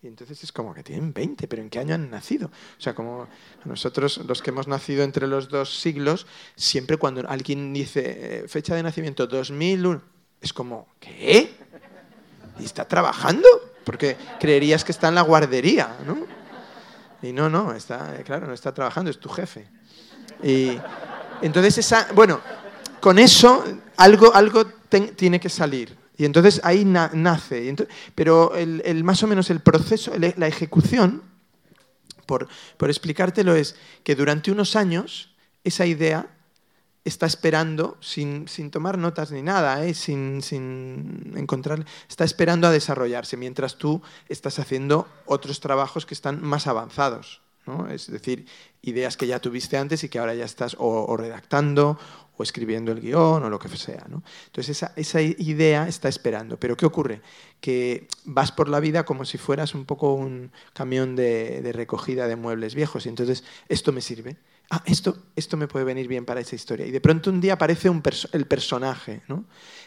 Y 0.05 0.07
entonces 0.07 0.45
es 0.45 0.53
como 0.53 0.75
que 0.75 0.83
tienen 0.83 1.15
20, 1.15 1.49
pero 1.49 1.63
¿en 1.63 1.71
qué 1.71 1.79
año 1.79 1.95
han 1.95 2.11
nacido? 2.11 2.49
O 2.49 2.81
sea, 2.81 2.95
como 2.95 3.27
nosotros, 3.65 4.19
los 4.29 4.43
que 4.43 4.51
hemos 4.51 4.69
nacido 4.69 5.03
entre 5.03 5.27
los 5.27 5.49
dos 5.49 5.81
siglos, 5.81 6.27
siempre 6.57 6.99
cuando 6.99 7.27
alguien 7.27 7.73
dice 7.73 8.03
eh, 8.05 8.45
fecha 8.47 8.75
de 8.75 8.83
nacimiento 8.83 9.27
2001, 9.27 10.03
es 10.43 10.53
como, 10.53 10.89
¿qué? 11.01 11.57
¿Y 12.61 12.65
está 12.67 12.87
trabajando? 12.87 13.49
Porque 13.83 14.19
creerías 14.39 14.85
que 14.85 14.93
está 14.93 15.09
en 15.09 15.15
la 15.15 15.23
guardería, 15.23 15.97
¿no? 16.07 16.27
Y 17.27 17.33
no, 17.33 17.49
no, 17.49 17.73
está, 17.73 18.23
claro, 18.25 18.47
no 18.47 18.53
está 18.53 18.75
trabajando, 18.75 19.11
es 19.11 19.19
tu 19.19 19.31
jefe. 19.31 19.67
Y 20.43 20.79
entonces 21.41 21.79
esa, 21.79 22.09
bueno, 22.13 22.43
con 23.01 23.19
eso 23.19 23.65
algo, 23.97 24.35
algo 24.35 24.67
tiene 25.17 25.41
que 25.41 25.49
salir. 25.49 26.04
Y 26.17 26.25
entonces 26.25 26.61
ahí 26.65 26.85
nace. 26.85 27.75
pero 28.15 28.55
el, 28.55 29.05
más 29.05 29.23
o 29.23 29.27
menos 29.27 29.51
el 29.51 29.61
proceso, 29.61 30.13
la 30.17 30.47
ejecución, 30.47 31.23
por, 32.27 32.49
por 32.77 32.89
explicártelo, 32.91 33.55
es 33.55 33.77
que 34.03 34.15
durante 34.15 34.51
unos 34.51 34.77
años 34.77 35.35
esa 35.65 35.87
idea 35.87 36.35
está 37.05 37.27
esperando, 37.27 37.99
sin, 38.01 38.47
tomar 38.71 38.97
notas 38.97 39.31
ni 39.31 39.43
nada, 39.43 39.85
¿eh? 39.85 39.95
sin, 39.95 40.41
encontrar, 41.37 41.85
está 42.09 42.25
esperando 42.25 42.67
a 42.67 42.71
desarrollarse, 42.71 43.37
mientras 43.37 43.77
tú 43.77 44.03
estás 44.29 44.59
haciendo 44.59 45.07
otros 45.27 45.61
trabajos 45.61 46.07
que 46.07 46.15
están 46.15 46.43
más 46.43 46.67
avanzados. 46.67 47.43
Es 47.91 48.11
decir, 48.11 48.47
ideas 48.83 49.17
que 49.17 49.27
ya 49.27 49.39
tuviste 49.39 49.79
antes 49.79 50.05
y 50.05 50.11
que 50.11 50.19
ahora 50.19 50.35
ya 50.35 50.45
estás 50.45 50.77
o, 50.79 51.17
redactando 51.17 51.99
o 52.37 52.43
escribiendo 52.43 52.93
el 52.93 53.01
guion 53.01 53.43
o 53.43 53.51
lo 53.51 53.59
que 53.59 53.69
sea. 53.69 54.07
Entonces 54.47 54.89
esa, 54.97 55.23
idea 55.23 55.89
está 55.89 56.09
esperando. 56.09 56.59
Pero 56.59 56.77
¿qué 56.77 56.87
ocurre? 56.87 57.21
Que 57.61 58.09
vas 58.25 58.53
por 58.53 58.69
la 58.69 58.81
vida 58.81 59.05
como 59.05 59.25
si 59.25 59.39
fueras 59.39 59.75
un 59.75 59.85
poco 59.85 60.15
un 60.15 60.51
camión 60.73 61.17
de, 61.17 61.63
de 61.63 61.73
recogida 61.73 62.27
de 62.27 62.37
muebles 62.37 62.75
viejos 62.75 63.07
y 63.07 63.09
entonces 63.09 63.45
esto 63.69 63.93
me 63.93 64.01
sirve 64.01 64.37
ah, 64.71 64.83
esto, 64.87 65.17
esto 65.37 65.57
me 65.57 65.69
puede 65.69 65.85
venir 65.85 66.09
bien 66.09 66.25
para 66.25 66.41
esa 66.41 66.55
historia. 66.55 66.87
Y 66.87 66.91
de 66.91 67.01
pronto 67.01 67.31
un 67.31 67.41
día 67.41 67.55
aparece 67.55 67.91
el 68.33 68.47
personaje, 68.47 69.23
¿no? 69.29 69.45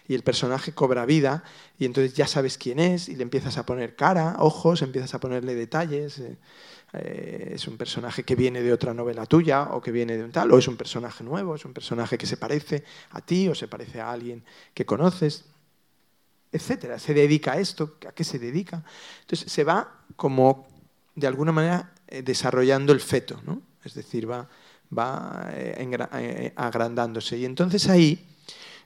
Y 0.08 0.16
el 0.16 0.24
personaje 0.24 0.74
cobra 0.74 1.06
vida 1.06 1.44
y 1.78 1.86
entonces 1.86 2.14
ya 2.14 2.28
sabes 2.28 2.58
quién 2.58 2.80
es 2.80 3.10
y 3.10 3.16
le 3.16 3.24
empiezas 3.24 3.58
a 3.58 3.66
poner 3.66 3.96
cara, 3.96 4.38
ojos, 4.40 4.82
empiezas 4.82 5.14
a 5.14 5.20
ponerle 5.20 5.56
detalles. 5.56 6.20
Eh, 6.20 6.38
eh, 6.94 7.52
es 7.54 7.68
un 7.68 7.78
personaje 7.78 8.24
que 8.24 8.36
viene 8.36 8.62
de 8.62 8.72
otra 8.72 8.94
novela 8.94 9.26
tuya 9.26 9.64
o 9.72 9.82
que 9.82 9.92
viene 9.92 10.16
de 10.16 10.24
un 10.24 10.32
tal, 10.32 10.52
o 10.52 10.58
es 10.58 10.68
un 10.68 10.78
personaje 10.78 11.24
nuevo, 11.24 11.56
es 11.56 11.66
un 11.66 11.74
personaje 11.74 12.18
que 12.18 12.26
se 12.26 12.38
parece 12.38 12.84
a 13.12 13.22
ti 13.22 13.50
o 13.50 13.56
se 13.56 13.68
parece 13.68 14.00
a 14.00 14.12
alguien 14.12 14.44
que 14.74 14.86
conoces, 14.86 15.46
etcétera. 16.52 16.98
Se 16.98 17.14
dedica 17.14 17.54
a 17.54 17.58
esto, 17.58 17.98
¿a 18.08 18.14
qué 18.14 18.24
se 18.24 18.40
dedica? 18.40 18.84
Entonces 19.22 19.52
se 19.52 19.64
va 19.66 20.00
como 20.16 20.68
de 21.16 21.28
alguna 21.28 21.52
manera 21.52 21.92
eh, 22.08 22.22
desarrollando 22.22 22.94
el 22.94 23.02
feto, 23.02 23.42
¿no? 23.46 23.62
Es 23.84 23.94
decir, 23.94 24.30
va 24.30 24.48
va 24.98 25.50
eh, 25.52 26.54
agrandándose. 26.56 27.38
Y 27.38 27.44
entonces 27.44 27.90
ahí 27.90 28.26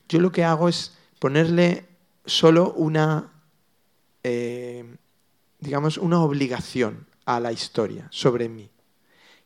yo 0.10 0.20
lo 0.20 0.32
que 0.32 0.44
hago 0.44 0.68
es 0.68 0.98
ponerle 1.20 1.86
solo 2.26 2.74
una, 2.74 3.32
digamos, 5.60 6.00
una 6.00 6.22
obligación 6.22 7.06
a 7.36 7.40
la 7.40 7.52
historia 7.52 8.08
sobre 8.12 8.50
mí, 8.50 8.70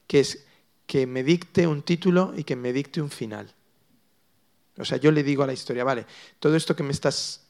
que 0.08 0.20
es 0.20 0.46
que 0.86 1.08
me 1.08 1.24
dicte 1.24 1.68
un 1.68 1.82
título 1.82 2.34
y 2.36 2.44
que 2.44 2.56
me 2.56 2.74
dicte 2.74 3.02
un 3.02 3.10
final. 3.10 3.54
O 4.78 4.86
sea, 4.86 4.98
yo 4.98 5.12
le 5.12 5.24
digo 5.24 5.44
a 5.44 5.48
la 5.48 5.54
historia, 5.54 5.84
vale, 5.84 6.06
todo 6.40 6.56
esto 6.56 6.76
que 6.76 6.84
me 6.84 6.92
estás 6.92 7.42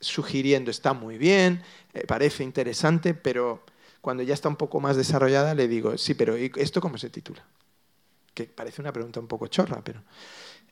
sugiriendo 0.00 0.70
está 0.70 0.92
muy 0.92 1.18
bien, 1.18 1.62
parece 2.08 2.42
interesante, 2.42 3.14
pero 3.14 3.64
cuando 4.00 4.22
ya 4.22 4.34
está 4.34 4.48
un 4.48 4.56
poco 4.56 4.80
más 4.80 4.96
desarrollada 4.96 5.54
le 5.54 5.68
digo, 5.68 5.96
sí, 5.98 6.14
pero 6.14 6.34
¿esto 6.34 6.80
cómo 6.80 6.98
se 6.98 7.10
titula? 7.10 7.44
que 8.36 8.44
parece 8.44 8.82
una 8.82 8.92
pregunta 8.92 9.18
un 9.18 9.26
poco 9.26 9.48
chorra, 9.48 9.82
pero... 9.82 10.02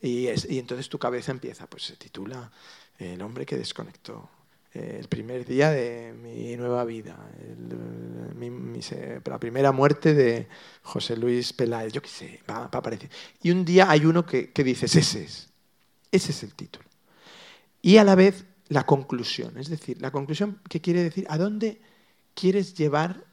Y, 0.02 0.28
entonces 0.58 0.90
tu 0.90 0.98
cabeza 0.98 1.32
empieza, 1.32 1.66
pues 1.66 1.84
se 1.84 1.96
titula 1.96 2.52
El 2.98 3.22
hombre 3.22 3.46
que 3.46 3.56
desconectó, 3.56 4.28
el 4.74 5.08
primer 5.08 5.44
día 5.44 5.70
de 5.70 6.12
mi 6.12 6.56
nueva 6.56 6.84
vida, 6.84 7.16
la 9.24 9.38
primera 9.38 9.70
muerte 9.70 10.14
de 10.14 10.48
José 10.82 11.16
Luis 11.16 11.52
Peláez, 11.52 11.92
yo 11.92 12.02
qué 12.02 12.08
sé, 12.08 12.40
va, 12.50 12.56
a 12.56 12.64
aparecer. 12.64 13.08
Y 13.40 13.52
un 13.52 13.64
día 13.64 13.88
hay 13.88 14.04
uno 14.04 14.26
que, 14.26 14.50
que 14.50 14.64
dices, 14.64 14.96
ese 14.96 15.22
es, 15.22 15.48
ese 16.10 16.32
es 16.32 16.42
el 16.42 16.54
título. 16.54 16.88
Y 17.82 17.98
a 17.98 18.04
la 18.04 18.16
vez 18.16 18.44
la 18.68 18.84
conclusión, 18.84 19.56
es 19.58 19.68
decir, 19.68 20.02
la 20.02 20.10
conclusión 20.10 20.60
que 20.68 20.80
quiere 20.80 21.04
decir 21.04 21.24
a 21.28 21.38
dónde 21.38 21.80
quieres 22.34 22.74
llevar 22.74 23.24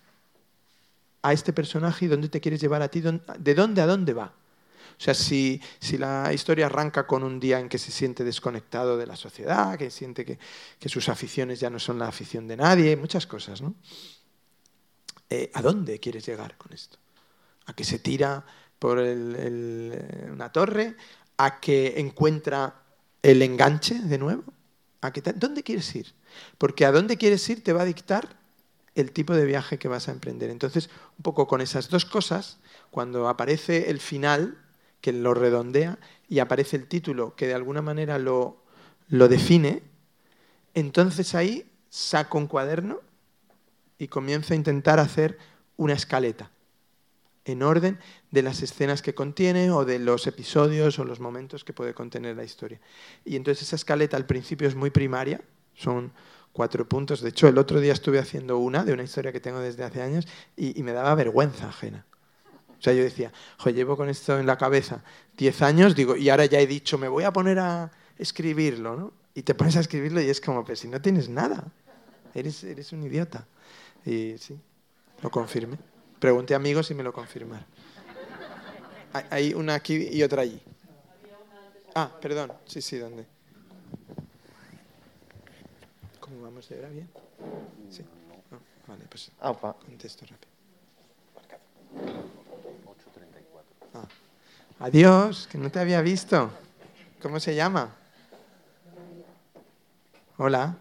a 1.23 1.33
este 1.33 1.53
personaje 1.53 2.05
y 2.05 2.07
dónde 2.07 2.29
te 2.29 2.39
quieres 2.39 2.61
llevar 2.61 2.83
a 2.83 2.89
ti, 2.89 3.01
de 3.01 3.55
dónde 3.55 3.81
a 3.81 3.87
dónde 3.87 4.13
va. 4.13 4.35
O 5.01 5.03
sea, 5.03 5.15
si, 5.15 5.59
si, 5.79 5.97
la 5.97 6.31
historia 6.31 6.67
arranca 6.67 7.07
con 7.07 7.23
un 7.23 7.39
día 7.39 7.59
en 7.59 7.69
que 7.69 7.79
se 7.79 7.91
siente 7.91 8.23
desconectado 8.23 8.97
de 8.97 9.07
la 9.07 9.15
sociedad, 9.15 9.75
que 9.75 9.89
siente 9.89 10.23
que, 10.23 10.37
sus 10.89 11.09
aficiones 11.09 11.59
ya 11.59 11.71
no 11.71 11.79
son 11.79 11.97
la 11.97 12.07
afición 12.07 12.47
de 12.47 12.55
nadie, 12.55 12.95
muchas 12.95 13.25
cosas, 13.25 13.63
¿no? 13.63 13.73
Eh, 15.27 15.49
¿A 15.55 15.63
dónde 15.63 15.99
quieres 15.99 16.23
llegar 16.27 16.55
con 16.55 16.71
esto? 16.71 16.99
¿A 17.65 17.73
que 17.73 17.83
se 17.83 17.97
tira 17.97 18.45
por 18.77 18.99
una 18.99 20.51
torre? 20.51 20.95
¿A 21.37 21.59
que 21.59 21.99
encuentra 21.99 22.83
el 23.23 23.41
enganche 23.41 23.95
de 23.95 24.19
nuevo? 24.19 24.53
¿A 25.01 25.11
que 25.11 25.21
¿Dónde 25.21 25.63
quieres 25.63 25.95
ir? 25.95 26.13
Porque 26.59 26.85
a 26.85 26.91
dónde 26.91 27.17
quieres 27.17 27.49
ir 27.49 27.63
te 27.63 27.73
va 27.73 27.81
a 27.81 27.85
dictar 27.85 28.37
el 28.93 29.11
tipo 29.13 29.33
de 29.33 29.45
viaje 29.45 29.79
que 29.79 29.87
vas 29.87 30.09
a 30.09 30.11
emprender. 30.11 30.51
Entonces, 30.51 30.91
un 31.17 31.23
poco 31.23 31.47
con 31.47 31.59
esas 31.59 31.89
dos 31.89 32.05
cosas, 32.05 32.59
cuando 32.91 33.27
aparece 33.27 33.89
el 33.89 33.99
final, 33.99 34.59
que 35.01 35.11
lo 35.11 35.33
redondea, 35.33 35.99
y 36.29 36.39
aparece 36.39 36.77
el 36.77 36.87
título, 36.87 37.35
que 37.35 37.47
de 37.47 37.53
alguna 37.53 37.81
manera 37.81 38.19
lo, 38.19 38.63
lo 39.09 39.27
define, 39.27 39.83
entonces 40.73 41.35
ahí 41.35 41.69
saco 41.89 42.37
un 42.37 42.47
cuaderno 42.47 43.01
y 43.97 44.07
comienzo 44.07 44.53
a 44.53 44.55
intentar 44.55 44.99
hacer 44.99 45.37
una 45.77 45.93
escaleta 45.93 46.51
en 47.45 47.63
orden 47.63 47.99
de 48.29 48.43
las 48.43 48.61
escenas 48.61 49.01
que 49.01 49.15
contiene 49.15 49.71
o 49.71 49.83
de 49.83 49.99
los 49.99 50.27
episodios 50.27 50.99
o 50.99 51.05
los 51.05 51.19
momentos 51.19 51.63
que 51.63 51.73
puede 51.73 51.93
contener 51.93 52.35
la 52.37 52.43
historia. 52.43 52.79
Y 53.25 53.35
entonces 53.35 53.67
esa 53.67 53.75
escaleta 53.75 54.15
al 54.15 54.25
principio 54.25 54.67
es 54.67 54.75
muy 54.75 54.91
primaria, 54.91 55.41
son 55.73 56.13
cuatro 56.53 56.87
puntos. 56.87 57.21
De 57.21 57.29
hecho, 57.29 57.47
el 57.47 57.57
otro 57.57 57.79
día 57.79 57.93
estuve 57.93 58.19
haciendo 58.19 58.57
una 58.57 58.83
de 58.83 58.93
una 58.93 59.03
historia 59.03 59.31
que 59.31 59.39
tengo 59.39 59.59
desde 59.59 59.83
hace 59.83 60.01
años 60.01 60.27
y, 60.55 60.79
y 60.79 60.83
me 60.83 60.93
daba 60.93 61.15
vergüenza 61.15 61.67
ajena. 61.67 62.05
O 62.81 62.83
sea, 62.83 62.93
yo 62.93 63.03
decía, 63.03 63.31
jo, 63.59 63.69
llevo 63.69 63.95
con 63.95 64.09
esto 64.09 64.39
en 64.39 64.47
la 64.47 64.57
cabeza 64.57 65.03
10 65.37 65.61
años, 65.61 65.95
digo, 65.95 66.15
y 66.15 66.29
ahora 66.29 66.45
ya 66.45 66.59
he 66.59 66.65
dicho, 66.65 66.97
me 66.97 67.07
voy 67.07 67.23
a 67.23 67.31
poner 67.31 67.59
a 67.59 67.91
escribirlo, 68.17 68.95
¿no? 68.95 69.13
Y 69.35 69.43
te 69.43 69.53
pones 69.53 69.77
a 69.77 69.81
escribirlo 69.81 70.19
y 70.19 70.31
es 70.31 70.41
como, 70.41 70.65
pues 70.65 70.79
si 70.79 70.87
no 70.87 70.99
tienes 70.99 71.29
nada, 71.29 71.63
eres, 72.33 72.63
eres 72.63 72.91
un 72.91 73.03
idiota. 73.03 73.45
Y 74.03 74.35
sí, 74.39 74.59
lo 75.21 75.29
confirmé. 75.29 75.77
Pregunté 76.19 76.55
a 76.55 76.57
amigos 76.57 76.89
y 76.89 76.95
me 76.95 77.03
lo 77.03 77.13
confirmaron. 77.13 77.65
Hay- 79.29 79.53
una 79.53 79.75
aquí 79.75 80.09
y 80.11 80.23
otra 80.23 80.41
allí. 80.41 80.59
Ah, 81.93 82.11
perdón. 82.19 82.51
Sí, 82.65 82.81
sí, 82.81 82.97
¿dónde? 82.97 83.27
¿Cómo 86.19 86.41
vamos 86.41 86.67
de 86.67 86.79
hora? 86.79 86.89
¿Bien? 86.89 87.07
Sí. 87.91 88.03
No, 88.49 88.57
vale, 88.87 89.05
pues 89.07 89.31
contesto 89.85 90.25
rápido. 90.25 90.49
Adiós, 94.81 95.47
que 95.47 95.57
no 95.57 95.69
te 95.71 95.79
había 95.79 96.01
visto. 96.01 96.49
¿Cómo 97.21 97.39
se 97.39 97.53
llama? 97.55 97.95
Hola. 100.37 100.75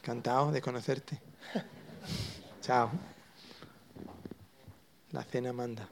Encantado 0.00 0.50
de 0.50 0.60
conocerte. 0.60 1.20
Chao. 2.60 2.90
La 5.12 5.22
cena 5.22 5.52
manda. 5.52 5.88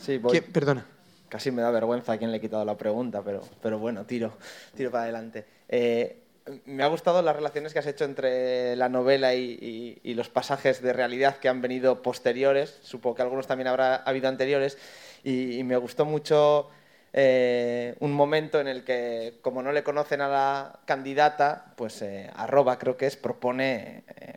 Sí, 0.00 0.18
voy. 0.18 0.40
Perdona. 0.40 0.86
Casi 1.28 1.50
me 1.50 1.60
da 1.60 1.70
vergüenza 1.70 2.12
a 2.12 2.18
quien 2.18 2.30
le 2.30 2.38
he 2.38 2.40
quitado 2.40 2.64
la 2.64 2.76
pregunta, 2.78 3.22
pero, 3.22 3.42
pero 3.60 3.78
bueno, 3.78 4.06
tiro, 4.06 4.38
tiro 4.74 4.90
para 4.90 5.02
adelante. 5.04 5.44
Eh, 5.68 6.22
me 6.64 6.82
ha 6.82 6.86
gustado 6.86 7.20
las 7.20 7.36
relaciones 7.36 7.74
que 7.74 7.80
has 7.80 7.86
hecho 7.86 8.04
entre 8.04 8.74
la 8.76 8.88
novela 8.88 9.34
y, 9.34 9.58
y- 9.60 10.00
y 10.10 10.14
los 10.14 10.30
pasajes 10.30 10.80
de 10.80 10.94
realidad 10.94 11.36
que 11.36 11.50
han 11.50 11.60
venido 11.60 12.00
posteriores. 12.00 12.78
Supongo 12.82 13.16
que 13.16 13.22
algunos 13.22 13.46
también 13.46 13.66
habrá 13.68 13.96
habido 13.96 14.28
anteriores. 14.28 14.78
Y, 15.24 15.58
y 15.58 15.64
me 15.64 15.76
gustó 15.76 16.04
mucho 16.04 16.70
eh, 17.12 17.94
un 18.00 18.12
momento 18.12 18.60
en 18.60 18.68
el 18.68 18.84
que, 18.84 19.38
como 19.42 19.62
no 19.62 19.72
le 19.72 19.82
conocen 19.82 20.20
a 20.20 20.28
la 20.28 20.80
candidata, 20.84 21.72
pues 21.76 22.02
eh, 22.02 22.30
arroba 22.36 22.78
creo 22.78 22.96
que 22.96 23.06
es, 23.06 23.16
propone 23.16 24.04
eh, 24.20 24.34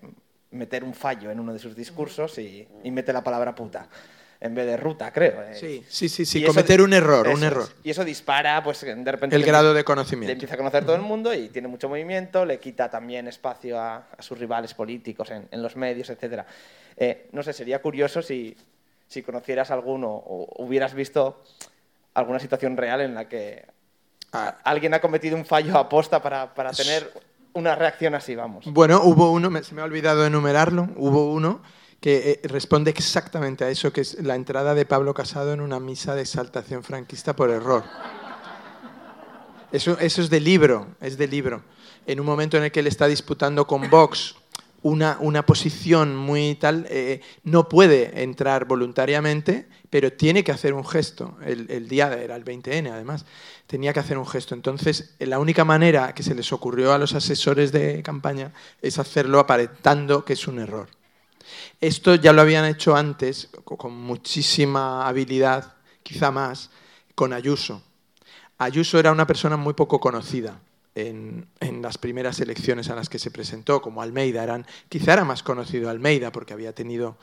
meter 0.52 0.84
un 0.84 0.94
fallo 0.94 1.32
en 1.32 1.40
uno 1.40 1.53
de 1.53 1.60
sus 1.60 1.76
discursos 1.76 2.38
y, 2.38 2.68
y 2.84 2.91
mete 2.91 3.14
la 3.14 3.24
palabra 3.24 3.53
puta 3.53 3.88
en 4.40 4.56
vez 4.56 4.66
de 4.66 4.76
ruta, 4.76 5.14
creo. 5.14 5.44
eh. 5.44 5.53
Sí, 5.53 5.86
sí, 5.88 6.10
sí, 6.10 6.26
sí, 6.26 6.40
eso 6.40 6.48
cometer 6.48 6.82
un 6.82 6.94
error, 6.94 7.28
un 7.28 7.34
es. 7.34 7.44
error. 7.44 7.70
Y 7.84 7.91
eso 7.91 8.03
dispara, 8.03 8.64
pues 8.64 8.82
de 8.82 9.12
repente. 9.12 9.36
El 9.36 9.44
grado 9.45 9.72
de 9.76 9.84
conocimiento. 9.84 10.32
empieza 10.32 10.56
a 10.56 10.58
conocer 10.58 10.84
todo 10.84 10.95
el 10.95 11.03
mundo 11.03 11.32
y 11.34 11.49
tiene 11.49 11.68
mucho 11.68 11.88
movimiento, 11.88 12.44
le 12.44 12.60
quita 12.60 12.90
también 12.90 13.28
espacio 13.28 13.80
a, 13.80 13.98
a 14.18 14.22
sus 14.24 14.40
rivales 14.40 14.74
políticos 14.74 15.30
en, 15.30 15.48
en 15.52 15.62
los 15.62 15.76
medios, 15.76 16.10
etc. 16.10 16.44
no 17.34 17.44
sé, 17.44 17.53
sería 17.53 17.80
curioso 17.84 18.24
si, 18.24 18.58
si 19.12 19.24
conocieras 19.24 19.72
alguno 19.72 20.08
o 20.10 20.64
hubieras 20.64 20.94
visto 20.94 21.44
alguna 22.14 22.40
situación 22.40 22.78
real 22.78 23.02
en 23.02 23.14
la 23.14 23.28
que 23.28 23.66
Ah. 24.34 24.58
alguien 24.64 24.94
ha 24.94 25.02
cometido 25.02 25.36
un 25.36 25.44
fallo 25.44 25.78
aposta 25.78 26.22
para, 26.22 26.54
para 26.54 26.72
tener 26.72 27.12
una 27.52 27.76
reacción 27.76 28.16
así, 28.16 28.34
vamos. 28.34 28.64
Bueno, 28.68 29.02
hubo 29.04 29.30
uno, 29.34 29.50
me- 29.50 29.62
se 29.64 29.76
me 29.76 29.82
ha 29.82 29.84
olvidado 29.84 30.26
enumerarlo, 30.26 30.88
hubo 30.96 31.34
uno 31.34 31.62
que 32.00 32.40
eh, 32.42 32.48
responde 32.48 32.92
exactamente 32.92 33.66
a 33.66 33.70
eso, 33.70 33.92
que 33.92 34.00
es 34.02 34.24
la 34.24 34.36
entrada 34.36 34.74
de 34.74 34.86
Pablo 34.86 35.14
Casado 35.14 35.52
en 35.52 35.60
una 35.60 35.82
misa 35.82 36.16
de 36.16 36.22
exaltación 36.22 36.82
franquista 36.84 37.36
por 37.36 37.50
error. 37.50 37.84
Eso, 39.74 39.98
eso 40.00 40.22
es 40.22 40.30
de 40.30 40.40
libro, 40.40 40.88
es 41.02 41.18
de 41.18 41.28
libro. 41.28 41.64
En 42.08 42.20
un 42.22 42.26
momento 42.26 42.56
en 42.58 42.64
el 42.64 42.72
que 42.72 42.80
él 42.80 42.88
está 42.88 43.08
disputando 43.08 43.68
con 43.68 43.90
Vox 43.90 44.36
una, 44.84 45.18
una 45.20 45.45
posición 45.45 46.16
muy 46.16 46.56
tal, 46.56 46.88
eh, 46.90 47.22
no 47.44 47.70
puede 47.70 48.24
entrar 48.24 48.66
voluntariamente, 48.66 49.68
pero 49.90 50.14
tiene 50.14 50.44
que 50.44 50.52
hacer 50.52 50.74
un 50.74 50.86
gesto. 50.86 51.38
El, 51.45 51.70
el 51.70 51.88
día 51.88 52.12
era 52.14 52.36
el 52.36 52.44
20N, 52.44 52.91
además. 52.91 53.26
Tenía 53.68 53.94
que 53.94 53.99
hacer 53.99 54.18
un 54.18 54.28
gesto. 54.28 54.56
Entonces, 54.56 55.16
la 55.20 55.40
única 55.40 55.64
manera 55.66 56.14
que 56.14 56.24
se 56.24 56.36
les 56.36 56.52
ocurrió 56.53 56.94
a 56.94 56.98
los 56.98 57.14
asesores 57.14 57.72
de 57.72 58.02
campaña 58.03 58.53
es 58.82 58.99
hacerlo 58.99 59.40
aparentando 59.40 60.26
que 60.26 60.34
es 60.34 60.48
un 60.48 60.60
error. 60.60 60.90
Esto 61.82 62.16
ya 62.16 62.34
lo 62.34 62.41
habían 62.41 62.66
hecho 62.66 62.95
antes, 62.95 63.49
co- 63.64 63.78
con 63.78 63.94
muchísima 63.94 65.08
habilidad, 65.08 65.74
quizá 66.03 66.32
más, 66.32 66.70
con 67.16 67.34
Ayuso. 67.34 67.82
Ayuso 68.58 68.99
era 68.99 69.12
una 69.12 69.28
persona 69.28 69.58
muy 69.58 69.74
poco 69.74 69.99
conocida 69.99 70.60
en, 70.95 71.47
en 71.59 71.81
las 71.81 71.97
primeras 71.97 72.39
elecciones 72.39 72.89
a 72.89 72.95
las 72.95 73.09
que 73.09 73.19
se 73.19 73.31
presentó, 73.31 73.81
como 73.81 74.01
Almeida. 74.01 74.43
Eran, 74.43 74.65
quizá 74.89 75.13
era 75.13 75.26
más 75.26 75.43
conocido 75.43 75.89
Almeida 75.89 76.31
porque 76.31 76.53
había 76.53 76.73
tenido 76.73 77.18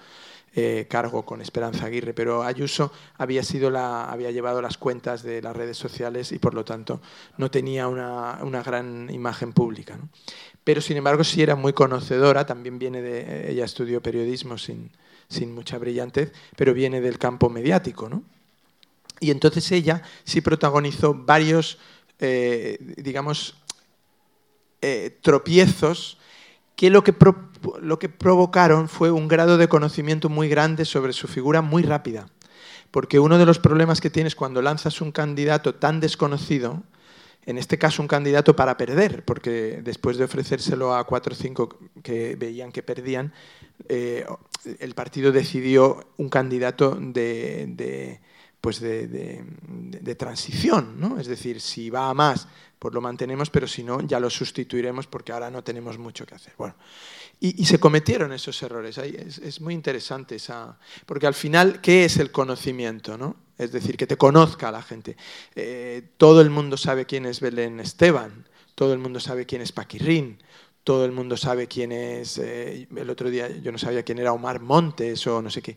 eh, 0.54 0.86
cargo 0.88 1.24
con 1.24 1.42
Esperanza 1.42 1.86
Aguirre, 1.86 2.14
pero 2.14 2.42
Ayuso 2.42 2.90
había, 3.18 3.42
sido 3.42 3.70
la, 3.70 4.10
había 4.10 4.30
llevado 4.30 4.62
las 4.62 4.78
cuentas 4.78 5.22
de 5.22 5.42
las 5.42 5.54
redes 5.54 5.76
sociales 5.76 6.32
y 6.32 6.38
por 6.38 6.54
lo 6.54 6.64
tanto 6.64 7.02
no 7.36 7.50
tenía 7.50 7.86
una, 7.86 8.38
una 8.42 8.62
gran 8.62 9.10
imagen 9.10 9.52
pública. 9.52 9.96
¿no? 9.96 10.08
Pero 10.64 10.80
sin 10.80 10.96
embargo 10.96 11.22
sí 11.22 11.42
era 11.42 11.54
muy 11.54 11.74
conocedora, 11.74 12.46
también 12.46 12.78
viene 12.78 13.02
de, 13.02 13.50
ella 13.50 13.66
estudió 13.66 14.02
periodismo 14.02 14.56
sin, 14.56 14.90
sin 15.28 15.54
mucha 15.54 15.76
brillantez, 15.78 16.32
pero 16.56 16.72
viene 16.72 17.00
del 17.00 17.18
campo 17.18 17.50
mediático, 17.50 18.08
¿no? 18.08 18.24
Y 19.20 19.30
entonces 19.30 19.70
ella 19.72 20.02
sí 20.24 20.40
protagonizó 20.40 21.12
varios, 21.12 21.78
eh, 22.20 22.78
digamos, 22.96 23.56
eh, 24.80 25.18
tropiezos 25.22 26.18
que 26.76 26.90
lo 26.90 27.02
que, 27.02 27.14
lo 27.80 27.98
que 27.98 28.08
provocaron 28.08 28.88
fue 28.88 29.10
un 29.10 29.26
grado 29.26 29.58
de 29.58 29.68
conocimiento 29.68 30.28
muy 30.28 30.48
grande 30.48 30.84
sobre 30.84 31.12
su 31.12 31.26
figura 31.26 31.62
muy 31.62 31.82
rápida. 31.82 32.28
Porque 32.90 33.18
uno 33.18 33.36
de 33.38 33.46
los 33.46 33.58
problemas 33.58 34.00
que 34.00 34.10
tienes 34.10 34.34
cuando 34.34 34.62
lanzas 34.62 35.00
un 35.00 35.12
candidato 35.12 35.74
tan 35.74 36.00
desconocido, 36.00 36.84
en 37.46 37.58
este 37.58 37.78
caso 37.78 38.02
un 38.02 38.08
candidato 38.08 38.54
para 38.54 38.76
perder, 38.76 39.24
porque 39.24 39.80
después 39.82 40.18
de 40.18 40.24
ofrecérselo 40.24 40.94
a 40.94 41.04
cuatro 41.04 41.32
o 41.32 41.36
cinco 41.36 41.78
que 42.02 42.36
veían 42.36 42.70
que 42.70 42.82
perdían, 42.82 43.32
eh, 43.88 44.24
el 44.78 44.94
partido 44.94 45.32
decidió 45.32 46.06
un 46.16 46.28
candidato 46.28 46.96
de, 47.00 48.20
pues 48.60 48.80
de, 48.80 49.06
de- 49.08 50.14
transición, 50.16 50.98
¿no? 50.98 51.20
Es 51.20 51.26
decir, 51.26 51.60
si 51.60 51.90
va 51.90 52.10
a 52.10 52.14
más, 52.14 52.48
pues 52.78 52.92
lo 52.92 53.00
mantenemos, 53.00 53.50
pero 53.50 53.68
si 53.68 53.84
no, 53.84 54.00
ya 54.00 54.18
lo 54.18 54.30
sustituiremos 54.30 55.06
porque 55.06 55.32
ahora 55.32 55.50
no 55.50 55.62
tenemos 55.62 55.96
mucho 55.98 56.26
que 56.26 56.34
hacer. 56.34 56.54
Bueno, 56.58 56.74
y, 57.40 57.64
se 57.66 57.78
cometieron 57.78 58.32
esos 58.32 58.60
errores. 58.62 58.98
Es, 58.98 59.38
es 59.38 59.60
muy 59.60 59.74
interesante 59.74 60.36
esa... 60.36 60.78
Porque 61.06 61.26
al 61.26 61.34
final, 61.34 61.80
¿qué 61.80 62.04
es 62.04 62.16
el 62.16 62.32
conocimiento? 62.32 63.16
¿no? 63.16 63.36
Es 63.58 63.70
decir, 63.70 63.96
que 63.96 64.06
te 64.06 64.16
conozca 64.16 64.72
la 64.72 64.82
gente. 64.82 65.16
Eh, 65.54 66.02
todo 66.16 66.40
el 66.40 66.50
mundo 66.50 66.76
sabe 66.76 67.06
quién 67.06 67.26
es 67.26 67.40
Belén 67.40 67.78
Esteban, 67.80 68.48
todo 68.74 68.92
el 68.92 68.98
mundo 68.98 69.20
sabe 69.20 69.46
quién 69.46 69.62
es 69.62 69.72
Paquirrín, 69.72 70.42
todo 70.82 71.04
el 71.04 71.12
mundo 71.12 71.36
sabe 71.36 71.68
quién 71.68 71.92
es... 71.92 72.38
eh, 72.38 72.88
el 72.96 73.10
otro 73.10 73.30
día 73.30 73.48
yo 73.48 73.70
no 73.70 73.78
sabía 73.78 74.02
quién 74.02 74.18
era 74.18 74.32
Omar 74.32 74.60
Montes 74.60 75.26
o 75.26 75.42
no 75.42 75.50
sé 75.50 75.62
qué. 75.62 75.76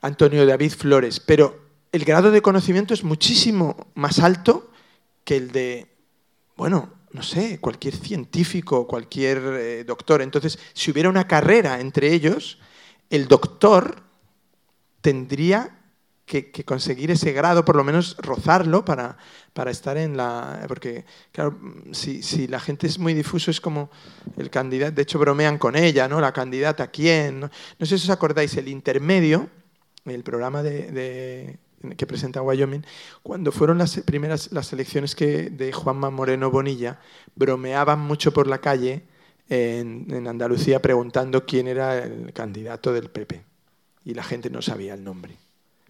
Antonio 0.00 0.46
David 0.46 0.72
Flores, 0.72 1.20
pero 1.20 1.66
el 1.92 2.04
grado 2.04 2.30
de 2.30 2.42
conocimiento 2.42 2.94
es 2.94 3.04
muchísimo 3.04 3.88
más 3.94 4.18
alto 4.18 4.70
que 5.24 5.36
el 5.36 5.50
de, 5.50 5.86
bueno, 6.56 6.92
no 7.12 7.22
sé, 7.22 7.58
cualquier 7.58 7.96
científico, 7.96 8.86
cualquier 8.86 9.38
eh, 9.38 9.84
doctor. 9.84 10.22
Entonces, 10.22 10.58
si 10.74 10.90
hubiera 10.90 11.08
una 11.08 11.26
carrera 11.26 11.80
entre 11.80 12.12
ellos, 12.12 12.58
el 13.08 13.26
doctor 13.26 14.02
tendría 15.00 15.76
que, 16.26 16.50
conseguir 16.64 17.10
ese 17.10 17.32
grado, 17.32 17.64
por 17.64 17.76
lo 17.76 17.84
menos 17.84 18.16
rozarlo 18.18 18.84
para, 18.84 19.16
para 19.52 19.70
estar 19.70 19.96
en 19.96 20.16
la... 20.16 20.64
Porque, 20.66 21.04
claro, 21.32 21.58
si, 21.92 22.22
si 22.22 22.48
la 22.48 22.58
gente 22.58 22.86
es 22.86 22.98
muy 22.98 23.14
difuso, 23.14 23.50
es 23.50 23.60
como 23.60 23.90
el 24.36 24.50
candidato, 24.50 24.96
de 24.96 25.02
hecho 25.02 25.20
bromean 25.20 25.56
con 25.56 25.76
ella, 25.76 26.08
¿no? 26.08 26.20
La 26.20 26.32
candidata, 26.32 26.88
¿quién? 26.88 27.40
No, 27.40 27.50
no 27.78 27.86
sé 27.86 27.96
si 27.96 28.04
os 28.04 28.10
acordáis, 28.10 28.56
el 28.56 28.68
intermedio, 28.68 29.48
el 30.14 30.22
programa 30.22 30.62
de, 30.62 31.58
que 31.96 32.06
presenta 32.06 32.42
Wyoming, 32.42 32.84
cuando 33.22 33.52
fueron 33.52 33.78
las 33.78 33.98
primeras 34.00 34.52
las 34.52 34.72
elecciones 34.72 35.14
que, 35.14 35.50
de 35.50 35.72
Juanma 35.72 36.10
Moreno 36.10 36.50
Bonilla, 36.50 37.00
bromeaban 37.34 38.00
mucho 38.00 38.32
por 38.32 38.46
la 38.46 38.58
calle 38.58 39.02
en, 39.48 40.06
en 40.10 40.28
Andalucía 40.28 40.80
preguntando 40.80 41.46
quién 41.46 41.68
era 41.68 41.98
el 41.98 42.32
candidato 42.32 42.92
del 42.92 43.10
PP. 43.10 43.42
Y 44.04 44.14
la 44.14 44.22
gente 44.22 44.50
no 44.50 44.62
sabía 44.62 44.94
el 44.94 45.02
nombre. 45.02 45.36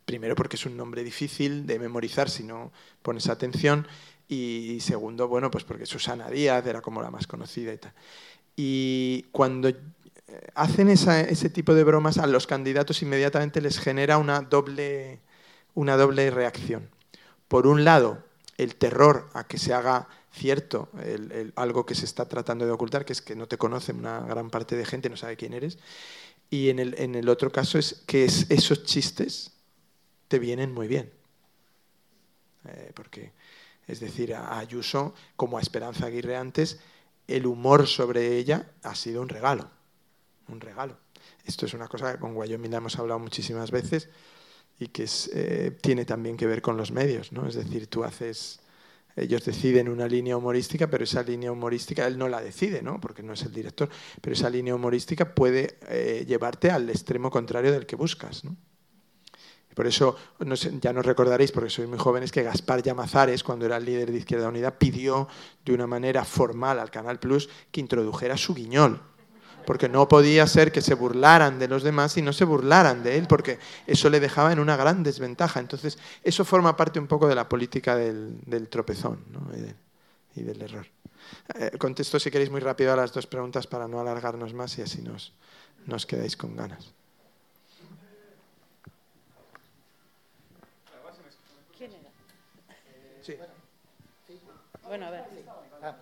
Primero 0.04 0.34
porque 0.34 0.56
es 0.56 0.64
un 0.64 0.76
nombre 0.76 1.02
difícil 1.04 1.66
de 1.66 1.78
memorizar 1.78 2.30
si 2.30 2.44
no 2.44 2.72
pones 3.02 3.28
atención. 3.28 3.86
Y 4.28 4.78
segundo, 4.80 5.28
bueno, 5.28 5.50
pues 5.50 5.64
porque 5.64 5.86
Susana 5.86 6.30
Díaz 6.30 6.66
era 6.66 6.80
como 6.80 7.02
la 7.02 7.10
más 7.10 7.26
conocida 7.26 7.72
y 7.72 7.78
tal. 7.78 7.92
Y 8.56 9.26
cuando 9.32 9.70
hacen 10.54 10.88
ese 10.88 11.50
tipo 11.50 11.74
de 11.74 11.84
bromas 11.84 12.18
a 12.18 12.26
los 12.26 12.46
candidatos 12.46 13.02
inmediatamente 13.02 13.60
les 13.60 13.78
genera 13.78 14.18
una 14.18 14.40
doble, 14.40 15.20
una 15.74 15.96
doble 15.96 16.30
reacción. 16.30 16.88
Por 17.48 17.66
un 17.66 17.84
lado, 17.84 18.24
el 18.56 18.76
terror 18.76 19.28
a 19.34 19.46
que 19.46 19.58
se 19.58 19.74
haga 19.74 20.08
cierto 20.32 20.88
algo 21.54 21.86
que 21.86 21.94
se 21.94 22.04
está 22.04 22.28
tratando 22.28 22.66
de 22.66 22.72
ocultar, 22.72 23.04
que 23.04 23.12
es 23.12 23.22
que 23.22 23.36
no 23.36 23.46
te 23.46 23.58
conoce 23.58 23.92
una 23.92 24.20
gran 24.20 24.50
parte 24.50 24.76
de 24.76 24.84
gente, 24.84 25.08
no 25.08 25.16
sabe 25.16 25.36
quién 25.36 25.54
eres. 25.54 25.78
Y 26.50 26.68
en 26.68 26.78
el, 26.78 26.94
en 26.98 27.14
el 27.14 27.28
otro 27.28 27.50
caso 27.50 27.78
es 27.78 28.02
que 28.06 28.24
esos 28.24 28.84
chistes 28.84 29.52
te 30.28 30.38
vienen 30.38 30.72
muy 30.72 30.88
bien. 30.88 31.10
Eh, 32.68 32.92
porque, 32.94 33.32
es 33.86 34.00
decir, 34.00 34.34
a 34.34 34.58
Ayuso, 34.58 35.14
como 35.36 35.58
a 35.58 35.60
Esperanza 35.60 36.06
Aguirre 36.06 36.36
antes, 36.36 36.78
el 37.26 37.46
humor 37.46 37.86
sobre 37.86 38.36
ella 38.36 38.70
ha 38.82 38.94
sido 38.94 39.22
un 39.22 39.28
regalo. 39.28 39.70
Un 40.48 40.60
regalo. 40.60 40.96
Esto 41.44 41.66
es 41.66 41.74
una 41.74 41.88
cosa 41.88 42.12
que 42.12 42.18
con 42.18 42.36
Wyoming 42.36 42.74
hemos 42.74 42.98
hablado 42.98 43.18
muchísimas 43.18 43.70
veces 43.70 44.08
y 44.78 44.88
que 44.88 45.08
eh, 45.32 45.76
tiene 45.80 46.04
también 46.04 46.36
que 46.36 46.46
ver 46.46 46.60
con 46.60 46.76
los 46.76 46.90
medios, 46.92 47.32
¿no? 47.32 47.46
Es 47.46 47.54
decir, 47.54 47.86
tú 47.86 48.04
haces, 48.04 48.60
ellos 49.14 49.44
deciden 49.44 49.88
una 49.88 50.06
línea 50.06 50.36
humorística, 50.36 50.88
pero 50.88 51.04
esa 51.04 51.22
línea 51.22 51.50
humorística 51.50 52.06
él 52.06 52.18
no 52.18 52.28
la 52.28 52.42
decide, 52.42 52.82
¿no? 52.82 53.00
Porque 53.00 53.22
no 53.22 53.32
es 53.32 53.42
el 53.42 53.52
director, 53.52 53.88
pero 54.20 54.34
esa 54.34 54.50
línea 54.50 54.74
humorística 54.74 55.34
puede 55.34 55.78
eh, 55.88 56.24
llevarte 56.26 56.70
al 56.70 56.90
extremo 56.90 57.30
contrario 57.30 57.72
del 57.72 57.86
que 57.86 57.96
buscas, 57.96 58.44
¿no? 58.44 58.56
Por 59.74 59.86
eso, 59.86 60.16
ya 60.80 60.94
nos 60.94 61.04
recordaréis, 61.04 61.52
porque 61.52 61.68
sois 61.68 61.86
muy 61.86 61.98
jóvenes, 61.98 62.32
que 62.32 62.42
Gaspar 62.42 62.82
Llamazares, 62.82 63.44
cuando 63.44 63.66
era 63.66 63.76
el 63.76 63.84
líder 63.84 64.10
de 64.10 64.16
Izquierda 64.16 64.48
Unida, 64.48 64.78
pidió 64.78 65.28
de 65.66 65.74
una 65.74 65.86
manera 65.86 66.24
formal 66.24 66.80
al 66.80 66.90
Canal 66.90 67.20
Plus 67.20 67.50
que 67.70 67.80
introdujera 67.80 68.38
su 68.38 68.54
guiñol 68.54 69.02
porque 69.66 69.88
no 69.88 70.08
podía 70.08 70.46
ser 70.46 70.72
que 70.72 70.80
se 70.80 70.94
burlaran 70.94 71.58
de 71.58 71.68
los 71.68 71.82
demás 71.82 72.16
y 72.16 72.22
no 72.22 72.32
se 72.32 72.44
burlaran 72.44 73.02
de 73.02 73.18
él, 73.18 73.26
porque 73.26 73.58
eso 73.86 74.08
le 74.08 74.20
dejaba 74.20 74.52
en 74.52 74.60
una 74.60 74.76
gran 74.76 75.02
desventaja. 75.02 75.60
Entonces, 75.60 75.98
eso 76.22 76.44
forma 76.44 76.76
parte 76.76 76.98
un 76.98 77.06
poco 77.06 77.28
de 77.28 77.34
la 77.34 77.48
política 77.48 77.96
del, 77.96 78.68
tropezón 78.70 79.18
y, 80.34 80.42
del 80.42 80.62
error. 80.62 80.86
Eh, 81.58 81.72
contesto, 81.76 82.18
si 82.18 82.30
queréis, 82.30 82.50
muy 82.50 82.60
rápido 82.60 82.92
a 82.92 82.96
las 82.96 83.12
dos 83.12 83.26
preguntas 83.26 83.66
para 83.66 83.88
no 83.88 84.00
alargarnos 84.00 84.54
más 84.54 84.78
y 84.78 84.82
así 84.82 85.02
nos, 85.02 85.32
nos 85.84 86.06
quedáis 86.06 86.36
con 86.36 86.56
ganas. 86.56 86.92
¿Quién 91.76 91.90
era? 91.92 92.10
Sí. 93.22 93.34
Bueno, 94.86 95.06
a 95.06 95.10
ver. 95.10 95.24
Ah, 95.82 95.96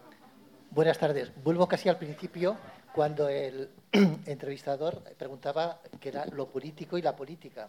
buenas 0.71 0.99
tardes. 0.99 1.33
Vuelvo 1.43 1.67
casi 1.67 1.89
al 1.89 1.97
principio 1.97 2.57
cuando 2.95 3.29
el 3.29 3.69
entrevistador 4.27 5.03
preguntaba 5.19 5.81
qué 6.01 6.11
era 6.11 6.27
lo 6.27 6.47
político 6.47 6.97
y 6.97 7.03
la 7.03 7.17
política. 7.17 7.69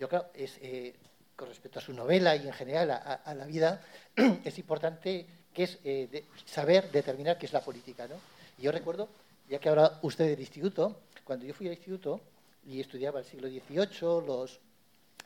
Yo 0.00 0.08
creo, 0.08 0.26
es, 0.34 0.58
eh, 0.60 0.96
con 1.36 1.48
respecto 1.48 1.78
a 1.78 1.82
su 1.82 1.92
novela 1.92 2.34
y 2.34 2.48
en 2.48 2.52
general 2.52 2.90
a, 2.90 3.34
la 3.34 3.46
vida, 3.46 3.80
es 4.44 4.58
importante 4.58 5.24
que 5.54 5.62
es 5.62 5.78
eh, 5.84 6.24
saber 6.44 6.90
determinar 6.90 7.38
qué 7.38 7.46
es 7.46 7.52
la 7.52 7.60
política. 7.60 8.08
¿no? 8.08 8.16
Y 8.58 8.62
yo 8.62 8.72
recuerdo, 8.72 9.08
ya 9.48 9.60
que 9.60 9.68
ahora 9.68 10.00
usted 10.02 10.26
del 10.26 10.40
instituto, 10.40 11.02
cuando 11.22 11.46
yo 11.46 11.54
fui 11.54 11.68
al 11.68 11.74
instituto 11.74 12.20
y 12.66 12.80
estudiaba 12.80 13.20
el 13.20 13.26
siglo 13.26 13.46
XVIII, 13.46 14.26
los 14.26 14.58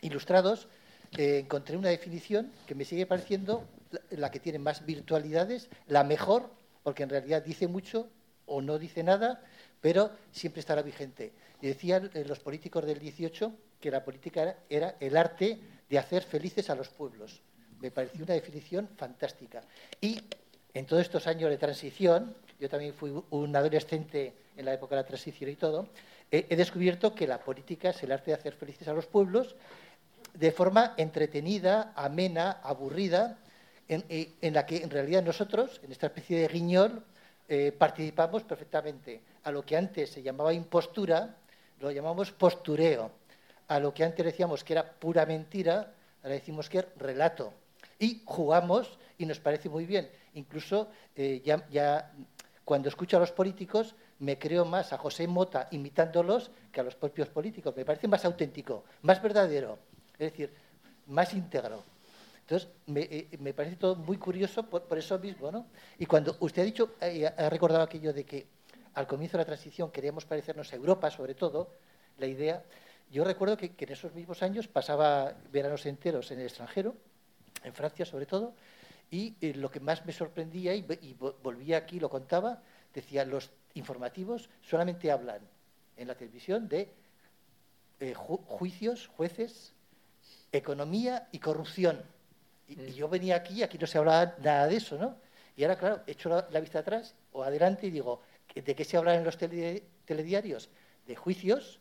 ilustrados, 0.03 0.69
eh, 1.17 1.39
encontré 1.39 1.79
una 1.79 1.89
definición 1.89 2.53
que 2.67 2.75
me 2.75 2.85
sigue 2.85 3.07
pareciendo 3.07 3.65
la 4.11 4.31
que 4.31 4.41
tiene 4.41 4.59
más 4.59 4.85
virtualidades, 4.85 5.71
la 5.87 6.05
mejor, 6.05 6.51
porque 6.83 7.03
en 7.03 7.09
realidad 7.09 7.43
dice 7.43 7.67
mucho 7.67 8.11
o 8.53 8.61
no 8.61 8.79
dice 8.79 9.03
nada, 9.03 9.41
pero 9.81 10.11
siempre 10.31 10.61
estará 10.61 10.83
vigente. 10.83 11.33
Y 11.61 11.69
decían 11.69 12.11
eh, 12.13 12.25
los 12.27 12.39
políticos 12.39 12.85
del 12.85 12.99
18 12.99 13.53
que 13.81 13.91
la 13.91 14.05
política 14.05 14.57
era, 14.69 14.97
el 15.01 15.17
arte 15.17 15.59
de 15.89 15.99
hacer 15.99 16.23
felices 16.23 16.69
a 16.71 16.75
los 16.75 16.89
pueblos. 16.89 17.41
Me 17.81 17.91
pareció 17.91 18.25
una 18.25 18.35
definición 18.35 18.89
fantástica. 18.97 19.63
Y 20.01 20.21
en 20.75 20.87
todos 20.87 21.03
estos 21.03 21.27
años 21.27 21.51
de 21.51 21.59
transición, 21.59 22.35
yo 22.61 22.69
también 22.69 22.95
fui 22.95 23.13
un 23.31 23.57
adolescente 23.57 24.35
en 24.57 24.65
la 24.67 24.75
época 24.75 24.95
de 24.95 25.03
la 25.03 25.09
transición 25.09 25.51
y 25.51 25.57
todo, 25.57 25.89
he, 26.31 26.55
descubierto 26.55 27.15
que 27.15 27.27
la 27.27 27.39
política 27.39 27.91
es 27.91 28.03
el 28.03 28.13
arte 28.13 28.31
de 28.31 28.35
hacer 28.35 28.55
felices 28.55 28.87
a 28.89 28.93
los 28.93 29.07
pueblos 29.07 29.57
de 30.35 30.53
forma 30.53 30.95
entretenida, 30.97 31.93
amena, 31.97 32.61
aburrida, 32.63 33.39
en, 33.89 34.05
eh, 34.09 34.33
en, 34.41 34.55
la 34.55 34.65
que 34.65 34.83
en 34.83 34.91
realidad 34.91 35.23
nosotros, 35.23 35.81
en 35.83 35.93
esta 35.93 36.07
especie 36.07 36.39
de 36.39 36.49
guiñol, 36.49 37.05
eh, 37.49 37.73
participamos 37.73 38.43
perfectamente. 38.45 39.21
A 39.45 39.51
lo 39.51 39.63
que 39.65 39.77
antes 39.77 40.11
se 40.11 40.23
llamaba 40.23 40.53
impostura, 40.53 41.37
lo 41.81 41.91
llamamos 41.91 42.33
postureo. 42.33 43.11
A 43.69 43.79
lo 43.79 43.93
que 43.93 44.05
antes 44.05 44.25
decíamos 44.25 44.65
que 44.65 44.75
era 44.75 44.91
pura 44.91 45.27
mentira, 45.27 45.95
ahora 46.23 46.35
decimos 46.35 46.69
que 46.69 46.79
es 46.79 46.87
relato. 46.97 47.53
Y 47.99 48.23
jugamos 48.25 48.99
y 49.19 49.27
nos 49.27 49.41
parece 49.41 49.69
muy 49.69 49.87
bien. 49.87 50.11
Incluso 50.35 50.89
eh, 51.17 51.43
ya, 51.45 51.69
ya 51.69 52.13
cuando 52.65 52.89
escucho 52.89 53.17
a 53.17 53.21
los 53.21 53.33
políticos 53.33 53.95
me 54.19 54.39
creo 54.39 54.65
más 54.65 54.93
a 54.93 54.99
José 54.99 55.27
Mota 55.27 55.69
imitándolos 55.73 56.51
que 56.71 56.81
a 56.81 56.85
los 56.85 56.95
propios 56.95 57.29
políticos. 57.29 57.75
Me 57.77 57.85
parece 57.85 58.07
más 58.07 58.25
auténtico, 58.25 58.85
más 59.03 59.21
verdadero, 59.21 59.79
es 60.15 60.31
decir, 60.31 60.55
más 61.07 61.35
íntegro. 61.35 61.83
Entonces, 62.43 62.69
eh, 62.95 63.29
me, 63.39 63.55
parece 63.55 63.77
todo 63.77 63.97
muy 63.97 64.19
curioso 64.19 64.65
por, 64.65 64.99
eso 64.99 65.19
mismo, 65.19 65.51
¿no? 65.51 65.67
Y 65.99 66.07
cuando 66.07 66.37
usted 66.41 66.63
ha 66.63 66.65
dicho, 66.65 66.95
eh, 67.01 67.27
ha 67.27 67.49
recordado 67.49 67.83
aquello 67.83 68.13
de 68.13 68.25
que 68.25 68.47
al 68.95 69.07
comienzo 69.07 69.37
de 69.39 69.43
la 69.43 69.47
transición 69.47 69.91
queríamos 69.91 70.27
parecernos 70.27 70.73
a 70.73 70.77
Europa, 70.77 71.11
sobre 71.11 71.35
todo, 71.35 71.71
la 72.19 72.27
idea, 72.27 72.63
yo 73.11 73.25
recuerdo 73.25 73.57
que, 73.57 73.73
en 73.79 73.93
esos 73.93 74.13
mismos 74.15 74.43
años 74.43 74.69
pasaba 74.69 75.35
veranos 75.53 75.87
enteros 75.87 76.31
en 76.31 76.41
el 76.41 76.47
extranjero, 76.47 76.95
en 77.63 77.73
Francia 77.75 78.05
sobre 78.05 78.27
todo, 78.27 78.55
y 79.11 79.37
eh, 79.41 79.55
lo 79.55 79.71
que 79.71 79.81
más 79.81 80.05
me 80.05 80.13
sorprendía, 80.13 80.75
y, 80.75 80.83
volvía 81.43 81.77
aquí, 81.77 82.01
lo 82.01 82.11
contaba, 82.11 82.61
decía, 82.93 83.25
los 83.25 83.51
informativos 83.75 84.51
solamente 84.63 85.11
hablan 85.11 85.41
en 85.97 86.09
la 86.09 86.15
televisión 86.17 86.69
de 86.69 86.93
juicios, 88.15 89.07
jueces, 89.07 89.73
economía 90.51 91.29
y 91.31 91.39
corrupción. 91.39 92.03
Y, 92.69 92.93
yo 92.93 93.09
venía 93.09 93.37
aquí, 93.37 93.63
aquí 93.63 93.79
no 93.79 93.87
se 93.87 93.99
hablaba 93.99 94.35
nada 94.39 94.67
de 94.67 94.77
eso, 94.77 94.99
¿no? 94.99 95.17
Y 95.57 95.65
ahora, 95.65 95.77
claro, 95.77 96.01
echo 96.07 96.29
la, 96.29 96.49
la 96.51 96.61
vista 96.61 96.79
atrás 96.79 97.15
o 97.33 97.43
adelante 97.43 97.87
y 97.87 97.91
digo, 97.91 98.23
¿de 98.55 98.75
qué 98.75 98.85
se 98.85 98.97
habla 98.97 99.15
en 99.15 99.25
los 99.25 99.37
telediarios? 99.37 100.71
De 101.07 101.17
juicios, 101.17 101.81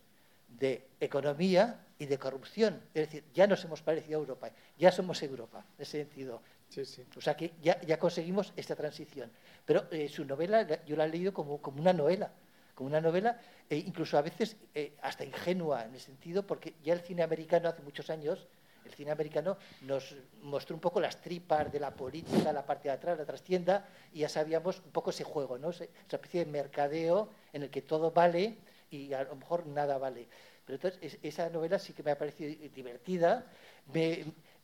de 0.60 0.88
economía 1.00 1.80
y 2.00 2.06
de 2.06 2.18
corrupción. 2.18 2.82
Es 2.94 3.08
decir, 3.08 3.24
ya 3.34 3.48
nos 3.48 3.64
hemos 3.64 3.82
parecido 3.82 4.20
a 4.20 4.22
Europa, 4.22 4.52
ya 4.78 4.92
somos 4.92 5.22
Europa, 5.24 5.66
en 5.78 5.84
ese 5.84 6.00
sentido. 6.00 6.42
Sí, 6.70 6.86
sí. 6.86 7.04
O 7.18 7.22
sea 7.22 7.36
que 7.36 7.52
ya, 7.62 7.80
ya 7.82 8.00
conseguimos 8.00 8.54
esta 8.56 8.76
transición. 8.76 9.30
Pero 9.66 9.88
eh, 9.92 10.08
su 10.08 10.26
novela, 10.26 10.66
yo 10.86 10.96
la 10.96 11.06
he 11.06 11.10
leído 11.10 11.34
como, 11.34 11.62
como 11.62 11.82
una 11.82 11.94
novela, 11.94 12.32
como 12.76 12.88
una 12.88 13.02
novela, 13.02 13.40
e 13.70 13.78
incluso 13.78 14.18
a 14.18 14.22
veces 14.22 14.56
eh, 14.74 14.94
hasta 15.02 15.26
ingenua 15.26 15.86
en 15.86 15.94
el 15.94 16.00
sentido, 16.00 16.48
porque 16.48 16.76
ya 16.84 16.94
el 16.94 17.02
cine 17.02 17.24
americano 17.24 17.70
hace 17.70 17.82
muchos 17.82 18.10
años 18.10 18.48
el 18.86 18.94
cine 18.94 19.12
americano 19.12 19.58
nos 19.82 20.16
mostró 20.42 20.76
un 20.76 20.82
poco 20.82 21.00
las 21.00 21.22
tripas 21.22 21.72
de 21.72 21.80
la 21.80 21.92
política, 21.92 22.52
la 22.52 22.66
parte 22.66 22.88
de 22.88 22.94
atrás, 22.94 23.18
la 23.18 23.26
trastienda, 23.26 23.88
y 24.14 24.20
ya 24.20 24.30
sabíamos 24.30 24.80
un 24.86 24.92
poco 24.92 25.10
ese 25.10 25.24
juego, 25.24 25.58
¿no? 25.58 25.70
esa 25.70 25.86
especie 26.10 26.46
de 26.46 26.52
mercadeo 26.52 27.30
en 27.54 27.64
el 27.64 27.70
que 27.70 27.82
todo 27.82 28.12
vale 28.12 28.58
y 28.90 29.14
a 29.14 29.24
lo 29.24 29.36
mejor 29.36 29.66
nada 29.68 29.98
vale. 29.98 30.28
Pero 30.66 30.76
entonces 30.76 31.18
esa 31.24 31.50
novela 31.50 31.80
sí 31.80 31.94
que 31.94 32.04
me 32.04 32.12
ha 32.12 32.18
parecido 32.18 32.54
divertida. 32.74 33.46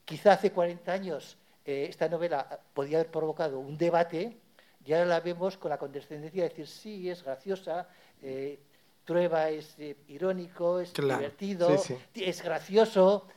quizá 0.06 0.34
hace 0.34 0.52
40 0.52 0.92
años 0.92 1.38
eh, 1.66 1.88
esta 1.90 2.08
novela 2.08 2.62
podía 2.74 3.00
haber 3.00 3.12
provocado 3.12 3.60
un 3.60 3.78
debate, 3.78 4.38
y 4.86 4.94
ahora 4.94 5.06
la 5.06 5.20
vemos 5.20 5.58
con 5.58 5.70
la 5.70 5.78
condescendencia 5.78 6.44
de 6.44 6.50
decir, 6.50 6.66
sí, 6.66 7.10
es 7.10 7.22
graciosa, 7.22 7.90
eh, 8.22 8.58
Trueba 9.04 9.50
es 9.50 9.76
eh, 9.78 9.96
irónico, 10.08 10.80
es 10.80 10.94
divertido, 10.94 11.70
es 12.14 12.42
gracioso, 12.42 13.28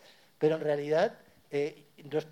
pero 0.41 0.57
en 0.57 0.63
realidad, 0.63 1.19
eh, 1.51 1.85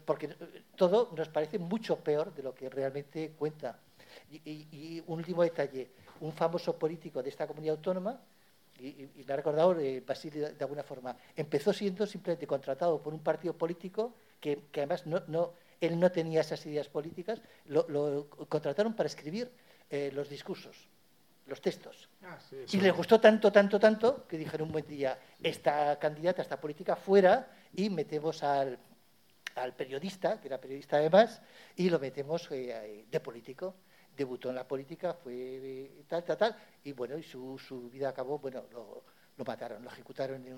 porque 0.07 0.35
todo 0.75 1.13
nos 1.15 1.29
parece 1.29 1.59
mucho 1.59 1.97
peor 2.01 2.35
de 2.35 2.43
lo 2.43 2.55
que 2.55 2.71
realmente 2.71 3.33
cuenta. 3.39 3.79
Y, 4.31 5.03
un 5.07 5.19
último 5.19 5.43
detalle, 5.43 5.91
un 6.21 6.33
famoso 6.33 6.79
político 6.79 7.23
de 7.23 7.29
esta 7.29 7.47
comunidad 7.47 7.77
autónoma, 7.77 8.19
y, 8.81 9.11
me 9.27 9.33
ha 9.33 9.37
recordado 9.37 9.79
eh, 9.79 10.03
Basilio 10.07 10.49
de, 10.55 10.65
alguna 10.65 10.83
forma, 10.83 11.15
empezó 11.37 11.73
siendo 11.75 12.07
simplemente 12.07 12.47
contratado 12.47 13.03
por 13.03 13.13
un 13.13 13.21
partido 13.21 13.53
político 13.53 14.15
que, 14.41 14.63
además 14.73 15.07
no, 15.07 15.53
él 15.79 16.01
no 16.01 16.11
tenía 16.11 16.41
esas 16.41 16.65
ideas 16.65 16.89
políticas, 16.89 17.43
lo, 17.67 18.27
contrataron 18.49 18.95
para 18.95 19.09
escribir 19.09 19.51
eh, 19.91 20.11
los 20.15 20.31
discursos 20.31 20.89
los 21.49 21.61
textos. 21.61 22.09
Ah, 22.23 22.39
y 22.71 22.81
le 22.81 22.91
gustó 22.91 23.19
tanto, 23.19 23.51
tanto, 23.51 23.81
tanto, 23.81 24.27
que 24.27 24.37
dijeron 24.37 24.69
un 24.69 24.73
buen 24.73 24.87
día, 24.87 25.19
esta 25.43 25.99
candidata, 25.99 26.43
esta 26.43 26.61
política, 26.61 26.95
fuera 26.95 27.51
y 27.73 27.89
metemos 27.89 28.43
al, 28.43 28.79
periodista, 29.77 30.41
que 30.41 30.49
era 30.49 30.61
periodista 30.61 30.99
además, 30.99 31.41
y 31.75 31.89
lo 31.89 31.99
metemos 31.99 32.49
eh, 32.51 33.07
de 33.11 33.21
político. 33.21 33.77
Debutó 34.15 34.51
en 34.51 34.57
la 34.57 34.69
política, 34.69 35.15
fue 35.15 35.33
eh, 35.35 36.05
tal, 36.07 36.23
tal, 36.25 36.37
tal, 36.37 36.57
y 36.85 36.93
bueno, 36.93 37.17
y 37.17 37.23
su, 37.23 37.59
vida 37.91 38.11
acabó, 38.11 38.39
bueno, 38.39 38.65
lo, 38.71 39.05
mataron, 39.45 39.83
lo 39.83 39.91
ejecutaron 39.91 40.45
en 40.47 40.55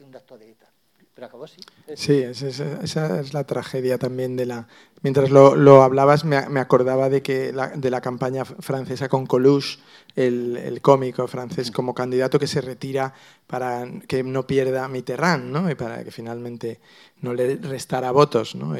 un, 0.00 0.14
acto 0.14 0.38
de 0.38 0.50
ETA. 0.50 0.72
Pero 1.16 1.28
acabó 1.28 1.44
así. 1.44 1.56
Sí, 1.94 2.18
esa, 2.18 3.20
es 3.20 3.32
la 3.32 3.44
tragedia 3.44 3.96
también 3.96 4.36
de 4.36 4.44
la... 4.44 4.68
Mientras 5.00 5.30
lo, 5.30 5.82
hablabas 5.82 6.26
me, 6.26 6.36
acordaba 6.36 7.08
de, 7.08 7.22
que 7.22 7.54
la, 7.54 7.68
de 7.68 7.90
la 7.90 8.02
campaña 8.02 8.44
francesa 8.44 9.08
con 9.08 9.24
Coluche, 9.24 9.78
el, 10.14 10.58
el 10.58 10.82
cómico 10.82 11.26
francés, 11.26 11.70
como 11.70 11.94
candidato 11.94 12.38
que 12.38 12.46
se 12.46 12.60
retira 12.60 13.14
para 13.46 13.88
que 14.06 14.22
no 14.24 14.46
pierda 14.46 14.88
Mitterrand, 14.88 15.50
¿no? 15.50 15.70
Y 15.70 15.74
para 15.74 16.04
que 16.04 16.10
finalmente 16.10 16.80
no 17.22 17.32
le 17.32 17.56
restara 17.56 18.10
votos, 18.10 18.54
¿no? 18.54 18.74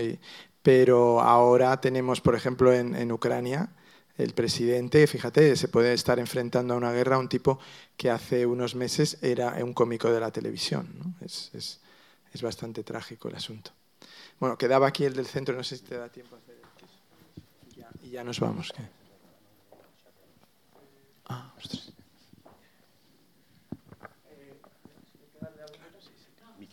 Pero 0.63 1.23
ahora 1.23 1.81
tenemos, 1.81 2.21
por 2.21 2.35
ejemplo, 2.35 2.71
en, 2.71 2.97
en 2.97 3.13
Ucrania, 3.13 3.71
el 4.19 4.35
presidente, 4.35 5.07
fíjate, 5.07 5.57
se 5.57 5.69
puede 5.69 5.95
estar 5.95 6.19
enfrentando 6.19 6.75
a 6.75 6.77
una 6.77 6.93
guerra 6.93 7.17
a 7.17 7.19
un 7.19 7.31
tipo 7.31 7.59
que 7.97 8.11
hace 8.11 8.45
unos 8.45 8.75
meses 8.75 9.17
era 9.23 9.57
un 9.65 9.73
cómico 9.73 10.11
de 10.11 10.21
la 10.21 10.31
televisión, 10.31 10.89
¿no? 10.99 11.15
Es, 11.25 11.81
es 12.37 12.43
bastante 12.43 12.85
trágico 12.85 13.29
el 13.29 13.35
asunto. 13.35 13.73
Bueno, 14.39 14.57
quedaba 14.57 14.87
aquí 14.87 15.05
el 15.05 15.15
del 15.15 15.27
centro, 15.27 15.57
no 15.57 15.65
sé 15.65 15.79
si 15.79 15.85
te 15.85 15.97
da 15.97 16.09
tiempo 16.09 16.37
a 16.37 16.39
hacer 16.39 16.55
el 16.55 16.67
y 18.03 18.11
ya, 18.11 18.23
nos 18.23 18.39
vamos. 18.39 18.73
¿qué? 18.77 18.83
Ah, 21.29 21.53
ostras. 21.57 21.93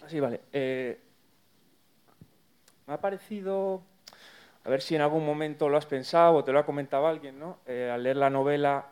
Sí, 0.07 0.19
vale. 0.19 0.41
Eh, 0.51 0.99
me 2.85 2.93
ha 2.93 3.01
parecido, 3.01 3.81
a 4.65 4.69
ver 4.69 4.81
si 4.81 4.95
en 4.95 5.01
algún 5.01 5.25
momento 5.25 5.69
lo 5.69 5.77
has 5.77 5.85
pensado 5.85 6.35
o 6.35 6.43
te 6.43 6.51
lo 6.51 6.59
ha 6.59 6.65
comentado 6.65 7.07
alguien, 7.07 7.39
¿no? 7.39 7.59
Eh, 7.65 7.89
al 7.91 8.03
leer 8.03 8.17
la 8.17 8.29
novela, 8.29 8.89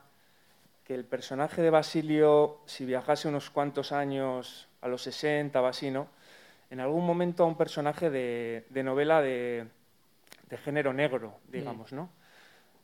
que 0.86 0.96
el 0.96 1.04
personaje 1.04 1.62
de 1.62 1.70
Basilio, 1.70 2.60
si 2.66 2.86
viajase 2.86 3.28
unos 3.28 3.50
cuantos 3.50 3.92
años, 3.92 4.68
a 4.82 4.88
los 4.88 5.04
60 5.04 5.62
o 5.62 5.66
así, 5.68 5.92
¿no? 5.92 6.08
En 6.72 6.80
algún 6.80 7.06
momento 7.06 7.44
a 7.44 7.48
un 7.48 7.56
personaje 7.56 8.10
de, 8.10 8.66
de 8.70 8.84
novela 8.84 9.22
de, 9.22 9.68
de 10.50 10.58
género 10.58 10.94
negro, 10.94 11.40
digamos, 11.48 11.94
¿no? 11.94 12.10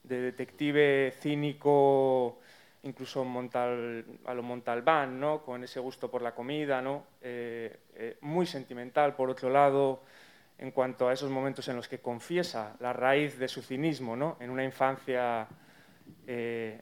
De 0.03 0.21
detective 0.21 1.13
cínico, 1.19 2.39
incluso 2.83 3.23
Montal, 3.23 4.05
a 4.25 4.33
lo 4.33 4.43
Montalbán, 4.43 5.19
¿no? 5.19 5.41
Con 5.41 5.63
ese 5.63 5.79
gusto 5.79 6.11
por 6.11 6.21
la 6.21 6.35
comida, 6.35 6.81
¿no? 6.81 7.05
Eh, 7.21 7.79
eh, 7.95 8.17
muy 8.21 8.45
sentimental, 8.45 9.15
por 9.15 9.29
otro 9.29 9.49
lado, 9.49 10.03
en 10.57 10.71
cuanto 10.71 11.07
a 11.07 11.13
esos 11.13 11.29
momentos 11.29 11.67
en 11.67 11.75
los 11.75 11.87
que 11.87 11.99
confiesa 11.99 12.75
la 12.79 12.93
raíz 12.93 13.39
de 13.39 13.47
su 13.47 13.61
cinismo, 13.61 14.15
¿no? 14.15 14.37
En 14.39 14.49
una 14.49 14.63
infancia 14.63 15.47
eh, 16.25 16.81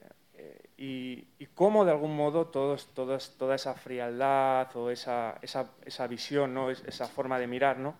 y, 0.78 1.24
y 1.38 1.46
cómo 1.54 1.84
de 1.84 1.92
algún 1.92 2.16
modo 2.16 2.46
todos, 2.48 2.88
todos- 2.94 3.36
toda 3.38 3.54
esa 3.56 3.74
frialdad 3.74 4.74
o 4.76 4.90
esa, 4.90 5.38
esa, 5.42 5.70
esa 5.84 6.06
visión, 6.06 6.54
¿no? 6.54 6.70
Es- 6.70 6.84
esa 6.86 7.06
forma 7.08 7.38
de 7.38 7.46
mirar, 7.46 7.78
¿no? 7.78 7.94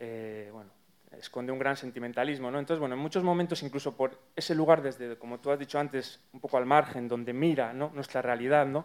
Eh, 0.00 0.50
bueno, 0.52 0.70
esconde 1.18 1.50
un 1.52 1.58
gran 1.58 1.76
sentimentalismo, 1.76 2.50
¿no? 2.50 2.58
Entonces, 2.58 2.78
bueno, 2.80 2.94
en 2.94 3.00
muchos 3.00 3.24
momentos, 3.24 3.62
incluso 3.62 3.96
por 3.96 4.16
ese 4.36 4.54
lugar 4.54 4.82
desde, 4.82 5.16
como 5.16 5.38
tú 5.40 5.50
has 5.50 5.58
dicho 5.58 5.78
antes, 5.78 6.20
un 6.32 6.40
poco 6.40 6.56
al 6.56 6.66
margen, 6.66 7.08
donde 7.08 7.32
mira 7.32 7.72
¿no? 7.72 7.90
nuestra 7.94 8.22
realidad, 8.22 8.66
¿no? 8.66 8.84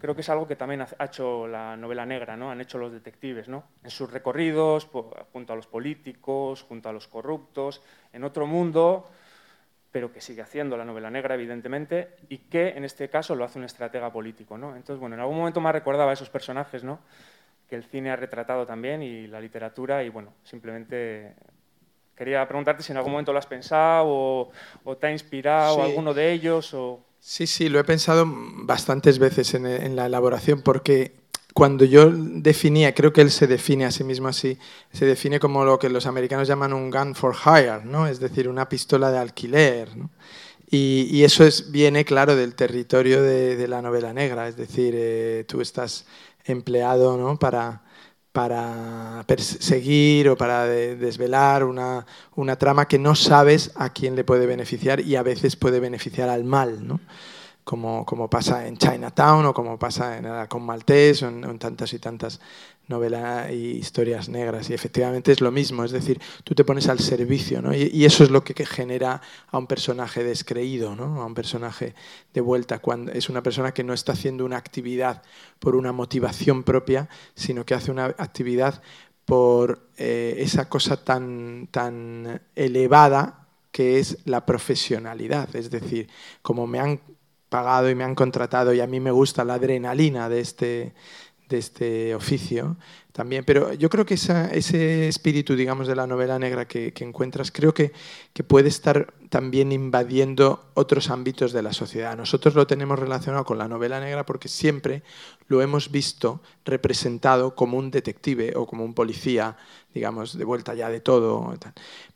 Creo 0.00 0.14
que 0.14 0.22
es 0.22 0.28
algo 0.30 0.48
que 0.48 0.56
también 0.56 0.80
ha 0.80 1.04
hecho 1.04 1.46
la 1.46 1.76
novela 1.76 2.06
negra, 2.06 2.34
¿no? 2.34 2.50
Han 2.50 2.60
hecho 2.62 2.78
los 2.78 2.90
detectives, 2.90 3.48
¿no? 3.48 3.64
En 3.84 3.90
sus 3.90 4.10
recorridos, 4.10 4.86
po- 4.86 5.14
junto 5.32 5.52
a 5.52 5.56
los 5.56 5.66
políticos, 5.66 6.62
junto 6.62 6.88
a 6.88 6.92
los 6.92 7.06
corruptos, 7.06 7.82
en 8.14 8.24
otro 8.24 8.46
mundo, 8.46 9.10
pero 9.92 10.12
que 10.12 10.20
sigue 10.20 10.42
haciendo 10.42 10.76
la 10.76 10.84
novela 10.84 11.10
negra, 11.10 11.34
evidentemente, 11.34 12.10
y 12.28 12.38
que 12.38 12.68
en 12.70 12.84
este 12.84 13.08
caso 13.08 13.34
lo 13.34 13.44
hace 13.44 13.58
un 13.58 13.64
estratega 13.64 14.12
político, 14.12 14.56
¿no? 14.56 14.76
Entonces, 14.76 15.00
bueno, 15.00 15.16
en 15.16 15.20
algún 15.20 15.36
momento 15.38 15.60
me 15.60 15.72
recordaba 15.72 16.10
a 16.10 16.14
esos 16.14 16.30
personajes, 16.30 16.84
¿no? 16.84 17.00
Que 17.68 17.76
el 17.76 17.84
cine 17.84 18.10
ha 18.10 18.16
retratado 18.16 18.66
también 18.66 19.02
y 19.02 19.26
la 19.26 19.40
literatura, 19.40 20.02
y 20.04 20.08
bueno, 20.08 20.32
simplemente 20.44 21.34
quería 22.14 22.46
preguntarte 22.46 22.82
si 22.82 22.92
en 22.92 22.98
algún 22.98 23.12
momento 23.12 23.32
lo 23.32 23.38
has 23.38 23.46
pensado 23.46 24.04
o, 24.06 24.50
o 24.84 24.96
te 24.96 25.06
ha 25.06 25.12
inspirado 25.12 25.76
Sí. 25.76 25.80
alguno 25.80 26.14
de 26.14 26.32
ellos 26.32 26.72
o... 26.74 27.00
Sí, 27.18 27.46
sí, 27.46 27.68
lo 27.68 27.78
he 27.78 27.84
pensado 27.84 28.24
bastantes 28.28 29.18
veces 29.18 29.54
en, 29.54 29.66
en 29.66 29.94
la 29.96 30.06
elaboración 30.06 30.62
porque 30.62 31.19
cuando 31.54 31.84
yo 31.84 32.10
definía, 32.10 32.94
creo 32.94 33.12
que 33.12 33.20
él 33.22 33.30
se 33.30 33.46
define 33.46 33.84
a 33.84 33.90
sí 33.90 34.04
mismo 34.04 34.28
así, 34.28 34.58
se 34.92 35.06
define 35.06 35.40
como 35.40 35.64
lo 35.64 35.78
que 35.78 35.88
los 35.88 36.06
americanos 36.06 36.48
llaman 36.48 36.72
un 36.72 36.90
gun 36.90 37.14
for 37.14 37.34
hire, 37.34 37.84
¿no? 37.84 38.06
Es 38.06 38.20
decir, 38.20 38.48
una 38.48 38.68
pistola 38.68 39.10
de 39.10 39.18
alquiler, 39.18 39.96
¿no? 39.96 40.10
Y, 40.70 41.08
y 41.10 41.24
eso 41.24 41.44
es, 41.44 41.70
viene, 41.72 42.04
claro, 42.04 42.36
del 42.36 42.54
territorio 42.54 43.22
de, 43.22 43.56
de 43.56 43.68
la 43.68 43.82
novela 43.82 44.12
negra, 44.12 44.48
es 44.48 44.56
decir, 44.56 44.94
eh, 44.96 45.44
tú 45.48 45.60
estás 45.60 46.06
empleado 46.44 47.16
¿no? 47.16 47.38
para, 47.38 47.82
para 48.32 49.24
perseguir 49.26 50.28
o 50.28 50.36
para 50.36 50.66
de- 50.66 50.94
desvelar 50.96 51.64
una, 51.64 52.06
una 52.36 52.56
trama 52.56 52.86
que 52.86 52.98
no 52.98 53.14
sabes 53.16 53.72
a 53.74 53.92
quién 53.92 54.14
le 54.14 54.22
puede 54.24 54.46
beneficiar 54.46 55.00
y 55.00 55.16
a 55.16 55.22
veces 55.24 55.56
puede 55.56 55.80
beneficiar 55.80 56.28
al 56.28 56.44
mal, 56.44 56.86
¿no? 56.86 57.00
Como, 57.64 58.04
como 58.04 58.28
pasa 58.28 58.66
en 58.66 58.76
Chinatown 58.76 59.46
o 59.46 59.54
como 59.54 59.78
pasa 59.78 60.18
en 60.18 60.46
con 60.48 60.64
Maltés 60.64 61.22
o 61.22 61.28
en, 61.28 61.58
tantas 61.58 61.92
y 61.92 61.98
tantas 61.98 62.40
novelas 62.88 63.50
y 63.52 63.78
historias 63.78 64.28
negras. 64.28 64.70
Y 64.70 64.74
efectivamente 64.74 65.32
es 65.32 65.40
lo 65.40 65.52
mismo, 65.52 65.84
es 65.84 65.92
decir, 65.92 66.20
tú 66.42 66.54
te 66.54 66.64
pones 66.64 66.88
al 66.88 66.98
servicio 66.98 67.62
¿no? 67.62 67.74
y, 67.74 67.90
y 67.92 68.04
eso 68.04 68.24
es 68.24 68.30
lo 68.30 68.42
que, 68.42 68.54
que 68.54 68.66
genera 68.66 69.20
a 69.50 69.58
un 69.58 69.66
personaje 69.66 70.24
descreído, 70.24 70.96
¿no? 70.96 71.22
a 71.22 71.26
un 71.26 71.34
personaje 71.34 71.94
de 72.34 72.40
vuelta, 72.40 72.80
cuando 72.80 73.12
es 73.12 73.28
una 73.28 73.42
persona 73.42 73.72
que 73.72 73.84
no 73.84 73.92
está 73.92 74.12
haciendo 74.12 74.44
una 74.44 74.56
actividad 74.56 75.22
por 75.60 75.76
una 75.76 75.92
motivación 75.92 76.64
propia, 76.64 77.08
sino 77.34 77.64
que 77.64 77.74
hace 77.74 77.90
una 77.90 78.06
actividad 78.06 78.82
por 79.24 79.86
eh, 79.96 80.34
esa 80.38 80.68
cosa 80.68 81.04
tan, 81.04 81.68
tan 81.70 82.42
elevada 82.56 83.46
que 83.70 84.00
es 84.00 84.18
la 84.24 84.44
profesionalidad. 84.44 85.54
Es 85.54 85.70
decir, 85.70 86.08
como 86.42 86.66
me 86.66 86.80
han 86.80 87.00
pagado 87.50 87.90
y 87.90 87.94
me 87.94 88.04
han 88.04 88.14
contratado 88.14 88.72
y 88.72 88.80
a 88.80 88.86
mí 88.86 89.00
me 89.00 89.10
gusta 89.10 89.44
la 89.44 89.54
adrenalina 89.54 90.30
de 90.30 90.40
este, 90.40 90.94
de 91.48 91.58
este 91.58 92.14
oficio 92.14 92.76
también. 93.12 93.44
Pero 93.44 93.74
yo 93.74 93.90
creo 93.90 94.06
que 94.06 94.14
ese 94.14 95.08
espíritu, 95.08 95.54
digamos, 95.56 95.86
de 95.88 95.96
la 95.96 96.06
novela 96.06 96.38
negra 96.38 96.66
que, 96.66 96.92
que 96.92 97.04
encuentras, 97.04 97.50
creo 97.50 97.74
que, 97.74 97.92
que, 98.32 98.44
puede 98.44 98.68
estar 98.68 99.12
también 99.28 99.72
invadiendo 99.72 100.70
otros 100.74 101.10
ámbitos 101.10 101.52
de 101.52 101.62
la 101.62 101.72
sociedad. 101.72 102.16
Nosotros 102.16 102.54
lo 102.54 102.66
tenemos 102.66 102.98
relacionado 102.98 103.44
con 103.44 103.58
la 103.58 103.68
novela 103.68 104.00
negra 104.00 104.24
porque 104.24 104.48
siempre 104.48 105.02
lo 105.48 105.60
hemos 105.60 105.90
visto 105.90 106.40
representado 106.64 107.54
como 107.54 107.76
un 107.76 107.90
detective 107.90 108.54
o 108.56 108.64
como 108.66 108.84
un 108.84 108.94
policía, 108.94 109.56
digamos, 109.92 110.38
de 110.38 110.44
vuelta 110.44 110.74
ya 110.74 110.88
de 110.88 111.00
todo. 111.00 111.52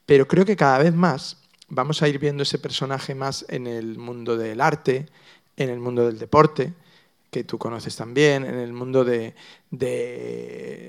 Pero 0.06 0.28
creo 0.28 0.44
que 0.44 0.56
cada 0.56 0.78
vez 0.78 0.94
más 0.94 1.43
vamos 1.68 2.02
a 2.02 2.08
ir 2.08 2.18
viendo 2.18 2.42
ese 2.42 2.58
personaje 2.58 3.14
más 3.14 3.44
en 3.48 3.66
el 3.66 3.98
mundo 3.98 4.36
del 4.36 4.60
arte, 4.60 5.06
en 5.56 5.70
el 5.70 5.80
mundo 5.80 6.06
del 6.06 6.18
deporte, 6.18 6.72
que 7.30 7.44
tú 7.44 7.58
conoces 7.58 7.96
también, 7.96 8.44
en 8.44 8.54
el 8.54 8.72
mundo 8.72 9.04
de, 9.04 9.34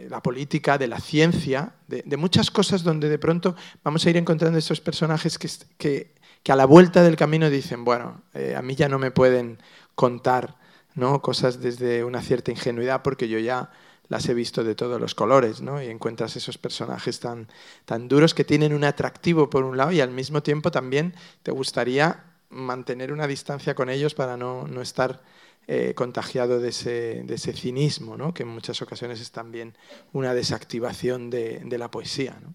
la 0.09 0.21
política, 0.21 0.77
de 0.77 0.87
la 0.87 0.99
ciencia, 0.99 1.73
de, 1.87 2.17
muchas 2.17 2.51
cosas 2.51 2.83
donde 2.83 3.09
de 3.09 3.17
pronto 3.17 3.55
vamos 3.83 4.05
a 4.05 4.09
ir 4.09 4.17
encontrando 4.17 4.59
estos 4.59 4.79
personajes 4.79 5.39
que, 5.39 5.49
que, 5.77 6.11
que 6.43 6.51
a 6.51 6.55
la 6.55 6.65
vuelta 6.65 7.01
del 7.01 7.15
camino 7.15 7.49
dicen, 7.49 7.83
bueno, 7.83 8.21
eh, 8.35 8.53
a 8.55 8.61
mí 8.61 8.75
ya 8.75 8.87
no 8.87 8.99
me 8.99 9.09
pueden 9.09 9.57
contar 9.95 10.55
¿no? 10.93 11.21
cosas 11.21 11.61
desde 11.61 12.03
una 12.03 12.21
cierta 12.21 12.51
ingenuidad 12.51 13.01
porque 13.01 13.27
yo 13.27 13.39
ya 13.39 13.71
las 14.07 14.27
he 14.29 14.33
visto 14.33 14.63
de 14.63 14.75
todos 14.75 14.99
los 14.99 15.15
colores, 15.15 15.61
¿no? 15.61 15.81
Y 15.81 15.87
encuentras 15.87 16.35
esos 16.35 16.57
personajes 16.57 17.19
tan, 17.19 17.47
tan 17.85 18.07
duros 18.07 18.33
que 18.33 18.43
tienen 18.43 18.73
un 18.73 18.83
atractivo 18.83 19.49
por 19.49 19.63
un 19.63 19.77
lado 19.77 19.91
y 19.91 20.01
al 20.01 20.11
mismo 20.11 20.43
tiempo 20.43 20.71
también 20.71 21.15
te 21.43 21.51
gustaría 21.51 22.23
mantener 22.49 23.11
una 23.11 23.27
distancia 23.27 23.75
con 23.75 23.89
ellos 23.89 24.13
para 24.13 24.37
no, 24.37 24.67
no 24.67 24.81
estar 24.81 25.21
eh, 25.67 25.93
contagiado 25.95 26.59
de 26.59 26.69
ese, 26.69 27.23
de 27.23 27.35
ese 27.35 27.53
cinismo, 27.53 28.17
¿no? 28.17 28.33
que 28.33 28.43
en 28.43 28.49
muchas 28.49 28.81
ocasiones 28.81 29.19
es 29.19 29.31
también 29.31 29.75
una 30.13 30.33
desactivación 30.33 31.29
de, 31.29 31.61
de 31.65 31.77
la 31.77 31.89
poesía. 31.89 32.37
¿no? 32.41 32.53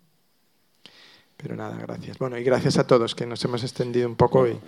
Pero 1.37 1.57
nada, 1.57 1.77
gracias. 1.77 2.19
Bueno, 2.19 2.39
y 2.39 2.45
gracias 2.45 2.79
a 2.79 2.87
todos, 2.87 3.15
que 3.15 3.27
nos 3.27 3.45
hemos 3.45 3.63
extendido 3.63 4.09
un 4.09 4.15
poco 4.15 4.47
y, 4.47 4.61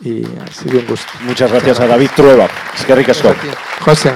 y 0.00 0.24
ha 0.24 0.52
sido 0.52 0.80
un 0.80 0.86
gusto. 0.86 1.10
Muchas 1.22 1.50
gracias 1.50 1.80
a 1.80 1.86
David 1.86 2.10
Trueba. 2.14 2.48
Es 2.74 2.84
que 2.84 2.94
ricasco. 2.94 3.34
José. 3.80 4.12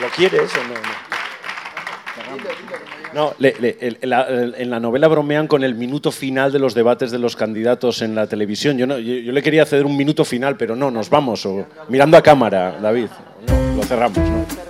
¿Lo 0.00 0.08
quieres 0.16 0.50
o 0.56 0.64
no? 0.64 0.74
No, 3.12 3.34
le, 3.38 3.54
la, 4.02 4.26
en 4.28 4.70
la 4.70 4.80
novela 4.80 5.08
bromean 5.08 5.46
con 5.46 5.64
el 5.64 5.74
minuto 5.74 6.10
final 6.12 6.52
de 6.52 6.58
los 6.58 6.74
debates 6.74 7.10
de 7.10 7.18
los 7.18 7.36
candidatos 7.36 8.02
en 8.02 8.14
la 8.14 8.26
televisión. 8.26 8.78
Yo, 8.78 8.86
no, 8.86 8.98
yo, 8.98 9.32
le 9.32 9.42
quería 9.42 9.66
ceder 9.66 9.86
un 9.86 9.96
minuto 9.96 10.24
final, 10.24 10.56
pero 10.56 10.76
no, 10.76 10.90
nos 10.90 11.10
vamos. 11.10 11.46
Mirando 11.88 12.16
a 12.16 12.22
cámara, 12.22 12.78
David. 12.80 13.08
Lo 13.76 13.82
cerramos, 13.82 14.18
¿no? 14.18 14.69